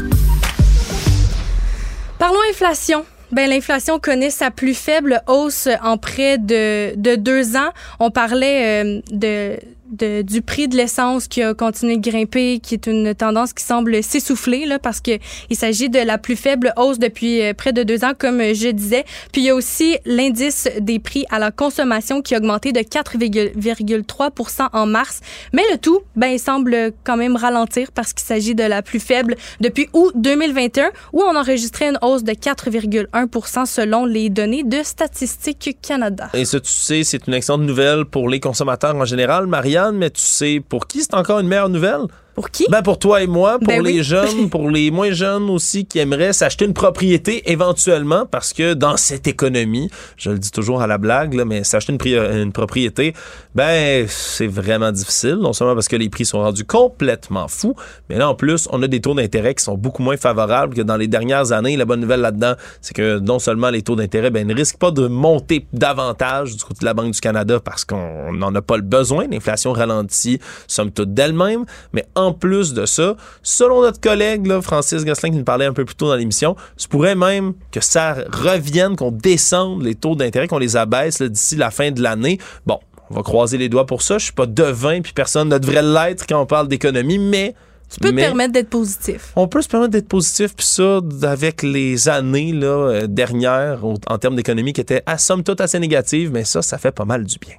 Parlons 2.19 2.39
inflation. 2.49 3.05
Ben, 3.31 3.49
l'inflation 3.49 3.99
connaît 3.99 4.29
sa 4.29 4.51
plus 4.51 4.73
faible 4.73 5.21
hausse 5.27 5.67
en 5.83 5.97
près 5.97 6.37
de, 6.37 6.95
de 6.95 7.15
deux 7.15 7.57
ans. 7.57 7.71
On 7.99 8.09
parlait 8.09 8.83
euh, 8.83 9.01
de 9.11 9.59
du 9.91 10.41
prix 10.41 10.67
de 10.67 10.75
l'essence 10.75 11.27
qui 11.27 11.41
a 11.41 11.53
continué 11.53 11.97
de 11.97 12.09
grimper, 12.09 12.59
qui 12.59 12.73
est 12.73 12.87
une 12.87 13.13
tendance 13.15 13.53
qui 13.53 13.63
semble 13.63 14.03
s'essouffler 14.03 14.65
là, 14.65 14.79
parce 14.79 15.01
que 15.01 15.11
il 15.49 15.55
s'agit 15.55 15.89
de 15.89 15.99
la 15.99 16.17
plus 16.17 16.35
faible 16.35 16.73
hausse 16.77 16.99
depuis 16.99 17.41
euh, 17.41 17.53
près 17.53 17.73
de 17.73 17.83
deux 17.83 18.03
ans, 18.03 18.13
comme 18.17 18.41
je 18.41 18.69
disais. 18.69 19.05
Puis 19.31 19.41
il 19.41 19.45
y 19.45 19.49
a 19.49 19.55
aussi 19.55 19.97
l'indice 20.05 20.67
des 20.79 20.99
prix 20.99 21.25
à 21.29 21.39
la 21.39 21.51
consommation 21.51 22.21
qui 22.21 22.35
a 22.35 22.37
augmenté 22.37 22.71
de 22.71 22.79
4,3 22.79 24.69
en 24.73 24.85
mars. 24.85 25.21
Mais 25.53 25.63
le 25.71 25.77
tout, 25.77 26.01
ben, 26.15 26.27
il 26.27 26.39
semble 26.39 26.91
quand 27.03 27.17
même 27.17 27.35
ralentir 27.35 27.91
parce 27.93 28.13
qu'il 28.13 28.25
s'agit 28.25 28.55
de 28.55 28.63
la 28.63 28.81
plus 28.81 28.99
faible 28.99 29.35
depuis 29.61 29.87
août 29.93 30.11
2021, 30.15 30.91
où 31.13 31.21
on 31.21 31.35
enregistrait 31.35 31.89
une 31.89 31.99
hausse 32.01 32.23
de 32.23 32.33
4,1 32.33 33.65
selon 33.65 34.05
les 34.05 34.29
données 34.29 34.63
de 34.63 34.83
Statistique 34.83 35.77
Canada. 35.81 36.29
Et 36.33 36.45
ça, 36.45 36.59
tu 36.59 36.71
sais, 36.71 37.03
c'est 37.03 37.27
une 37.27 37.33
excellente 37.33 37.61
nouvelle 37.61 38.05
pour 38.05 38.29
les 38.29 38.39
consommateurs 38.39 38.95
en 38.95 39.05
général, 39.05 39.47
Mais 39.93 40.09
tu 40.09 40.21
sais 40.21 40.59
pour 40.59 40.87
qui 40.87 41.01
c'est 41.03 41.13
encore 41.13 41.39
une 41.39 41.47
meilleure 41.47 41.69
nouvelle? 41.69 42.01
Pour 42.37 42.51
qui? 42.51 42.67
Ben 42.69 42.83
pour 42.83 42.99
toi 42.99 43.23
et 43.23 43.25
moi, 43.25 43.57
pour 43.57 43.67
Ben 43.67 43.83
les 43.83 43.93
oui. 43.93 44.03
jeunes, 44.03 44.47
pour 44.51 44.69
les 44.69 44.91
moins 44.91 45.09
jeunes 45.09 45.49
aussi 45.49 45.87
qui 45.87 45.97
aimeraient 45.97 46.33
s'acheter 46.33 46.65
une 46.65 46.73
propriété 46.75 47.51
éventuellement 47.51 48.27
parce 48.27 48.53
que 48.53 48.75
dans 48.75 48.95
cette 48.95 49.25
économie, 49.25 49.89
je 50.17 50.29
le 50.29 50.37
dis 50.37 50.51
toujours 50.51 50.83
à 50.83 50.85
la 50.85 50.99
blague, 50.99 51.33
là, 51.33 51.45
mais 51.45 51.63
s'acheter 51.63 51.97
une 52.15 52.51
propriété, 52.51 53.15
ben 53.55 54.05
c'est 54.07 54.45
vraiment 54.45 54.91
difficile, 54.91 55.37
non 55.41 55.51
seulement 55.51 55.73
parce 55.73 55.87
que 55.87 55.95
les 55.95 56.09
prix 56.09 56.25
sont 56.25 56.37
rendus 56.37 56.63
complètement 56.63 57.47
fous, 57.47 57.75
mais 58.07 58.19
là 58.19 58.29
en 58.29 58.35
plus, 58.35 58.69
on 58.71 58.83
a 58.83 58.87
des 58.87 59.01
taux 59.01 59.15
d'intérêt 59.15 59.55
qui 59.55 59.63
sont 59.63 59.75
beaucoup 59.75 60.03
moins 60.03 60.17
favorables 60.17 60.75
que 60.75 60.83
dans 60.83 60.95
les 60.95 61.07
dernières 61.07 61.53
années. 61.53 61.75
La 61.75 61.85
bonne 61.85 62.01
nouvelle 62.01 62.21
là-dedans, 62.21 62.53
c'est 62.81 62.95
que 62.95 63.17
non 63.17 63.39
seulement 63.39 63.71
les 63.71 63.81
taux 63.81 63.95
d'intérêt 63.95 64.29
ben, 64.29 64.45
ne 64.45 64.53
risquent 64.53 64.77
pas 64.77 64.91
de 64.91 65.07
monter 65.07 65.65
davantage 65.73 66.55
du 66.55 66.63
côté 66.63 66.81
de 66.81 66.85
la 66.85 66.93
Banque 66.93 67.13
du 67.13 67.19
Canada 67.19 67.59
parce 67.59 67.83
qu'on 67.83 68.31
n'en 68.31 68.53
a 68.53 68.61
pas 68.61 68.77
le 68.77 68.83
besoin, 68.83 69.25
l'inflation 69.27 69.73
ralentit 69.73 70.39
somme 70.67 70.91
toute 70.91 71.15
d'elle-même, 71.15 71.65
mais 71.93 72.05
en 72.13 72.26
plus 72.33 72.73
de 72.73 72.85
ça, 72.85 73.15
selon 73.43 73.81
notre 73.81 73.99
collègue 73.99 74.45
là, 74.47 74.61
Francis 74.61 75.03
Gosselin 75.05 75.31
qui 75.31 75.37
nous 75.37 75.43
parlait 75.43 75.65
un 75.65 75.73
peu 75.73 75.85
plus 75.85 75.95
tôt 75.95 76.07
dans 76.07 76.15
l'émission, 76.15 76.55
se 76.75 76.87
pourrait 76.87 77.15
même 77.15 77.53
que 77.71 77.79
ça 77.81 78.15
revienne, 78.31 78.95
qu'on 78.95 79.11
descende 79.11 79.83
les 79.83 79.95
taux 79.95 80.15
d'intérêt, 80.15 80.47
qu'on 80.47 80.57
les 80.59 80.75
abaisse 80.77 81.21
d'ici 81.21 81.55
la 81.55 81.71
fin 81.71 81.91
de 81.91 82.01
l'année. 82.01 82.39
Bon, 82.65 82.79
on 83.09 83.15
va 83.15 83.23
croiser 83.23 83.57
les 83.57 83.69
doigts 83.69 83.85
pour 83.85 84.01
ça. 84.01 84.17
Je 84.17 84.25
suis 84.25 84.33
pas 84.33 84.45
devin, 84.45 85.01
puis 85.01 85.13
personne 85.13 85.49
ne 85.49 85.57
devrait 85.57 85.81
l'être 85.81 86.25
quand 86.27 86.41
on 86.41 86.45
parle 86.45 86.67
d'économie, 86.67 87.19
mais 87.19 87.55
Tu 87.89 88.01
peux 88.01 88.11
mais- 88.11 88.23
te 88.23 88.27
permettre 88.27 88.51
d'être 88.53 88.69
positif. 88.69 89.31
on 89.37 89.47
peut 89.47 89.61
se 89.61 89.69
permettre 89.69 89.91
d'être 89.93 90.09
positif, 90.09 90.53
puis 90.55 90.65
ça, 90.65 90.99
avec 91.21 91.63
les 91.63 92.09
années 92.09 92.51
là, 92.51 92.67
euh, 92.67 93.07
dernières 93.07 93.85
au- 93.85 93.95
en 94.07 94.17
termes 94.17 94.35
d'économie 94.35 94.73
qui 94.73 94.81
étaient 94.81 95.03
à 95.05 95.17
somme 95.17 95.41
toute 95.43 95.61
assez 95.61 95.79
négatives, 95.79 96.31
mais 96.33 96.43
ça, 96.43 96.61
ça 96.61 96.77
fait 96.77 96.91
pas 96.91 97.05
mal 97.05 97.23
du 97.23 97.37
bien. 97.39 97.55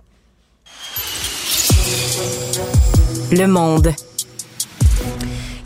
Le 3.30 3.46
monde. 3.46 3.92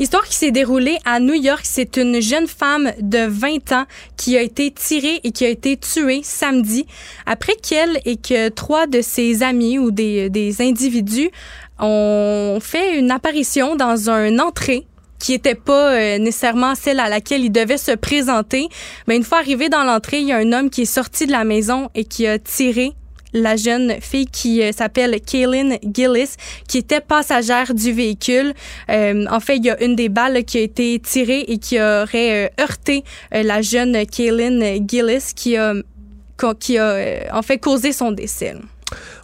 Histoire 0.03 0.24
qui 0.24 0.35
s'est 0.35 0.51
déroulée 0.51 0.99
à 1.05 1.20
New 1.20 1.35
York, 1.35 1.61
c'est 1.62 1.97
une 1.97 2.20
jeune 2.20 2.49
femme 2.49 2.91
de 2.99 3.24
20 3.24 3.70
ans 3.70 3.85
qui 4.16 4.37
a 4.37 4.43
été 4.43 4.73
tirée 4.73 5.20
et 5.23 5.31
qui 5.31 5.45
a 5.45 5.49
été 5.49 5.77
tuée 5.77 6.23
samedi 6.24 6.87
après 7.24 7.55
qu'elle 7.55 8.01
et 8.05 8.16
que 8.16 8.49
trois 8.49 8.89
de 8.89 9.01
ses 9.01 9.45
amis 9.45 9.79
ou 9.79 9.93
des, 9.93 10.29
des 10.29 10.61
individus 10.61 11.31
ont 11.79 12.59
fait 12.61 12.99
une 12.99 13.12
apparition 13.12 13.77
dans 13.77 14.11
un 14.11 14.41
entrée 14.41 14.89
qui 15.20 15.35
était 15.35 15.55
pas 15.55 15.93
euh, 15.93 16.19
nécessairement 16.19 16.74
celle 16.74 16.99
à 16.99 17.09
laquelle 17.09 17.45
il 17.45 17.53
devait 17.53 17.79
se 17.79 17.93
présenter. 17.93 18.66
Mais 19.07 19.15
une 19.15 19.23
fois 19.23 19.39
arrivé 19.39 19.69
dans 19.69 19.85
l'entrée, 19.85 20.19
il 20.19 20.27
y 20.27 20.33
a 20.33 20.39
un 20.39 20.53
homme 20.53 20.69
qui 20.69 20.83
est 20.83 20.85
sorti 20.85 21.27
de 21.27 21.33
la 21.33 21.45
maison 21.45 21.91
et 21.95 22.05
qui 22.05 22.27
a 22.27 22.41
tiré 22.41 22.93
la 23.33 23.57
jeune 23.57 24.01
fille 24.01 24.27
qui 24.27 24.63
euh, 24.63 24.73
s'appelle 24.73 25.21
Kaylin 25.21 25.77
Gillis, 25.83 26.37
qui 26.69 26.79
était 26.79 27.01
passagère 27.01 27.75
du 27.75 27.93
véhicule. 27.93 28.53
Euh, 28.91 29.25
en 29.31 29.41
fait, 29.41 29.57
il 29.57 29.65
y 29.65 29.71
a 29.71 29.83
une 29.83 29.97
des 29.97 30.09
balles 30.09 30.45
qui 30.45 30.59
a 30.59 30.61
été 30.61 30.99
tirée 31.01 31.41
et 31.41 31.59
qui 31.59 31.81
aurait 31.81 32.47
euh, 32.47 32.49
heurté 32.61 33.05
euh, 33.35 33.43
la 33.43 33.63
jeune 33.63 34.07
Kaylin 34.07 34.87
Gillis, 34.87 35.33
qui 35.35 35.57
a, 35.57 35.75
qui 36.59 36.79
a 36.79 37.29
en 37.33 37.43
fait 37.43 37.59
causé 37.59 37.93
son 37.93 38.13
décès. 38.13 38.55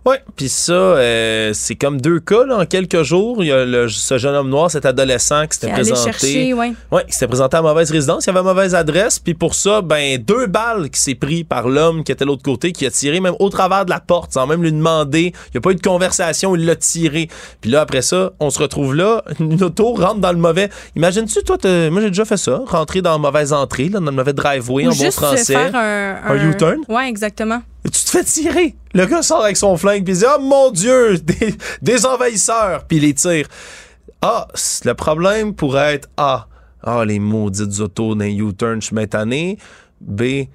Ouais, 0.08 0.22
puis 0.36 0.48
ça, 0.48 0.72
euh, 0.72 1.50
c'est 1.54 1.74
comme 1.74 2.00
deux 2.00 2.20
cas 2.20 2.44
là, 2.46 2.56
en 2.58 2.64
quelques 2.66 3.02
jours. 3.02 3.42
Il 3.44 3.48
y 3.48 3.52
a 3.52 3.64
le- 3.64 3.88
ce 3.88 4.16
jeune 4.16 4.34
homme 4.34 4.48
noir, 4.48 4.70
cet 4.70 4.86
adolescent 4.86 5.46
qui 5.46 5.58
s'était 5.58 5.72
présenté. 5.72 6.02
chercher, 6.12 6.54
ouais. 6.54 6.72
Ouais, 6.90 7.04
qui 7.06 7.12
s'était 7.12 7.26
présenté 7.26 7.56
à 7.56 7.62
mauvaise 7.62 7.90
résidence, 7.90 8.24
il 8.26 8.30
avait 8.30 8.42
mauvaise 8.42 8.74
adresse, 8.74 9.18
puis 9.18 9.34
pour 9.34 9.54
ça, 9.54 9.82
ben 9.82 10.18
deux 10.18 10.46
balles 10.46 10.88
qui 10.90 11.00
s'est 11.00 11.14
pris 11.14 11.44
par 11.44 11.68
l'homme 11.68 12.04
qui 12.04 12.12
était 12.12 12.24
de 12.24 12.30
l'autre 12.30 12.42
côté, 12.42 12.72
qui 12.72 12.86
a 12.86 12.90
tiré 12.90 13.20
même 13.20 13.34
au 13.38 13.48
travers 13.50 13.84
de 13.84 13.90
la 13.90 14.00
porte, 14.00 14.32
sans 14.32 14.46
même 14.46 14.62
lui 14.62 14.72
demander. 14.72 15.32
Il 15.48 15.50
n'y 15.54 15.58
a 15.58 15.60
pas 15.60 15.70
eu 15.72 15.74
de 15.74 15.82
conversation, 15.82 16.54
il 16.56 16.64
l'a 16.64 16.76
tiré. 16.76 17.28
Puis 17.60 17.70
là 17.70 17.80
après 17.82 18.02
ça, 18.02 18.32
on 18.40 18.50
se 18.50 18.58
retrouve 18.58 18.94
là, 18.94 19.22
une 19.40 19.62
auto 19.62 19.92
rentre 19.94 20.20
dans 20.20 20.32
le 20.32 20.38
mauvais. 20.38 20.70
Imagines-tu 20.96 21.42
toi, 21.42 21.56
moi 21.90 22.00
j'ai 22.00 22.08
déjà 22.08 22.24
fait 22.24 22.36
ça, 22.36 22.60
rentrer 22.66 23.02
dans 23.02 23.12
la 23.12 23.18
mauvaise 23.18 23.52
entrée, 23.52 23.88
là, 23.88 23.98
dans 24.00 24.06
le 24.06 24.12
mauvais 24.12 24.32
driveway 24.32 24.86
Ou 24.86 24.90
en 24.90 24.94
bon 24.94 25.10
français. 25.10 25.52
faire 25.54 25.74
un, 25.74 26.16
Un 26.24 26.50
U-turn? 26.50 26.78
Ouais, 26.88 27.08
exactement. 27.08 27.60
Et 27.84 27.90
tu 27.90 28.02
te 28.04 28.10
fais 28.10 28.24
tirer. 28.24 28.74
Le 28.92 29.06
gars 29.06 29.22
sort 29.22 29.44
avec 29.44 29.56
son 29.56 29.76
flingue 29.76 29.97
puis 30.04 30.14
il 30.14 30.18
dit 30.18 30.24
Oh 30.26 30.40
mon 30.40 30.70
Dieu, 30.70 31.18
des, 31.82 32.06
envahisseurs, 32.06 32.84
puis 32.84 33.00
les 33.00 33.14
tire. 33.14 33.46
Ah, 34.20 34.48
le 34.84 34.94
problème 34.94 35.54
pourrait 35.54 35.94
être 35.94 36.08
A. 36.16 36.48
Ah, 36.82 37.04
les 37.04 37.18
maudites 37.18 37.80
autos 37.80 38.14
d'un 38.14 38.26
U-turn, 38.26 38.80
je 38.80 38.86
suis 38.86 38.96
métanné. 38.96 39.58
B. 40.00 40.46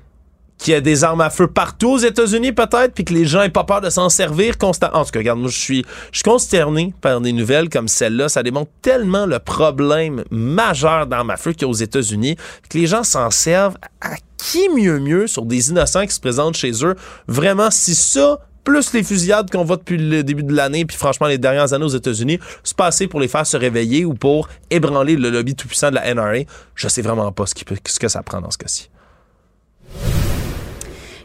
Qu'il 0.57 0.74
y 0.74 0.76
a 0.76 0.82
des 0.82 1.03
armes 1.03 1.22
à 1.22 1.30
feu 1.30 1.48
partout 1.48 1.91
aux 1.91 1.98
États-Unis, 1.98 2.53
peut-être, 2.53 2.94
puis 2.94 3.03
que 3.03 3.14
les 3.14 3.26
gens 3.26 3.41
aient 3.41 3.49
pas 3.49 3.65
peur 3.65 3.82
de 3.82 3.90
s'en 3.90 4.07
servir 4.07 4.57
constamment. 4.57 4.99
En 4.99 5.06
tout 5.06 5.11
cas, 5.11 5.20
regarde, 5.20 5.40
moi, 5.40 5.49
je 5.49 5.57
suis, 5.57 5.86
je 6.11 6.20
suis 6.20 6.24
consterné 6.24 6.94
par 7.02 7.20
des 7.20 7.34
nouvelles 7.34 7.70
comme 7.70 7.90
celle-là. 7.90 8.30
Ça 8.30 8.44
démontre 8.44 8.72
tellement 8.82 9.26
le 9.26 9.40
problème 9.40 10.24
majeur 10.32 11.07
d'armes 11.07 11.32
à 11.32 11.38
feu 11.38 11.52
qu'il 11.52 11.64
y 11.64 11.65
a 11.65 11.68
aux 11.68 11.74
États-Unis, 11.74 12.38
que 12.70 12.78
les 12.78 12.88
gens 12.88 13.03
s'en 13.03 13.30
servent 13.30 13.78
à 13.99 14.15
qui 14.38 14.70
mieux 14.70 14.99
mieux 14.99 15.28
sur 15.28 15.45
des 15.45 15.70
innocents 15.70 16.06
qui 16.06 16.14
se 16.14 16.20
présentent 16.20 16.57
chez 16.57 16.86
eux. 16.86 16.95
Vraiment, 17.28 17.72
si 17.72 17.95
ça, 17.95 18.40
plus 18.64 18.94
les 18.94 19.03
fusillades 19.03 19.49
qu'on 19.49 19.64
voit 19.64 19.77
depuis 19.77 19.98
le 19.98 20.23
début 20.23 20.44
de 20.44 20.53
l'année, 20.53 20.85
puis 20.85 20.98
franchement 20.98 21.27
les 21.27 21.38
dernières 21.38 21.73
années 21.73 21.85
aux 21.85 21.90
États-Unis, 21.90 22.40
c'est 22.64 22.77
pas 22.77 22.88
assez 22.88 23.07
pour 23.07 23.19
les 23.19 23.27
faire 23.27 23.45
se 23.45 23.57
réveiller 23.57 24.06
ou 24.06 24.14
pour 24.14 24.49
ébranler 24.69 25.15
le 25.15 25.30
lobby 25.30 25.56
tout-puissant 25.56 25.90
de 25.90 25.95
la 25.95 26.14
NRA. 26.14 26.45
Je 26.76 26.88
sais 26.88 27.02
vraiment 27.02 27.31
pas 27.31 27.45
ce, 27.45 27.53
ce 27.88 27.99
que 27.99 28.07
ça 28.07 28.23
prend 28.23 28.41
dans 28.41 28.52
ce 28.52 28.57
cas-ci. 28.57 28.90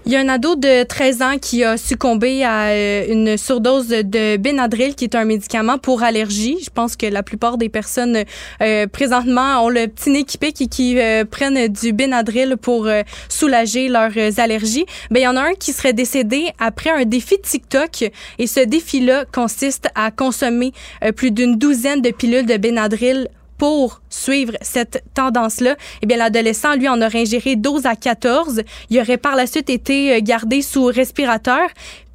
Il 0.09 0.14
y 0.14 0.16
a 0.16 0.20
un 0.20 0.28
ado 0.30 0.56
de 0.56 0.85
13 0.85 1.20
ans 1.20 1.36
qui 1.39 1.62
a 1.64 1.76
succombé 1.76 2.43
à 2.43 2.68
euh, 2.68 3.05
une 3.10 3.36
surdose 3.36 3.89
de 3.89 4.39
Benadryl, 4.39 4.94
qui 4.94 5.05
est 5.05 5.14
un 5.14 5.26
médicament 5.26 5.76
pour 5.76 6.02
allergie. 6.02 6.56
Je 6.64 6.70
pense 6.70 6.97
que 6.97 7.05
la 7.05 7.22
plupart 7.22 7.59
des 7.59 7.68
personnes 7.68 8.24
euh, 8.62 8.86
présentement 8.86 9.62
ont 9.62 9.68
le 9.68 9.86
petit 9.86 10.09
nez 10.09 10.24
qui 10.24 10.39
pique 10.39 10.62
et 10.62 10.66
qui 10.66 10.98
euh, 10.98 11.26
prennent 11.26 11.68
du 11.68 11.93
Benadryl 11.93 12.56
pour 12.56 12.89
soulager 13.28 13.90
leurs 13.90 14.40
allergies. 14.40 14.86
Ben, 15.10 15.20
il 15.20 15.24
y 15.24 15.28
en 15.28 15.36
a 15.36 15.43
un 15.43 15.52
qui 15.52 15.74
serait 15.74 15.93
décédé 15.93 16.47
après 16.59 16.89
un 16.89 17.05
défi 17.05 17.39
TikTok 17.39 18.10
et 18.39 18.47
ce 18.47 18.60
défi-là 18.60 19.26
consiste 19.30 19.90
à 19.94 20.10
consommer 20.10 20.72
plus 21.16 21.32
d'une 21.32 21.56
douzaine 21.56 22.01
de 22.01 22.12
pilules 22.12 22.47
de 22.47 22.56
Benadryl 22.56 23.28
pour 23.59 24.01
suivre 24.09 24.55
cette 24.62 25.02
tendance-là, 25.14 25.76
eh 26.02 26.06
bien, 26.06 26.16
l'adolescent, 26.16 26.74
lui, 26.76 26.89
en 26.89 27.02
aurait 27.02 27.22
ingéré 27.22 27.56
12 27.56 27.86
à 27.86 27.97
14. 27.97 28.62
Il 28.90 29.01
aurait 29.01 29.18
par 29.18 29.36
la 29.36 29.47
suite 29.47 29.68
été 29.68 30.14
euh, 30.14 30.20
gardé 30.22 30.62
sous 30.62 30.86
respirateur. 30.86 31.68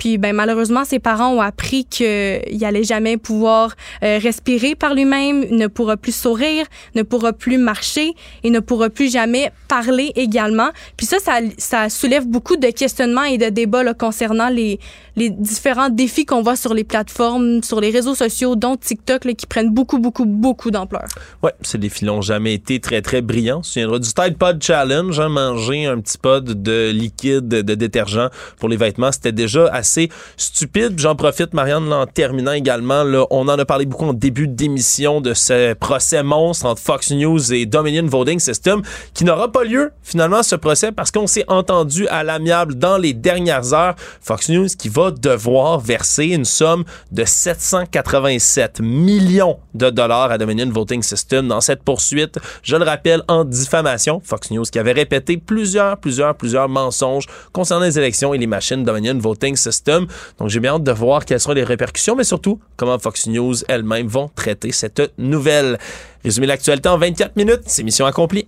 Puis, 0.03 0.17
ben, 0.17 0.35
malheureusement, 0.35 0.83
ses 0.83 0.99
parents 0.99 1.29
ont 1.29 1.39
appris 1.39 1.85
qu'il 1.85 2.65
allait 2.65 2.83
jamais 2.83 3.15
pouvoir 3.15 3.73
euh, 4.03 4.19
respirer 4.21 4.75
par 4.75 4.95
lui-même, 4.95 5.45
ne 5.49 5.67
pourra 5.67 5.95
plus 5.95 6.13
sourire, 6.13 6.65
ne 6.93 7.03
pourra 7.03 7.31
plus 7.31 7.57
marcher 7.57 8.11
et 8.43 8.49
ne 8.49 8.59
pourra 8.59 8.89
plus 8.89 9.09
jamais 9.09 9.53
parler 9.69 10.11
également. 10.17 10.71
Puis 10.97 11.05
ça, 11.05 11.15
ça, 11.57 11.89
soulève 11.89 12.27
beaucoup 12.27 12.57
de 12.57 12.67
questionnements 12.67 13.23
et 13.23 13.37
de 13.37 13.47
débats 13.47 13.93
concernant 13.93 14.49
les, 14.49 14.77
les 15.15 15.29
différents 15.29 15.89
défis 15.89 16.25
qu'on 16.25 16.41
voit 16.41 16.57
sur 16.57 16.73
les 16.73 16.83
plateformes, 16.83 17.63
sur 17.63 17.79
les 17.79 17.89
réseaux 17.89 18.15
sociaux, 18.15 18.57
dont 18.57 18.75
TikTok, 18.75 19.23
là, 19.23 19.33
qui 19.33 19.45
prennent 19.45 19.73
beaucoup, 19.73 19.99
beaucoup, 19.99 20.25
beaucoup 20.25 20.69
d'ampleur. 20.69 21.07
Ouais, 21.41 21.53
ces 21.61 21.77
défis 21.77 22.03
n'ont 22.03 22.21
jamais 22.21 22.53
été 22.53 22.81
très, 22.81 23.01
très 23.01 23.21
brillants. 23.21 23.59
On 23.59 23.63
se 23.63 23.71
souviendra 23.71 23.99
du 23.99 24.13
Tide 24.13 24.37
Pod 24.37 24.61
Challenge, 24.61 25.17
hein, 25.17 25.29
manger 25.29 25.85
un 25.85 26.01
petit 26.01 26.17
pod 26.17 26.61
de 26.61 26.91
liquide, 26.91 27.47
de 27.47 27.75
détergent 27.75 28.29
pour 28.59 28.67
les 28.67 28.75
vêtements. 28.75 29.13
C'était 29.13 29.31
déjà 29.31 29.67
assez 29.67 29.92
stupide. 30.37 30.99
J'en 30.99 31.15
profite, 31.15 31.53
Marianne, 31.53 31.91
en 31.91 32.05
terminant 32.05 32.53
également. 32.53 33.03
Là, 33.03 33.25
on 33.29 33.47
en 33.47 33.59
a 33.59 33.65
parlé 33.65 33.85
beaucoup 33.85 34.05
en 34.05 34.13
début 34.13 34.47
d'émission 34.47 35.21
de 35.21 35.33
ce 35.33 35.73
procès 35.73 36.23
monstre 36.23 36.65
entre 36.65 36.81
Fox 36.81 37.11
News 37.11 37.53
et 37.53 37.65
Dominion 37.65 38.05
Voting 38.05 38.39
System 38.39 38.81
qui 39.13 39.25
n'aura 39.25 39.51
pas 39.51 39.63
lieu, 39.63 39.91
finalement, 40.01 40.43
ce 40.43 40.55
procès 40.55 40.91
parce 40.91 41.11
qu'on 41.11 41.27
s'est 41.27 41.45
entendu 41.47 42.07
à 42.07 42.23
l'amiable 42.23 42.75
dans 42.75 42.97
les 42.97 43.13
dernières 43.13 43.73
heures. 43.73 43.95
Fox 44.21 44.49
News 44.49 44.67
qui 44.77 44.89
va 44.89 45.11
devoir 45.11 45.79
verser 45.79 46.25
une 46.25 46.45
somme 46.45 46.83
de 47.11 47.25
787 47.25 48.79
millions 48.81 49.59
de 49.73 49.89
dollars 49.89 50.31
à 50.31 50.37
Dominion 50.37 50.69
Voting 50.69 51.01
System 51.01 51.47
dans 51.47 51.61
cette 51.61 51.83
poursuite, 51.83 52.39
je 52.61 52.75
le 52.75 52.83
rappelle, 52.83 53.23
en 53.27 53.43
diffamation. 53.43 54.21
Fox 54.23 54.51
News 54.51 54.63
qui 54.63 54.79
avait 54.79 54.91
répété 54.91 55.37
plusieurs, 55.37 55.97
plusieurs, 55.97 56.35
plusieurs 56.35 56.69
mensonges 56.69 57.25
concernant 57.51 57.85
les 57.85 57.97
élections 57.97 58.33
et 58.33 58.37
les 58.37 58.47
machines 58.47 58.83
Dominion 58.83 59.17
Voting 59.17 59.55
System. 59.55 59.82
Donc, 59.89 60.49
j'ai 60.49 60.59
bien 60.59 60.75
hâte 60.75 60.83
de 60.83 60.91
voir 60.91 61.25
quelles 61.25 61.39
seront 61.39 61.53
les 61.53 61.63
répercussions, 61.63 62.15
mais 62.15 62.23
surtout, 62.23 62.59
comment 62.77 62.97
Fox 62.99 63.27
News 63.27 63.55
elles-mêmes 63.67 64.07
vont 64.07 64.29
traiter 64.33 64.71
cette 64.71 65.01
nouvelle. 65.17 65.77
Résumer 66.23 66.47
l'actualité 66.47 66.89
en 66.89 66.97
24 66.97 67.35
minutes, 67.35 67.61
c'est 67.65 67.83
mission 67.83 68.05
accomplie. 68.05 68.47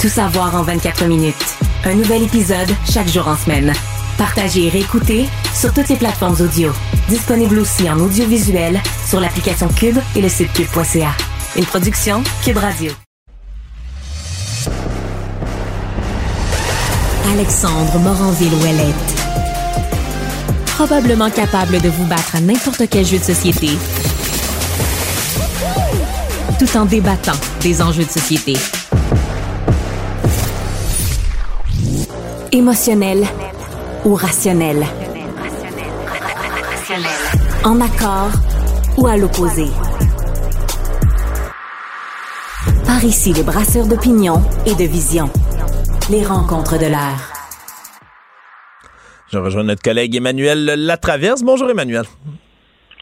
Tout 0.00 0.08
savoir 0.08 0.54
en 0.54 0.62
24 0.62 1.06
minutes. 1.06 1.34
Un 1.84 1.94
nouvel 1.94 2.22
épisode 2.24 2.68
chaque 2.90 3.08
jour 3.08 3.26
en 3.28 3.36
semaine. 3.36 3.72
Partagez 4.18 4.66
et 4.66 4.68
réécoutez 4.68 5.26
sur 5.54 5.72
toutes 5.72 5.88
les 5.88 5.96
plateformes 5.96 6.36
audio. 6.40 6.72
Disponible 7.08 7.58
aussi 7.58 7.88
en 7.90 7.98
audiovisuel 7.98 8.80
sur 9.08 9.20
l'application 9.20 9.68
Cube 9.68 9.98
et 10.14 10.22
le 10.22 10.28
site 10.28 10.52
cube.ca. 10.52 11.12
Une 11.56 11.64
production 11.64 12.22
Cube 12.44 12.58
Radio. 12.58 12.92
Alexandre 17.32 17.98
Moranville-Ouellette. 17.98 18.94
Probablement 20.66 21.30
capable 21.30 21.80
de 21.80 21.88
vous 21.88 22.04
battre 22.04 22.36
à 22.36 22.40
n'importe 22.40 22.82
quel 22.88 23.04
jeu 23.04 23.18
de 23.18 23.24
société, 23.24 23.70
tout 26.58 26.76
en 26.76 26.84
débattant 26.84 27.32
des 27.60 27.80
enjeux 27.82 28.04
de 28.04 28.10
société. 28.10 28.54
Émotionnel 32.52 33.26
ou 34.04 34.14
rationnel? 34.14 34.86
En 37.64 37.80
accord 37.80 38.30
ou 38.96 39.06
à 39.06 39.16
l'opposé? 39.16 39.66
Par 42.86 43.02
ici, 43.02 43.32
les 43.32 43.42
brasseurs 43.42 43.86
d'opinion 43.86 44.42
et 44.66 44.74
de 44.74 44.84
vision. 44.84 45.30
Les 46.10 46.22
rencontres 46.22 46.78
de 46.78 46.84
l'air. 46.84 47.32
Je 49.32 49.38
rejoins 49.38 49.62
notre 49.62 49.80
collègue 49.80 50.14
Emmanuel 50.14 50.66
Latraverse. 50.66 51.42
Bonjour 51.42 51.70
Emmanuel. 51.70 52.04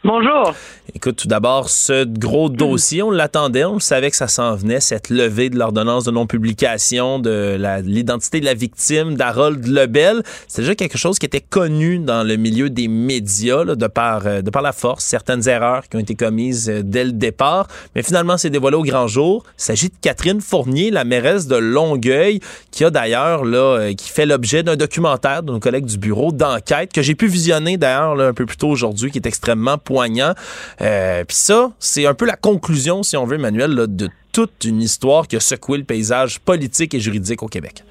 Bonjour. 0.04 0.52
Écoute, 0.96 1.14
tout 1.14 1.28
d'abord, 1.28 1.68
ce 1.68 2.04
gros 2.04 2.48
dossier, 2.48 3.04
on 3.04 3.12
l'attendait, 3.12 3.64
on 3.64 3.78
savait 3.78 4.10
que 4.10 4.16
ça 4.16 4.26
s'en 4.26 4.56
venait, 4.56 4.80
cette 4.80 5.10
levée 5.10 5.48
de 5.48 5.56
l'ordonnance 5.56 6.02
de 6.02 6.10
non-publication 6.10 7.20
de 7.20 7.56
l'identité 7.84 8.40
de 8.40 8.44
la 8.44 8.54
victime 8.54 9.14
d'Harold 9.14 9.64
Lebel. 9.64 10.24
C'est 10.48 10.62
déjà 10.62 10.74
quelque 10.74 10.98
chose 10.98 11.20
qui 11.20 11.26
était 11.26 11.40
connu 11.40 12.00
dans 12.00 12.26
le 12.26 12.34
milieu 12.34 12.68
des 12.68 12.88
médias, 12.88 13.64
de, 13.64 13.86
par, 13.86 14.26
euh, 14.26 14.42
de 14.42 14.50
par 14.50 14.60
la 14.60 14.72
force, 14.72 15.04
certaines 15.04 15.48
erreurs 15.48 15.88
qui 15.88 15.96
ont 15.96 16.00
été 16.00 16.16
commises 16.16 16.68
euh, 16.68 16.82
dès 16.84 17.04
le 17.04 17.12
départ, 17.12 17.68
mais 17.94 18.02
finalement, 18.02 18.36
c'est 18.36 18.50
dévoilé 18.50 18.76
au 18.76 18.82
grand 18.82 19.06
jour. 19.06 19.44
Il 19.58 19.62
s'agit 19.62 19.88
de 19.88 19.94
Catherine 20.00 20.40
Fournier, 20.40 20.90
la 20.90 21.04
mairesse 21.04 21.46
de 21.46 21.56
Longueuil, 21.56 22.40
qui 22.72 22.84
a 22.84 22.90
d'ailleurs, 22.90 23.44
là, 23.44 23.78
euh, 23.78 23.94
qui 23.94 24.10
fait 24.10 24.26
l'objet 24.26 24.64
d'un 24.64 24.76
documentaire 24.76 25.44
de 25.44 25.52
nos 25.52 25.60
collègues 25.60 25.86
du 25.86 25.96
bureau 25.96 26.32
d'enquête 26.32 26.92
que 26.92 27.02
j'ai 27.02 27.14
pu 27.14 27.28
visionner 27.28 27.76
d'ailleurs 27.76 28.18
un 28.18 28.34
peu 28.34 28.46
plus 28.46 28.56
tôt 28.56 28.68
aujourd'hui, 28.68 29.12
qui 29.12 29.18
est 29.18 29.26
extrêmement 29.26 29.78
poignant. 29.92 30.32
Euh, 30.80 31.24
Puis 31.28 31.36
ça, 31.36 31.68
c'est 31.78 32.06
un 32.06 32.14
peu 32.14 32.26
la 32.26 32.36
conclusion, 32.36 33.02
si 33.02 33.16
on 33.16 33.26
veut, 33.26 33.36
Emmanuel, 33.36 33.74
de 33.88 34.08
toute 34.32 34.64
une 34.64 34.80
histoire 34.80 35.28
qui 35.28 35.36
a 35.36 35.40
secoué 35.40 35.76
le 35.78 35.84
paysage 35.84 36.40
politique 36.40 36.94
et 36.94 37.00
juridique 37.00 37.42
au 37.42 37.48
Québec. 37.48 37.82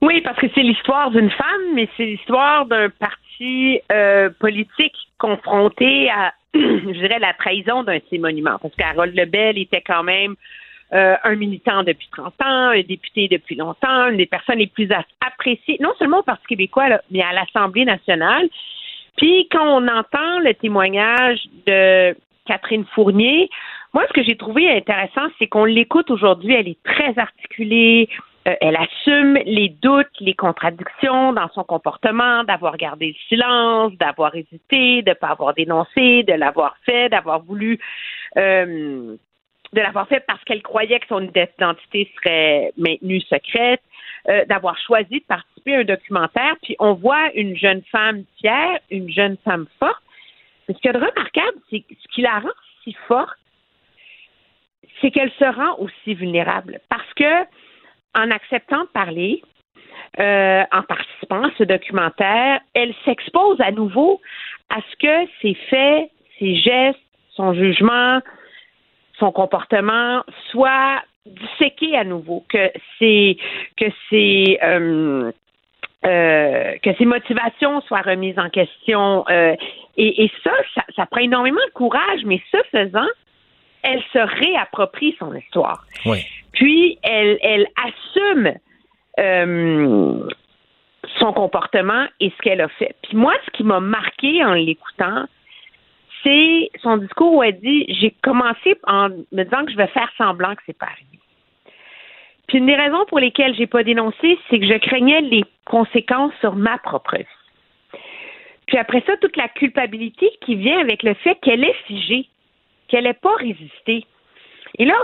Oui, 0.00 0.22
parce 0.22 0.38
que 0.38 0.46
c'est 0.54 0.62
l'histoire 0.62 1.10
d'une 1.10 1.30
femme, 1.30 1.64
mais 1.74 1.88
c'est 1.96 2.06
l'histoire 2.06 2.64
d'un 2.66 2.88
parti 2.88 3.80
euh, 3.92 4.30
politique 4.38 4.94
confronté 5.18 6.08
à, 6.08 6.32
je 6.54 6.98
dirais, 7.00 7.18
la 7.18 7.34
trahison 7.34 7.82
d'un 7.82 7.96
de 7.96 8.02
ses 8.08 8.18
monuments. 8.18 8.58
Parce 8.62 8.74
qu'Harold 8.76 9.14
Lebel 9.14 9.58
était 9.58 9.82
quand 9.82 10.04
même 10.04 10.36
euh, 10.94 11.16
un 11.22 11.34
militant 11.34 11.82
depuis 11.82 12.08
30 12.16 12.26
ans, 12.40 12.68
un 12.70 12.80
député 12.80 13.28
depuis 13.28 13.56
longtemps, 13.56 14.08
une 14.08 14.16
des 14.16 14.26
personnes 14.26 14.58
les 14.58 14.68
plus 14.68 14.88
appréciées, 15.20 15.76
non 15.80 15.92
seulement 15.98 16.20
au 16.20 16.22
Parti 16.22 16.46
québécois, 16.46 16.88
mais 17.10 17.20
à 17.22 17.32
l'Assemblée 17.32 17.84
nationale. 17.84 18.48
Puis 19.16 19.48
quand 19.50 19.82
on 19.82 19.88
entend 19.88 20.38
le 20.40 20.54
témoignage 20.54 21.40
de 21.66 22.16
Catherine 22.46 22.84
Fournier, 22.94 23.48
moi, 23.94 24.04
ce 24.08 24.12
que 24.12 24.22
j'ai 24.22 24.36
trouvé 24.36 24.70
intéressant, 24.70 25.28
c'est 25.38 25.46
qu'on 25.46 25.64
l'écoute 25.64 26.10
aujourd'hui, 26.10 26.54
elle 26.54 26.68
est 26.68 26.82
très 26.84 27.18
articulée, 27.18 28.08
euh, 28.46 28.54
elle 28.60 28.76
assume 28.76 29.38
les 29.44 29.70
doutes, 29.70 30.06
les 30.20 30.34
contradictions 30.34 31.32
dans 31.32 31.48
son 31.54 31.64
comportement, 31.64 32.44
d'avoir 32.44 32.76
gardé 32.76 33.08
le 33.08 33.14
silence, 33.28 33.92
d'avoir 33.94 34.34
hésité, 34.34 35.02
de 35.02 35.10
ne 35.10 35.14
pas 35.14 35.28
avoir 35.28 35.54
dénoncé, 35.54 36.22
de 36.22 36.34
l'avoir 36.34 36.76
fait, 36.84 37.08
d'avoir 37.08 37.42
voulu 37.42 37.78
euh, 38.36 39.16
de 39.72 39.80
l'avoir 39.80 40.08
fait 40.08 40.24
parce 40.26 40.42
qu'elle 40.44 40.62
croyait 40.62 40.98
que 41.00 41.06
son 41.08 41.22
identité 41.22 42.10
serait 42.16 42.72
maintenue 42.76 43.20
secrète. 43.20 43.82
Euh, 44.28 44.44
d'avoir 44.44 44.76
choisi 44.78 45.20
de 45.20 45.24
participer 45.24 45.76
à 45.76 45.78
un 45.78 45.84
documentaire. 45.84 46.56
Puis 46.62 46.76
on 46.80 46.92
voit 46.92 47.32
une 47.34 47.56
jeune 47.56 47.80
femme 47.90 48.24
fière, 48.38 48.78
une 48.90 49.10
jeune 49.10 49.38
femme 49.42 49.66
forte. 49.78 50.02
Mais 50.68 50.74
ce 50.74 50.80
qui 50.80 50.88
est 50.88 50.90
remarquable, 50.90 51.56
c'est 51.70 51.82
ce 51.88 52.08
qui 52.14 52.20
la 52.20 52.40
rend 52.40 52.50
si 52.84 52.94
forte, 53.06 53.38
c'est 55.00 55.10
qu'elle 55.12 55.32
se 55.32 55.44
rend 55.46 55.78
aussi 55.78 56.12
vulnérable. 56.12 56.78
Parce 56.90 57.10
que 57.14 57.44
en 58.14 58.30
acceptant 58.30 58.82
de 58.82 58.88
parler, 58.88 59.42
euh, 60.20 60.62
en 60.72 60.82
participant 60.82 61.44
à 61.44 61.50
ce 61.56 61.64
documentaire, 61.64 62.60
elle 62.74 62.94
s'expose 63.06 63.58
à 63.62 63.70
nouveau 63.70 64.20
à 64.68 64.80
ce 64.90 64.96
que 64.96 65.30
ses 65.40 65.54
faits, 65.70 66.10
ses 66.38 66.54
gestes, 66.56 67.00
son 67.30 67.54
jugement, 67.54 68.20
son 69.18 69.32
comportement 69.32 70.22
soient 70.50 71.02
disséquer 71.26 71.96
à 71.96 72.04
nouveau, 72.04 72.44
que 72.48 72.70
c'est 72.98 73.36
que 73.76 73.86
c'est 74.08 74.58
euh, 74.62 75.30
euh, 76.06 76.76
que 76.82 76.94
ses 76.96 77.04
motivations 77.04 77.80
soient 77.82 78.02
remises 78.02 78.38
en 78.38 78.50
question. 78.50 79.24
Euh, 79.28 79.54
et, 79.96 80.30
ça, 80.44 80.52
ça, 80.94 81.06
prend 81.06 81.20
énormément 81.20 81.60
de 81.66 81.72
courage, 81.72 82.20
mais 82.24 82.40
ce 82.52 82.58
faisant, 82.70 83.08
elle 83.82 84.02
se 84.12 84.18
réapproprie 84.18 85.16
son 85.18 85.34
histoire. 85.34 85.84
Puis 86.52 86.98
elle, 87.02 87.38
elle 87.42 87.66
assume 87.76 88.54
son 91.18 91.32
comportement 91.32 92.06
et 92.20 92.30
ce 92.30 92.42
qu'elle 92.42 92.60
a 92.60 92.68
fait. 92.68 92.94
Puis 93.02 93.16
moi, 93.16 93.34
ce 93.46 93.50
qui 93.50 93.64
m'a 93.64 93.80
marqué 93.80 94.44
en 94.44 94.54
l'écoutant, 94.54 95.26
c'est 96.22 96.70
son 96.82 96.96
discours 96.98 97.34
où 97.34 97.42
elle 97.42 97.58
dit 97.60 97.86
j'ai 97.88 98.14
commencé 98.22 98.76
en 98.86 99.08
me 99.08 99.44
disant 99.44 99.64
que 99.64 99.72
je 99.72 99.76
vais 99.76 99.86
faire 99.88 100.10
semblant 100.16 100.54
que 100.54 100.62
c'est 100.66 100.76
pas 100.76 100.86
arrivé. 100.86 101.18
Puis 102.48 102.58
une 102.58 102.66
des 102.66 102.76
raisons 102.76 103.04
pour 103.06 103.18
lesquelles 103.18 103.54
j'ai 103.54 103.66
pas 103.66 103.84
dénoncé, 103.84 104.38
c'est 104.48 104.58
que 104.58 104.66
je 104.66 104.78
craignais 104.78 105.20
les 105.20 105.44
conséquences 105.66 106.32
sur 106.40 106.56
ma 106.56 106.78
propre 106.78 107.16
vie. 107.16 107.24
Puis 108.66 108.78
après 108.78 109.02
ça, 109.06 109.16
toute 109.18 109.36
la 109.36 109.48
culpabilité 109.48 110.30
qui 110.42 110.56
vient 110.56 110.80
avec 110.80 111.02
le 111.02 111.14
fait 111.14 111.36
qu'elle 111.36 111.64
est 111.64 111.76
figée, 111.86 112.28
qu'elle 112.88 113.04
n'ait 113.04 113.14
pas 113.14 113.34
résisté. 113.36 114.04
Et 114.78 114.84
là, 114.84 114.94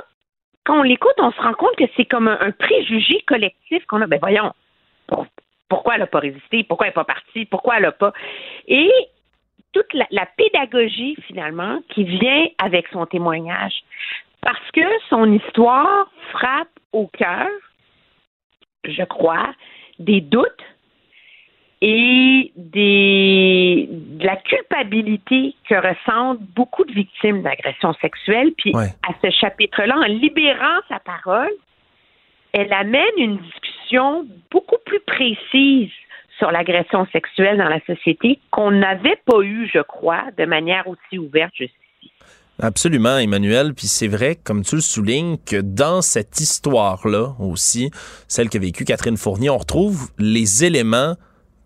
quand 0.64 0.80
on 0.80 0.82
l'écoute, 0.82 1.14
on 1.18 1.32
se 1.32 1.40
rend 1.40 1.54
compte 1.54 1.76
que 1.76 1.84
c'est 1.96 2.04
comme 2.06 2.28
un, 2.28 2.50
préjugé 2.52 3.20
collectif 3.26 3.84
qu'on 3.86 4.00
a. 4.00 4.06
Ben 4.06 4.18
voyons, 4.20 4.52
pourquoi 5.68 5.94
elle 5.94 6.00
n'a 6.00 6.06
pas 6.06 6.20
résisté? 6.20 6.64
Pourquoi 6.64 6.86
elle 6.86 6.90
n'est 6.90 6.94
pas 6.94 7.04
partie? 7.04 7.44
Pourquoi 7.46 7.76
elle 7.76 7.82
n'a 7.82 7.92
pas? 7.92 8.12
Et 8.68 8.90
toute 9.74 9.92
la, 9.92 10.26
pédagogie, 10.36 11.16
finalement, 11.26 11.80
qui 11.90 12.04
vient 12.04 12.46
avec 12.58 12.86
son 12.92 13.04
témoignage. 13.06 13.74
Parce 14.40 14.70
que 14.72 14.86
son 15.10 15.30
histoire 15.32 16.10
frappe 16.30 16.68
au 16.92 17.08
cœur, 17.08 17.48
je 18.84 19.02
crois, 19.02 19.52
des 19.98 20.20
doutes 20.20 20.64
et 21.80 22.52
des, 22.56 23.88
de 23.90 24.24
la 24.24 24.36
culpabilité 24.36 25.54
que 25.68 25.74
ressentent 25.74 26.40
beaucoup 26.54 26.84
de 26.84 26.92
victimes 26.92 27.42
d'agressions 27.42 27.94
sexuelles. 27.94 28.52
Puis 28.56 28.72
à 28.74 29.12
ce 29.22 29.30
chapitre-là, 29.30 29.96
en 29.98 30.04
libérant 30.04 30.80
sa 30.88 31.00
parole, 31.00 31.52
elle 32.52 32.72
amène 32.72 33.02
une 33.18 33.38
discussion 33.38 34.26
beaucoup 34.50 34.78
plus 34.86 35.00
précise 35.00 35.90
sur 36.38 36.50
l'agression 36.50 37.06
sexuelle 37.12 37.58
dans 37.58 37.68
la 37.68 37.80
société 37.86 38.38
qu'on 38.50 38.70
n'avait 38.70 39.18
pas 39.26 39.40
eu, 39.42 39.68
je 39.72 39.80
crois, 39.80 40.24
de 40.36 40.44
manière 40.44 40.86
aussi 40.88 41.18
ouverte 41.18 41.52
jusqu'ici. 41.54 42.12
Absolument, 42.62 43.18
Emmanuel. 43.18 43.74
Puis 43.74 43.88
c'est 43.88 44.08
vrai, 44.08 44.36
comme 44.36 44.62
tu 44.62 44.76
le 44.76 44.80
soulignes, 44.80 45.38
que 45.38 45.60
dans 45.60 46.02
cette 46.02 46.40
histoire-là 46.40 47.34
aussi, 47.40 47.90
celle 48.28 48.48
qu'a 48.48 48.60
vécue 48.60 48.84
Catherine 48.84 49.16
Fournier, 49.16 49.50
on 49.50 49.58
retrouve 49.58 50.10
les 50.18 50.64
éléments 50.64 51.16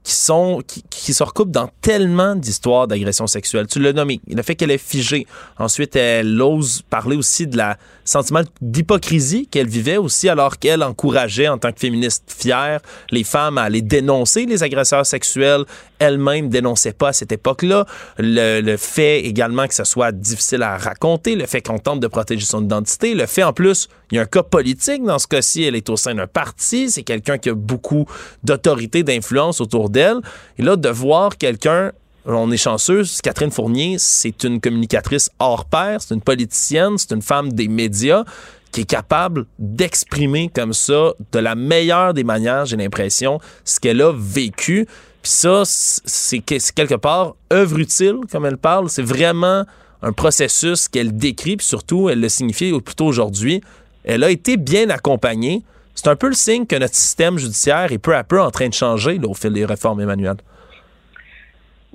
qui 0.08 0.14
sont 0.14 0.62
qui, 0.66 0.82
qui 0.88 1.12
se 1.12 1.22
recoupent 1.22 1.50
dans 1.50 1.68
tellement 1.82 2.34
d'histoires 2.34 2.88
d'agression 2.88 3.26
sexuelle. 3.26 3.66
Tu 3.66 3.78
l'as 3.78 3.92
nommé, 3.92 4.22
le 4.26 4.42
fait 4.42 4.54
qu'elle 4.54 4.70
est 4.70 4.78
figée. 4.78 5.26
Ensuite, 5.58 5.96
elle 5.96 6.40
ose 6.40 6.80
parler 6.88 7.14
aussi 7.14 7.46
de 7.46 7.58
la 7.58 7.76
sentiment 8.06 8.40
d'hypocrisie 8.62 9.48
qu'elle 9.48 9.68
vivait 9.68 9.98
aussi 9.98 10.30
alors 10.30 10.58
qu'elle 10.58 10.82
encourageait 10.82 11.48
en 11.48 11.58
tant 11.58 11.72
que 11.72 11.80
féministe 11.80 12.24
fière 12.34 12.80
les 13.10 13.22
femmes 13.22 13.58
à 13.58 13.64
aller 13.64 13.82
dénoncer 13.82 14.46
les 14.46 14.62
agresseurs 14.62 15.04
sexuels. 15.04 15.64
Elle-même 15.98 16.48
dénonçait 16.48 16.94
pas 16.94 17.08
à 17.08 17.12
cette 17.12 17.32
époque-là. 17.32 17.84
Le, 18.16 18.62
le 18.62 18.76
fait 18.78 19.20
également 19.26 19.66
que 19.66 19.74
ce 19.74 19.84
soit 19.84 20.12
difficile 20.12 20.62
à 20.62 20.78
raconter, 20.78 21.34
le 21.34 21.44
fait 21.44 21.60
qu'on 21.60 21.80
tente 21.80 22.00
de 22.00 22.06
protéger 22.06 22.46
son 22.46 22.64
identité, 22.64 23.14
le 23.14 23.26
fait 23.26 23.42
en 23.42 23.52
plus, 23.52 23.88
il 24.10 24.16
y 24.16 24.18
a 24.18 24.22
un 24.22 24.26
cas 24.26 24.42
politique 24.42 25.04
dans 25.04 25.18
ce 25.18 25.26
cas-ci, 25.26 25.64
elle 25.64 25.74
est 25.74 25.90
au 25.90 25.96
sein 25.96 26.14
d'un 26.14 26.26
parti, 26.26 26.90
c'est 26.90 27.02
quelqu'un 27.02 27.36
qui 27.36 27.50
a 27.50 27.54
beaucoup 27.54 28.06
d'autorité, 28.42 29.02
d'influence 29.02 29.60
autour 29.60 29.90
d'elle. 29.90 29.97
Et 29.98 30.62
là, 30.62 30.76
de 30.76 30.88
voir 30.88 31.36
quelqu'un 31.36 31.92
on 32.36 32.50
est 32.50 32.58
chanceux. 32.58 33.04
Catherine 33.22 33.50
Fournier, 33.50 33.96
c'est 33.98 34.44
une 34.44 34.60
communicatrice 34.60 35.30
hors 35.38 35.64
pair, 35.64 36.02
c'est 36.02 36.14
une 36.14 36.20
politicienne, 36.20 36.98
c'est 36.98 37.12
une 37.12 37.22
femme 37.22 37.52
des 37.52 37.68
médias 37.68 38.24
qui 38.70 38.82
est 38.82 38.90
capable 38.90 39.46
d'exprimer 39.58 40.50
comme 40.54 40.74
ça, 40.74 41.12
de 41.32 41.38
la 41.38 41.54
meilleure 41.54 42.12
des 42.12 42.24
manières, 42.24 42.66
j'ai 42.66 42.76
l'impression, 42.76 43.40
ce 43.64 43.80
qu'elle 43.80 44.02
a 44.02 44.12
vécu. 44.12 44.86
Puis 45.22 45.32
ça, 45.32 45.62
c'est 45.64 46.40
quelque 46.40 46.96
part 46.96 47.34
œuvre 47.52 47.78
utile, 47.78 48.18
comme 48.30 48.44
elle 48.44 48.58
parle. 48.58 48.90
C'est 48.90 49.02
vraiment 49.02 49.64
un 50.02 50.12
processus 50.12 50.86
qu'elle 50.88 51.16
décrit, 51.16 51.56
puis 51.56 51.66
surtout, 51.66 52.08
elle 52.08 52.20
le 52.20 52.28
signifie 52.28 52.78
plutôt 52.80 53.06
aujourd'hui. 53.06 53.62
Elle 54.04 54.22
a 54.22 54.30
été 54.30 54.56
bien 54.56 54.90
accompagnée. 54.90 55.62
C'est 55.98 56.10
un 56.10 56.14
peu 56.14 56.28
le 56.28 56.34
signe 56.34 56.64
que 56.64 56.76
notre 56.76 56.94
système 56.94 57.38
judiciaire 57.38 57.90
est 57.90 57.98
peu 57.98 58.14
à 58.14 58.22
peu 58.22 58.40
en 58.40 58.52
train 58.52 58.68
de 58.68 58.72
changer 58.72 59.18
au 59.24 59.34
fil 59.34 59.52
des 59.52 59.64
réformes, 59.64 60.00
Emmanuel. 60.00 60.36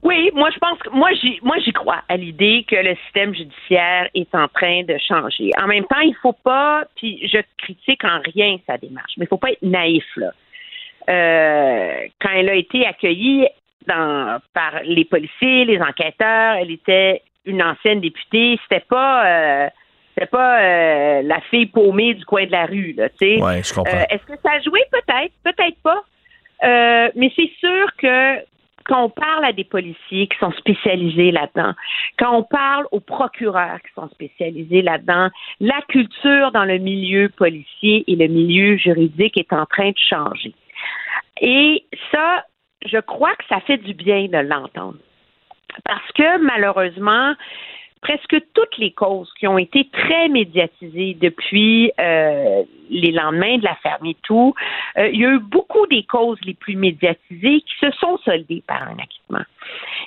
Oui, 0.01 0.29
moi 0.33 0.49
je 0.53 0.59
pense 0.59 0.77
que 0.79 0.89
moi 0.89 1.09
j'y 1.13 1.39
moi 1.41 1.55
j'y 1.63 1.71
crois 1.71 2.01
à 2.09 2.17
l'idée 2.17 2.65
que 2.69 2.75
le 2.75 2.95
système 3.05 3.33
judiciaire 3.33 4.09
est 4.13 4.35
en 4.35 4.49
train 4.49 4.83
de 4.83 4.97
changer. 5.07 5.51
En 5.57 5.67
même 5.67 5.85
temps, 5.85 6.01
il 6.01 6.15
faut 6.21 6.35
pas, 6.43 6.83
puis 6.97 7.25
je 7.25 7.37
critique 7.57 8.03
en 8.03 8.19
rien 8.35 8.57
sa 8.67 8.77
démarche, 8.77 9.13
mais 9.15 9.23
il 9.23 9.29
faut 9.29 9.37
pas 9.37 9.51
être 9.51 9.63
naïf 9.63 10.03
là. 10.17 10.31
Euh, 11.07 12.07
quand 12.19 12.31
elle 12.35 12.49
a 12.49 12.55
été 12.55 12.85
accueillie 12.85 13.47
dans, 13.87 14.41
par 14.53 14.81
les 14.83 15.05
policiers, 15.05 15.63
les 15.63 15.79
enquêteurs, 15.79 16.55
elle 16.55 16.71
était 16.71 17.21
une 17.45 17.63
ancienne 17.63 18.01
députée. 18.01 18.59
C'était 18.63 18.85
pas 18.85 19.25
euh, 19.25 19.69
c'était 20.13 20.27
pas 20.27 20.61
euh, 20.61 21.21
la 21.23 21.41
fille 21.49 21.65
paumée 21.65 22.13
du 22.13 22.25
coin 22.25 22.45
de 22.45 22.51
la 22.51 22.65
rue, 22.65 22.93
là, 22.93 23.09
tu 23.09 23.15
sais. 23.19 23.41
Ouais, 23.41 23.63
je 23.63 23.73
comprends. 23.73 24.05
Est-ce 24.09 24.25
que 24.25 24.39
ça 24.43 24.51
a 24.53 24.61
joué? 24.61 24.79
Peut-être, 24.91 25.33
peut-être 25.43 25.77
pas. 25.81 26.03
mais 27.15 27.31
c'est 27.35 27.51
sûr 27.59 27.87
que 27.97 28.43
quand 28.85 29.05
on 29.05 29.09
parle 29.09 29.45
à 29.45 29.53
des 29.53 29.63
policiers 29.63 30.27
qui 30.27 30.37
sont 30.39 30.51
spécialisés 30.53 31.31
là-dedans, 31.31 31.73
quand 32.19 32.35
on 32.35 32.43
parle 32.43 32.85
aux 32.91 32.99
procureurs 32.99 33.79
qui 33.81 33.93
sont 33.93 34.09
spécialisés 34.09 34.81
là-dedans, 34.81 35.29
la 35.59 35.81
culture 35.87 36.51
dans 36.51 36.65
le 36.65 36.77
milieu 36.77 37.29
policier 37.29 38.03
et 38.07 38.15
le 38.15 38.27
milieu 38.27 38.77
juridique 38.77 39.37
est 39.37 39.53
en 39.53 39.65
train 39.65 39.89
de 39.89 39.97
changer. 40.09 40.53
Et 41.41 41.85
ça, 42.11 42.45
je 42.85 42.99
crois 42.99 43.35
que 43.35 43.45
ça 43.49 43.59
fait 43.61 43.77
du 43.77 43.93
bien 43.93 44.25
de 44.25 44.37
l'entendre. 44.37 44.97
Parce 45.85 46.11
que 46.13 46.37
malheureusement, 46.39 47.33
presque 48.03 48.35
toutes 48.53 48.77
les 48.77 48.91
causes 48.91 49.31
qui 49.39 49.47
ont 49.47 49.57
été 49.57 49.89
très 49.91 50.27
médiatisées 50.27 51.15
depuis 51.19 51.91
euh, 51.99 52.63
les 52.89 53.11
lendemains 53.11 53.57
de 53.57 53.63
l'affaire 53.63 53.97
MeToo, 54.01 54.53
euh, 54.97 55.07
il 55.07 55.21
y 55.21 55.25
a 55.25 55.29
eu 55.29 55.39
beaucoup 55.39 55.87
des 55.87 56.03
causes 56.03 56.37
les 56.43 56.53
plus 56.53 56.75
médiatisées 56.75 57.61
qui 57.61 57.73
se 57.79 57.89
sont 57.91 58.17
soldées 58.19 58.61
par 58.67 58.83
un 58.83 58.97
acquittement. 58.99 59.45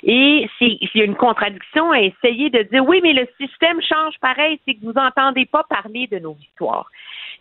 Et 0.03 0.47
c'est 0.59 0.77
il 0.79 0.89
y 0.93 1.01
a 1.01 1.05
une 1.05 1.15
contradiction 1.15 1.91
à 1.91 1.99
essayer 2.01 2.51
de 2.51 2.61
dire 2.63 2.85
oui, 2.87 2.99
mais 3.01 3.13
le 3.13 3.27
système 3.41 3.81
change 3.81 4.13
pareil, 4.21 4.59
c'est 4.65 4.75
que 4.75 4.85
vous 4.85 4.93
n'entendez 4.93 5.45
pas 5.45 5.63
parler 5.63 6.07
de 6.07 6.19
nos 6.19 6.33
victoires. 6.33 6.89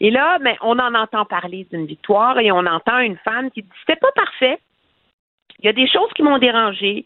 Et 0.01 0.11
là, 0.11 0.39
mais 0.41 0.57
on 0.63 0.79
en 0.79 0.95
entend 0.95 1.27
parler 1.27 1.67
d'une 1.71 1.87
victoire 1.87 2.39
et 2.39 2.51
on 2.51 2.65
entend 2.67 2.99
une 2.99 3.19
femme 3.19 3.51
qui 3.51 3.63
dit 3.63 3.69
c'était 3.81 4.01
pas 4.01 4.13
parfait. 4.17 4.59
Il 5.59 5.67
y 5.67 5.69
a 5.69 5.75
des 5.75 5.87
choses 5.87 6.13
qui 6.15 6.23
m'ont 6.23 6.39
dérangé. 6.39 7.05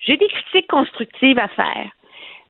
J'ai 0.00 0.18
des 0.18 0.28
critiques 0.28 0.68
constructives 0.68 1.38
à 1.38 1.48
faire 1.48 1.90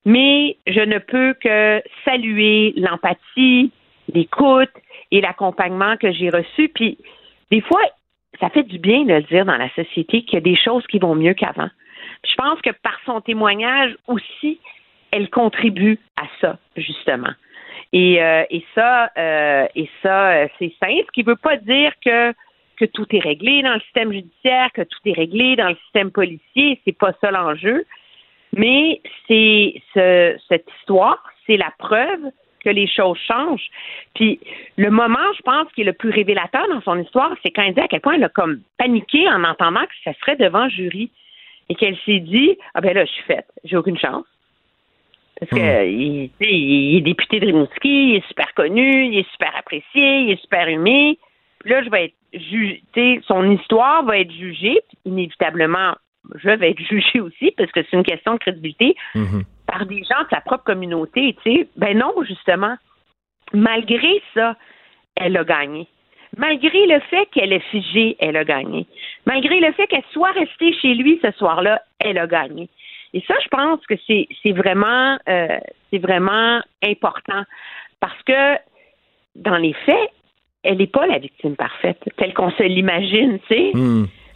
mais 0.05 0.56
je 0.66 0.81
ne 0.81 0.98
peux 0.98 1.35
que 1.35 1.82
saluer 2.05 2.74
l'empathie, 2.76 3.72
l'écoute 4.12 4.72
et 5.10 5.20
l'accompagnement 5.20 5.97
que 5.97 6.12
j'ai 6.12 6.31
reçu. 6.31 6.68
Puis, 6.68 6.98
des 7.51 7.60
fois, 7.60 7.81
ça 8.40 8.51
fait 8.51 8.64
du 8.64 8.78
bien 8.78 9.05
de 9.05 9.14
le 9.14 9.22
dire 9.22 9.44
dans 9.44 9.56
la 9.56 9.70
société 9.74 10.22
qu'il 10.22 10.35
y 10.35 10.36
a 10.39 10.40
des 10.40 10.56
choses 10.56 10.86
qui 10.86 10.98
vont 10.98 11.14
mieux 11.14 11.35
qu'avant. 11.35 11.70
Je 12.24 12.35
pense 12.36 12.60
que 12.60 12.70
par 12.82 12.98
son 13.06 13.20
témoignage 13.20 13.94
aussi, 14.06 14.59
elle 15.12 15.31
contribue 15.31 15.98
à 16.16 16.24
ça, 16.40 16.59
justement. 16.76 17.32
Et, 17.93 18.20
euh, 18.20 18.44
ça, 18.74 19.10
euh, 19.16 19.66
euh, 19.76 20.48
c'est 20.59 20.72
simple, 20.81 21.05
ce 21.06 21.12
qui 21.12 21.20
ne 21.22 21.26
veut 21.26 21.36
pas 21.36 21.56
dire 21.56 21.93
que 22.05 22.35
que 22.76 22.85
tout 22.86 23.06
est 23.14 23.20
réglé 23.20 23.62
dans 23.62 23.74
le 23.74 23.81
système 23.81 24.12
judiciaire, 24.12 24.68
que 24.74 24.82
tout 24.82 24.98
est 25.05 25.12
réglé 25.12 25.55
dans 25.55 25.68
le 25.68 25.76
système 25.76 26.10
policier. 26.10 26.81
C'est 26.85 26.97
pas 26.97 27.12
ça 27.20 27.31
l'enjeu. 27.31 27.85
Mais 28.56 29.01
c'est 29.28 29.74
ce, 29.94 30.36
cette 30.48 30.66
histoire, 30.81 31.22
c'est 31.47 31.56
la 31.56 31.72
preuve 31.78 32.31
que 32.64 32.70
les 32.70 32.86
choses 32.86 33.18
changent. 33.26 33.68
Puis 34.14 34.40
le 34.76 34.90
moment, 34.90 35.32
je 35.36 35.43
pense, 35.43 35.70
qui 35.72 35.82
est 35.82 35.85
le 35.85 35.93
plus 35.93 36.10
révélateur 36.10 36.66
dans 36.68 36.81
son 36.81 36.98
histoire, 36.98 37.35
c'est 37.43 37.51
quand 37.51 37.62
elle 37.62 37.74
dit 37.74 37.81
à 37.81 37.89
quel 37.89 38.01
point 38.01 38.14
elle 38.14 38.24
a 38.24 38.28
comme 38.28 38.60
paniqué 38.78 39.28
en 39.28 39.44
entendant 39.44 39.85
que 39.85 39.93
ça 40.02 40.12
serait 40.20 40.36
devant 40.36 40.68
jury 40.68 41.10
et 41.68 41.74
qu'elle 41.74 41.97
s'est 42.06 42.20
dit 42.20 42.56
ah 42.74 42.81
ben 42.81 42.94
là 42.94 43.05
je 43.05 43.10
suis 43.10 43.24
faite, 43.24 43.47
j'ai 43.64 43.76
aucune 43.76 43.98
chance. 43.98 44.24
Parce 45.39 45.51
que 45.51 45.85
hmm. 45.85 45.89
il, 45.89 46.31
il, 46.40 46.97
est 46.97 47.01
député 47.01 47.40
de 47.40 47.47
Rimouski, 47.47 48.10
il 48.10 48.16
est 48.16 48.28
super 48.28 48.55
connu, 48.55 49.06
il 49.06 49.18
est 49.18 49.31
super 49.32 49.55
apprécié, 49.56 50.20
il 50.20 50.31
est 50.31 50.40
super 50.40 50.68
aimé. 50.68 51.18
Puis 51.59 51.70
là, 51.70 51.82
je 51.82 51.90
vais 51.90 52.05
être 52.06 52.14
jugé, 52.32 52.82
son 53.26 53.51
histoire 53.51 54.05
va 54.05 54.18
être 54.18 54.31
jugée, 54.31 54.81
inévitablement 55.05 55.94
je 56.37 56.51
vais 56.51 56.71
être 56.71 56.81
jugée 56.81 57.21
aussi 57.21 57.53
parce 57.57 57.71
que 57.73 57.81
c'est 57.83 57.97
une 57.97 58.05
question 58.05 58.35
de 58.35 58.39
crédibilité 58.39 58.95
mhm. 59.15 59.45
par 59.67 59.87
des 59.87 60.03
gens 60.05 60.23
de 60.23 60.29
sa 60.31 60.41
propre 60.41 60.65
communauté. 60.65 61.37
Tu 61.43 61.53
sais, 61.53 61.69
ben 61.77 61.99
non, 61.99 62.13
justement. 62.27 62.77
Malgré 63.53 64.23
ça, 64.33 64.57
elle 65.17 65.37
a 65.37 65.45
gagné. 65.45 65.87
Malgré 66.37 66.87
le 66.87 66.99
fait 67.01 67.27
qu'elle 67.27 67.53
est 67.53 67.65
figée, 67.71 68.17
elle 68.19 68.37
a 68.37 68.45
gagné. 68.45 68.87
Malgré 69.27 69.61
le 69.61 69.71
fait 69.73 69.87
qu'elle 69.87 70.05
soit 70.13 70.33
restée 70.33 70.73
chez 70.81 70.95
lui 70.95 71.21
ce 71.23 71.31
soir-là, 71.33 71.83
elle 72.01 72.19
a 72.19 72.27
gagné. 72.27 72.69
Et 73.13 73.23
ça, 73.29 73.35
je 73.45 73.49
pense 73.49 73.81
que 73.87 73.95
c'est 74.07 74.53
vraiment 74.53 75.17
euh, 75.29 75.59
c'est 75.91 75.99
vraiment 75.99 76.61
important 76.83 77.45
parce 78.01 78.21
que 78.25 78.57
dans 79.37 79.57
les 79.57 79.75
faits, 79.87 80.11
elle 80.65 80.79
n'est 80.79 80.89
pas 80.89 81.07
la 81.07 81.19
victime 81.19 81.55
parfaite 81.55 82.03
telle 82.17 82.35
qu'on 82.35 82.51
se 82.51 82.63
l'imagine, 82.65 83.39
tu 83.49 83.55
sais. 83.55 83.73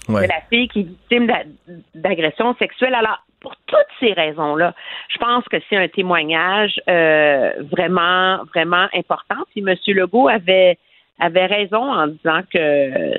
Hmm 0.08 0.22
de 0.22 0.28
la 0.28 0.40
fille 0.50 0.68
qui 0.68 0.80
est 0.80 0.82
victime 0.84 1.30
d'agression 1.94 2.54
sexuelle. 2.58 2.94
Alors, 2.94 3.22
pour 3.40 3.54
toutes 3.66 3.78
ces 4.00 4.12
raisons-là, 4.12 4.74
je 5.08 5.18
pense 5.18 5.44
que 5.44 5.58
c'est 5.68 5.76
un 5.76 5.88
témoignage 5.88 6.80
euh, 6.88 7.52
vraiment, 7.70 8.38
vraiment 8.54 8.88
important. 8.94 9.36
Puis 9.50 9.62
M. 9.66 9.76
Legault 9.88 10.28
avait 10.28 10.78
avait 11.20 11.46
raison 11.46 11.82
en 11.82 12.06
disant 12.06 12.40
que 12.52 13.18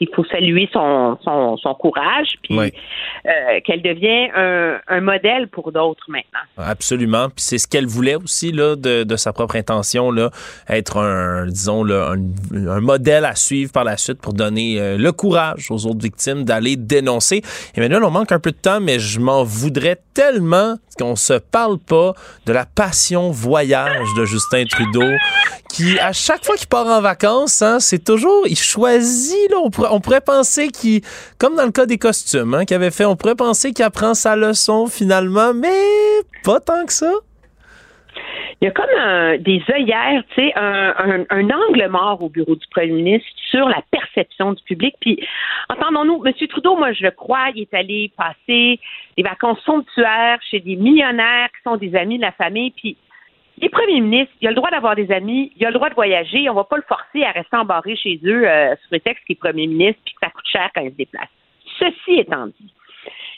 il 0.00 0.08
faut 0.14 0.24
saluer 0.24 0.68
son, 0.72 1.18
son, 1.22 1.56
son 1.56 1.74
courage, 1.74 2.36
puis 2.42 2.58
euh, 2.58 3.60
qu'elle 3.64 3.82
devient 3.82 4.30
un, 4.34 4.78
un, 4.88 5.00
modèle 5.00 5.48
pour 5.48 5.72
d'autres 5.72 6.04
maintenant. 6.08 6.40
Absolument. 6.58 7.28
Puis 7.28 7.44
c'est 7.44 7.58
ce 7.58 7.66
qu'elle 7.66 7.86
voulait 7.86 8.16
aussi 8.16 8.52
là, 8.52 8.76
de, 8.76 9.04
de, 9.04 9.16
sa 9.16 9.32
propre 9.32 9.56
intention, 9.56 10.10
là, 10.10 10.30
être 10.68 10.98
un, 10.98 11.46
disons, 11.46 11.84
là, 11.84 12.12
un, 12.12 12.68
un, 12.68 12.80
modèle 12.80 13.24
à 13.24 13.34
suivre 13.34 13.72
par 13.72 13.84
la 13.84 13.96
suite 13.96 14.20
pour 14.20 14.32
donner 14.32 14.80
euh, 14.80 14.96
le 14.98 15.12
courage 15.12 15.70
aux 15.70 15.86
autres 15.86 16.02
victimes 16.02 16.44
d'aller 16.44 16.76
dénoncer. 16.76 17.42
Emmanuel, 17.74 18.04
on 18.04 18.10
manque 18.10 18.32
un 18.32 18.40
peu 18.40 18.52
de 18.52 18.56
temps, 18.56 18.80
mais 18.80 18.98
je 18.98 19.18
m'en 19.20 19.44
voudrais 19.44 19.96
tellement 20.14 20.76
qu'on 20.98 21.16
se 21.16 21.34
parle 21.34 21.78
pas 21.78 22.14
de 22.46 22.52
la 22.52 22.66
passion 22.66 23.30
voyage 23.30 24.06
de 24.16 24.24
Justin 24.24 24.64
Trudeau, 24.64 25.10
qui, 25.72 25.98
à 25.98 26.12
chaque 26.12 26.44
fois 26.44 26.56
qu'il 26.56 26.68
part 26.68 26.86
en 26.86 27.00
vacances, 27.00 27.62
hein, 27.62 27.80
c'est 27.80 28.02
toujours, 28.02 28.46
il 28.46 28.58
choisit, 28.58 29.50
là, 29.50 29.58
on 29.90 30.00
pourrait, 30.00 30.20
penser 30.20 30.68
qu'il, 30.68 31.02
comme 31.38 31.56
dans 31.56 31.64
le 31.64 31.72
cas 31.72 31.86
des 31.86 31.98
costumes, 31.98 32.54
hein, 32.54 32.64
qu'il 32.64 32.74
avait 32.76 32.90
fait, 32.90 33.04
on 33.04 33.16
pourrait 33.16 33.34
penser 33.34 33.72
qu'il 33.72 33.84
apprend 33.84 34.14
sa 34.14 34.36
leçon 34.36 34.86
finalement, 34.86 35.52
mais 35.54 35.84
pas 36.42 36.60
tant 36.60 36.84
que 36.86 36.92
ça. 36.92 37.12
Il 38.60 38.64
y 38.64 38.68
a 38.68 38.70
comme 38.70 39.36
des 39.42 39.62
œillères, 39.70 40.22
tu 40.30 40.36
sais, 40.36 40.52
un, 40.56 41.50
angle 41.50 41.88
mort 41.90 42.22
au 42.22 42.30
bureau 42.30 42.56
du 42.56 42.66
premier 42.70 42.92
ministre 42.92 43.28
sur 43.50 43.68
la 43.68 43.82
perception 43.90 44.52
du 44.52 44.62
public. 44.62 44.94
Puis, 45.00 45.22
entendons-nous, 45.68 46.24
M. 46.24 46.32
Trudeau, 46.48 46.74
moi, 46.76 46.92
je 46.92 47.02
le 47.02 47.10
crois, 47.10 47.50
il 47.54 47.62
est 47.62 47.74
allé 47.74 48.10
passer 48.16 48.80
des 49.16 49.22
vacances 49.22 49.60
somptuaires 49.60 50.38
chez 50.50 50.60
des 50.60 50.76
millionnaires 50.76 51.48
qui 51.48 51.62
sont 51.64 51.76
des 51.76 51.94
amis 51.96 52.16
de 52.16 52.22
la 52.22 52.32
famille. 52.32 52.70
Puis, 52.70 52.96
les 53.58 53.68
premiers 53.68 54.00
ministres, 54.00 54.34
il 54.40 54.48
a 54.48 54.50
le 54.50 54.56
droit 54.56 54.70
d'avoir 54.70 54.94
des 54.94 55.10
amis, 55.10 55.52
il 55.56 55.64
a 55.64 55.70
le 55.70 55.74
droit 55.74 55.88
de 55.88 55.94
voyager, 55.94 56.48
on 56.50 56.54
va 56.54 56.64
pas 56.64 56.76
le 56.76 56.82
forcer 56.82 57.24
à 57.24 57.32
rester 57.32 57.56
embarré 57.56 57.96
chez 57.96 58.20
eux 58.24 58.48
euh, 58.48 58.74
sur 58.76 58.88
le 58.92 59.00
texte 59.00 59.24
qu'il 59.24 59.34
est 59.34 59.38
premier 59.38 59.66
ministre 59.66 60.00
puis 60.04 60.14
que 60.14 60.20
ça 60.26 60.30
coûte 60.30 60.46
cher 60.46 60.70
quand 60.74 60.82
il 60.82 60.90
se 60.90 60.96
déplace. 60.96 61.28
Ceci 61.78 62.20
étant 62.20 62.46
dit, 62.46 62.74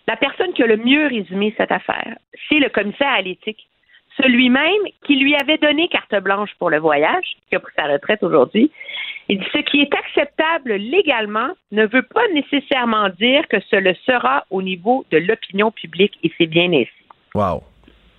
la 0.06 0.16
personne 0.16 0.52
qui 0.54 0.62
a 0.62 0.66
le 0.66 0.76
mieux 0.76 1.06
résumé 1.06 1.54
cette 1.56 1.70
affaire, 1.70 2.16
c'est 2.48 2.58
le 2.58 2.68
commissaire 2.68 3.08
à 3.08 3.22
l'éthique, 3.22 3.68
celui-même 4.20 4.82
qui 5.06 5.16
lui 5.16 5.34
avait 5.36 5.58
donné 5.58 5.88
carte 5.88 6.14
blanche 6.22 6.50
pour 6.58 6.70
le 6.70 6.78
voyage, 6.78 7.36
qui 7.48 7.56
a 7.56 7.60
pris 7.60 7.72
sa 7.76 7.86
retraite 7.86 8.22
aujourd'hui. 8.22 8.70
Il 9.28 9.38
dit 9.38 9.46
ce 9.52 9.58
qui 9.58 9.80
est 9.80 9.94
acceptable 9.94 10.74
légalement 10.74 11.50
ne 11.72 11.86
veut 11.86 12.02
pas 12.02 12.26
nécessairement 12.32 13.08
dire 13.10 13.46
que 13.48 13.60
ce 13.70 13.76
le 13.76 13.94
sera 14.06 14.44
au 14.50 14.62
niveau 14.62 15.04
de 15.10 15.18
l'opinion 15.18 15.70
publique 15.70 16.18
et 16.22 16.32
c'est 16.38 16.46
bien 16.46 16.72
ainsi. 16.72 16.90
Wow. 17.34 17.62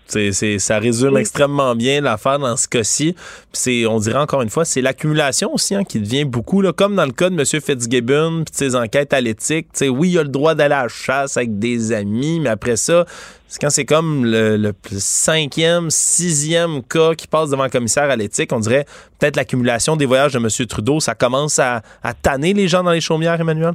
C'est, 0.10 0.57
ça 0.57 0.80
résume 0.80 1.18
extrêmement 1.18 1.76
bien 1.76 2.02
l'affaire 2.02 2.40
dans 2.40 2.57
ce 2.57 2.68
cas-ci. 2.68 3.15
C'est, 3.53 3.86
on 3.86 3.99
dirait 3.99 4.18
encore 4.18 4.41
une 4.41 4.49
fois, 4.49 4.65
c'est 4.65 4.81
l'accumulation 4.81 5.53
aussi 5.53 5.76
hein, 5.76 5.84
qui 5.84 5.99
devient 5.99 6.26
beaucoup, 6.26 6.61
là, 6.61 6.73
comme 6.73 6.95
dans 6.95 7.06
le 7.06 7.11
cas 7.11 7.30
de 7.30 7.40
M. 7.40 7.45
Fitzgibbon 7.45 8.44
puis 8.44 8.53
ses 8.53 8.76
enquêtes 8.76 9.14
à 9.14 9.22
l'éthique. 9.22 9.68
Oui, 9.81 10.10
il 10.10 10.18
a 10.18 10.23
le 10.23 10.30
droit 10.30 10.56
d'aller 10.56 10.73
à 10.73 10.84
la 10.84 10.88
chasse 10.88 11.38
avec 11.38 11.60
des 11.60 11.91
amis, 11.91 12.40
mais 12.40 12.49
après 12.49 12.76
ça, 12.76 13.06
c'est 13.48 13.61
quand 13.61 13.69
c'est 13.69 13.86
comme 13.86 14.26
le, 14.26 14.73
cinquième, 14.91 15.91
sixième 15.91 16.81
cas 16.84 17.14
qui 17.14 17.27
passe 17.27 17.52
devant 17.52 17.64
le 17.64 17.69
commissaire 17.69 18.10
à 18.10 18.15
l'éthique, 18.15 18.52
on 18.52 18.60
dirait 18.60 18.86
peut-être 19.19 19.36
l'accumulation 19.36 19.95
des 19.95 20.07
voyages 20.07 20.34
de 20.34 20.40
M. 20.40 20.68
Trudeau, 20.68 20.99
ça 20.99 21.14
commence 21.14 21.60
à, 21.60 21.81
tanner 22.23 22.53
les 22.53 22.68
gens 22.68 22.84
dans 22.84 22.91
les 22.91 23.02
chaumières, 23.02 23.40
Emmanuel? 23.40 23.73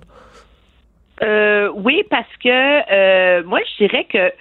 Euh, 1.23 1.71
oui, 1.77 2.03
parce 2.11 2.27
que 2.43 2.49
euh, 2.49 3.45
moi, 3.45 3.61
je 3.61 3.85
dirais 3.85 4.07
que 4.13 4.33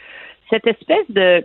cette 0.50 0.68
espèce 0.68 1.06
de 1.10 1.44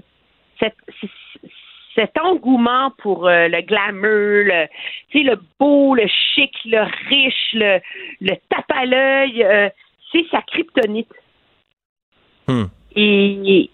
cet 1.94 2.18
engouement 2.18 2.92
pour 2.98 3.26
euh, 3.26 3.48
le 3.48 3.60
glamour, 3.62 4.44
le, 4.46 4.66
le 5.14 5.36
beau, 5.58 5.94
le 5.94 6.06
chic, 6.06 6.52
le 6.64 6.82
riche, 7.08 7.54
le, 7.54 7.80
le 8.20 8.34
tape 8.48 8.70
à 8.70 8.86
l'œil, 8.86 9.42
euh, 9.42 9.68
c'est 10.12 10.24
sa 10.30 10.42
kryptonite. 10.42 11.12
Hmm. 12.46 12.66
Et 12.94 13.70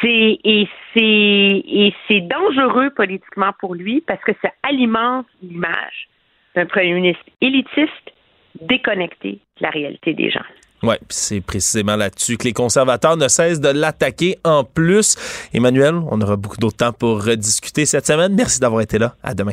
c'est 0.00 0.38
et 0.44 0.68
c'est 0.92 1.00
et 1.00 1.94
c'est 2.06 2.20
dangereux 2.20 2.90
politiquement 2.90 3.52
pour 3.58 3.74
lui 3.74 4.00
parce 4.00 4.22
que 4.22 4.32
ça 4.42 4.50
alimente 4.62 5.26
l'image 5.42 6.08
d'un 6.54 6.66
premier 6.66 6.92
ministre 6.92 7.24
élitiste 7.40 8.12
déconnecté 8.60 9.38
de 9.58 9.62
la 9.62 9.70
réalité 9.70 10.12
des 10.12 10.30
gens. 10.30 10.44
Oui, 10.82 10.94
c'est 11.08 11.40
précisément 11.40 11.96
là-dessus 11.96 12.38
que 12.38 12.44
les 12.44 12.52
conservateurs 12.52 13.16
ne 13.16 13.28
cessent 13.28 13.60
de 13.60 13.68
l'attaquer 13.68 14.38
en 14.44 14.64
plus. 14.64 15.16
Emmanuel, 15.52 15.94
on 16.10 16.20
aura 16.20 16.36
beaucoup 16.36 16.56
d'autre 16.56 16.78
temps 16.78 16.92
pour 16.92 17.22
rediscuter 17.22 17.84
cette 17.84 18.06
semaine. 18.06 18.34
Merci 18.34 18.60
d'avoir 18.60 18.80
été 18.80 18.98
là. 18.98 19.14
À 19.22 19.34
demain. 19.34 19.52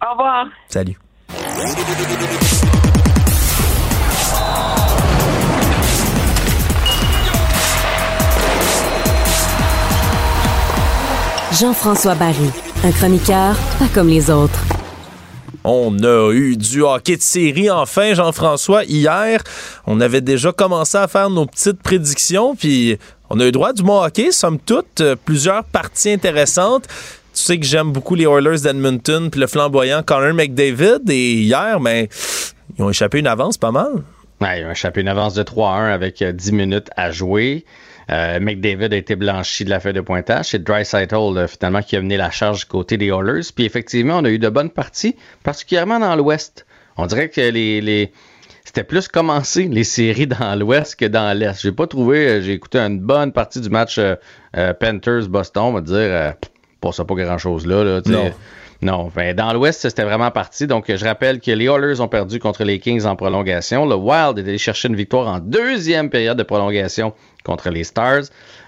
Au 0.00 0.12
revoir. 0.12 0.46
Salut. 0.68 0.96
Jean-François 11.52 12.14
Barry, 12.14 12.50
un 12.84 12.92
chroniqueur 12.92 13.56
pas 13.78 13.88
comme 13.92 14.08
les 14.08 14.30
autres. 14.30 14.64
On 15.64 16.02
a 16.02 16.32
eu 16.32 16.56
du 16.56 16.82
hockey 16.82 17.16
de 17.16 17.22
série 17.22 17.70
enfin, 17.70 18.14
Jean-François. 18.14 18.84
Hier, 18.84 19.42
on 19.86 20.00
avait 20.00 20.22
déjà 20.22 20.52
commencé 20.52 20.96
à 20.96 21.06
faire 21.06 21.28
nos 21.28 21.46
petites 21.46 21.82
prédictions, 21.82 22.56
puis 22.56 22.98
on 23.28 23.38
a 23.40 23.46
eu 23.46 23.52
droit 23.52 23.72
du 23.72 23.82
bon 23.82 24.02
hockey, 24.02 24.32
somme 24.32 24.58
toute, 24.58 25.00
euh, 25.00 25.16
plusieurs 25.22 25.64
parties 25.64 26.12
intéressantes. 26.12 26.86
Tu 27.34 27.42
sais 27.42 27.58
que 27.58 27.66
j'aime 27.66 27.92
beaucoup 27.92 28.14
les 28.14 28.24
Oilers 28.24 28.60
d'Edmonton 28.60 29.28
puis 29.30 29.40
le 29.40 29.46
flamboyant 29.46 30.02
Connor 30.02 30.34
McDavid. 30.34 31.08
Et 31.08 31.34
hier, 31.34 31.78
ben, 31.78 32.08
ils 32.76 32.82
ont 32.82 32.90
échappé 32.90 33.20
une 33.20 33.28
avance 33.28 33.56
pas 33.56 33.70
mal. 33.70 34.02
Ouais, 34.40 34.62
ils 34.62 34.66
ont 34.66 34.72
échappé 34.72 35.02
une 35.02 35.08
avance 35.08 35.34
de 35.34 35.42
3-1 35.42 35.92
avec 35.92 36.24
10 36.24 36.24
euh, 36.24 36.52
minutes 36.52 36.90
à 36.96 37.12
jouer. 37.12 37.64
Euh, 38.10 38.40
McDavid 38.40 38.92
a 38.92 38.96
été 38.96 39.14
blanchi 39.14 39.64
de 39.64 39.70
la 39.70 39.78
feuille 39.78 39.92
de 39.92 40.00
pointage. 40.00 40.46
C'est 40.46 40.62
Dreisaitl, 40.62 41.14
euh, 41.14 41.46
finalement, 41.46 41.82
qui 41.82 41.96
a 41.96 42.00
mené 42.00 42.16
la 42.16 42.30
charge 42.30 42.60
du 42.60 42.66
côté 42.66 42.96
des 42.96 43.06
Oilers. 43.06 43.52
Puis 43.54 43.64
effectivement, 43.64 44.18
on 44.18 44.24
a 44.24 44.30
eu 44.30 44.38
de 44.38 44.48
bonnes 44.48 44.70
parties, 44.70 45.16
particulièrement 45.44 46.00
dans 46.00 46.16
l'Ouest. 46.16 46.66
On 46.96 47.06
dirait 47.06 47.28
que 47.28 47.40
les, 47.40 47.80
les... 47.80 48.12
c'était 48.64 48.82
plus 48.82 49.06
commencé, 49.06 49.64
les 49.64 49.84
séries 49.84 50.26
dans 50.40 50.58
l'Ouest 50.58 50.96
que 50.96 51.04
dans 51.04 51.36
l'Est. 51.38 51.62
J'ai 51.62 51.72
pas 51.72 51.86
trouvé, 51.86 52.26
euh, 52.26 52.42
j'ai 52.42 52.52
écouté 52.52 52.78
une 52.78 52.98
bonne 52.98 53.32
partie 53.32 53.60
du 53.60 53.70
match 53.70 54.00
Panthers-Boston, 54.52 55.62
on 55.62 55.72
va 55.72 55.80
dire, 55.80 56.34
pour 56.80 56.94
ça 56.94 57.04
pas 57.04 57.14
grand-chose 57.14 57.66
là. 57.66 57.84
là 57.84 58.00
non. 58.06 58.32
Non, 58.82 59.12
ben, 59.14 59.36
dans 59.36 59.52
l'Ouest, 59.52 59.82
c'était 59.82 60.04
vraiment 60.04 60.30
parti. 60.30 60.66
Donc, 60.66 60.86
je 60.88 61.04
rappelle 61.04 61.38
que 61.40 61.50
les 61.50 61.66
Oilers 61.66 62.00
ont 62.00 62.08
perdu 62.08 62.38
contre 62.38 62.64
les 62.64 62.78
Kings 62.78 63.04
en 63.04 63.14
prolongation. 63.14 63.84
Le 63.84 63.94
Wild 63.94 64.38
est 64.38 64.48
allé 64.48 64.56
chercher 64.56 64.88
une 64.88 64.96
victoire 64.96 65.28
en 65.28 65.38
deuxième 65.38 66.08
période 66.08 66.38
de 66.38 66.42
prolongation 66.42 67.12
contre 67.44 67.70
les 67.70 67.84
Stars. 67.84 68.24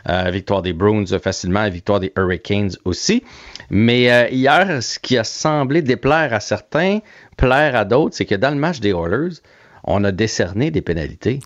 Euh, 0.08 0.30
victoire 0.30 0.62
des 0.62 0.72
Bruins 0.72 1.06
facilement, 1.22 1.68
victoire 1.68 2.00
des 2.00 2.12
Hurricanes 2.16 2.72
aussi. 2.84 3.22
Mais 3.70 4.10
euh, 4.10 4.28
hier, 4.30 4.82
ce 4.82 4.98
qui 4.98 5.16
a 5.16 5.24
semblé 5.24 5.82
déplaire 5.82 6.32
à 6.34 6.40
certains, 6.40 7.00
plaire 7.36 7.76
à 7.76 7.84
d'autres, 7.84 8.16
c'est 8.16 8.26
que 8.26 8.34
dans 8.34 8.50
le 8.50 8.56
match 8.56 8.80
des 8.80 8.90
Oilers, 8.90 9.40
on 9.84 10.04
a 10.04 10.12
décerné 10.12 10.70
des 10.70 10.82
pénalités. 10.82 11.40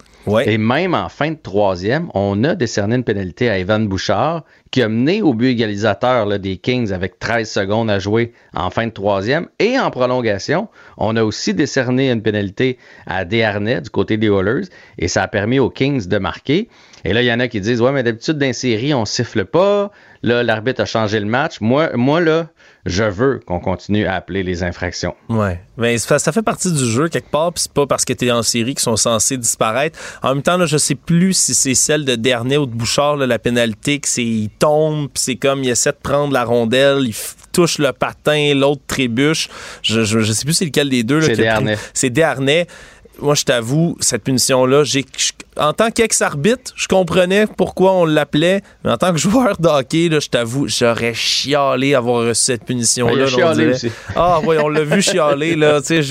Et 0.45 0.59
même 0.59 0.95
en 0.95 1.09
fin 1.09 1.31
de 1.31 1.39
troisième, 1.41 2.11
on 2.13 2.43
a 2.43 2.57
décerné 2.57 2.97
une 2.97 3.05
pénalité 3.05 3.49
à 3.49 3.59
Evan 3.59 3.87
Bouchard 3.87 4.43
qui 4.73 4.83
a 4.83 4.89
mené 4.89 5.23
au 5.23 5.35
but 5.35 5.51
égalisateur 5.51 6.39
des 6.41 6.57
Kings 6.57 6.93
avec 6.93 7.21
13 7.21 7.49
secondes 7.49 7.89
à 7.89 8.01
jouer 8.01 8.33
en 8.53 8.71
fin 8.71 8.89
de 8.89 8.93
troisième. 8.93 9.47
Et 9.61 9.79
en 9.79 9.91
prolongation, 9.91 10.69
on 10.99 11.15
a 11.15 11.23
aussi 11.23 11.55
décerné 11.55 12.11
une 12.11 12.23
pénalité 12.23 12.79
à 13.07 13.25
Desharnais 13.25 13.81
du 13.81 13.91
côté 13.91 14.17
des 14.17 14.27
Oilers 14.27 14.67
et 14.99 15.07
ça 15.07 15.23
a 15.23 15.29
permis 15.29 15.61
aux 15.61 15.71
Kings 15.71 16.09
de 16.09 16.19
marquer. 16.19 16.69
Et 17.07 17.13
là, 17.13 17.23
il 17.23 17.27
y 17.27 17.33
en 17.33 17.39
a 17.39 17.47
qui 17.47 17.61
disent 17.61 17.81
Ouais, 17.81 17.93
mais 17.93 18.03
d'habitude, 18.03 18.37
dans 18.37 18.47
les 18.47 18.53
séries, 18.53 18.93
on 18.93 19.05
siffle 19.05 19.45
pas. 19.45 19.93
Là, 20.25 20.43
l'arbitre 20.43 20.81
a 20.81 20.87
changé 20.87 21.21
le 21.21 21.27
match. 21.27 21.61
Moi, 21.61 21.91
moi 21.95 22.21
là, 22.21 22.49
je 22.85 23.05
veux 23.05 23.41
qu'on 23.47 23.61
continue 23.61 24.07
à 24.07 24.15
appeler 24.15 24.43
les 24.43 24.65
infractions. 24.65 25.15
Ouais. 25.29 25.61
Ben, 25.77 25.97
ça, 25.99 26.19
fait 26.33 26.43
partie 26.43 26.73
du 26.73 26.85
jeu 26.85 27.09
quelque 27.09 27.31
part, 27.31 27.53
puis 27.53 27.63
c'est 27.63 27.73
pas 27.73 27.87
parce 27.87 28.05
que 28.05 28.13
tu 28.13 28.27
es 28.27 28.33
en 28.33 28.43
série 28.43 28.75
qu'ils 28.75 28.81
sont 28.81 28.97
censés 28.97 29.37
disparaître. 29.37 29.99
En 30.23 30.35
même 30.35 30.43
temps, 30.43 30.57
là, 30.57 30.67
je 30.67 30.79
sais 30.79 30.97
plus 30.97 31.33
si 31.33 31.55
c'est 31.55 31.75
celle 31.75 32.05
de 32.05 32.17
Dernier 32.17 32.57
ou 32.57 32.67
de 32.67 32.75
Bouchard, 32.75 33.17
la 33.17 33.39
pénalité, 33.39 34.01
que 34.01 34.09
c'est 34.09 34.25
il 34.25 34.49
tombe, 34.49 35.09
puis 35.09 35.23
c'est 35.23 35.37
comme 35.37 35.63
il 35.63 35.71
essaie 35.71 35.93
de 35.93 35.99
prendre 36.03 36.33
la 36.33 36.45
rondelle, 36.45 37.03
il 37.03 37.15
touche 37.53 37.79
le 37.79 37.93
patin, 37.93 38.53
l'autre 38.55 38.83
trébuche. 38.87 39.49
Je, 39.83 40.03
je, 40.03 40.33
sais 40.33 40.45
plus 40.45 40.55
c'est 40.55 40.65
lequel 40.65 40.89
des 40.89 41.05
deux. 41.05 41.21
C'est 41.21 41.37
Dernier. 41.37 41.77
C'est 41.95 42.11
Dernier 42.11 42.67
moi, 43.21 43.35
je 43.35 43.45
t'avoue, 43.45 43.97
cette 44.01 44.25
punition-là, 44.25 44.85
j'ai, 44.85 45.05
en 45.57 45.73
tant 45.73 45.91
qu'ex-arbitre, 45.91 46.73
je 46.75 46.87
comprenais 46.87 47.47
pourquoi 47.47 47.93
on 47.93 48.05
l'appelait, 48.05 48.63
mais 48.85 48.91
en 48.91 48.97
tant 48.97 49.13
que 49.13 49.19
joueur 49.19 49.57
de 49.59 49.69
hockey, 49.69 50.09
là, 50.09 50.21
je 50.21 50.29
t'avoue, 50.29 50.69
j'aurais 50.69 51.15
chialé 51.15 51.95
avoir 51.95 52.27
reçu 52.27 52.45
cette 52.45 52.65
punition-là. 52.65 53.27
Ah 54.15 54.41
oui, 54.45 54.57
on 54.63 54.69
l'a 54.69 54.85
vu 54.85 55.01
chialer, 55.03 55.57
là, 55.57 55.81
tu 55.81 56.03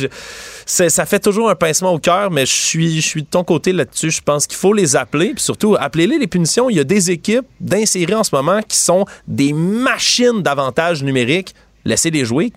sais, 0.65 0.89
ça 0.89 1.05
fait 1.05 1.19
toujours 1.19 1.49
un 1.49 1.55
pincement 1.55 1.93
au 1.93 1.99
cœur, 1.99 2.31
mais 2.31 2.45
je 2.45 2.53
suis, 2.53 2.99
je 2.99 3.07
suis 3.07 3.21
de 3.21 3.27
ton 3.27 3.43
côté 3.43 3.71
là-dessus. 3.71 4.09
Je 4.09 4.21
pense 4.21 4.47
qu'il 4.47 4.57
faut 4.57 4.73
les 4.73 4.95
appeler. 4.95 5.33
Puis 5.35 5.43
surtout, 5.43 5.75
appelez-les 5.79 6.17
les 6.17 6.27
punitions. 6.27 6.71
Il 6.71 6.77
y 6.77 6.79
a 6.79 6.83
des 6.83 7.11
équipes 7.11 7.45
d'insérer 7.59 8.15
en 8.15 8.23
ce 8.23 8.33
moment 8.33 8.61
qui 8.67 8.77
sont 8.77 9.05
des 9.27 9.53
machines 9.53 10.41
d'avantages 10.41 11.03
numériques. 11.03 11.53
Laissez-les 11.85 12.25
jouer. 12.25 12.51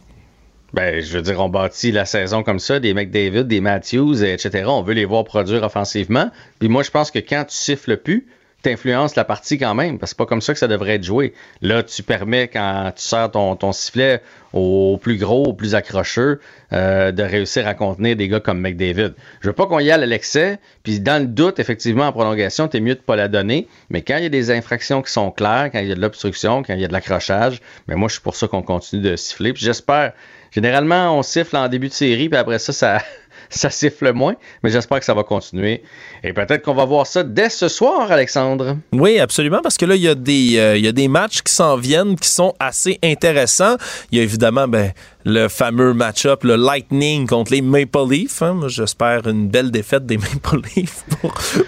Ben, 0.74 1.02
je 1.02 1.16
veux 1.16 1.22
dire, 1.22 1.40
on 1.40 1.48
bâtit 1.48 1.92
la 1.92 2.04
saison 2.04 2.42
comme 2.42 2.58
ça, 2.58 2.78
des 2.78 2.92
McDavid, 2.92 3.44
des 3.44 3.60
Matthews, 3.60 4.22
etc. 4.22 4.64
On 4.66 4.82
veut 4.82 4.94
les 4.94 5.06
voir 5.06 5.24
produire 5.24 5.62
offensivement. 5.62 6.30
Puis 6.58 6.68
moi, 6.68 6.82
je 6.82 6.90
pense 6.90 7.10
que 7.10 7.18
quand 7.18 7.44
tu 7.48 7.56
siffles 7.56 7.96
plus, 7.96 8.26
t'influences 8.62 9.14
la 9.14 9.24
partie 9.24 9.56
quand 9.56 9.74
même, 9.74 9.98
parce 9.98 10.10
que 10.10 10.16
c'est 10.16 10.18
pas 10.18 10.26
comme 10.26 10.40
ça 10.40 10.52
que 10.52 10.58
ça 10.58 10.66
devrait 10.66 10.96
être 10.96 11.04
joué. 11.04 11.32
Là, 11.62 11.82
tu 11.82 12.02
permets, 12.02 12.48
quand 12.48 12.92
tu 12.96 13.02
sers 13.02 13.30
ton, 13.30 13.72
sifflet 13.72 14.20
au 14.52 14.98
plus 15.00 15.16
gros, 15.16 15.44
au 15.44 15.52
plus 15.52 15.74
accrocheux, 15.74 16.40
euh, 16.72 17.12
de 17.12 17.22
réussir 17.22 17.68
à 17.68 17.74
contenir 17.74 18.16
des 18.16 18.26
gars 18.28 18.40
comme 18.40 18.60
McDavid. 18.60 19.14
Je 19.40 19.48
veux 19.48 19.52
pas 19.52 19.66
qu'on 19.66 19.78
y 19.78 19.90
aille 19.90 20.02
à 20.02 20.06
l'excès, 20.06 20.58
puis 20.82 20.98
dans 20.98 21.22
le 21.22 21.28
doute, 21.28 21.60
effectivement, 21.60 22.08
en 22.08 22.12
prolongation, 22.12 22.66
t'es 22.66 22.80
mieux 22.80 22.96
de 22.96 23.00
pas 23.00 23.14
la 23.14 23.28
donner, 23.28 23.68
mais 23.90 24.02
quand 24.02 24.16
il 24.16 24.24
y 24.24 24.26
a 24.26 24.30
des 24.30 24.50
infractions 24.50 25.02
qui 25.02 25.12
sont 25.12 25.30
claires, 25.30 25.70
quand 25.70 25.78
il 25.78 25.88
y 25.88 25.92
a 25.92 25.94
de 25.94 26.00
l'obstruction, 26.00 26.62
quand 26.62 26.74
il 26.74 26.80
y 26.80 26.84
a 26.84 26.88
de 26.88 26.92
l'accrochage, 26.92 27.60
mais 27.86 27.94
ben 27.94 28.00
moi, 28.00 28.08
je 28.08 28.14
suis 28.14 28.22
pour 28.22 28.34
ça 28.34 28.48
qu'on 28.48 28.62
continue 28.62 29.02
de 29.02 29.14
siffler, 29.14 29.52
puis 29.52 29.64
j'espère 29.64 30.12
Généralement, 30.50 31.16
on 31.18 31.22
siffle 31.22 31.56
en 31.56 31.68
début 31.68 31.88
de 31.88 31.94
série, 31.94 32.28
puis 32.28 32.38
après 32.38 32.58
ça, 32.58 32.72
ça, 32.72 33.02
ça 33.50 33.70
siffle 33.70 34.12
moins, 34.12 34.34
mais 34.62 34.70
j'espère 34.70 34.98
que 34.98 35.04
ça 35.04 35.14
va 35.14 35.22
continuer. 35.22 35.82
Et 36.22 36.32
peut-être 36.32 36.62
qu'on 36.62 36.74
va 36.74 36.84
voir 36.84 37.06
ça 37.06 37.22
dès 37.22 37.48
ce 37.48 37.68
soir, 37.68 38.10
Alexandre. 38.10 38.76
Oui, 38.92 39.18
absolument, 39.18 39.60
parce 39.62 39.76
que 39.76 39.86
là, 39.86 39.94
il 39.94 40.02
y, 40.02 40.08
a 40.08 40.14
des, 40.14 40.58
euh, 40.58 40.76
y 40.76 40.88
a 40.88 40.92
des 40.92 41.08
matchs 41.08 41.42
qui 41.42 41.52
s'en 41.52 41.76
viennent 41.76 42.16
qui 42.16 42.28
sont 42.28 42.54
assez 42.60 42.98
intéressants. 43.02 43.76
Il 44.10 44.18
y 44.18 44.20
a 44.20 44.24
évidemment 44.24 44.68
ben, 44.68 44.92
le 45.28 45.48
fameux 45.48 45.92
match-up, 45.92 46.42
le 46.42 46.56
Lightning 46.56 47.26
contre 47.26 47.52
les 47.52 47.60
Maple 47.60 48.09
Leafs. 48.09 48.40
Hein. 48.40 48.60
J'espère 48.66 49.26
une 49.26 49.46
belle 49.48 49.70
défaite 49.70 50.06
des 50.06 50.16
Maple 50.16 50.60
Leafs 50.74 51.05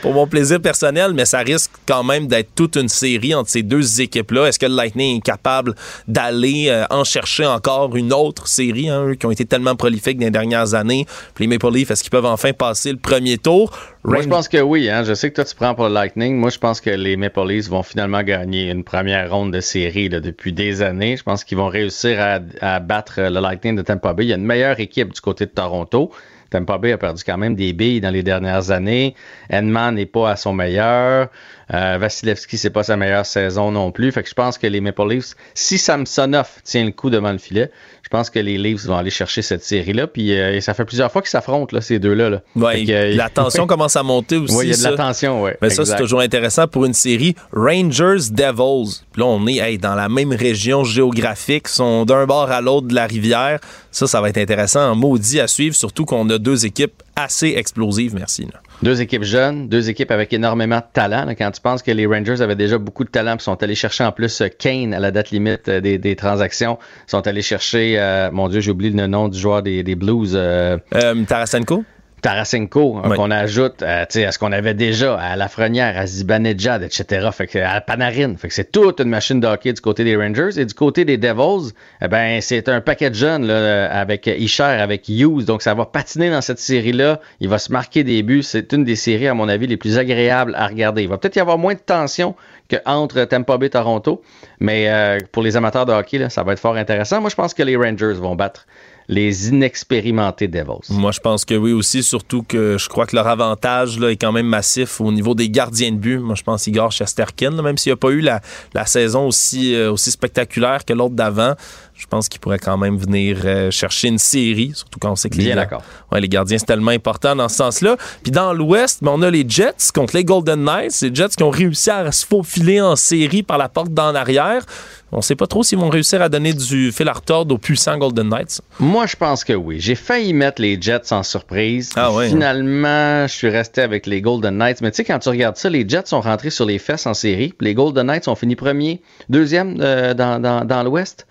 pour, 0.00 0.14
mon 0.14 0.26
plaisir 0.26 0.62
personnel, 0.62 1.12
mais 1.12 1.26
ça 1.26 1.40
risque 1.40 1.70
quand 1.86 2.02
même 2.02 2.26
d'être 2.26 2.54
toute 2.54 2.76
une 2.76 2.88
série 2.88 3.34
entre 3.34 3.50
ces 3.50 3.62
deux 3.62 4.00
équipes-là. 4.00 4.46
Est-ce 4.46 4.58
que 4.58 4.64
le 4.64 4.74
Lightning 4.74 5.18
est 5.18 5.20
capable 5.20 5.74
d'aller 6.08 6.68
euh, 6.68 6.86
en 6.88 7.04
chercher 7.04 7.44
encore 7.44 7.94
une 7.96 8.14
autre 8.14 8.48
série, 8.48 8.88
hein, 8.88 9.08
eux 9.08 9.14
qui 9.14 9.26
ont 9.26 9.30
été 9.30 9.44
tellement 9.44 9.76
prolifiques 9.76 10.18
dans 10.18 10.24
les 10.24 10.30
dernières 10.30 10.72
années? 10.72 11.06
Les 11.38 11.46
Maple 11.46 11.70
Leafs, 11.70 11.90
est-ce 11.90 12.02
qu'ils 12.02 12.10
peuvent 12.10 12.24
enfin 12.24 12.54
passer 12.54 12.92
le 12.92 12.98
premier 12.98 13.36
tour? 13.36 13.72
Moi, 14.04 14.22
je 14.22 14.28
pense 14.28 14.48
que 14.48 14.58
oui. 14.58 14.88
Hein. 14.88 15.04
Je 15.04 15.12
sais 15.12 15.30
que 15.30 15.34
toi, 15.34 15.44
tu 15.44 15.54
prends 15.54 15.74
pour 15.74 15.88
le 15.88 15.94
Lightning. 15.94 16.36
Moi, 16.36 16.50
je 16.50 16.58
pense 16.58 16.80
que 16.80 16.90
les 16.90 17.16
Maple 17.16 17.46
Leafs 17.46 17.68
vont 17.68 17.82
finalement 17.82 18.22
gagner 18.22 18.70
une 18.70 18.82
première 18.82 19.30
ronde 19.30 19.52
de 19.52 19.60
série 19.60 20.08
là, 20.08 20.20
depuis 20.20 20.52
des 20.52 20.80
années. 20.80 21.16
Je 21.16 21.22
pense 21.22 21.44
qu'ils 21.44 21.58
vont 21.58 21.68
réussir 21.68 22.18
à, 22.18 22.38
à, 22.60 22.80
battre 22.80 23.20
le 23.20 23.40
Lightning 23.40 23.76
de 23.76 23.82
Tampa 23.82 24.14
Bay. 24.14 24.24
Il 24.24 24.28
y 24.28 24.32
a 24.32 24.36
une 24.36 24.46
meilleure 24.46 24.80
équipe 24.80 25.12
du 25.12 25.20
côté 25.20 25.44
de 25.44 25.50
Toronto. 25.50 26.10
Tampa 26.50 26.78
Bay 26.78 26.92
a 26.92 26.98
perdu 26.98 27.22
quand 27.24 27.38
même 27.38 27.54
des 27.54 27.72
billes 27.72 28.00
dans 28.00 28.10
les 28.10 28.22
dernières 28.22 28.70
années. 28.70 29.14
Edman 29.48 29.94
n'est 29.94 30.06
pas 30.06 30.30
à 30.30 30.36
son 30.36 30.52
meilleur. 30.52 31.28
Euh, 31.72 31.96
Vasilevski, 31.98 32.58
c'est 32.58 32.70
pas 32.70 32.82
sa 32.82 32.96
meilleure 32.96 33.26
saison 33.26 33.70
non 33.70 33.92
plus. 33.92 34.10
Fait 34.10 34.22
que 34.22 34.28
je 34.28 34.34
pense 34.34 34.58
que 34.58 34.66
les 34.66 34.80
Maple 34.80 35.08
Leafs, 35.08 35.34
si 35.54 35.78
Samsonov 35.78 36.60
tient 36.64 36.84
le 36.84 36.90
coup 36.90 37.10
devant 37.10 37.32
le 37.32 37.38
filet, 37.38 37.70
pense 38.10 38.28
que 38.28 38.38
les 38.38 38.58
Leafs 38.58 38.84
vont 38.84 38.96
aller 38.96 39.10
chercher 39.10 39.40
cette 39.40 39.64
série-là. 39.64 40.06
Puis 40.06 40.38
euh, 40.38 40.60
ça 40.60 40.74
fait 40.74 40.84
plusieurs 40.84 41.10
fois 41.10 41.22
qu'ils 41.22 41.30
s'affrontent, 41.30 41.74
là, 41.74 41.80
ces 41.80 41.98
deux-là. 41.98 42.28
Là. 42.28 42.42
Ouais, 42.56 42.84
euh, 42.88 43.14
la 43.14 43.30
tension 43.30 43.66
commence 43.68 43.96
à 43.96 44.02
monter 44.02 44.36
aussi. 44.36 44.54
Oui, 44.54 44.66
il 44.66 44.70
y 44.70 44.74
a 44.74 44.76
de 44.76 44.82
la 44.82 44.96
tension, 44.96 45.42
oui. 45.42 45.52
Mais 45.62 45.70
ça, 45.70 45.84
c'est 45.84 45.96
toujours 45.96 46.20
intéressant 46.20 46.66
pour 46.66 46.84
une 46.84 46.92
série. 46.92 47.34
Rangers 47.52 48.30
Devils. 48.30 49.02
Puis 49.12 49.22
là, 49.22 49.26
on 49.26 49.46
est 49.46 49.56
hey, 49.56 49.78
dans 49.78 49.94
la 49.94 50.08
même 50.08 50.32
région 50.32 50.84
géographique, 50.84 51.68
sont 51.68 52.04
d'un 52.04 52.26
bord 52.26 52.50
à 52.50 52.60
l'autre 52.60 52.88
de 52.88 52.94
la 52.94 53.06
rivière. 53.06 53.60
Ça, 53.90 54.06
ça 54.06 54.20
va 54.20 54.28
être 54.28 54.38
intéressant, 54.38 54.94
maudit 54.94 55.40
à 55.40 55.46
suivre, 55.46 55.74
surtout 55.74 56.04
qu'on 56.04 56.28
a 56.30 56.38
deux 56.38 56.66
équipes 56.66 57.02
assez 57.16 57.54
explosives. 57.56 58.14
Merci. 58.14 58.46
Là. 58.52 58.60
Deux 58.82 59.02
équipes 59.02 59.24
jeunes, 59.24 59.68
deux 59.68 59.90
équipes 59.90 60.10
avec 60.10 60.32
énormément 60.32 60.78
de 60.78 60.84
talent. 60.94 61.26
Quand 61.36 61.50
tu 61.50 61.60
penses 61.60 61.82
que 61.82 61.90
les 61.90 62.06
Rangers 62.06 62.40
avaient 62.40 62.56
déjà 62.56 62.78
beaucoup 62.78 63.04
de 63.04 63.10
talent, 63.10 63.36
puis 63.36 63.44
sont 63.44 63.62
allés 63.62 63.74
chercher 63.74 64.04
en 64.04 64.12
plus 64.12 64.42
Kane 64.58 64.94
à 64.94 64.98
la 65.00 65.10
date 65.10 65.30
limite 65.32 65.68
des, 65.68 65.98
des 65.98 66.16
transactions, 66.16 66.78
sont 67.06 67.26
allés 67.26 67.42
chercher, 67.42 67.96
euh, 67.98 68.30
mon 68.32 68.48
Dieu, 68.48 68.60
j'ai 68.60 68.70
oublié 68.70 68.90
le 68.90 69.06
nom 69.06 69.28
du 69.28 69.38
joueur 69.38 69.62
des, 69.62 69.82
Blues. 69.94 70.32
Euh, 70.34 70.78
euh, 70.94 71.24
Tarasenko? 71.24 71.84
Tarasenko, 72.22 73.00
oui. 73.04 73.16
qu'on 73.16 73.30
ajoute 73.30 73.82
euh, 73.82 74.04
à 74.04 74.32
ce 74.32 74.38
qu'on 74.38 74.52
avait 74.52 74.74
déjà 74.74 75.16
à 75.16 75.36
Lafrenière, 75.36 75.98
à 75.98 76.06
Zibanejad, 76.06 76.82
etc. 76.82 77.28
Fait 77.32 77.46
que, 77.46 77.58
à 77.58 77.80
Panarin. 77.80 78.36
Fait 78.36 78.48
que 78.48 78.54
c'est 78.54 78.70
toute 78.70 79.00
une 79.00 79.08
machine 79.08 79.40
de 79.40 79.46
hockey 79.46 79.72
du 79.72 79.80
côté 79.80 80.04
des 80.04 80.16
Rangers. 80.16 80.58
Et 80.58 80.64
du 80.64 80.74
côté 80.74 81.04
des 81.04 81.16
Devils, 81.16 81.72
eh 82.02 82.08
ben, 82.08 82.40
c'est 82.40 82.68
un 82.68 82.80
paquet 82.80 83.10
de 83.10 83.14
jeunes 83.14 83.46
là, 83.46 83.90
avec 83.92 84.26
Isher, 84.26 84.62
avec 84.62 85.08
Hughes. 85.08 85.44
Donc 85.44 85.62
ça 85.62 85.74
va 85.74 85.86
patiner 85.86 86.30
dans 86.30 86.40
cette 86.40 86.58
série-là. 86.58 87.20
Il 87.40 87.48
va 87.48 87.58
se 87.58 87.72
marquer 87.72 88.04
des 88.04 88.22
buts. 88.22 88.42
C'est 88.42 88.72
une 88.72 88.84
des 88.84 88.96
séries, 88.96 89.28
à 89.28 89.34
mon 89.34 89.48
avis, 89.48 89.66
les 89.66 89.76
plus 89.76 89.98
agréables 89.98 90.54
à 90.56 90.66
regarder. 90.66 91.02
Il 91.02 91.08
va 91.08 91.18
peut-être 91.18 91.36
y 91.36 91.40
avoir 91.40 91.58
moins 91.58 91.74
de 91.74 91.80
tension 91.80 92.34
qu'entre 92.70 93.24
Tampa 93.24 93.58
Bay 93.58 93.66
et 93.66 93.70
Toronto. 93.70 94.22
Mais 94.60 94.88
euh, 94.88 95.18
pour 95.32 95.42
les 95.42 95.56
amateurs 95.56 95.86
de 95.86 95.92
hockey, 95.92 96.18
là, 96.18 96.30
ça 96.30 96.42
va 96.42 96.52
être 96.52 96.60
fort 96.60 96.76
intéressant. 96.76 97.20
Moi, 97.20 97.30
je 97.30 97.34
pense 97.34 97.54
que 97.54 97.62
les 97.62 97.76
Rangers 97.76 98.14
vont 98.14 98.36
battre 98.36 98.66
les 99.10 99.48
inexpérimentés 99.48 100.46
Devils. 100.46 100.88
Moi, 100.88 101.10
je 101.10 101.18
pense 101.18 101.44
que 101.44 101.54
oui 101.54 101.72
aussi, 101.72 102.04
surtout 102.04 102.44
que 102.44 102.78
je 102.78 102.88
crois 102.88 103.06
que 103.06 103.16
leur 103.16 103.26
avantage 103.26 103.98
là, 103.98 104.12
est 104.12 104.16
quand 104.16 104.30
même 104.30 104.46
massif 104.46 105.00
au 105.00 105.10
niveau 105.10 105.34
des 105.34 105.50
gardiens 105.50 105.90
de 105.90 105.96
but. 105.96 106.18
Moi, 106.18 106.36
je 106.36 106.44
pense 106.44 106.68
Igor 106.68 106.92
Chesterkin, 106.92 107.50
même 107.60 107.76
s'il 107.76 107.90
n'a 107.90 107.96
pas 107.96 108.10
eu 108.10 108.20
la, 108.20 108.40
la 108.72 108.86
saison 108.86 109.26
aussi, 109.26 109.74
euh, 109.74 109.90
aussi 109.90 110.12
spectaculaire 110.12 110.84
que 110.84 110.92
l'autre 110.92 111.16
d'avant, 111.16 111.54
je 112.00 112.06
pense 112.06 112.28
qu'il 112.30 112.40
pourrait 112.40 112.58
quand 112.58 112.78
même 112.78 112.96
venir 112.96 113.42
euh, 113.44 113.70
chercher 113.70 114.08
une 114.08 114.18
série, 114.18 114.72
surtout 114.74 114.98
quand 114.98 115.12
on 115.12 115.16
sait 115.16 115.28
que 115.28 115.36
Bien 115.36 115.54
les. 115.54 115.66
Ouais, 116.10 116.20
les 116.20 116.28
gardiens, 116.28 116.56
c'est 116.56 116.64
tellement 116.64 116.92
important 116.92 117.36
dans 117.36 117.48
ce 117.48 117.56
sens-là. 117.56 117.96
Puis 118.22 118.32
dans 118.32 118.54
l'Ouest, 118.54 119.04
ben, 119.04 119.12
on 119.14 119.20
a 119.22 119.30
les 119.30 119.44
Jets 119.46 119.92
contre 119.94 120.16
les 120.16 120.24
Golden 120.24 120.64
Knights. 120.64 121.02
Les 121.02 121.14
Jets 121.14 121.28
qui 121.36 121.42
ont 121.42 121.50
réussi 121.50 121.90
à 121.90 122.10
se 122.10 122.24
faufiler 122.24 122.80
en 122.80 122.96
série 122.96 123.42
par 123.42 123.58
la 123.58 123.68
porte 123.68 123.92
d'en 123.92 124.14
arrière. 124.14 124.64
On 125.12 125.18
ne 125.18 125.22
sait 125.22 125.34
pas 125.34 125.46
trop 125.46 125.62
s'ils 125.62 125.78
vont 125.78 125.88
réussir 125.88 126.22
à 126.22 126.28
donner 126.28 126.54
du 126.54 126.92
fil 126.92 127.08
à 127.08 127.12
retordre 127.12 127.54
aux 127.54 127.58
puissants 127.58 127.98
Golden 127.98 128.28
Knights. 128.28 128.60
Moi, 128.78 129.06
je 129.06 129.16
pense 129.16 129.44
que 129.44 129.52
oui. 129.52 129.78
J'ai 129.80 129.96
failli 129.96 130.32
mettre 130.32 130.62
les 130.62 130.80
Jets 130.80 131.12
en 131.12 131.22
surprise. 131.22 131.90
Ah 131.96 132.12
ouais, 132.12 132.28
Finalement, 132.28 133.26
je 133.26 133.32
suis 133.32 133.48
resté 133.48 133.82
avec 133.82 134.06
les 134.06 134.22
Golden 134.22 134.56
Knights. 134.56 134.80
Mais 134.80 134.90
tu 134.90 134.98
sais, 134.98 135.04
quand 135.04 135.18
tu 135.18 135.28
regardes 135.28 135.56
ça, 135.56 135.68
les 135.68 135.86
Jets 135.86 136.06
sont 136.06 136.20
rentrés 136.20 136.50
sur 136.50 136.64
les 136.64 136.78
fesses 136.78 137.06
en 137.06 137.14
série. 137.14 137.52
Les 137.60 137.74
Golden 137.74 138.06
Knights 138.06 138.28
ont 138.28 138.36
fini 138.36 138.54
premier, 138.56 139.02
deuxième 139.28 139.76
euh, 139.80 140.14
dans, 140.14 140.40
dans, 140.40 140.64
dans 140.64 140.82
l'Ouest. 140.84 141.26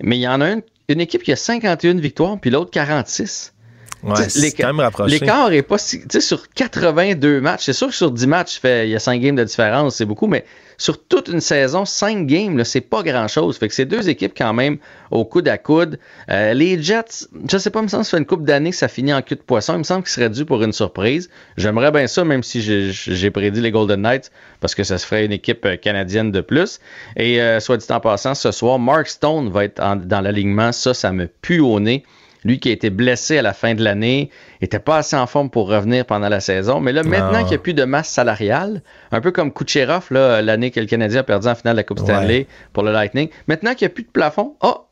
Mais 0.00 0.16
il 0.16 0.20
y 0.20 0.28
en 0.28 0.40
a 0.40 0.50
une, 0.50 0.62
une 0.88 1.00
équipe 1.00 1.22
qui 1.22 1.32
a 1.32 1.36
51 1.36 1.94
victoires, 1.94 2.38
puis 2.40 2.50
l'autre 2.50 2.70
46. 2.70 3.52
Ouais, 4.04 4.28
c'est 4.28 4.52
quand 4.52 4.68
même 4.68 4.80
rapproché. 4.80 5.18
L'écart 5.18 5.52
est 5.52 5.62
pas 5.62 5.78
si. 5.78 6.00
Tu 6.00 6.06
sais, 6.12 6.20
sur 6.20 6.48
82 6.50 7.40
matchs, 7.40 7.64
c'est 7.64 7.72
sûr 7.72 7.88
que 7.88 7.94
sur 7.94 8.10
10 8.12 8.26
matchs, 8.28 8.60
fait, 8.60 8.86
il 8.86 8.90
y 8.90 8.96
a 8.96 9.00
5 9.00 9.20
games 9.20 9.34
de 9.34 9.44
différence, 9.44 9.96
c'est 9.96 10.04
beaucoup, 10.04 10.28
mais 10.28 10.44
sur 10.78 11.04
toute 11.04 11.28
une 11.28 11.40
saison, 11.40 11.84
5 11.84 12.26
games, 12.26 12.62
c'est 12.64 12.80
pas 12.80 13.02
grand 13.02 13.26
chose. 13.26 13.58
Fait 13.58 13.66
que 13.66 13.74
c'est 13.74 13.84
deux 13.84 14.08
équipes 14.08 14.32
quand 14.36 14.54
même 14.54 14.78
au 15.10 15.24
coude 15.24 15.48
à 15.48 15.58
coude. 15.58 15.98
Euh, 16.30 16.54
les 16.54 16.80
Jets, 16.80 17.26
je 17.50 17.58
sais 17.58 17.70
pas, 17.70 17.80
il 17.80 17.84
me 17.84 17.88
semble 17.88 18.02
que 18.04 18.08
ça 18.08 18.16
fait 18.16 18.20
une 18.20 18.26
coupe 18.26 18.44
d'années 18.44 18.70
que 18.70 18.76
ça 18.76 18.86
finit 18.86 19.12
en 19.12 19.20
cul 19.20 19.34
de 19.34 19.40
poisson. 19.40 19.74
Il 19.74 19.78
me 19.78 19.82
semble 19.82 20.04
qu'ils 20.04 20.12
seraient 20.12 20.30
dû 20.30 20.44
pour 20.44 20.62
une 20.62 20.72
surprise. 20.72 21.28
J'aimerais 21.56 21.90
bien 21.90 22.06
ça, 22.06 22.24
même 22.24 22.44
si 22.44 22.62
j'ai 22.62 23.30
prédit 23.32 23.60
les 23.60 23.72
Golden 23.72 24.00
Knights, 24.02 24.30
parce 24.60 24.76
que 24.76 24.84
ça 24.84 24.98
se 24.98 25.06
ferait 25.06 25.24
une 25.24 25.32
équipe 25.32 25.66
euh, 25.66 25.76
canadienne 25.76 26.30
de 26.30 26.40
plus. 26.40 26.78
Et 27.16 27.42
euh, 27.42 27.58
soit 27.58 27.76
dit 27.76 27.86
en 27.90 27.98
passant, 27.98 28.36
ce 28.36 28.52
soir, 28.52 28.78
Mark 28.78 29.08
Stone 29.08 29.50
va 29.50 29.64
être 29.64 29.82
dans 30.06 30.20
l'alignement. 30.20 30.70
Ça, 30.70 30.94
ça 30.94 31.10
me 31.12 31.26
pue 31.26 31.58
au 31.58 31.80
nez. 31.80 32.04
Lui 32.44 32.60
qui 32.60 32.68
a 32.68 32.72
été 32.72 32.90
blessé 32.90 33.38
à 33.38 33.42
la 33.42 33.52
fin 33.52 33.74
de 33.74 33.82
l'année, 33.82 34.30
était 34.60 34.78
pas 34.78 34.98
assez 34.98 35.16
en 35.16 35.26
forme 35.26 35.50
pour 35.50 35.68
revenir 35.68 36.04
pendant 36.04 36.28
la 36.28 36.40
saison. 36.40 36.80
Mais 36.80 36.92
là, 36.92 37.02
maintenant 37.02 37.38
Ah. 37.38 37.42
qu'il 37.42 37.50
n'y 37.50 37.54
a 37.56 37.58
plus 37.58 37.74
de 37.74 37.84
masse 37.84 38.08
salariale, 38.08 38.82
un 39.12 39.20
peu 39.20 39.30
comme 39.32 39.52
Kucherov, 39.52 40.06
l'année 40.10 40.70
que 40.70 40.80
le 40.80 40.86
Canadien 40.86 41.20
a 41.20 41.22
perdu 41.24 41.48
en 41.48 41.54
finale 41.54 41.74
de 41.74 41.78
la 41.78 41.84
Coupe 41.84 41.98
Stanley 42.00 42.46
pour 42.72 42.82
le 42.82 42.92
Lightning, 42.92 43.28
maintenant 43.46 43.74
qu'il 43.74 43.86
n'y 43.86 43.92
a 43.92 43.94
plus 43.94 44.04
de 44.04 44.10
plafond, 44.10 44.54
oh, 44.62 44.84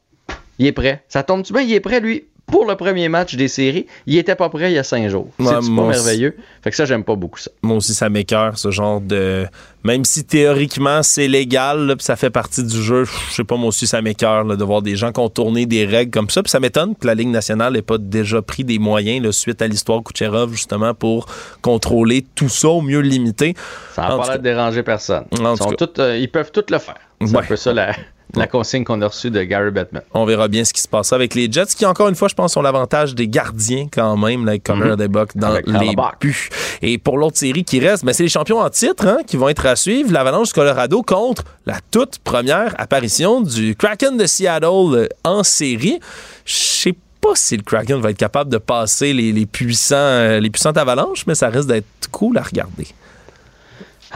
il 0.58 0.66
est 0.66 0.72
prêt. 0.72 1.02
Ça 1.08 1.22
tombe-tu 1.22 1.52
bien? 1.52 1.62
Il 1.62 1.72
est 1.72 1.80
prêt, 1.80 2.00
lui, 2.00 2.24
pour 2.46 2.64
le 2.66 2.76
premier 2.76 3.08
match 3.08 3.34
des 3.34 3.48
séries. 3.48 3.86
Il 4.06 4.16
était 4.16 4.34
pas 4.36 4.48
prêt 4.48 4.70
il 4.70 4.74
y 4.74 4.78
a 4.78 4.84
cinq 4.84 5.08
jours. 5.08 5.28
Ouais, 5.38 5.46
C'est 5.60 5.74
pas 5.74 5.86
merveilleux? 5.88 6.36
Fait 6.62 6.70
que 6.70 6.76
ça, 6.76 6.84
j'aime 6.84 7.02
pas 7.04 7.16
beaucoup 7.16 7.38
ça. 7.38 7.50
Moi 7.62 7.76
aussi, 7.76 7.92
ça 7.94 8.08
m'écœure, 8.08 8.56
ce 8.58 8.70
genre 8.70 9.00
de. 9.00 9.46
Même 9.84 10.04
si 10.04 10.24
théoriquement 10.24 11.02
c'est 11.02 11.28
légal, 11.28 11.86
là, 11.86 11.94
ça 12.00 12.16
fait 12.16 12.30
partie 12.30 12.62
du 12.64 12.82
jeu, 12.82 13.04
je 13.04 13.34
sais 13.34 13.44
pas, 13.44 13.56
moi 13.56 13.68
aussi, 13.68 13.86
ça 13.86 14.02
m'écœure 14.02 14.44
de 14.44 14.64
voir 14.64 14.82
des 14.82 14.96
gens 14.96 15.12
contourner 15.12 15.64
des 15.66 15.84
règles 15.86 16.10
comme 16.10 16.28
ça. 16.30 16.42
Puis 16.42 16.50
ça 16.50 16.58
m'étonne 16.60 16.94
que 16.96 17.06
la 17.06 17.14
Ligue 17.14 17.28
nationale 17.28 17.72
n'ait 17.74 17.82
pas 17.82 17.98
déjà 17.98 18.42
pris 18.42 18.64
des 18.64 18.78
moyens 18.80 19.24
là, 19.24 19.32
suite 19.32 19.62
à 19.62 19.68
l'histoire 19.68 20.02
Kucherov, 20.02 20.52
justement, 20.52 20.92
pour 20.94 21.26
contrôler 21.62 22.26
tout 22.34 22.48
ça, 22.48 22.68
au 22.68 22.80
mieux 22.80 23.00
limiter. 23.00 23.54
Ça 23.94 24.02
n'a 24.02 24.16
pas 24.16 24.26
l'air 24.28 24.38
de 24.38 24.42
déranger 24.42 24.82
personne. 24.82 25.24
Ils, 25.32 25.38
sont 25.56 25.74
euh, 25.98 26.16
ils 26.18 26.30
peuvent 26.30 26.50
tout 26.52 26.64
le 26.68 26.78
faire. 26.78 26.96
C'est 27.20 27.30
Ouais. 27.32 27.38
un 27.38 27.42
peu 27.46 27.56
ça 27.56 27.72
la, 27.72 27.92
la 28.34 28.46
consigne 28.46 28.84
qu'on 28.84 29.00
a 29.02 29.08
reçue 29.08 29.30
de 29.30 29.42
Gary 29.42 29.70
Bettman. 29.70 30.02
On 30.12 30.24
verra 30.24 30.48
bien 30.48 30.64
ce 30.64 30.72
qui 30.72 30.82
se 30.82 30.88
passe 30.88 31.12
avec 31.12 31.34
les 31.34 31.50
Jets, 31.50 31.66
qui 31.76 31.86
encore 31.86 32.08
une 32.08 32.14
fois, 32.16 32.28
je 32.28 32.34
pense, 32.34 32.56
ont 32.56 32.62
l'avantage 32.62 33.14
des 33.14 33.28
gardiens 33.28 33.86
quand 33.90 34.16
même, 34.16 34.44
là, 34.44 34.58
Connor 34.58 34.88
Mhm. 34.88 34.96
Debbuck 34.96 35.36
dans 35.36 35.48
Avec 35.48 35.66
les 35.66 35.94
buts. 36.20 36.48
Et 36.82 36.98
pour 36.98 37.18
l'autre 37.18 37.38
série 37.38 37.64
qui 37.64 37.80
reste, 37.80 38.04
ben, 38.04 38.12
c'est 38.12 38.24
les 38.24 38.28
champions 38.28 38.58
en 38.60 38.68
titre 38.68 39.06
hein, 39.06 39.18
qui 39.26 39.36
vont 39.36 39.48
être 39.48 39.64
à 39.66 39.76
suivre. 39.76 40.12
L'Avalanche 40.12 40.52
Colorado 40.52 41.02
contre 41.02 41.44
la 41.66 41.78
toute 41.90 42.18
première 42.18 42.74
apparition 42.78 43.40
du 43.40 43.74
Kraken 43.76 44.16
de 44.16 44.26
Seattle 44.26 44.66
euh, 44.66 45.06
en 45.24 45.42
série. 45.42 46.00
Je 46.44 46.54
sais 46.54 46.94
pas 47.20 47.30
si 47.34 47.56
le 47.56 47.62
Kraken 47.62 48.00
va 48.00 48.10
être 48.10 48.18
capable 48.18 48.50
de 48.50 48.58
passer 48.58 49.12
les, 49.12 49.32
les 49.32 49.46
puissants, 49.46 49.96
euh, 49.96 50.40
les 50.40 50.50
puissantes 50.50 50.76
avalanches, 50.76 51.24
mais 51.26 51.34
ça 51.34 51.48
risque 51.48 51.68
d'être 51.68 51.86
cool 52.10 52.38
à 52.38 52.42
regarder. 52.42 52.86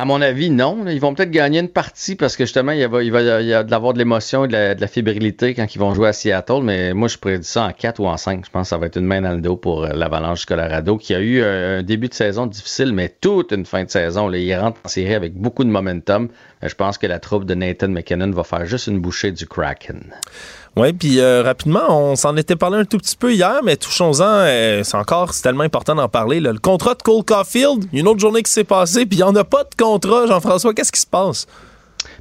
À 0.01 0.07
mon 0.07 0.23
avis, 0.23 0.49
non. 0.49 0.87
Ils 0.87 0.99
vont 0.99 1.13
peut-être 1.13 1.31
gagner 1.31 1.59
une 1.59 1.69
partie 1.69 2.17
parce 2.17 2.35
que 2.35 2.45
justement, 2.45 2.73
il 2.73 2.89
va, 2.89 3.03
y 3.03 3.53
avoir 3.53 3.93
de 3.93 3.99
l'émotion 3.99 4.47
et 4.47 4.49
de 4.49 4.81
la, 4.81 4.87
fébrilité 4.87 5.53
quand 5.53 5.75
ils 5.75 5.79
vont 5.79 5.93
jouer 5.93 6.09
à 6.09 6.15
Seattle. 6.15 6.63
Mais 6.63 6.95
moi, 6.95 7.07
je 7.07 7.19
prédis 7.19 7.47
ça 7.47 7.65
en 7.67 7.73
4 7.73 8.01
ou 8.01 8.07
en 8.07 8.17
5. 8.17 8.47
Je 8.47 8.51
pense 8.51 8.63
que 8.63 8.69
ça 8.71 8.79
va 8.79 8.87
être 8.87 8.97
une 8.97 9.05
main 9.05 9.21
dans 9.21 9.33
le 9.33 9.43
dos 9.43 9.57
pour 9.57 9.85
euh, 9.85 9.91
l'Avalanche 9.93 10.47
Colorado 10.47 10.97
qui 10.97 11.15
a 11.15 11.21
eu 11.21 11.43
euh, 11.43 11.81
un 11.81 11.83
début 11.83 12.09
de 12.09 12.15
saison 12.15 12.47
difficile, 12.47 12.95
mais 12.95 13.15
toute 13.21 13.53
une 13.53 13.67
fin 13.67 13.85
de 13.85 13.91
saison. 13.91 14.27
Là, 14.29 14.39
ils 14.39 14.55
rentrent 14.55 14.81
en 14.87 14.89
série 14.89 15.13
avec 15.13 15.35
beaucoup 15.35 15.65
de 15.65 15.71
momentum. 15.71 16.31
Euh, 16.65 16.69
Je 16.71 16.75
pense 16.75 16.97
que 16.97 17.07
la 17.07 17.19
troupe 17.19 17.45
de 17.45 17.53
Nathan 17.53 17.89
McKinnon 17.89 18.31
va 18.31 18.45
faire 18.45 18.65
juste 18.65 18.87
une 18.87 19.01
bouchée 19.01 19.33
du 19.33 19.47
Kraken. 19.47 20.15
Oui, 20.77 20.93
puis 20.93 21.19
euh, 21.19 21.43
rapidement, 21.43 21.83
on 21.91 22.15
s'en 22.15 22.37
était 22.37 22.55
parlé 22.55 22.79
un 22.79 22.85
tout 22.85 22.99
petit 22.99 23.17
peu 23.17 23.33
hier, 23.33 23.61
mais 23.65 23.77
touchons-en, 23.77 24.25
euh, 24.25 24.83
c'est 24.85 24.97
encore, 24.97 25.35
c'est 25.35 25.43
tellement 25.43 25.65
important 25.65 25.97
d'en 25.97 26.09
parler. 26.09 26.39
Le 26.39 26.59
contrat 26.59 26.95
de 26.95 27.03
Cole 27.03 27.25
Caulfield, 27.25 27.87
une 27.93 28.07
autre 28.07 28.21
journée 28.21 28.43
qui 28.43 28.53
s'est 28.53 28.65
passée, 28.65 29.05
puis 29.05 29.19
il 29.19 29.23
n'y 29.23 29.25
en 29.25 29.35
a 29.35 29.45
pas 29.45 29.65
de 29.65 29.75
contrat, 29.77 30.27
Jean-François, 30.27 30.73
qu'est-ce 30.73 30.93
qui 30.93 31.01
se 31.01 31.07
passe? 31.07 31.47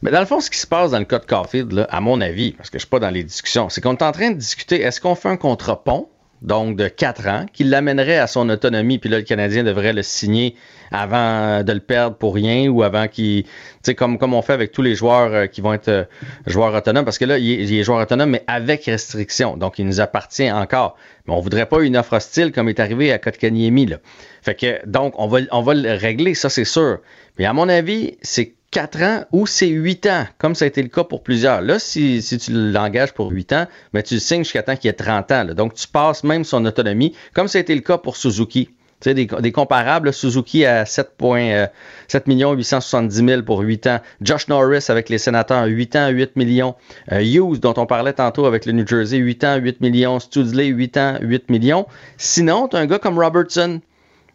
Mais 0.02 0.12
dans 0.12 0.20
le 0.20 0.26
fond, 0.26 0.40
ce 0.40 0.50
qui 0.50 0.58
se 0.58 0.68
passe 0.68 0.92
dans 0.92 1.00
le 1.00 1.06
cas 1.06 1.20
de 1.20 1.26
Caulfield, 1.26 1.72
là, 1.72 1.88
à 1.92 2.02
mon 2.02 2.22
avis, 2.22 2.54
parce 2.54 2.70
que 2.70 2.80
je 2.80 2.84
ne 2.84 2.88
suis 2.88 2.90
pas 2.90 3.00
dans 3.00 3.12
les 3.12 3.24
discussions, 3.24 3.70
c'est 3.70 3.82
qu'on 3.82 3.96
est 3.96 4.04
en 4.04 4.12
train 4.12 4.32
de 4.32 4.38
discuter 4.38 4.82
est-ce 4.82 5.00
qu'on 5.00 5.16
fait 5.16 5.30
un 5.30 5.38
contrat 5.38 5.84
pont, 5.84 6.10
donc 6.42 6.78
de 6.78 6.88
4 6.88 7.28
ans, 7.28 7.46
qui 7.52 7.64
l'amènerait 7.64 8.18
à 8.18 8.28
son 8.28 8.50
autonomie, 8.50 8.98
puis 8.98 9.10
là, 9.10 9.18
le 9.18 9.24
Canadien 9.24 9.64
devrait 9.64 9.94
le 9.94 10.04
signer 10.04 10.56
avant 10.92 11.64
de 11.64 11.72
le 11.72 11.80
perdre 11.80 12.16
pour 12.16 12.34
rien 12.34 12.68
ou 12.70 12.84
avant 12.84 13.08
qu'il. 13.08 13.44
Tu 13.44 13.50
sais, 13.84 13.96
comme, 13.96 14.18
comme 14.18 14.34
on 14.34 14.42
fait 14.42 14.54
avec 14.54 14.72
tous 14.72 14.82
les 14.82 14.96
joueurs 14.96 15.34
euh, 15.34 15.46
qui 15.48 15.62
vont 15.62 15.74
être 15.74 15.90
euh, 15.90 16.04
joueurs 16.48 16.74
autonomes, 16.74 17.06
parce 17.06 17.18
que 17.18 17.26
là, 17.26 17.38
il 17.38 17.52
est, 17.52 17.66
il 17.66 17.84
joueur 17.84 18.02
autonome, 18.02 18.32
mais 18.32 18.44
avec 18.48 18.86
restriction. 18.86 19.58
Donc, 19.58 19.80
il 19.80 19.86
nous 19.86 20.00
appartient 20.00 20.52
encore. 20.52 20.96
Mais 21.28 21.34
on 21.34 21.40
voudrait 21.40 21.68
pas 21.68 21.82
une 21.82 21.98
offre 21.98 22.14
hostile 22.14 22.52
comme 22.52 22.70
est 22.70 22.80
arrivé 22.80 23.12
à 23.12 23.20
Kotkaniemi, 23.20 23.86
là. 23.86 23.98
Fait 24.42 24.56
que, 24.56 24.86
donc, 24.88 25.14
on 25.18 25.28
va, 25.28 25.40
on 25.52 25.62
va 25.62 25.74
le 25.74 25.94
régler, 25.94 26.34
ça, 26.34 26.50
c'est 26.50 26.66
sûr. 26.66 27.00
Mais 27.38 27.46
à 27.46 27.54
mon 27.54 27.70
avis, 27.70 28.18
c'est 28.22 28.56
4 28.72 29.02
ans 29.04 29.26
ou 29.32 29.48
c'est 29.48 29.68
8 29.68 30.06
ans, 30.08 30.26
comme 30.38 30.54
ça 30.54 30.66
a 30.66 30.68
été 30.68 30.82
le 30.82 30.90
cas 30.90 31.04
pour 31.04 31.24
plusieurs. 31.24 31.62
Là, 31.62 31.80
si, 31.80 32.22
si 32.22 32.38
tu 32.38 32.52
l'engages 32.54 33.14
pour 33.14 33.32
8 33.32 33.54
ans, 33.54 33.68
mais 33.94 34.04
tu 34.04 34.16
le 34.16 34.20
signes 34.20 34.44
jusqu'à 34.44 34.64
temps 34.64 34.76
qu'il 34.76 34.90
ait 34.90 34.94
30 34.94 35.32
ans. 35.32 35.44
là. 35.44 35.54
Donc, 35.54 35.74
tu 35.74 35.88
passes 35.88 36.24
même 36.24 36.44
son 36.44 36.66
autonomie, 36.66 37.16
comme 37.34 37.48
ça 37.48 37.58
a 37.58 37.62
été 37.62 37.74
le 37.74 37.82
cas 37.82 37.98
pour 37.98 38.16
Suzuki. 38.16 38.70
Tu 39.02 39.10
sais, 39.10 39.14
des, 39.14 39.28
des 39.28 39.52
comparables, 39.54 40.12
Suzuki 40.12 40.66
à 40.66 40.86
7, 40.86 41.12
euh, 41.22 41.68
7 42.10 42.24
870 42.28 43.26
000 43.26 43.42
pour 43.44 43.62
8 43.62 43.88
ans. 43.88 44.00
Josh 44.22 44.50
Norris 44.50 44.86
avec 44.90 45.08
les 45.08 45.18
sénateurs, 45.18 45.66
8 45.66 45.96
ans, 45.96 46.10
8 46.10 46.36
millions. 46.36 46.76
Euh, 47.14 47.22
Hughes, 47.22 47.60
dont 47.62 47.74
on 47.78 47.86
parlait 47.86 48.12
tantôt 48.12 48.46
avec 48.46 48.66
le 48.66 48.74
New 48.74 48.86
Jersey, 48.86 49.18
8 49.18 49.44
ans, 49.46 49.56
8 49.56 49.80
millions. 49.80 50.20
Studley, 50.20 50.68
8 50.68 50.98
ans, 50.98 51.18
8 51.22 51.50
millions. 51.50 51.88
Sinon, 52.18 52.68
tu 52.68 52.76
as 52.76 52.80
un 52.80 52.88
gars 52.88 53.00
comme 53.00 53.18
Robertson 53.18 53.80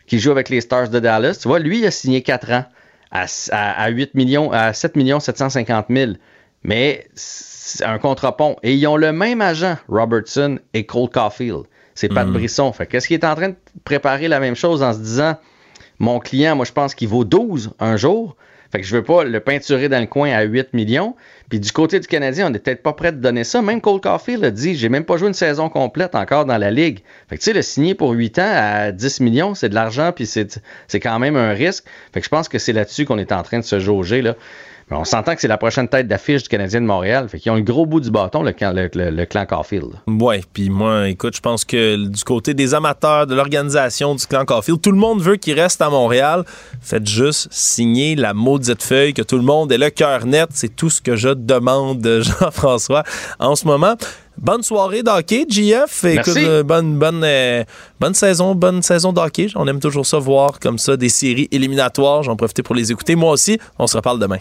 qui 0.06 0.19
joue 0.19 0.31
avec 0.31 0.48
les 0.48 0.62
Stars 0.62 0.89
de 0.89 0.98
Dallas. 0.98 1.39
Tu 1.43 1.47
vois, 1.47 1.59
lui, 1.59 1.81
il 1.81 1.86
a 1.86 1.90
signé 1.90 2.23
4 2.23 2.51
ans 2.52 2.65
à, 3.15 3.27
à, 3.53 3.89
8 3.89 4.15
millions, 4.15 4.53
à 4.53 4.73
7 4.73 4.97
millions 4.97 5.20
750 5.20 5.86
000. 5.89 6.12
Mais 6.65 7.07
c'est 7.15 7.85
un 7.85 7.99
contre-pont. 7.99 8.57
Et 8.62 8.74
ils 8.74 8.86
ont 8.86 8.97
le 8.97 9.12
même 9.12 9.41
agent, 9.41 9.77
Robertson 9.89 10.59
et 10.74 10.85
Cole 10.85 11.09
Caulfield. 11.09 11.62
C'est 11.95 12.09
Pat 12.09 12.27
mm. 12.27 12.32
Brisson. 12.32 12.73
Fait 12.73 12.86
qu'est-ce 12.86 13.07
qu'il 13.07 13.15
est 13.15 13.24
en 13.24 13.35
train 13.36 13.51
de 13.51 13.57
préparer 13.85 14.28
la 14.28 14.41
même 14.41 14.57
chose 14.57 14.82
en 14.82 14.93
se 14.93 14.99
disant 14.99 15.36
mon 16.01 16.19
client, 16.19 16.57
moi 16.57 16.65
je 16.65 16.73
pense 16.73 16.95
qu'il 16.95 17.09
vaut 17.09 17.24
12 17.24 17.73
un 17.78 17.97
jour. 17.97 18.36
Fait 18.75 18.81
que 18.81 18.87
je 18.89 18.97
veux 18.97 19.05
pas 19.05 19.23
le 19.23 19.39
peinturer 19.39 19.89
dans 19.89 20.01
le 20.01 20.07
coin 20.07 20.33
à 20.33 20.43
8 20.43 20.75
millions. 20.75 21.15
Puis 21.49 21.61
du 21.61 21.71
côté 21.71 22.01
du 22.01 22.09
Canadien, 22.09 22.49
on 22.49 22.51
n'est 22.51 22.59
peut-être 22.59 22.83
pas 22.83 22.93
prêt 22.93 23.13
de 23.13 23.19
donner 23.19 23.45
ça. 23.45 23.63
Même 23.63 23.81
Cole 23.81 24.01
Caulfield 24.01 24.45
a 24.45 24.51
dit 24.51 24.75
j'ai 24.75 24.89
même 24.89 25.05
pas 25.05 25.17
joué 25.17 25.29
une 25.29 25.35
saison 25.35 25.69
complète 25.69 26.17
encore 26.17 26.45
dans 26.45 26.59
la 26.59 26.73
ligue. 26.73 26.99
Fait 27.29 27.37
que 27.37 27.41
tu 27.41 27.45
sais, 27.45 27.53
le 27.53 27.63
signer 27.63 27.95
pour 27.95 28.11
8 28.11 28.41
ans 28.41 28.53
à 28.53 28.91
10 28.91 29.21
millions, 29.21 29.55
c'est 29.55 29.69
de 29.69 29.77
l'argent, 29.77 30.11
puis 30.11 30.27
c'est 30.27 31.01
quand 31.01 31.21
même 31.21 31.37
un 31.37 31.53
risque. 31.53 31.85
Fait 32.13 32.19
que 32.19 32.25
je 32.25 32.31
pense 32.31 32.49
que 32.49 32.59
c'est 32.59 32.73
là-dessus 32.73 33.05
qu'on 33.05 33.19
est 33.19 33.31
en 33.31 33.45
train 33.45 33.61
de 33.61 33.65
se 33.65 33.79
jauger. 33.79 34.23
Là 34.23 34.35
on 34.90 35.05
s'entend 35.05 35.35
que 35.35 35.40
c'est 35.40 35.48
la 35.48 35.56
prochaine 35.56 35.89
tête 35.89 36.06
d'affiche 36.06 36.43
du 36.43 36.48
Canadien 36.48 36.81
de 36.81 36.86
Montréal. 36.86 37.28
Fait 37.28 37.39
qu'ils 37.39 37.51
ont 37.51 37.56
le 37.56 37.62
gros 37.62 37.86
bout 37.86 38.01
du 38.01 38.11
bâton, 38.11 38.43
le, 38.43 38.52
le, 39.11 39.24
clan 39.24 39.47
Caulfield. 39.47 39.90
Ouais, 40.06 40.43
puis 40.52 40.69
moi, 40.69 41.09
écoute, 41.09 41.35
je 41.36 41.40
pense 41.40 41.65
que 41.65 41.97
du 41.97 42.24
côté 42.24 42.55
des 42.55 42.74
amateurs, 42.74 43.27
de 43.27 43.35
l'organisation 43.35 44.15
du 44.15 44.27
clan 44.27 44.44
Caulfield, 44.44 44.81
tout 44.81 44.93
le 44.93 44.98
monde 44.98 45.23
veut 45.23 45.36
qu'il 45.36 45.59
reste 45.59 45.81
à 45.81 45.89
Montréal. 45.89 46.44
Faites 46.81 47.06
juste 47.06 47.48
signer 47.51 48.15
la 48.15 48.35
maudite 48.35 48.82
feuille, 48.82 49.15
que 49.15 49.23
tout 49.23 49.36
le 49.36 49.43
monde 49.43 49.73
ait 49.73 49.78
le 49.78 49.90
cœur 49.90 50.27
net. 50.27 50.48
C'est 50.52 50.74
tout 50.74 50.90
ce 50.90 51.01
que 51.01 51.16
je 51.16 51.31
demande, 51.31 52.06
Jean-François, 52.40 53.05
en 53.39 53.56
ce 53.56 53.66
moment. 53.66 53.97
Bonne 54.36 54.62
soirée 54.62 55.02
d'hockey, 55.02 55.47
GF. 55.48 56.05
Écoute, 56.05 56.36
euh, 56.36 56.62
bonne, 56.62 56.98
bonne, 56.98 57.23
euh, 57.24 57.62
bonne 58.01 58.15
saison, 58.15 58.55
bonne 58.55 58.82
saison 58.82 59.12
d'hockey. 59.12 59.47
On 59.55 59.66
aime 59.69 59.78
toujours 59.78 60.05
ça 60.05 60.19
voir 60.19 60.59
comme 60.59 60.77
ça 60.77 60.97
des 60.97 61.09
séries 61.09 61.48
éliminatoires. 61.52 62.24
J'en 62.24 62.36
profite 62.36 62.62
pour 62.62 62.74
les 62.74 62.90
écouter. 62.90 63.15
Moi 63.15 63.31
aussi, 63.31 63.59
on 63.78 63.86
se 63.86 63.97
reparle 63.97 64.19
demain. 64.19 64.39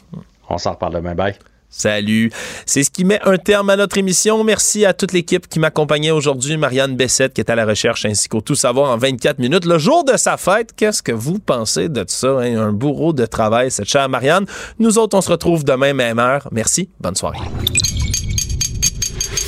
On 0.50 0.58
s'en 0.58 0.72
reparle 0.72 0.94
demain. 0.96 1.16
Bye. 1.16 1.36
Salut. 1.76 2.32
C'est 2.68 2.84
ce 2.84 2.92
qui 2.92 3.04
met 3.04 3.20
un 3.24 3.38
terme 3.38 3.72
à 3.72 3.76
notre 3.76 3.98
émission. 3.98 4.44
Merci 4.44 4.86
à 4.86 4.94
toute 4.94 5.12
l'équipe 5.12 5.48
qui 5.48 5.58
m'accompagnait 5.58 6.12
aujourd'hui. 6.12 6.56
Marianne 6.56 6.96
Bessette 6.96 7.34
qui 7.34 7.42
est 7.42 7.50
à 7.50 7.56
la 7.56 7.66
recherche 7.66 8.06
ainsi 8.06 8.30
qu'au 8.30 8.42
Tout 8.42 8.54
Savoir 8.54 8.92
en 8.92 8.98
24 8.98 9.40
minutes. 9.40 9.66
Le 9.66 9.80
jour 9.80 10.04
de 10.04 10.16
sa 10.16 10.38
fête, 10.38 10.70
qu'est-ce 10.76 11.02
que 11.02 11.12
vous 11.12 11.40
pensez 11.40 11.90
de 11.90 12.06
ça? 12.08 12.42
Hein? 12.42 12.60
Un 12.60 12.74
bourreau 12.74 13.12
de 13.12 13.26
travail, 13.26 13.72
cette 13.72 13.90
chère 13.90 14.08
Marianne. 14.08 14.46
Nous 14.78 15.00
autres, 15.00 15.18
on 15.18 15.22
se 15.22 15.32
retrouve 15.32 15.64
demain, 15.64 15.94
même 15.94 16.20
heure. 16.20 16.48
Merci. 16.52 16.90
Bonne 17.00 17.16
soirée. 17.16 17.40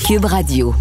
Cube 0.07 0.26
Radio. 0.26 0.73